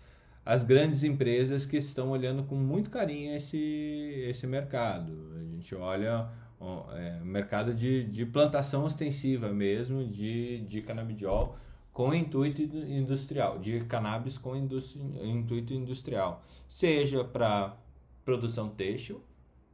as 0.45 0.63
grandes 0.63 1.03
empresas 1.03 1.65
que 1.65 1.77
estão 1.77 2.09
olhando 2.09 2.43
com 2.43 2.55
muito 2.55 2.89
carinho 2.89 3.35
esse, 3.35 4.25
esse 4.27 4.47
mercado. 4.47 5.31
A 5.39 5.43
gente 5.43 5.75
olha 5.75 6.29
o 6.59 6.91
é, 6.93 7.19
mercado 7.23 7.73
de, 7.73 8.03
de 8.05 8.25
plantação 8.25 8.83
ostensiva 8.83 9.49
mesmo, 9.49 10.05
de, 10.05 10.59
de 10.61 10.81
canabidiol 10.81 11.57
com 11.91 12.13
intuito 12.13 12.61
industrial, 12.61 13.59
de 13.59 13.81
cannabis 13.81 14.37
com 14.37 14.55
industri, 14.55 15.01
intuito 15.23 15.73
industrial, 15.73 16.43
seja 16.69 17.23
para 17.23 17.75
produção 18.23 18.69
têxtil, 18.69 19.21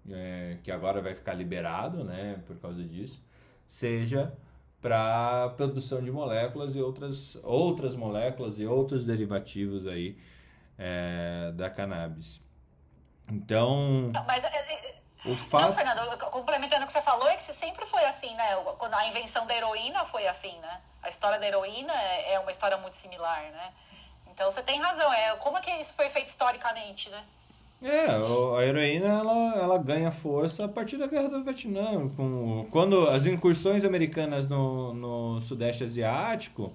é, 0.10 0.58
que 0.64 0.72
agora 0.72 1.02
vai 1.02 1.14
ficar 1.14 1.34
liberado 1.34 2.04
né, 2.04 2.42
por 2.46 2.58
causa 2.58 2.84
disso, 2.84 3.22
seja 3.68 4.34
para 4.82 5.50
produção 5.50 6.02
de 6.02 6.12
moléculas 6.12 6.76
e 6.76 6.80
outras, 6.80 7.38
outras 7.44 7.96
moléculas 7.96 8.58
e 8.58 8.66
outros 8.66 9.06
derivativos 9.06 9.86
aí 9.86 10.18
é, 10.78 11.52
da 11.54 11.70
cannabis. 11.70 12.42
Então. 13.30 14.12
Mas 14.26 14.44
é, 14.44 14.48
é, 14.48 14.96
o 15.26 15.36
fato... 15.36 15.66
Não, 15.66 15.72
Fernando, 15.74 16.18
complementando 16.32 16.84
o 16.84 16.86
que 16.86 16.94
você 16.94 17.02
falou, 17.02 17.28
é 17.28 17.36
que 17.36 17.44
sempre 17.44 17.86
foi 17.86 18.04
assim, 18.06 18.34
né? 18.36 18.56
Quando 18.78 18.94
a 18.94 19.08
invenção 19.08 19.46
da 19.46 19.56
heroína 19.56 20.06
foi 20.06 20.28
assim, 20.28 20.58
né? 20.60 20.82
A 21.02 21.10
história 21.10 21.40
da 21.40 21.48
heroína 21.48 21.94
é, 21.94 22.34
é 22.34 22.40
uma 22.40 22.52
história 22.52 22.78
muito 22.78 22.96
similar, 22.96 23.42
né? 23.52 23.74
Então 24.32 24.50
você 24.52 24.62
tem 24.62 24.80
razão, 24.80 25.12
é 25.12 25.36
como 25.38 25.58
é 25.58 25.62
que 25.62 25.72
isso 25.72 25.94
foi 25.94 26.10
feito 26.10 26.28
historicamente, 26.28 27.10
né? 27.10 27.24
É, 27.82 28.08
a 28.08 28.64
heroína 28.64 29.08
ela, 29.08 29.56
ela 29.56 29.78
ganha 29.78 30.12
força 30.12 30.66
a 30.66 30.68
partir 30.68 30.98
da 30.98 31.06
Guerra 31.06 31.30
do 31.30 31.44
Vietnã. 31.44 32.08
Com, 32.10 32.68
quando 32.72 33.08
as 33.10 33.26
incursões 33.26 33.86
americanas 33.86 34.48
no, 34.48 34.94
no 34.94 35.42
Sudeste 35.42 35.84
Asiático, 35.84 36.74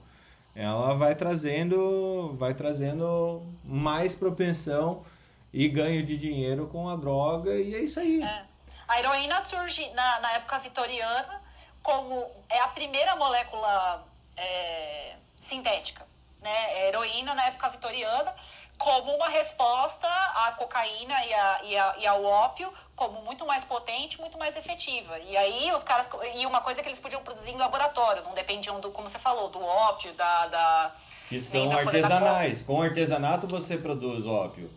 ela 0.54 0.94
vai 0.94 1.14
trazendo, 1.14 2.34
vai 2.38 2.54
trazendo 2.54 3.42
mais 3.64 4.14
propensão 4.14 5.04
e 5.52 5.68
ganho 5.68 6.02
de 6.02 6.16
dinheiro 6.16 6.66
com 6.66 6.88
a 6.88 6.96
droga, 6.96 7.54
e 7.54 7.74
é 7.74 7.78
isso 7.80 8.00
aí. 8.00 8.22
É. 8.22 8.44
A 8.88 8.98
heroína 8.98 9.40
surge 9.40 9.88
na, 9.90 10.20
na 10.20 10.32
época 10.32 10.58
vitoriana 10.58 11.42
como 11.82 12.30
é 12.48 12.60
a 12.60 12.68
primeira 12.68 13.16
molécula 13.16 14.06
é, 14.36 15.16
sintética. 15.40 16.06
Né? 16.40 16.50
A 16.50 16.88
heroína 16.88 17.34
na 17.34 17.46
época 17.46 17.70
vitoriana 17.70 18.34
como 18.82 19.14
uma 19.14 19.28
resposta 19.28 20.08
à 20.08 20.52
cocaína 20.52 21.24
e, 21.24 21.34
a, 21.34 21.60
e, 21.62 21.76
a, 21.76 21.94
e 22.00 22.06
ao 22.06 22.24
ópio 22.24 22.72
como 22.96 23.22
muito 23.22 23.46
mais 23.46 23.64
potente, 23.64 24.20
muito 24.20 24.36
mais 24.36 24.56
efetiva. 24.56 25.18
E 25.20 25.36
aí 25.36 25.72
os 25.72 25.82
caras 25.82 26.08
e 26.34 26.44
uma 26.44 26.60
coisa 26.60 26.82
que 26.82 26.88
eles 26.88 26.98
podiam 26.98 27.22
produzir 27.22 27.52
em 27.52 27.56
laboratório, 27.56 28.22
não 28.24 28.34
dependiam 28.34 28.80
do 28.80 28.90
como 28.90 29.08
você 29.08 29.18
falou, 29.18 29.48
do 29.48 29.64
ópio, 29.64 30.12
da, 30.14 30.46
da 30.46 30.92
que 31.28 31.40
são 31.40 31.70
artesanais. 31.70 32.62
Com 32.62 32.82
artesanato 32.82 33.46
você 33.46 33.78
produz 33.78 34.26
ópio. 34.26 34.70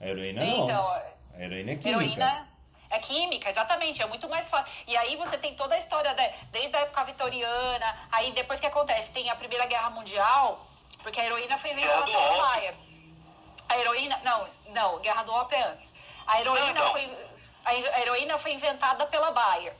A 0.00 0.06
heroína 0.06 0.44
não. 0.44 0.64
Então, 0.64 0.88
a 0.88 1.42
heroína 1.42 1.72
é 1.72 1.76
química. 1.76 1.88
Heroína 1.88 2.48
é 2.90 2.98
química, 2.98 3.50
exatamente, 3.50 4.02
é 4.02 4.06
muito 4.06 4.28
mais 4.28 4.48
fácil. 4.48 4.72
E 4.86 4.96
aí 4.96 5.16
você 5.16 5.36
tem 5.36 5.54
toda 5.54 5.74
a 5.74 5.78
história 5.78 6.12
de, 6.14 6.28
desde 6.50 6.76
a 6.76 6.80
época 6.80 7.04
vitoriana, 7.04 7.96
aí 8.10 8.32
depois 8.32 8.60
que 8.60 8.66
acontece, 8.66 9.12
tem 9.12 9.28
a 9.30 9.36
Primeira 9.36 9.66
Guerra 9.66 9.90
Mundial, 9.90 10.66
porque 11.02 11.20
a 11.20 11.24
heroína 11.24 11.56
foi 11.58 11.72
inventada 11.72 12.04
pela 12.04 12.36
Bayer. 12.48 12.74
A 13.68 13.78
heroína, 13.78 14.20
não, 14.24 14.46
não, 14.68 14.98
Guerra 15.00 15.22
do 15.22 15.32
Ópio 15.32 15.56
é 15.56 15.62
antes. 15.62 15.94
A 16.26 16.40
heroína, 16.40 16.72
não, 16.72 16.92
foi, 16.92 17.18
a 17.64 18.00
heroína 18.00 18.38
foi 18.38 18.52
inventada 18.52 19.06
pela 19.06 19.30
Bayer, 19.30 19.74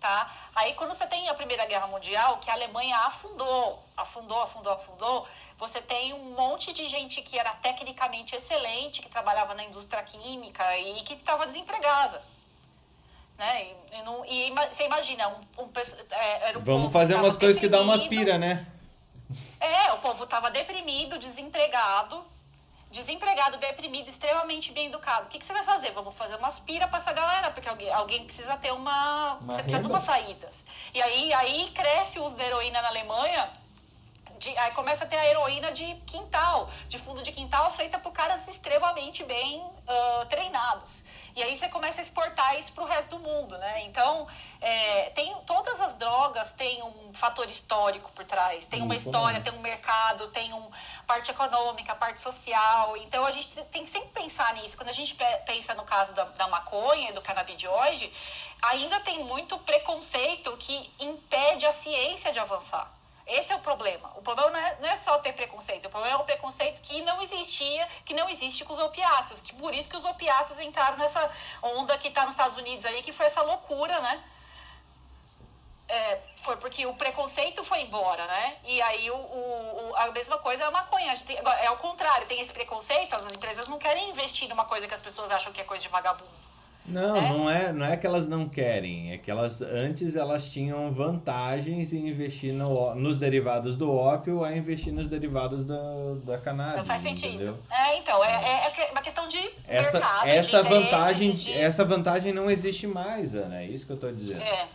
tá? 0.00 0.30
Aí 0.54 0.74
quando 0.74 0.94
você 0.94 1.06
tem 1.06 1.28
a 1.28 1.34
Primeira 1.34 1.64
Guerra 1.64 1.86
Mundial, 1.86 2.38
que 2.38 2.50
a 2.50 2.54
Alemanha 2.54 2.96
afundou, 3.06 3.82
afundou, 3.96 4.42
afundou, 4.42 4.72
afundou, 4.72 5.28
você 5.58 5.80
tem 5.80 6.12
um 6.12 6.34
monte 6.34 6.72
de 6.72 6.88
gente 6.88 7.22
que 7.22 7.38
era 7.38 7.50
tecnicamente 7.54 8.34
excelente, 8.34 9.02
que 9.02 9.08
trabalhava 9.08 9.54
na 9.54 9.64
indústria 9.64 10.02
química 10.02 10.76
e 10.78 11.02
que 11.02 11.14
estava 11.14 11.46
desempregada. 11.46 12.22
Né? 13.38 13.64
E, 13.64 13.96
e, 13.96 14.02
não, 14.02 14.24
e 14.24 14.52
você 14.74 14.84
imagina, 14.84 15.28
um, 15.28 15.62
um, 15.62 15.70
é, 16.10 16.56
um 16.56 16.60
Vamos 16.60 16.92
fazer 16.92 17.14
umas 17.14 17.36
coisas 17.36 17.58
que 17.58 17.68
dão 17.68 17.82
umas 17.82 18.06
pira, 18.06 18.36
né? 18.36 18.66
É, 19.60 19.92
o 19.92 19.98
povo 19.98 20.24
estava 20.24 20.50
deprimido, 20.50 21.18
desempregado, 21.18 22.24
desempregado, 22.90 23.56
deprimido, 23.56 24.08
extremamente 24.08 24.72
bem 24.72 24.88
educado. 24.88 25.26
O 25.26 25.28
que, 25.28 25.38
que 25.38 25.46
você 25.46 25.52
vai 25.52 25.64
fazer? 25.64 25.92
Vamos 25.92 26.14
fazer 26.14 26.36
umas 26.36 26.58
pira 26.58 26.88
para 26.88 26.98
essa 26.98 27.12
galera, 27.12 27.50
porque 27.50 27.68
alguém, 27.68 27.92
alguém 27.92 28.24
precisa 28.24 28.56
ter 28.56 28.72
uma. 28.72 29.34
uma 29.34 29.54
você 29.54 29.62
precisa 29.62 29.82
de 29.82 29.86
umas 29.86 30.02
saídas. 30.02 30.66
E 30.92 31.00
aí, 31.00 31.32
aí 31.32 31.70
cresce 31.70 32.18
o 32.18 32.24
uso 32.24 32.36
da 32.36 32.44
heroína 32.44 32.82
na 32.82 32.88
Alemanha. 32.88 33.50
De, 34.38 34.56
aí 34.56 34.72
começa 34.72 35.04
a 35.04 35.06
ter 35.06 35.16
a 35.16 35.26
heroína 35.26 35.70
de 35.70 35.94
quintal, 36.06 36.70
de 36.88 36.98
fundo 36.98 37.22
de 37.22 37.30
quintal, 37.30 37.70
feita 37.72 37.98
por 37.98 38.12
caras 38.12 38.48
extremamente 38.48 39.22
bem 39.22 39.60
uh, 39.60 40.26
treinados. 40.28 41.04
E 41.36 41.42
aí 41.42 41.56
você 41.56 41.68
começa 41.68 42.00
a 42.00 42.04
exportar 42.04 42.58
isso 42.58 42.72
para 42.72 42.84
o 42.84 42.86
resto 42.86 43.16
do 43.16 43.22
mundo, 43.22 43.56
né? 43.58 43.84
Então, 43.84 44.26
é, 44.60 45.10
tem, 45.10 45.34
todas 45.46 45.80
as 45.80 45.96
drogas 45.96 46.52
têm 46.54 46.82
um 46.82 47.12
fator 47.14 47.48
histórico 47.48 48.10
por 48.12 48.24
trás. 48.24 48.66
Tem 48.66 48.82
uma 48.82 48.96
história, 48.96 49.40
tem 49.40 49.52
um 49.52 49.60
mercado, 49.60 50.28
tem 50.28 50.52
uma 50.52 50.70
parte 51.06 51.30
econômica, 51.30 51.94
parte 51.94 52.20
social. 52.20 52.96
Então, 52.96 53.24
a 53.24 53.30
gente 53.30 53.48
tem 53.64 53.84
que 53.84 53.90
sempre 53.90 54.10
pensar 54.10 54.54
nisso. 54.54 54.76
Quando 54.76 54.88
a 54.88 54.92
gente 54.92 55.16
pensa 55.46 55.74
no 55.74 55.84
caso 55.84 56.12
da, 56.14 56.24
da 56.24 56.48
maconha 56.48 57.10
e 57.10 57.12
do 57.12 57.22
cannabinoide, 57.22 58.12
ainda 58.62 59.00
tem 59.00 59.24
muito 59.24 59.58
preconceito 59.58 60.56
que 60.56 60.90
impede 60.98 61.64
a 61.64 61.72
ciência 61.72 62.32
de 62.32 62.38
avançar. 62.38 62.99
Esse 63.30 63.52
é 63.52 63.56
o 63.56 63.60
problema. 63.60 64.10
O 64.16 64.22
problema 64.22 64.50
não 64.50 64.58
é, 64.58 64.76
não 64.80 64.88
é, 64.88 64.96
só 64.96 65.16
ter 65.18 65.32
preconceito, 65.32 65.86
o 65.86 65.90
problema 65.90 66.16
é 66.16 66.20
o 66.20 66.24
preconceito 66.24 66.80
que 66.80 67.00
não 67.02 67.22
existia, 67.22 67.86
que 68.04 68.12
não 68.12 68.28
existe 68.28 68.64
com 68.64 68.72
os 68.72 68.78
opiáceos. 68.80 69.40
Que 69.40 69.54
por 69.54 69.72
isso 69.72 69.88
que 69.88 69.96
os 69.96 70.04
opiáceos 70.04 70.58
entraram 70.58 70.98
nessa 70.98 71.30
onda 71.62 71.96
que 71.96 72.08
está 72.08 72.22
nos 72.24 72.32
Estados 72.32 72.56
Unidos 72.56 72.84
aí, 72.84 73.02
que 73.02 73.12
foi 73.12 73.26
essa 73.26 73.42
loucura, 73.42 74.00
né? 74.00 74.24
É, 75.88 76.16
foi 76.42 76.56
porque 76.56 76.86
o 76.86 76.94
preconceito 76.94 77.62
foi 77.64 77.82
embora, 77.82 78.26
né? 78.26 78.58
E 78.64 78.82
aí 78.82 79.10
o, 79.10 79.16
o, 79.16 79.92
a 79.96 80.10
mesma 80.10 80.38
coisa 80.38 80.64
é 80.64 80.66
a 80.66 80.70
maconha. 80.70 81.14
É 81.62 81.70
o 81.70 81.76
contrário, 81.76 82.26
tem 82.26 82.40
esse 82.40 82.52
preconceito, 82.52 83.14
as 83.14 83.32
empresas 83.32 83.68
não 83.68 83.78
querem 83.78 84.10
investir 84.10 84.48
numa 84.48 84.64
coisa 84.64 84.88
que 84.88 84.94
as 84.94 85.00
pessoas 85.00 85.30
acham 85.30 85.52
que 85.52 85.60
é 85.60 85.64
coisa 85.64 85.82
de 85.82 85.88
vagabundo. 85.88 86.49
Não, 86.90 87.16
é? 87.16 87.28
não 87.28 87.50
é, 87.50 87.72
não 87.72 87.86
é 87.86 87.96
que 87.96 88.06
elas 88.06 88.26
não 88.26 88.48
querem, 88.48 89.12
é 89.12 89.18
que 89.18 89.30
elas 89.30 89.62
antes 89.62 90.16
elas 90.16 90.50
tinham 90.50 90.92
vantagens 90.92 91.92
em 91.92 92.08
investir 92.08 92.52
no, 92.52 92.94
nos 92.94 93.18
derivados 93.18 93.76
do 93.76 93.94
ópio 93.94 94.44
a 94.44 94.56
investir 94.56 94.92
nos 94.92 95.08
derivados 95.08 95.64
da, 95.64 95.80
da 96.24 96.38
cannabis. 96.38 96.76
Não 96.76 96.84
faz 96.84 97.02
sentido. 97.02 97.34
Entendeu? 97.34 97.58
É, 97.70 97.96
então, 97.96 98.24
é, 98.24 98.32
é, 98.32 98.82
é 98.82 98.90
uma 98.90 99.02
questão 99.02 99.26
de 99.28 99.50
essa, 99.66 99.98
mercado, 99.98 100.28
essa 100.28 100.62
de 100.62 100.68
vantagem, 100.68 101.30
de... 101.30 101.52
essa 101.52 101.84
vantagem 101.84 102.32
não 102.32 102.50
existe 102.50 102.86
mais, 102.86 103.34
Ana, 103.34 103.62
é 103.62 103.66
isso 103.66 103.86
que 103.86 103.92
eu 103.92 103.96
estou 103.96 104.12
dizendo. 104.12 104.42
É. 104.42 104.68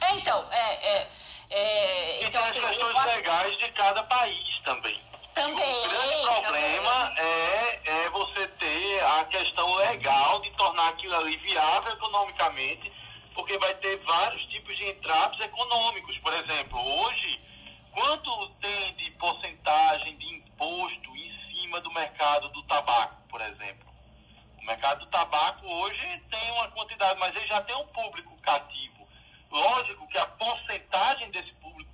é, 0.00 0.14
então, 0.16 0.44
é, 0.50 0.96
é, 0.96 1.08
é 1.50 2.26
então, 2.26 2.40
e 2.40 2.52
tem 2.52 2.64
as 2.64 2.70
questões 2.70 3.04
legais 3.06 3.58
de 3.58 3.68
cada 3.72 4.02
país 4.04 4.60
também. 4.64 5.00
Também. 5.34 5.86
O 5.86 5.88
grande 5.88 6.42
problema 6.42 7.14
é, 7.16 7.80
é 7.84 8.10
você 8.10 8.46
ter 8.46 9.02
a 9.02 9.24
questão 9.24 9.74
legal 9.76 10.40
de 10.40 10.50
tornar 10.82 10.88
aquilo 10.88 11.14
ali 11.16 11.36
viável 11.36 11.92
economicamente, 11.92 12.92
porque 13.34 13.56
vai 13.58 13.74
ter 13.74 13.96
vários 13.98 14.42
tipos 14.46 14.76
de 14.76 14.90
entraves 14.90 15.40
econômicos. 15.40 16.18
Por 16.18 16.32
exemplo, 16.34 16.78
hoje, 16.78 17.40
quanto 17.92 18.48
tem 18.60 18.94
de 18.96 19.10
porcentagem 19.12 20.16
de 20.18 20.26
imposto 20.34 21.16
em 21.16 21.60
cima 21.60 21.80
do 21.80 21.92
mercado 21.92 22.48
do 22.50 22.62
tabaco, 22.64 23.16
por 23.28 23.40
exemplo? 23.40 23.92
O 24.58 24.64
mercado 24.64 25.00
do 25.00 25.10
tabaco 25.10 25.66
hoje 25.66 26.22
tem 26.30 26.50
uma 26.52 26.68
quantidade, 26.68 27.18
mas 27.18 27.34
ele 27.34 27.46
já 27.46 27.60
tem 27.62 27.76
um 27.76 27.86
público 27.88 28.36
cativo. 28.42 29.08
Lógico 29.50 30.08
que 30.08 30.18
a 30.18 30.26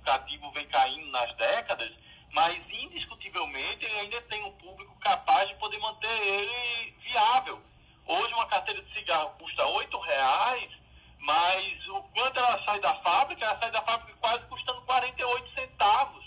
lucrativo 0.09 0.51
vem 0.51 0.67
caindo 0.67 1.11
nas 1.11 1.35
décadas, 1.35 1.91
mas 2.31 2.57
indiscutivelmente 2.71 3.85
ele 3.85 3.99
ainda 3.99 4.21
tem 4.23 4.43
um 4.43 4.51
público 4.53 4.95
capaz 4.99 5.47
de 5.47 5.55
poder 5.55 5.77
manter 5.79 6.09
ele 6.09 6.95
viável. 7.01 7.68
Hoje 8.09 8.33
uma 8.33 8.47
carteira 8.47 8.81
de 8.81 8.91
cigarro 8.91 9.29
custa 9.37 9.63
R$ 9.63 9.87
reais, 10.07 10.71
mas 11.19 11.87
o 11.89 12.01
quanto 12.01 12.39
ela 12.39 12.65
sai 12.65 12.79
da 12.79 12.95
fábrica, 12.95 13.45
ela 13.45 13.59
sai 13.59 13.69
da 13.69 13.83
fábrica 13.83 14.17
quase 14.19 14.43
custando 14.45 14.81
48 14.81 15.53
centavos. 15.53 16.25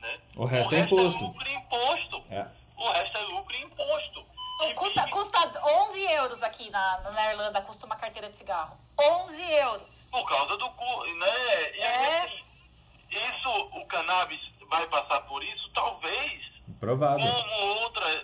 Né? 0.00 0.20
O 0.36 0.44
resto, 0.44 0.70
o 0.70 0.76
é 0.76 0.80
resto 0.80 0.94
é 0.98 1.00
imposto. 1.00 1.24
É 1.24 1.26
lucro 1.26 1.48
e 1.48 1.54
imposto. 1.54 2.24
É. 2.30 2.46
O 2.76 2.90
resto 2.90 3.16
é 3.16 3.20
lucro 3.22 3.56
e 3.56 3.62
imposto. 3.62 4.26
Então, 4.60 4.74
custa, 4.74 5.08
custa 5.08 5.66
11 5.88 6.12
euros 6.12 6.42
aqui 6.42 6.68
na, 6.68 6.98
na 7.10 7.30
Irlanda, 7.32 7.62
custa 7.62 7.86
uma 7.86 7.96
carteira 7.96 8.28
de 8.28 8.36
cigarro. 8.36 8.76
11 9.00 9.52
euros. 9.52 10.08
Por 10.10 10.28
causa 10.28 10.58
do... 10.58 10.66
Né? 10.66 11.72
E 11.74 11.80
é. 11.80 12.24
assim, 12.24 12.44
isso, 13.12 13.48
o 13.48 13.86
cannabis 13.86 14.40
vai 14.68 14.86
passar 14.88 15.22
por 15.22 15.42
isso? 15.42 15.70
Talvez. 15.72 16.47
Provável. 16.80 17.26
Como. 17.26 17.68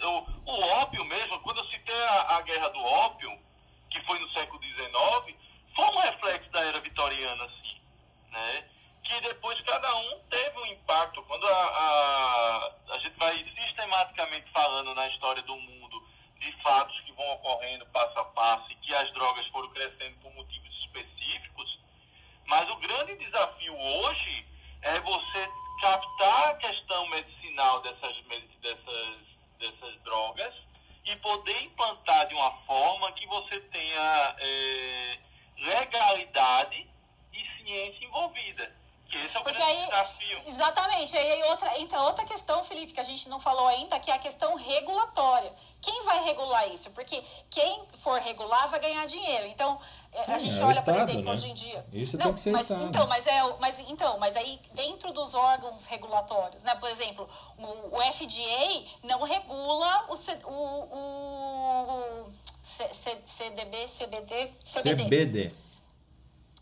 O, 0.05 0.27
o 0.47 0.61
ópio 0.81 1.05
mesmo, 1.05 1.41
quando 1.41 1.59
eu 1.59 1.67
citei 1.71 1.95
a, 1.95 2.37
a 2.37 2.41
guerra 2.43 2.69
do 2.69 2.79
ópio, 2.79 3.39
que 3.91 4.01
foi 4.05 4.19
no 4.19 4.31
século 4.33 4.63
XIX, 4.63 5.37
foi 5.75 5.85
um 5.87 5.99
reflexo 5.99 6.51
da 6.51 6.61
era 6.61 6.81
vitoriana, 6.81 7.45
assim, 7.45 7.81
né? 8.31 8.65
Que 9.03 9.21
depois 9.21 9.61
cada 9.63 9.95
um 9.97 10.21
teve 10.31 10.59
um 10.59 10.67
impacto. 10.67 11.23
Quando 11.23 11.47
a, 11.47 11.51
a, 11.51 12.73
a 12.93 12.99
gente 12.99 13.19
vai 13.19 13.37
sistematicamente 13.37 14.51
falando 14.53 14.95
na 14.95 15.09
história 15.09 15.43
do 15.43 15.57
mundo 15.57 16.03
de 16.39 16.53
fatos 16.63 16.99
que 17.01 17.13
vão 17.13 17.33
ocorrendo 17.33 17.87
passo 17.87 18.19
a 18.19 18.25
passo 18.27 18.71
e 18.71 18.77
que 18.77 18.95
as 18.95 19.13
drogas 19.13 19.47
foram 19.49 19.69
crescendo 19.71 20.17
por 20.21 20.33
motivos 20.35 20.71
específicos, 20.85 21.79
mas 22.47 22.69
o 22.71 22.77
grande 22.77 23.17
desafio 23.17 23.75
hoje 23.79 24.47
é 24.83 25.01
você 25.01 25.51
captar 25.81 26.51
a 26.51 26.55
questão 26.55 27.07
medicinal 27.09 27.83
dessas, 27.83 28.17
dessas, 28.61 29.19
dessas 29.59 30.03
drogas 30.03 30.55
e 31.05 31.17
poder 31.17 31.63
implantar 31.63 32.27
de 32.29 32.35
uma 32.35 32.51
forma 32.67 33.13
que 33.13 33.27
você 33.27 33.61
tenha 33.61 34.37
é, 34.39 35.19
legalidade 35.59 36.87
e 37.33 37.63
ciência 37.63 38.05
envolvida. 38.05 38.84
Esse 39.19 39.37
é 39.37 39.41
o 39.41 39.43
Porque 39.43 39.59
grande 39.59 39.73
aí, 39.73 39.87
desafio. 39.87 40.43
Exatamente. 40.47 41.17
Aí 41.17 41.43
outra, 41.45 41.79
então, 41.79 42.05
outra 42.05 42.25
questão, 42.25 42.65
Felipe, 42.65 42.93
que 42.93 43.01
a 43.01 43.05
gente 43.05 43.29
não 43.29 43.39
falou 43.39 43.67
ainda, 43.69 43.99
que 43.99 44.11
é 44.11 44.15
a 44.15 44.19
questão 44.19 44.57
regulatória. 44.57 45.53
Quem 45.81 46.03
vai 46.05 46.25
regular 46.25 46.69
isso? 46.69 46.91
Porque 46.91 47.23
quem 47.51 47.85
for 47.95 48.21
regular 48.21 48.69
vai 48.69 48.81
ganhar 48.81 49.07
dinheiro. 49.07 49.47
Então, 49.47 49.79
é, 50.13 50.33
a 50.33 50.39
gente 50.39 50.59
é, 50.59 50.65
olha, 50.65 50.79
estado, 50.79 50.95
por 50.95 51.03
exemplo, 51.03 51.23
né? 51.23 51.33
hoje 51.33 51.51
em 51.51 51.55
dia. 51.55 51.87
Isso 51.93 52.17
não, 52.17 52.27
tem 52.27 52.35
que 52.35 52.41
ser 52.41 52.53
mas, 52.53 52.63
Estado. 52.63 52.85
Então, 52.85 53.07
mas, 53.07 53.27
é, 53.27 53.43
mas, 53.59 53.81
então, 53.81 54.19
mas 54.19 54.37
aí, 54.37 54.61
dentro 54.73 55.13
dos 55.13 55.35
órgãos 55.35 55.87
regulatórios, 55.87 56.65
né? 56.65 56.75
Por 56.77 56.89
exemplo, 56.89 57.29
o, 57.59 57.97
o 57.97 58.13
FDA 58.13 58.85
não 59.03 59.23
regula 59.23 60.07
o, 60.09 60.15
o, 60.49 62.25
o 62.25 62.33
C, 62.63 62.89
C, 62.93 63.19
CDB, 63.25 63.87
CBD, 63.87 64.53
CBD. 64.65 65.05
CBD 65.05 65.64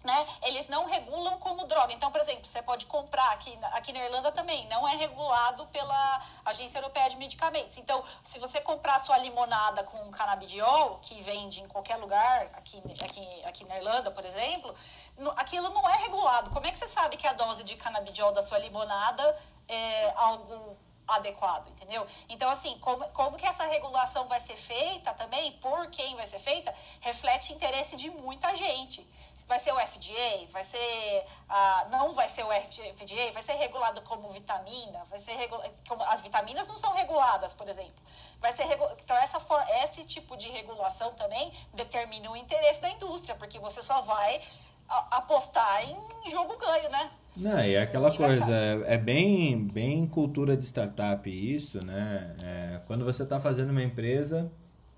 né, 0.04 0.26
eles 0.42 0.68
não 0.68 0.86
regulam 0.86 1.38
como 1.38 1.66
droga. 1.66 1.92
Então, 1.92 2.10
por 2.10 2.20
exemplo, 2.20 2.46
você 2.46 2.60
pode 2.62 2.86
comprar 2.86 3.30
aqui, 3.32 3.56
aqui 3.72 3.92
na 3.92 4.04
Irlanda 4.04 4.32
também, 4.32 4.66
não 4.68 4.86
é 4.88 4.96
regulado 4.96 5.66
pela 5.66 6.22
Agência 6.44 6.78
Europeia 6.78 7.08
de 7.08 7.16
Medicamentos. 7.16 7.78
Então, 7.78 8.02
se 8.24 8.38
você 8.38 8.60
comprar 8.60 8.98
sua 9.00 9.18
limonada 9.18 9.84
com 9.84 10.10
canabidiol, 10.10 10.98
que 11.00 11.20
vende 11.22 11.60
em 11.60 11.68
qualquer 11.68 11.96
lugar, 11.96 12.50
aqui, 12.54 12.82
aqui, 13.04 13.44
aqui 13.44 13.64
na 13.64 13.76
Irlanda, 13.76 14.10
por 14.10 14.24
exemplo, 14.24 14.74
aquilo 15.36 15.70
não 15.70 15.88
é 15.88 15.96
regulado. 15.98 16.50
Como 16.50 16.66
é 16.66 16.72
que 16.72 16.78
você 16.78 16.88
sabe 16.88 17.16
que 17.16 17.26
a 17.26 17.32
dose 17.32 17.64
de 17.64 17.76
canabidiol 17.76 18.32
da 18.32 18.42
sua 18.42 18.58
limonada 18.58 19.38
é 19.68 20.12
algo 20.16 20.76
adequado, 21.06 21.68
entendeu? 21.68 22.06
Então, 22.28 22.48
assim, 22.50 22.78
como, 22.78 23.08
como 23.10 23.36
que 23.36 23.46
essa 23.46 23.64
regulação 23.64 24.26
vai 24.28 24.40
ser 24.40 24.56
feita 24.56 25.12
também, 25.14 25.52
por 25.52 25.88
quem 25.90 26.16
vai 26.16 26.26
ser 26.26 26.38
feita, 26.38 26.74
reflete 27.00 27.52
interesse 27.52 27.96
de 27.96 28.10
muita 28.10 28.54
gente 28.56 29.06
vai 29.46 29.58
ser 29.58 29.72
o 29.72 29.78
FDA, 29.78 30.46
vai 30.50 30.64
ser 30.64 31.24
ah, 31.48 31.86
não 31.90 32.14
vai 32.14 32.28
ser 32.28 32.44
o 32.44 32.48
FDA, 32.48 33.32
vai 33.32 33.42
ser 33.42 33.52
regulado 33.54 34.00
como 34.02 34.30
vitamina, 34.30 35.04
vai 35.10 35.18
ser 35.18 35.34
como 35.88 36.02
as 36.04 36.20
vitaminas 36.20 36.68
não 36.68 36.76
são 36.76 36.92
reguladas, 36.92 37.52
por 37.52 37.68
exemplo. 37.68 38.02
Vai 38.40 38.52
ser 38.52 38.64
regu... 38.64 38.86
então 39.02 39.16
essa 39.16 39.38
for... 39.38 39.62
esse 39.82 40.06
tipo 40.06 40.36
de 40.36 40.48
regulação 40.48 41.12
também 41.14 41.52
determina 41.74 42.30
o 42.30 42.36
interesse 42.36 42.80
da 42.80 42.90
indústria, 42.90 43.34
porque 43.34 43.58
você 43.58 43.82
só 43.82 44.00
vai 44.00 44.40
apostar 45.10 45.84
em 45.88 46.30
jogo 46.30 46.56
ganho, 46.58 46.90
né? 46.90 47.10
Não, 47.36 47.64
e 47.64 47.74
é 47.74 47.82
aquela 47.82 48.14
coisa, 48.14 48.52
é, 48.86 48.94
é, 48.94 48.98
bem, 48.98 49.66
bem 49.66 50.06
cultura 50.06 50.54
de 50.54 50.66
startup 50.66 51.28
isso, 51.30 51.84
né? 51.84 52.36
É, 52.42 52.80
quando 52.86 53.04
você 53.04 53.22
está 53.22 53.40
fazendo 53.40 53.70
uma 53.70 53.82
empresa, 53.82 54.52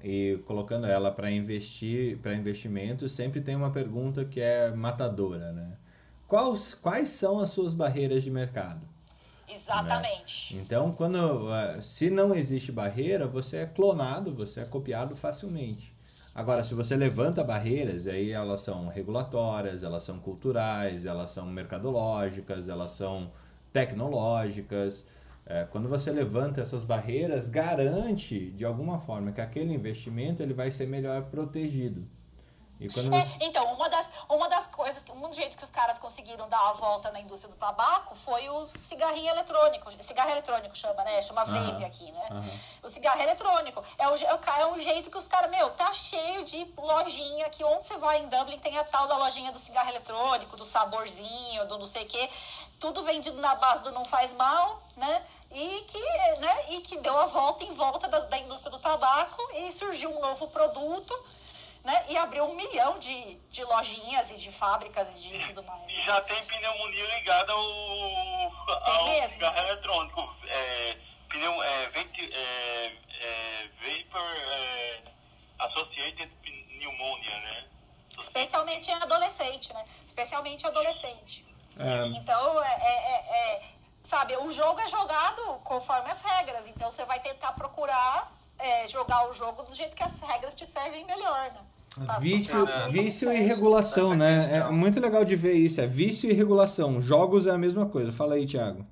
e 0.05 0.37
colocando 0.45 0.87
ela 0.87 1.11
para 1.11 1.31
investir 1.31 2.19
para 2.19 2.35
investimento 2.35 3.09
sempre 3.09 3.41
tem 3.41 3.57
uma 3.57 3.71
pergunta 3.71 4.23
que 4.23 4.39
é 4.39 4.71
matadora 4.71 5.51
né? 5.51 5.79
Quais 6.29 6.75
quais 6.75 7.09
são 7.09 7.41
as 7.41 7.51
suas 7.51 7.73
barreiras 7.73 8.23
de 8.23 8.31
mercado? 8.31 8.87
Exatamente. 9.49 10.55
Né? 10.55 10.63
então 10.63 10.93
quando 10.93 11.51
eh, 11.55 11.81
se 11.81 12.11
não 12.11 12.35
existe 12.35 12.71
barreira 12.71 13.27
você 13.27 13.59
é 13.59 13.67
clonado 13.67 14.31
você 14.31 14.61
é 14.61 14.65
copiado 14.67 15.17
facilmente. 15.17 15.95
Agora 16.35 16.63
se 16.65 16.75
você 16.75 16.97
levanta 16.97 17.43
barreiras 17.43 18.07
aí 18.07 18.31
elas 18.31 18.61
são 18.61 18.89
regulatórias 18.89 19.83
elas 19.83 20.03
são 20.03 20.19
culturais 20.19 21.07
elas 21.07 21.31
são 21.31 21.47
mercadológicas 21.47 22.69
elas 22.69 22.91
são 22.91 23.33
tecnológicas 23.73 25.03
é, 25.47 25.65
quando 25.65 25.89
você 25.89 26.11
levanta 26.11 26.61
essas 26.61 26.85
barreiras, 26.85 27.49
garante 27.49 28.51
de 28.53 28.65
alguma 28.65 28.99
forma 28.99 29.33
que 29.33 29.41
aquele 29.41 29.75
investimento 29.75 30.43
ele 30.43 30.55
vai 30.55 30.71
ser 30.71 30.87
melhor 30.87 31.25
protegido. 31.25 32.09
É, 32.81 33.47
então, 33.47 33.73
uma 33.73 33.89
das, 33.89 34.11
uma 34.29 34.49
das 34.49 34.67
coisas, 34.67 35.05
um 35.15 35.33
jeito 35.33 35.57
que 35.57 35.63
os 35.63 35.71
caras 35.71 35.99
conseguiram 35.99 36.49
dar 36.49 36.71
a 36.71 36.73
volta 36.73 37.11
na 37.13 37.21
indústria 37.21 37.51
do 37.51 37.57
tabaco 37.57 38.15
foi 38.17 38.49
o 38.51 38.65
cigarrinho 38.65 39.31
eletrônico. 39.31 39.91
Cigarro 40.03 40.31
eletrônico 40.31 40.77
chama, 40.77 41.05
né? 41.05 41.23
Chama 41.23 41.45
vape 41.45 41.85
aqui, 41.85 42.11
né? 42.11 42.29
O 42.83 42.89
cigarro 42.89 43.23
eletrônico. 43.23 43.83
É, 43.97 44.09
o, 44.09 44.15
é, 44.15 44.61
é 44.61 44.67
um 44.67 44.79
jeito 44.81 45.09
que 45.09 45.17
os 45.17 45.29
caras, 45.29 45.51
meu, 45.51 45.71
tá 45.71 45.93
cheio 45.93 46.45
de 46.45 46.67
lojinha 46.77 47.49
que 47.49 47.65
onde 47.65 47.87
você 47.87 47.97
vai 47.97 48.19
em 48.19 48.29
Dublin 48.29 48.59
tem 48.59 48.77
a 48.77 48.85
tal 48.85 49.07
da 49.07 49.17
lojinha 49.19 49.53
do 49.53 49.59
cigarro 49.59 49.89
eletrônico, 49.91 50.57
do 50.57 50.65
saborzinho, 50.65 51.67
do 51.67 51.79
não 51.79 51.87
sei 51.87 52.03
o 52.03 52.07
quê 52.07 52.29
tudo 52.85 53.03
vendido 53.03 53.41
na 53.41 53.55
base 53.55 53.83
do 53.83 53.93
não 53.93 54.05
faz 54.05 54.35
mal, 54.35 54.83
né? 54.95 55.25
E 55.51 55.81
que, 55.89 56.41
né? 56.41 56.73
E 56.73 56.81
que 56.83 56.99
deu 56.99 57.17
a 57.17 57.25
volta 57.25 57.65
em 57.65 57.73
volta 57.73 58.07
da, 58.09 58.21
da 58.21 58.37
indústria 58.37 58.71
do 58.71 58.79
tabaco 58.79 59.43
e 59.55 59.73
surgiu 59.73 60.15
um 60.15 60.21
novo 60.21 60.49
produto, 60.49 61.15
né? 61.83 62.05
E 62.11 62.17
abriu 62.19 62.45
um 62.45 62.55
milhão 62.55 62.99
de, 62.99 63.37
de 63.37 63.65
lojinhas 63.65 64.31
e 64.33 64.37
de 64.37 64.53
fábricas 64.53 65.17
e 65.17 65.29
de 65.29 65.47
tudo 65.47 65.63
mais. 65.63 65.91
E 65.91 66.05
já 66.05 66.21
tem 66.21 66.45
pneumonia 66.45 67.07
ligada 67.17 67.55
ao, 67.55 67.63
ao 67.63 69.29
cigarro 69.31 69.59
eletrônico. 69.61 70.37
É, 70.47 70.99
pneu, 71.31 71.63
é, 71.63 71.89
venti, 71.89 72.31
é, 72.35 72.97
é, 73.19 73.71
vapor 73.81 74.37
é, 74.37 75.03
Associated 75.59 76.31
Pneumonia, 76.43 77.39
né? 77.41 77.67
Especialmente 78.21 78.91
em 78.91 78.95
adolescente, 78.95 79.73
né? 79.73 79.87
Especialmente 80.07 80.67
adolescente. 80.67 81.54
É. 81.79 82.07
Então, 82.09 82.63
é, 82.63 82.69
é, 82.69 83.13
é, 83.13 83.57
é, 83.57 83.63
sabe, 84.05 84.37
o 84.37 84.51
jogo 84.51 84.81
é 84.81 84.87
jogado 84.87 85.43
conforme 85.65 86.11
as 86.11 86.23
regras. 86.23 86.67
Então, 86.69 86.91
você 86.91 87.05
vai 87.05 87.21
tentar 87.21 87.53
procurar 87.53 88.33
é, 88.59 88.87
jogar 88.89 89.29
o 89.29 89.33
jogo 89.33 89.63
do 89.63 89.75
jeito 89.75 89.97
que 89.97 90.03
as 90.03 90.21
regras 90.21 90.55
te 90.55 90.67
servem 90.67 91.05
melhor, 91.05 91.51
né? 91.53 91.61
Tá, 92.07 92.19
vício, 92.19 92.67
vício 92.91 93.33
e 93.33 93.37
regulação, 93.37 94.17
né? 94.17 94.57
É 94.57 94.69
muito 94.69 94.99
legal 94.99 95.25
de 95.25 95.37
ver 95.37 95.53
isso. 95.53 95.81
É 95.81 95.87
vício 95.87 96.29
e 96.29 96.33
regulação. 96.33 97.01
Jogos 97.01 97.47
é 97.47 97.53
a 97.53 97.59
mesma 97.59 97.87
coisa. 97.87 98.11
Fala 98.11 98.35
aí, 98.35 98.47
Thiago. 98.47 98.85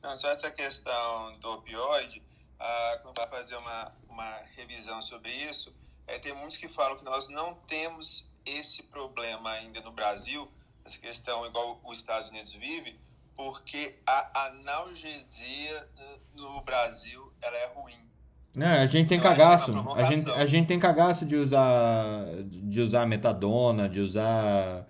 Não, 0.00 0.16
só 0.16 0.30
essa 0.30 0.48
questão 0.50 1.36
do 1.40 1.54
opioide, 1.54 2.22
ah, 2.58 2.98
quando 3.02 3.16
vai 3.16 3.26
fazer 3.26 3.56
uma, 3.56 3.92
uma 4.08 4.38
revisão 4.56 5.02
sobre 5.02 5.30
isso, 5.30 5.74
é, 6.06 6.18
tem 6.20 6.32
muitos 6.34 6.56
que 6.56 6.68
falam 6.68 6.96
que 6.96 7.04
nós 7.04 7.28
não 7.28 7.54
temos 7.66 8.24
esse 8.46 8.84
problema 8.84 9.50
ainda 9.50 9.80
no 9.80 9.90
Brasil, 9.90 10.48
essa 10.88 10.98
questão 10.98 11.46
igual 11.46 11.80
os 11.84 11.98
Estados 11.98 12.28
Unidos 12.30 12.52
vive, 12.54 12.98
porque 13.36 13.94
a 14.06 14.46
analgesia 14.46 15.88
no 16.34 16.60
Brasil 16.62 17.32
ela 17.40 17.56
é 17.56 17.66
ruim. 17.74 18.08
É, 18.56 18.80
a 18.80 18.86
gente 18.86 19.08
tem 19.08 19.18
então, 19.18 19.30
cagaço. 19.30 19.72
A 19.94 20.04
gente, 20.04 20.30
a 20.30 20.46
gente 20.46 20.66
tem 20.66 20.78
cagaço 20.80 21.24
de 21.24 21.36
usar 21.36 22.24
de 22.42 22.80
usar 22.80 23.06
metadona, 23.06 23.88
de 23.88 24.00
usar 24.00 24.86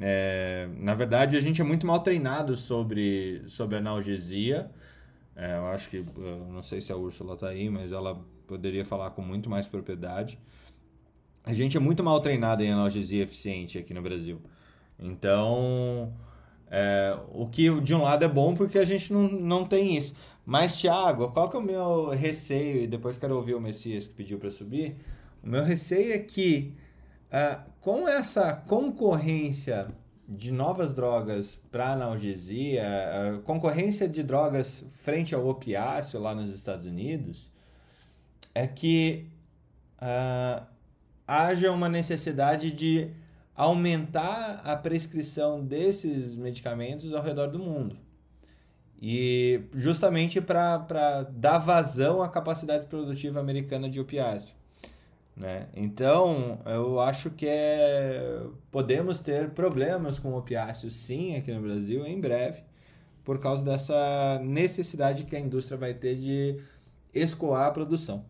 é, 0.00 0.68
na 0.76 0.94
verdade, 0.94 1.36
a 1.36 1.40
gente 1.40 1.60
é 1.60 1.64
muito 1.64 1.86
mal 1.86 2.00
treinado 2.00 2.56
sobre, 2.56 3.42
sobre 3.48 3.76
analgesia. 3.76 4.70
É, 5.34 5.56
eu 5.56 5.66
acho 5.68 5.88
que, 5.90 5.96
eu 5.96 6.46
não 6.50 6.62
sei 6.62 6.80
se 6.80 6.92
a 6.92 6.96
Úrsula 6.96 7.34
está 7.34 7.48
aí, 7.48 7.68
mas 7.68 7.90
ela 7.90 8.20
poderia 8.46 8.84
falar 8.84 9.10
com 9.10 9.22
muito 9.22 9.50
mais 9.50 9.66
propriedade. 9.66 10.38
A 11.44 11.52
gente 11.52 11.76
é 11.76 11.80
muito 11.80 12.04
mal 12.04 12.20
treinado 12.20 12.62
em 12.62 12.70
analgesia 12.70 13.24
eficiente 13.24 13.78
aqui 13.78 13.92
no 13.92 14.02
Brasil. 14.02 14.40
Então, 14.98 16.12
É, 16.70 17.16
o 17.32 17.46
que 17.48 17.80
de 17.80 17.94
um 17.94 18.02
lado 18.02 18.24
é 18.24 18.28
bom 18.28 18.54
porque 18.54 18.78
a 18.78 18.84
gente 18.84 19.12
não, 19.12 19.22
não 19.22 19.64
tem 19.64 19.96
isso. 19.96 20.14
Mas, 20.44 20.76
Thiago, 20.76 21.30
qual 21.32 21.48
que 21.48 21.56
é 21.56 21.60
o 21.60 21.62
meu 21.62 22.10
receio? 22.10 22.82
E 22.82 22.86
depois 22.86 23.18
quero 23.18 23.36
ouvir 23.36 23.54
o 23.54 23.60
Messias 23.60 24.06
que 24.06 24.14
pediu 24.14 24.38
para 24.38 24.50
subir. 24.50 24.96
O 25.42 25.48
meu 25.48 25.62
receio 25.62 26.12
é 26.12 26.18
que 26.18 26.74
uh, 27.32 27.60
com 27.80 28.06
essa 28.08 28.52
concorrência 28.54 29.88
de 30.28 30.52
novas 30.52 30.92
drogas 30.92 31.56
para 31.70 31.92
analgesia, 31.92 32.84
uh, 32.84 33.42
concorrência 33.42 34.06
de 34.08 34.22
drogas 34.22 34.84
frente 34.90 35.34
ao 35.34 35.46
opiáceo 35.48 36.20
lá 36.20 36.34
nos 36.34 36.50
Estados 36.50 36.86
Unidos, 36.86 37.50
é 38.54 38.66
que 38.66 39.26
uh, 40.02 40.66
haja 41.26 41.72
uma 41.72 41.88
necessidade 41.88 42.70
de 42.70 43.10
aumentar 43.58 44.62
a 44.64 44.76
prescrição 44.76 45.60
desses 45.64 46.36
medicamentos 46.36 47.12
ao 47.12 47.20
redor 47.20 47.48
do 47.48 47.58
mundo. 47.58 47.98
E 49.02 49.62
justamente 49.74 50.40
para 50.40 51.24
dar 51.32 51.58
vazão 51.58 52.22
à 52.22 52.28
capacidade 52.28 52.86
produtiva 52.86 53.40
americana 53.40 53.90
de 53.90 53.98
opiáceo. 53.98 54.54
Né? 55.36 55.66
Então, 55.74 56.60
eu 56.66 57.00
acho 57.00 57.30
que 57.30 57.46
é... 57.48 58.42
podemos 58.70 59.18
ter 59.18 59.50
problemas 59.50 60.20
com 60.20 60.34
opiáceos 60.34 60.94
sim 60.94 61.34
aqui 61.34 61.52
no 61.52 61.60
Brasil 61.60 62.06
em 62.06 62.20
breve, 62.20 62.62
por 63.24 63.40
causa 63.40 63.64
dessa 63.64 64.38
necessidade 64.40 65.24
que 65.24 65.34
a 65.34 65.40
indústria 65.40 65.76
vai 65.76 65.94
ter 65.94 66.14
de 66.14 66.60
escoar 67.12 67.66
a 67.66 67.70
produção. 67.72 68.24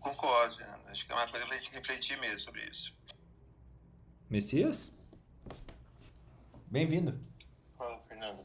Concordo, 0.00 0.69
acho 0.90 1.06
que 1.06 1.12
é 1.12 1.14
uma 1.14 1.28
coisa 1.28 1.46
para 1.46 1.54
a 1.54 1.58
gente 1.58 1.72
refletir 1.72 2.18
mesmo 2.18 2.38
sobre 2.40 2.64
isso. 2.64 2.96
Messias? 4.28 4.92
Bem-vindo. 6.66 7.18
Fala, 7.76 8.00
Fernando. 8.08 8.44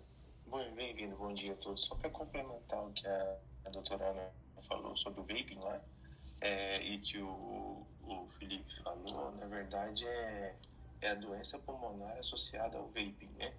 Bem-vindo, 0.75 1.15
bom 1.17 1.33
dia 1.33 1.53
a 1.53 1.55
todos. 1.55 1.81
Só 1.81 1.95
para 1.95 2.09
complementar 2.09 2.83
o 2.83 2.93
que 2.93 3.05
a, 3.07 3.37
a 3.65 3.69
doutora 3.69 4.05
Ana 4.09 4.31
falou 4.67 4.95
sobre 4.95 5.21
o 5.21 5.23
vaping 5.23 5.59
lá, 5.59 5.81
é, 6.41 6.81
e 6.81 6.99
que 6.99 7.19
o, 7.19 7.85
o 8.01 8.29
Felipe 8.39 8.83
falou, 8.83 9.31
na 9.35 9.45
verdade 9.47 10.05
é, 10.05 10.55
é 11.01 11.09
a 11.09 11.15
doença 11.15 11.59
pulmonar 11.59 12.17
associada 12.17 12.77
ao 12.77 12.87
vaping, 12.87 13.29
né? 13.37 13.53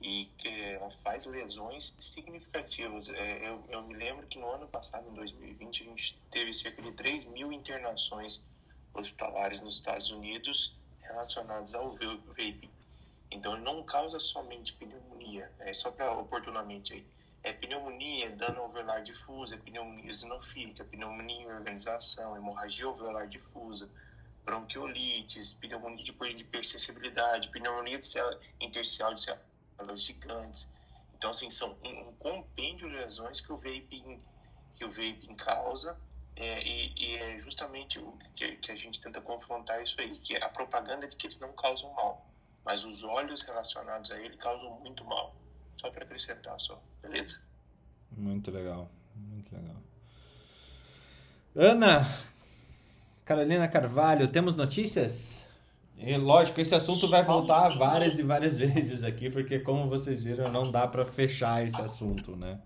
E 0.00 0.26
que 0.38 0.48
ela 0.48 0.90
faz 1.02 1.24
lesões 1.26 1.94
significativas. 1.98 3.08
É, 3.08 3.48
eu, 3.48 3.64
eu, 3.68 3.82
me 3.82 3.94
lembro 3.94 4.26
que 4.26 4.38
no 4.38 4.50
ano 4.50 4.68
passado, 4.68 5.08
em 5.08 5.14
2020, 5.14 5.82
a 5.82 5.86
gente 5.86 6.18
teve 6.30 6.52
cerca 6.52 6.82
de 6.82 6.92
3 6.92 7.24
mil 7.26 7.52
internações 7.52 8.44
hospitalares 8.92 9.60
nos 9.60 9.76
Estados 9.76 10.10
Unidos 10.10 10.76
relacionadas 11.00 11.74
ao 11.74 11.92
vaping. 11.92 12.70
Então, 13.30 13.56
não 13.58 13.82
causa 13.84 14.20
somente 14.20 14.72
pneumonia, 14.74 15.50
é 15.60 15.72
só 15.72 15.90
para 15.90 16.12
oportunamente 16.12 16.94
aí. 16.94 17.06
É 17.42 17.52
pneumonia, 17.52 18.30
dano 18.30 18.62
alveolar 18.62 19.02
difusa, 19.02 19.54
é 19.54 19.58
pneumonia 19.58 20.06
eosinofílica, 20.06 20.84
pneumonia 20.84 21.42
em 21.42 21.46
organização, 21.46 22.36
hemorragia 22.36 22.86
alveolar 22.86 23.28
difusa, 23.28 23.88
bronquiolites, 24.44 25.54
pneumonia 25.54 26.04
de 26.04 26.12
hipersensibilidade, 26.12 27.48
pneumonia 27.50 28.00
intersticial 28.60 29.14
de 29.14 29.20
células 29.76 30.02
gigantes. 30.02 30.70
Então, 31.16 31.30
assim, 31.30 31.50
são 31.50 31.76
um, 31.84 32.08
um 32.08 32.12
compêndio 32.14 32.88
de 32.88 32.96
lesões 32.96 33.40
que 33.40 33.52
o 33.52 33.56
vaping, 33.56 34.20
que 34.74 34.84
o 34.84 34.88
vaping 34.88 35.34
causa 35.36 35.96
é, 36.36 36.62
e, 36.62 36.92
e, 36.96 37.16
é 37.16 37.40
justamente 37.40 37.98
o 37.98 38.12
que, 38.34 38.56
que, 38.56 38.70
a 38.70 38.76
gente 38.76 39.00
tenta 39.00 39.20
confrontar 39.20 39.82
isso 39.82 39.98
aí, 39.98 40.18
que 40.18 40.34
é 40.34 40.44
a 40.44 40.48
propaganda 40.48 41.08
de 41.08 41.16
que 41.16 41.26
eles 41.26 41.38
não 41.38 41.52
causam 41.54 41.92
mal, 41.94 42.26
mas 42.64 42.84
os 42.84 43.02
olhos 43.02 43.40
relacionados 43.42 44.10
a 44.10 44.20
ele 44.20 44.36
causam 44.36 44.78
muito 44.80 45.04
mal. 45.04 45.34
Só 45.80 45.90
para 45.90 46.04
acrescentar, 46.04 46.58
só. 46.60 46.80
Beleza? 47.02 47.42
Muito 48.10 48.50
legal, 48.50 48.90
muito 49.14 49.54
legal. 49.54 49.76
Ana, 51.54 52.00
Carolina 53.24 53.66
Carvalho, 53.66 54.28
temos 54.28 54.54
notícias? 54.54 55.45
E 55.98 56.16
lógico, 56.16 56.60
esse 56.60 56.74
assunto 56.74 57.08
vai 57.08 57.22
voltar 57.22 57.70
várias 57.76 58.18
e 58.18 58.22
várias 58.22 58.56
vezes 58.58 59.02
aqui, 59.02 59.30
porque 59.30 59.58
como 59.58 59.88
vocês 59.88 60.22
viram, 60.22 60.50
não 60.50 60.70
dá 60.70 60.86
para 60.86 61.04
fechar 61.04 61.66
esse 61.66 61.80
assunto, 61.80 62.36
né? 62.36 62.60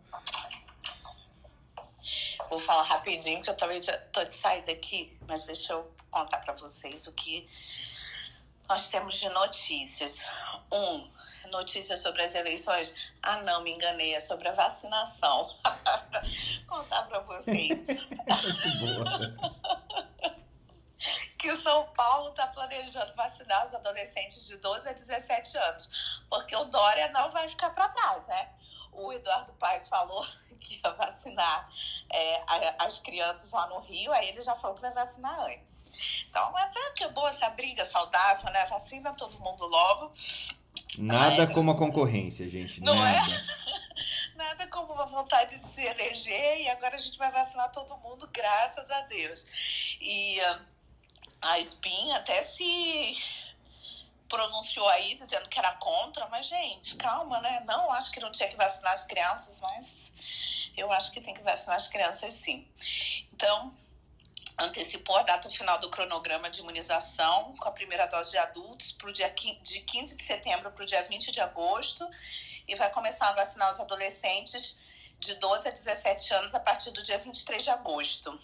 Vou 2.48 2.58
falar 2.58 2.82
rapidinho, 2.82 3.36
porque 3.36 3.50
eu 3.50 3.56
também 3.56 3.80
já 3.80 3.96
tô 3.96 4.24
de 4.24 4.34
saída 4.34 4.72
aqui, 4.72 5.16
mas 5.28 5.46
deixa 5.46 5.72
eu 5.72 5.88
contar 6.10 6.38
para 6.38 6.54
vocês 6.54 7.06
o 7.06 7.12
que 7.12 7.46
nós 8.68 8.88
temos 8.88 9.14
de 9.14 9.28
notícias. 9.28 10.26
Um, 10.72 11.08
notícias 11.52 12.00
sobre 12.00 12.22
as 12.22 12.34
eleições. 12.34 12.94
Ah, 13.22 13.42
não, 13.42 13.62
me 13.62 13.72
enganei, 13.72 14.14
é 14.14 14.20
sobre 14.20 14.48
a 14.48 14.52
vacinação. 14.52 15.48
contar 16.66 17.02
para 17.04 17.20
vocês. 17.20 17.84
Muito 17.86 18.78
boa 18.78 19.69
que 21.40 21.50
o 21.50 21.60
São 21.60 21.86
Paulo 21.94 22.30
está 22.30 22.46
planejando 22.48 23.14
vacinar 23.14 23.64
os 23.66 23.74
adolescentes 23.74 24.46
de 24.46 24.58
12 24.58 24.88
a 24.88 24.92
17 24.92 25.56
anos, 25.56 26.22
porque 26.28 26.54
o 26.54 26.64
Dória 26.66 27.08
não 27.08 27.30
vai 27.30 27.48
ficar 27.48 27.70
para 27.70 27.88
trás, 27.88 28.26
né? 28.26 28.50
O 28.92 29.12
Eduardo 29.12 29.52
Paes 29.54 29.88
falou 29.88 30.24
que 30.60 30.80
ia 30.84 30.92
vacinar 30.92 31.70
é, 32.12 32.42
as 32.80 32.98
crianças 32.98 33.52
lá 33.52 33.66
no 33.68 33.80
Rio, 33.80 34.12
aí 34.12 34.28
ele 34.28 34.42
já 34.42 34.54
falou 34.54 34.76
que 34.76 34.82
vai 34.82 34.92
vacinar 34.92 35.38
antes. 35.46 35.88
Então, 36.28 36.52
até 36.56 36.90
que 36.90 37.04
é 37.04 37.08
boa 37.08 37.28
essa 37.30 37.48
briga 37.50 37.84
saudável, 37.86 38.52
né? 38.52 38.66
Vacina 38.66 39.14
todo 39.14 39.38
mundo 39.40 39.66
logo. 39.66 40.12
Nada 40.98 41.46
Mas, 41.46 41.54
como 41.54 41.70
a 41.70 41.76
concorrência, 41.76 42.48
gente. 42.50 42.80
Não 42.82 42.94
é? 42.94 43.12
nada. 43.12 43.34
é? 43.34 43.80
Nada 44.36 44.66
como 44.68 44.94
uma 44.94 45.06
vontade 45.06 45.50
de 45.50 45.60
se 45.60 45.84
eleger 45.84 46.62
e 46.62 46.68
agora 46.70 46.96
a 46.96 46.98
gente 46.98 47.16
vai 47.18 47.30
vacinar 47.30 47.70
todo 47.70 47.96
mundo, 47.98 48.28
graças 48.32 48.90
a 48.90 49.02
Deus. 49.02 49.46
E. 50.00 50.40
A 51.42 51.58
Spin 51.58 52.12
até 52.12 52.42
se 52.42 53.22
pronunciou 54.28 54.88
aí 54.88 55.14
dizendo 55.14 55.48
que 55.48 55.58
era 55.58 55.72
contra, 55.72 56.28
mas 56.28 56.46
gente, 56.46 56.94
calma, 56.96 57.40
né? 57.40 57.64
Não 57.66 57.90
acho 57.92 58.12
que 58.12 58.20
não 58.20 58.30
tinha 58.30 58.48
que 58.48 58.56
vacinar 58.56 58.92
as 58.92 59.04
crianças, 59.04 59.60
mas 59.60 60.12
eu 60.76 60.90
acho 60.92 61.10
que 61.10 61.20
tem 61.20 61.34
que 61.34 61.42
vacinar 61.42 61.76
as 61.76 61.88
crianças 61.88 62.32
sim. 62.34 62.66
Então, 63.32 63.74
antecipou 64.58 65.16
a 65.16 65.22
data 65.22 65.48
final 65.48 65.78
do 65.78 65.90
cronograma 65.90 66.50
de 66.50 66.60
imunização 66.60 67.54
com 67.56 67.68
a 67.68 67.72
primeira 67.72 68.06
dose 68.06 68.30
de 68.30 68.38
adultos 68.38 68.92
para 68.92 69.08
o 69.08 69.12
dia 69.12 69.28
de 69.30 69.80
15 69.80 70.16
de 70.16 70.22
setembro 70.22 70.70
para 70.70 70.82
o 70.82 70.86
dia 70.86 71.02
20 71.02 71.32
de 71.32 71.40
agosto 71.40 72.08
e 72.68 72.74
vai 72.74 72.90
começar 72.90 73.28
a 73.28 73.32
vacinar 73.32 73.70
os 73.70 73.80
adolescentes 73.80 74.78
de 75.18 75.34
12 75.34 75.68
a 75.68 75.70
17 75.70 76.34
anos 76.34 76.54
a 76.54 76.60
partir 76.60 76.90
do 76.92 77.02
dia 77.02 77.18
23 77.18 77.62
de 77.62 77.70
agosto. 77.70 78.40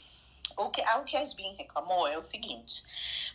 O 0.56 0.70
que, 0.70 0.82
ah, 0.82 0.98
o 0.98 1.04
que 1.04 1.16
a 1.16 1.22
SBIM 1.22 1.54
reclamou 1.54 2.08
é 2.08 2.16
o 2.16 2.20
seguinte, 2.20 2.82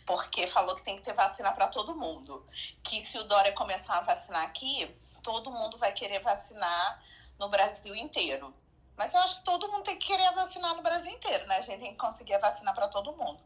porque 0.04 0.46
falou 0.46 0.74
que 0.74 0.82
tem 0.82 0.96
que 0.96 1.02
ter 1.02 1.14
vacina 1.14 1.52
para 1.52 1.68
todo 1.68 1.94
mundo. 1.94 2.44
Que 2.82 3.04
se 3.04 3.18
o 3.18 3.24
Dória 3.24 3.52
começar 3.52 3.98
a 3.98 4.00
vacinar 4.00 4.42
aqui, 4.42 4.92
todo 5.22 5.50
mundo 5.50 5.78
vai 5.78 5.92
querer 5.92 6.18
vacinar 6.20 7.02
no 7.38 7.48
Brasil 7.48 7.94
inteiro. 7.94 8.52
Mas 8.96 9.14
eu 9.14 9.20
acho 9.20 9.38
que 9.38 9.44
todo 9.44 9.70
mundo 9.70 9.84
tem 9.84 9.98
que 9.98 10.06
querer 10.06 10.32
vacinar 10.32 10.74
no 10.74 10.82
Brasil 10.82 11.12
inteiro, 11.12 11.46
né? 11.46 11.56
A 11.56 11.60
gente 11.60 11.80
tem 11.80 11.92
que 11.92 11.98
conseguir 11.98 12.38
vacinar 12.38 12.74
para 12.74 12.88
todo 12.88 13.16
mundo. 13.16 13.40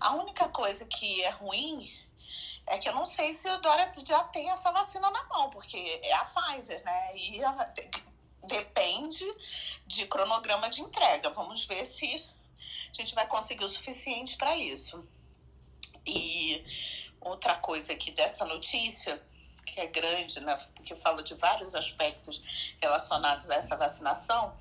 A 0.00 0.14
única 0.14 0.48
coisa 0.48 0.84
que 0.84 1.24
é 1.24 1.30
ruim 1.30 1.90
é 2.66 2.78
que 2.78 2.88
eu 2.88 2.94
não 2.94 3.04
sei 3.04 3.32
se 3.32 3.48
o 3.50 3.58
Dória 3.58 3.90
já 4.06 4.24
tem 4.24 4.50
essa 4.50 4.70
vacina 4.70 5.10
na 5.10 5.24
mão, 5.24 5.50
porque 5.50 5.76
é 6.02 6.14
a 6.14 6.24
Pfizer, 6.24 6.82
né? 6.84 7.16
E 7.16 7.44
a, 7.44 7.72
depende 8.44 9.24
de 9.86 10.06
cronograma 10.06 10.68
de 10.68 10.80
entrega. 10.80 11.30
Vamos 11.30 11.66
ver 11.66 11.84
se 11.84 12.24
a 12.96 13.02
gente 13.02 13.14
vai 13.14 13.26
conseguir 13.26 13.64
o 13.64 13.68
suficiente 13.68 14.36
para 14.36 14.56
isso. 14.56 15.06
E 16.06 16.64
outra 17.20 17.56
coisa 17.56 17.92
aqui 17.92 18.10
dessa 18.10 18.44
notícia, 18.44 19.20
que 19.66 19.80
é 19.80 19.86
grande, 19.86 20.40
né, 20.40 20.56
porque 20.74 20.94
fala 20.94 21.22
de 21.22 21.34
vários 21.34 21.74
aspectos 21.74 22.74
relacionados 22.80 23.50
a 23.50 23.56
essa 23.56 23.76
vacinação, 23.76 24.56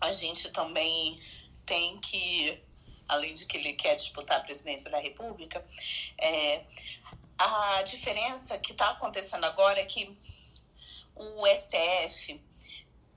a 0.00 0.12
gente 0.12 0.50
também 0.50 1.20
tem 1.64 1.98
que, 1.98 2.62
além 3.08 3.34
de 3.34 3.46
que 3.46 3.56
ele 3.56 3.72
quer 3.72 3.94
disputar 3.94 4.38
a 4.38 4.42
presidência 4.42 4.90
da 4.90 4.98
República, 4.98 5.64
é, 6.20 6.64
a 7.38 7.82
diferença 7.82 8.58
que 8.58 8.72
está 8.72 8.90
acontecendo 8.90 9.44
agora 9.44 9.80
é 9.80 9.84
que 9.84 10.12
o 11.14 11.46
STF 11.46 12.40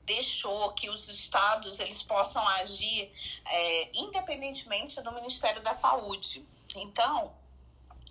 deixou 0.06 0.72
que 0.74 0.90
os 0.90 1.08
estados 1.08 1.80
eles 1.80 2.02
possam 2.04 2.46
agir 2.48 3.12
é, 3.46 3.92
independentemente 3.94 5.02
do 5.02 5.12
Ministério 5.12 5.62
da 5.62 5.74
Saúde. 5.74 6.46
Então, 6.76 7.34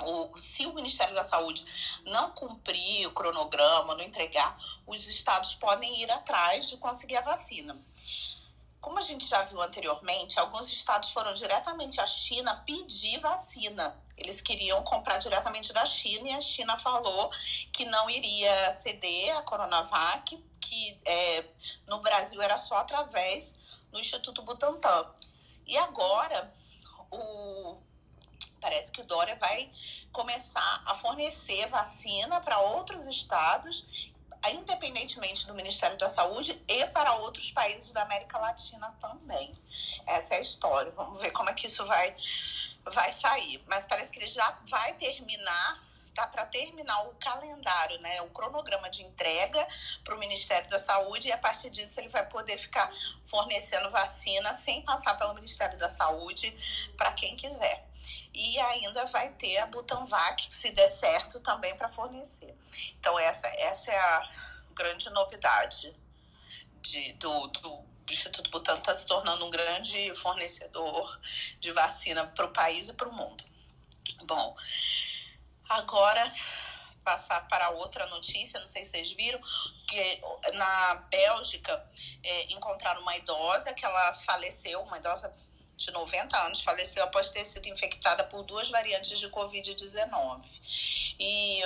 o, 0.02 0.38
se 0.38 0.66
o 0.66 0.74
Ministério 0.74 1.14
da 1.14 1.22
Saúde 1.22 1.64
não 2.04 2.30
cumprir 2.30 3.06
o 3.06 3.12
cronograma, 3.12 3.94
não 3.94 4.02
entregar, 4.02 4.58
os 4.86 5.06
estados 5.08 5.54
podem 5.54 6.02
ir 6.02 6.10
atrás 6.10 6.66
de 6.68 6.76
conseguir 6.76 7.16
a 7.16 7.22
vacina. 7.22 7.78
Como 8.80 8.98
a 8.98 9.02
gente 9.02 9.26
já 9.26 9.42
viu 9.42 9.60
anteriormente, 9.60 10.38
alguns 10.38 10.66
estados 10.68 11.12
foram 11.12 11.34
diretamente 11.34 12.00
à 12.00 12.06
China 12.06 12.62
pedir 12.64 13.20
vacina. 13.20 13.94
Eles 14.16 14.40
queriam 14.40 14.82
comprar 14.82 15.18
diretamente 15.18 15.72
da 15.72 15.84
China 15.84 16.28
e 16.28 16.32
a 16.32 16.40
China 16.40 16.78
falou 16.78 17.30
que 17.72 17.84
não 17.84 18.08
iria 18.08 18.70
ceder 18.70 19.36
a 19.36 19.42
Coronavac, 19.42 20.42
que 20.60 20.98
é, 21.04 21.44
no 21.86 22.00
Brasil 22.00 22.40
era 22.40 22.56
só 22.56 22.76
através 22.76 23.56
do 23.90 24.00
Instituto 24.00 24.42
Butantan. 24.42 25.12
E 25.66 25.76
agora, 25.76 26.52
o, 27.10 27.76
parece 28.60 28.90
que 28.90 29.02
o 29.02 29.06
Dória 29.06 29.36
vai 29.36 29.70
começar 30.10 30.82
a 30.86 30.94
fornecer 30.94 31.68
vacina 31.68 32.40
para 32.40 32.60
outros 32.60 33.06
estados 33.06 34.09
independentemente 34.48 35.46
do 35.46 35.54
Ministério 35.54 35.98
da 35.98 36.08
Saúde 36.08 36.60
e 36.66 36.86
para 36.86 37.14
outros 37.16 37.50
países 37.50 37.92
da 37.92 38.02
América 38.02 38.38
Latina 38.38 38.96
também. 39.00 39.54
Essa 40.06 40.34
é 40.34 40.38
a 40.38 40.40
história. 40.40 40.90
Vamos 40.92 41.20
ver 41.20 41.30
como 41.32 41.50
é 41.50 41.54
que 41.54 41.66
isso 41.66 41.84
vai, 41.84 42.16
vai 42.84 43.12
sair. 43.12 43.62
Mas 43.68 43.84
parece 43.84 44.10
que 44.10 44.18
ele 44.18 44.26
já 44.26 44.58
vai 44.64 44.94
terminar 44.94 45.90
tá 46.14 46.26
para 46.26 46.44
terminar 46.46 47.02
o 47.06 47.14
calendário, 47.14 48.00
né, 48.00 48.20
o 48.22 48.30
cronograma 48.30 48.90
de 48.90 49.02
entrega 49.02 49.64
para 50.02 50.14
o 50.14 50.18
Ministério 50.18 50.68
da 50.68 50.78
Saúde 50.78 51.28
e 51.28 51.32
a 51.32 51.38
partir 51.38 51.70
disso 51.70 52.00
ele 52.00 52.08
vai 52.08 52.28
poder 52.28 52.58
ficar 52.58 52.90
fornecendo 53.24 53.88
vacina 53.90 54.52
sem 54.52 54.82
passar 54.82 55.16
pelo 55.16 55.34
Ministério 55.34 55.78
da 55.78 55.88
Saúde 55.88 56.52
para 56.96 57.12
quem 57.12 57.36
quiser 57.36 57.89
e 58.32 58.58
ainda 58.60 59.04
vai 59.06 59.30
ter 59.30 59.58
a 59.58 59.66
Butanvac, 59.66 60.52
se 60.52 60.70
der 60.70 60.88
certo, 60.88 61.40
também 61.40 61.76
para 61.76 61.88
fornecer. 61.88 62.56
Então, 62.98 63.18
essa, 63.18 63.46
essa 63.48 63.90
é 63.90 63.98
a 63.98 64.28
grande 64.74 65.10
novidade 65.10 65.94
de, 66.80 67.12
do, 67.14 67.46
do 67.48 67.90
Instituto 68.08 68.50
Butantan 68.50 68.80
está 68.80 68.94
se 68.94 69.06
tornando 69.06 69.44
um 69.46 69.50
grande 69.50 70.14
fornecedor 70.14 71.20
de 71.58 71.70
vacina 71.72 72.26
para 72.26 72.46
o 72.46 72.52
país 72.52 72.88
e 72.88 72.92
para 72.92 73.08
o 73.08 73.12
mundo. 73.12 73.44
Bom, 74.24 74.56
agora 75.68 76.30
passar 77.04 77.46
para 77.48 77.70
outra 77.70 78.06
notícia, 78.06 78.60
não 78.60 78.66
sei 78.66 78.84
se 78.84 78.92
vocês 78.92 79.12
viram, 79.12 79.40
que 79.86 80.22
na 80.54 80.94
Bélgica 81.10 81.84
é, 82.22 82.52
encontraram 82.52 83.02
uma 83.02 83.16
idosa 83.16 83.72
que 83.72 83.84
ela 83.84 84.12
faleceu, 84.12 84.82
uma 84.82 84.98
idosa 84.98 85.34
de 85.80 85.90
90 85.90 86.36
anos, 86.36 86.62
faleceu 86.62 87.02
após 87.02 87.30
ter 87.30 87.44
sido 87.44 87.66
infectada 87.66 88.22
por 88.24 88.44
duas 88.44 88.68
variantes 88.68 89.18
de 89.18 89.28
Covid-19. 89.30 91.16
E 91.18 91.62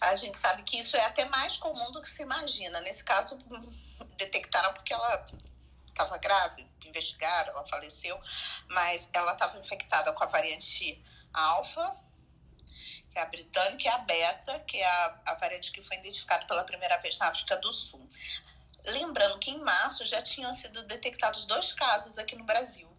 a 0.00 0.14
gente 0.14 0.36
sabe 0.36 0.62
que 0.64 0.78
isso 0.78 0.96
é 0.96 1.04
até 1.04 1.24
mais 1.24 1.56
comum 1.56 1.90
do 1.90 2.02
que 2.02 2.08
se 2.08 2.22
imagina. 2.22 2.80
Nesse 2.80 3.02
caso, 3.02 3.38
detectaram 4.18 4.74
porque 4.74 4.92
ela 4.92 5.24
estava 5.88 6.18
grave, 6.18 6.66
investigaram, 6.84 7.52
ela 7.52 7.64
faleceu, 7.66 8.20
mas 8.68 9.08
ela 9.12 9.32
estava 9.32 9.58
infectada 9.58 10.12
com 10.12 10.22
a 10.22 10.26
variante 10.26 11.02
alfa, 11.32 11.96
que 13.10 13.18
é 13.18 13.22
a 13.22 13.26
britânica, 13.26 13.84
e 13.84 13.88
a 13.88 13.98
beta, 13.98 14.58
que 14.60 14.76
é 14.76 14.86
a, 14.86 15.20
a 15.26 15.34
variante 15.34 15.72
que 15.72 15.80
foi 15.80 15.96
identificada 15.96 16.44
pela 16.46 16.64
primeira 16.64 16.98
vez 16.98 17.16
na 17.16 17.28
África 17.28 17.56
do 17.56 17.72
Sul. 17.72 18.06
Lembrando 18.86 19.38
que 19.38 19.50
em 19.50 19.58
março 19.58 20.04
já 20.04 20.20
tinham 20.20 20.52
sido 20.52 20.82
detectados 20.82 21.46
dois 21.46 21.72
casos 21.72 22.18
aqui 22.18 22.36
no 22.36 22.44
Brasil 22.44 22.93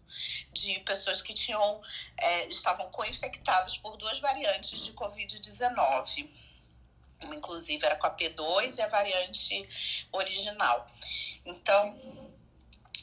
de 0.52 0.78
pessoas 0.80 1.22
que 1.22 1.34
tinham 1.34 1.82
é, 2.20 2.46
estavam 2.46 2.90
co-infectadas 2.90 3.76
por 3.78 3.96
duas 3.96 4.18
variantes 4.18 4.84
de 4.84 4.92
Covid-19. 4.92 6.28
Inclusive 7.24 7.84
era 7.84 7.96
com 7.96 8.06
a 8.06 8.14
P2 8.14 8.76
e 8.76 8.82
a 8.82 8.88
variante 8.88 9.68
original. 10.12 10.86
Então, 11.44 11.98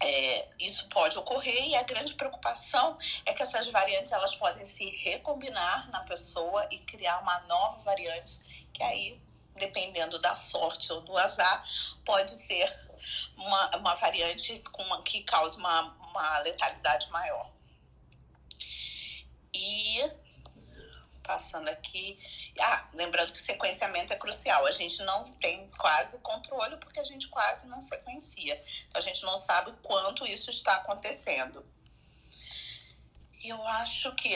é, 0.01 0.49
isso 0.59 0.87
pode 0.89 1.17
ocorrer 1.17 1.69
e 1.69 1.75
a 1.75 1.83
grande 1.83 2.13
preocupação 2.13 2.97
é 3.25 3.33
que 3.33 3.41
essas 3.41 3.67
variantes 3.67 4.11
elas 4.11 4.35
podem 4.35 4.63
se 4.65 4.89
recombinar 4.89 5.89
na 5.89 6.01
pessoa 6.01 6.67
e 6.71 6.79
criar 6.79 7.19
uma 7.19 7.39
nova 7.41 7.77
variante 7.79 8.41
que 8.73 8.83
aí 8.83 9.21
dependendo 9.55 10.17
da 10.19 10.35
sorte 10.35 10.91
ou 10.91 11.01
do 11.01 11.17
azar 11.17 11.63
pode 12.03 12.31
ser 12.31 12.83
uma, 13.37 13.77
uma 13.77 13.95
variante 13.95 14.59
com 14.71 14.81
uma, 14.83 15.01
que 15.03 15.21
cause 15.23 15.57
uma, 15.57 15.95
uma 16.19 16.39
letalidade 16.39 17.09
maior. 17.09 17.51
E 19.53 20.03
passando 21.23 21.69
aqui. 21.69 22.19
Ah, 22.59 22.87
lembrando 22.93 23.31
que 23.31 23.39
o 23.39 23.41
sequenciamento 23.41 24.13
é 24.13 24.15
crucial. 24.15 24.65
A 24.65 24.71
gente 24.71 25.01
não 25.03 25.23
tem 25.23 25.67
quase 25.77 26.19
controle 26.19 26.77
porque 26.77 26.99
a 26.99 27.03
gente 27.03 27.27
quase 27.29 27.67
não 27.67 27.81
sequencia. 27.81 28.61
Então 28.87 29.01
a 29.01 29.03
gente 29.03 29.23
não 29.23 29.37
sabe 29.37 29.73
quanto 29.81 30.25
isso 30.27 30.49
está 30.49 30.75
acontecendo. 30.75 31.65
E 33.41 33.49
eu 33.49 33.67
acho 33.67 34.13
que 34.15 34.35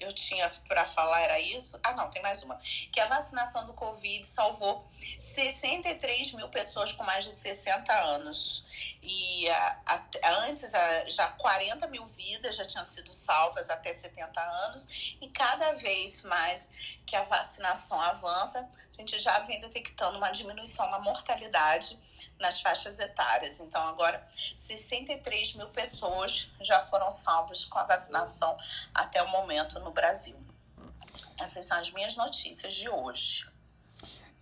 eu 0.00 0.12
tinha 0.12 0.48
para 0.68 0.84
falar 0.84 1.20
era 1.22 1.38
isso. 1.40 1.78
Ah, 1.82 1.94
não, 1.94 2.10
tem 2.10 2.22
mais 2.22 2.42
uma. 2.42 2.60
Que 2.92 3.00
a 3.00 3.06
vacinação 3.06 3.66
do 3.66 3.72
Covid 3.74 4.26
salvou 4.26 4.88
63 5.18 6.32
mil 6.34 6.48
pessoas 6.48 6.92
com 6.92 7.04
mais 7.04 7.24
de 7.24 7.30
60 7.30 7.92
anos. 7.92 8.66
E 9.02 9.48
a, 9.48 9.76
a, 9.86 10.30
antes, 10.42 10.74
a, 10.74 11.10
já 11.10 11.28
40 11.28 11.86
mil 11.88 12.06
vidas 12.06 12.56
já 12.56 12.64
tinham 12.64 12.84
sido 12.84 13.12
salvas 13.12 13.70
até 13.70 13.92
70 13.92 14.40
anos. 14.40 15.16
E 15.20 15.28
cada 15.28 15.72
vez 15.72 16.22
mais 16.22 16.70
que 17.08 17.16
a 17.16 17.22
vacinação 17.22 17.98
avança, 18.00 18.68
a 18.96 19.00
gente 19.00 19.18
já 19.18 19.38
vem 19.40 19.60
detectando 19.60 20.18
uma 20.18 20.30
diminuição 20.30 20.90
na 20.90 20.98
mortalidade 20.98 21.98
nas 22.38 22.60
faixas 22.60 22.98
etárias. 22.98 23.60
Então, 23.60 23.80
agora, 23.88 24.26
63 24.56 25.54
mil 25.54 25.68
pessoas 25.68 26.50
já 26.60 26.80
foram 26.80 27.10
salvas 27.10 27.64
com 27.64 27.78
a 27.78 27.84
vacinação 27.84 28.56
até 28.92 29.22
o 29.22 29.28
momento 29.30 29.78
no 29.80 29.92
Brasil. 29.92 30.36
Essas 31.40 31.64
são 31.64 31.78
as 31.78 31.90
minhas 31.90 32.16
notícias 32.16 32.74
de 32.74 32.88
hoje. 32.88 33.48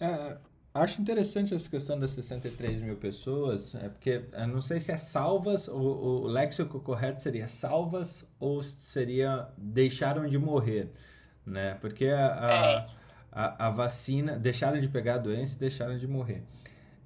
É, 0.01 0.39
acho 0.75 1.01
interessante 1.01 1.55
essa 1.55 1.69
questão 1.69 1.99
das 1.99 2.13
63 2.13 2.81
mil 2.81 2.97
pessoas, 2.97 3.75
é 3.75 3.89
porque 3.89 4.25
eu 4.33 4.49
não 4.49 4.63
sei 4.63 4.81
se 4.81 4.91
é 4.91 4.99
salvas, 4.99 5.69
o 5.69 6.27
léxico 6.27 6.81
correto 6.81 7.23
seria 7.23 7.47
salvas 7.47 8.25
ou 8.41 8.63
seria 8.63 9.49
deixaram 9.57 10.27
de 10.27 10.39
morrer, 10.39 10.93
né? 11.47 11.77
Porque 11.81 12.07
a, 12.07 12.49
a, 12.49 12.55
é. 12.55 12.87
a, 13.31 13.67
a 13.67 13.71
vacina, 13.71 14.39
deixaram 14.39 14.81
de 14.81 14.89
pegar 14.89 15.15
a 15.15 15.19
doença 15.19 15.55
e 15.55 15.59
deixaram 15.59 15.97
de 15.97 16.07
morrer. 16.07 16.43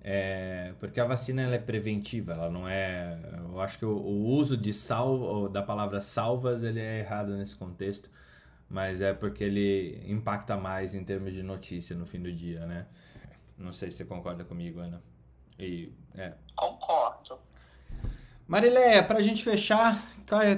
É, 0.03 0.73
porque 0.81 0.99
a 0.99 1.05
vacina 1.05 1.43
ela 1.43 1.55
é 1.55 1.59
preventiva, 1.59 2.33
ela 2.33 2.49
não 2.49 2.67
é. 2.67 3.19
Eu 3.51 3.61
acho 3.61 3.79
que 3.79 3.85
o, 3.85 3.91
o 3.91 4.27
uso 4.29 4.57
de 4.57 4.73
salvo, 4.73 5.49
da 5.49 5.63
palavra 5.63 6.01
salvas 6.01 6.65
ele 6.65 6.81
é 6.81 7.01
errado 7.01 7.37
nesse 7.37 7.55
contexto, 7.55 8.11
mas 8.69 9.03
é 9.03 9.13
porque 9.13 9.45
ele 9.45 10.03
impacta 10.07 10.57
mais 10.57 10.95
em 10.95 11.05
termos 11.05 11.35
de 11.35 11.43
notícia 11.43 11.95
no 11.95 12.07
fim 12.07 12.21
do 12.21 12.33
dia, 12.33 12.65
né? 12.65 12.87
Não 13.59 13.73
sei 13.73 13.91
se 13.91 13.99
você 13.99 14.05
concorda 14.07 14.43
comigo, 14.43 14.81
Ana. 14.81 15.03
E, 15.59 15.93
é. 16.17 16.33
Concordo. 16.57 17.39
Marileia, 18.49 19.03
para 19.03 19.19
a 19.19 19.23
gente 19.23 19.45
fechar, 19.45 20.03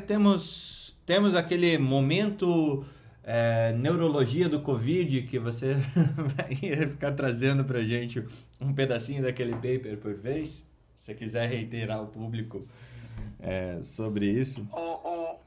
temos, 0.07 0.97
temos 1.05 1.35
aquele 1.35 1.77
momento 1.79 2.87
é, 3.24 3.73
neurologia 3.73 4.49
do 4.49 4.61
Covid, 4.61 5.23
que 5.23 5.39
você 5.39 5.74
vai 6.36 6.55
ficar 6.89 7.12
trazendo 7.12 7.65
para 7.65 7.82
gente 7.82 8.24
um 8.61 8.74
pedacinho 8.74 9.23
daquele 9.23 9.53
paper 9.53 9.97
por 9.99 10.15
vez, 10.15 10.65
se 10.97 11.07
você 11.07 11.15
quiser 11.15 11.49
reiterar 11.49 11.99
ao 11.99 12.07
público 12.07 12.66
é, 13.40 13.81
sobre 13.82 14.27
isso. 14.27 14.66
O, 14.73 14.81
o, 14.81 15.40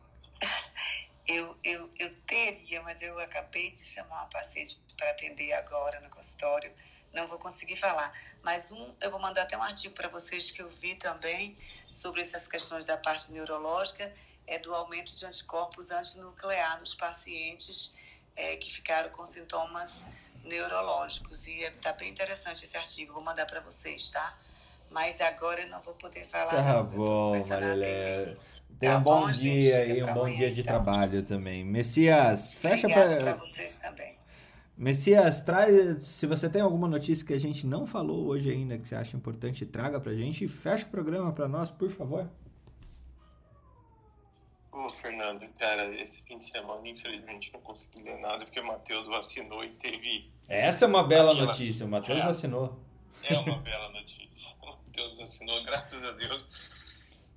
eu, 1.27 1.55
eu, 1.63 1.89
eu 1.97 2.13
teria, 2.25 2.81
mas 2.81 3.01
eu 3.01 3.17
acabei 3.19 3.71
de 3.71 3.83
chamar 3.85 4.21
uma 4.21 4.25
paciente 4.27 4.79
para 4.97 5.11
atender 5.11 5.53
agora 5.53 5.99
no 5.99 6.09
consultório, 6.09 6.71
não 7.13 7.27
vou 7.27 7.37
conseguir 7.37 7.77
falar. 7.77 8.13
Mas 8.43 8.71
um, 8.71 8.93
eu 9.01 9.09
vou 9.09 9.19
mandar 9.19 9.43
até 9.43 9.57
um 9.57 9.63
artigo 9.63 9.95
para 9.95 10.07
vocês 10.09 10.51
que 10.51 10.61
eu 10.61 10.69
vi 10.69 10.95
também 10.95 11.57
sobre 11.89 12.21
essas 12.21 12.47
questões 12.47 12.85
da 12.85 12.97
parte 12.97 13.31
neurológica 13.31 14.13
é 14.47 14.59
do 14.59 14.73
aumento 14.73 15.15
de 15.15 15.25
anticorpos 15.25 15.91
antinuclear 15.91 16.79
nos 16.79 16.93
pacientes 16.93 17.95
é, 18.35 18.55
que 18.57 18.71
ficaram 18.71 19.09
com 19.09 19.25
sintomas 19.25 20.03
neurológicos. 20.43 21.47
E 21.47 21.63
está 21.63 21.93
bem 21.93 22.09
interessante 22.09 22.65
esse 22.65 22.77
artigo, 22.77 23.13
vou 23.13 23.23
mandar 23.23 23.45
para 23.45 23.61
vocês, 23.61 24.09
tá? 24.09 24.37
Mas 24.91 25.19
agora 25.19 25.61
eu 25.61 25.69
não 25.69 25.81
vou 25.81 25.93
poder 25.95 26.25
falar. 26.25 26.51
Tá 26.51 26.83
bom, 26.83 27.45
Marilé. 27.47 28.37
Tenha 28.79 28.93
tá 28.93 28.99
um 28.99 29.03
bom, 29.03 29.21
bom 29.21 29.31
dia 29.31 29.77
aí, 29.77 30.03
um 30.03 30.13
bom 30.13 30.29
dia 30.29 30.51
de 30.51 30.61
então. 30.61 30.73
trabalho 30.73 31.23
também. 31.23 31.63
Messias, 31.63 32.53
fecha 32.53 32.87
para 32.87 33.35
vocês 33.35 33.77
também. 33.77 34.15
Messias, 34.77 35.41
traz, 35.41 36.03
se 36.03 36.27
você 36.27 36.49
tem 36.49 36.61
alguma 36.61 36.87
notícia 36.87 37.25
que 37.25 37.31
a 37.31 37.39
gente 37.39 37.65
não 37.65 37.87
falou 37.87 38.25
hoje 38.25 38.49
ainda 38.51 38.77
que 38.77 38.85
você 38.85 38.95
acha 38.95 39.15
importante, 39.15 39.65
traga 39.65 40.01
pra 40.01 40.13
gente 40.13 40.43
e 40.43 40.47
fecha 40.49 40.85
o 40.85 40.89
programa 40.89 41.31
para 41.31 41.47
nós, 41.47 41.71
por 41.71 41.89
favor. 41.89 42.29
Ô, 44.75 44.89
Fernando, 44.89 45.47
cara, 45.57 45.85
esse 46.01 46.21
fim 46.23 46.37
de 46.37 46.43
semana, 46.43 46.85
infelizmente, 46.85 47.49
não 47.53 47.61
consegui 47.61 48.01
ler 48.03 48.19
nada 48.19 48.43
porque 48.43 48.59
o 48.59 48.67
Matheus 48.67 49.05
vacinou 49.05 49.63
e 49.63 49.69
teve. 49.69 50.29
Essa 50.49 50.83
é 50.83 50.87
uma 50.89 51.01
bela 51.01 51.33
notícia, 51.33 51.85
o 51.85 51.89
Matheus 51.89 52.21
vacinou. 52.21 52.77
É 53.23 53.37
uma 53.37 53.55
bela 53.63 53.87
notícia. 53.91 54.53
O 54.61 54.65
Matheus 54.65 55.15
vacinou, 55.15 55.63
graças 55.63 56.03
a 56.03 56.11
Deus. 56.11 56.49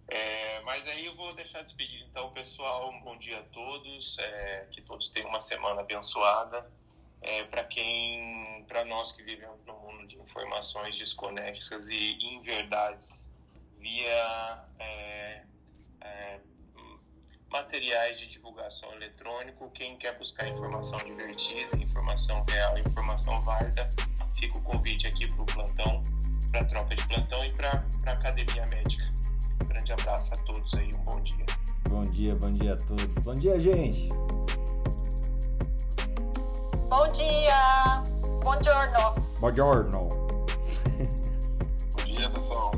É, 0.09 0.60
mas 0.62 0.89
aí 0.89 1.06
eu 1.06 1.15
vou 1.15 1.32
deixar 1.32 1.62
despedido 1.62 2.06
então, 2.10 2.28
pessoal. 2.32 2.90
Um 2.90 3.01
bom 3.02 3.16
dia 3.16 3.39
a 3.39 3.43
todos. 3.44 4.19
É, 4.19 4.66
que 4.73 4.81
todos 4.81 5.09
tenham 5.09 5.28
uma 5.28 5.40
semana 5.40 5.82
abençoada. 5.82 6.69
É, 7.23 7.44
para 7.44 7.62
quem, 7.62 8.65
para 8.66 8.85
nós 8.85 9.12
que 9.12 9.23
vivemos 9.23 9.65
no 9.65 9.74
mundo 9.74 10.09
de 10.09 10.16
informações 10.16 10.98
desconexas 10.98 11.89
e 11.89 12.19
inverdades 12.20 13.31
via 13.78 14.65
é, 14.81 15.43
é, 16.01 16.40
materiais 17.51 18.19
de 18.19 18.27
divulgação 18.27 18.93
eletrônico, 18.95 19.70
quem 19.70 19.97
quer 19.97 20.16
buscar 20.19 20.49
informação 20.49 20.99
divertida, 20.99 21.77
informação 21.77 22.45
real, 22.49 22.79
informação 22.79 23.41
válida, 23.41 23.89
fica 24.37 24.59
o 24.59 24.62
convite 24.62 25.07
aqui 25.07 25.27
para 25.27 25.43
o 25.43 25.47
plantão, 25.47 26.03
para 26.51 26.61
a 26.61 26.65
troca 26.65 26.95
de 26.95 27.07
plantão 27.09 27.45
e 27.45 27.53
para 27.53 27.85
a 28.07 28.11
academia 28.12 28.65
médica. 28.66 29.05
Um 29.62 29.66
grande 29.66 29.93
abraço 29.93 30.35
a 30.35 30.37
todos 30.39 30.75
aí, 30.75 30.93
um 30.95 30.99
bom 30.99 31.20
dia. 31.20 31.47
Bom 31.89 32.03
dia, 32.03 32.35
bom 32.35 32.53
dia 32.53 32.75
a 32.75 32.77
todos. 32.77 33.15
Bom 33.25 33.35
dia, 33.35 33.59
gente. 33.59 34.09
Bom 36.89 37.09
dia! 37.09 38.03
Buongiorno! 38.43 39.15
Buongiorno. 39.41 40.09
Bom 41.97 42.05
dia, 42.05 42.31
pessoal. 42.31 42.78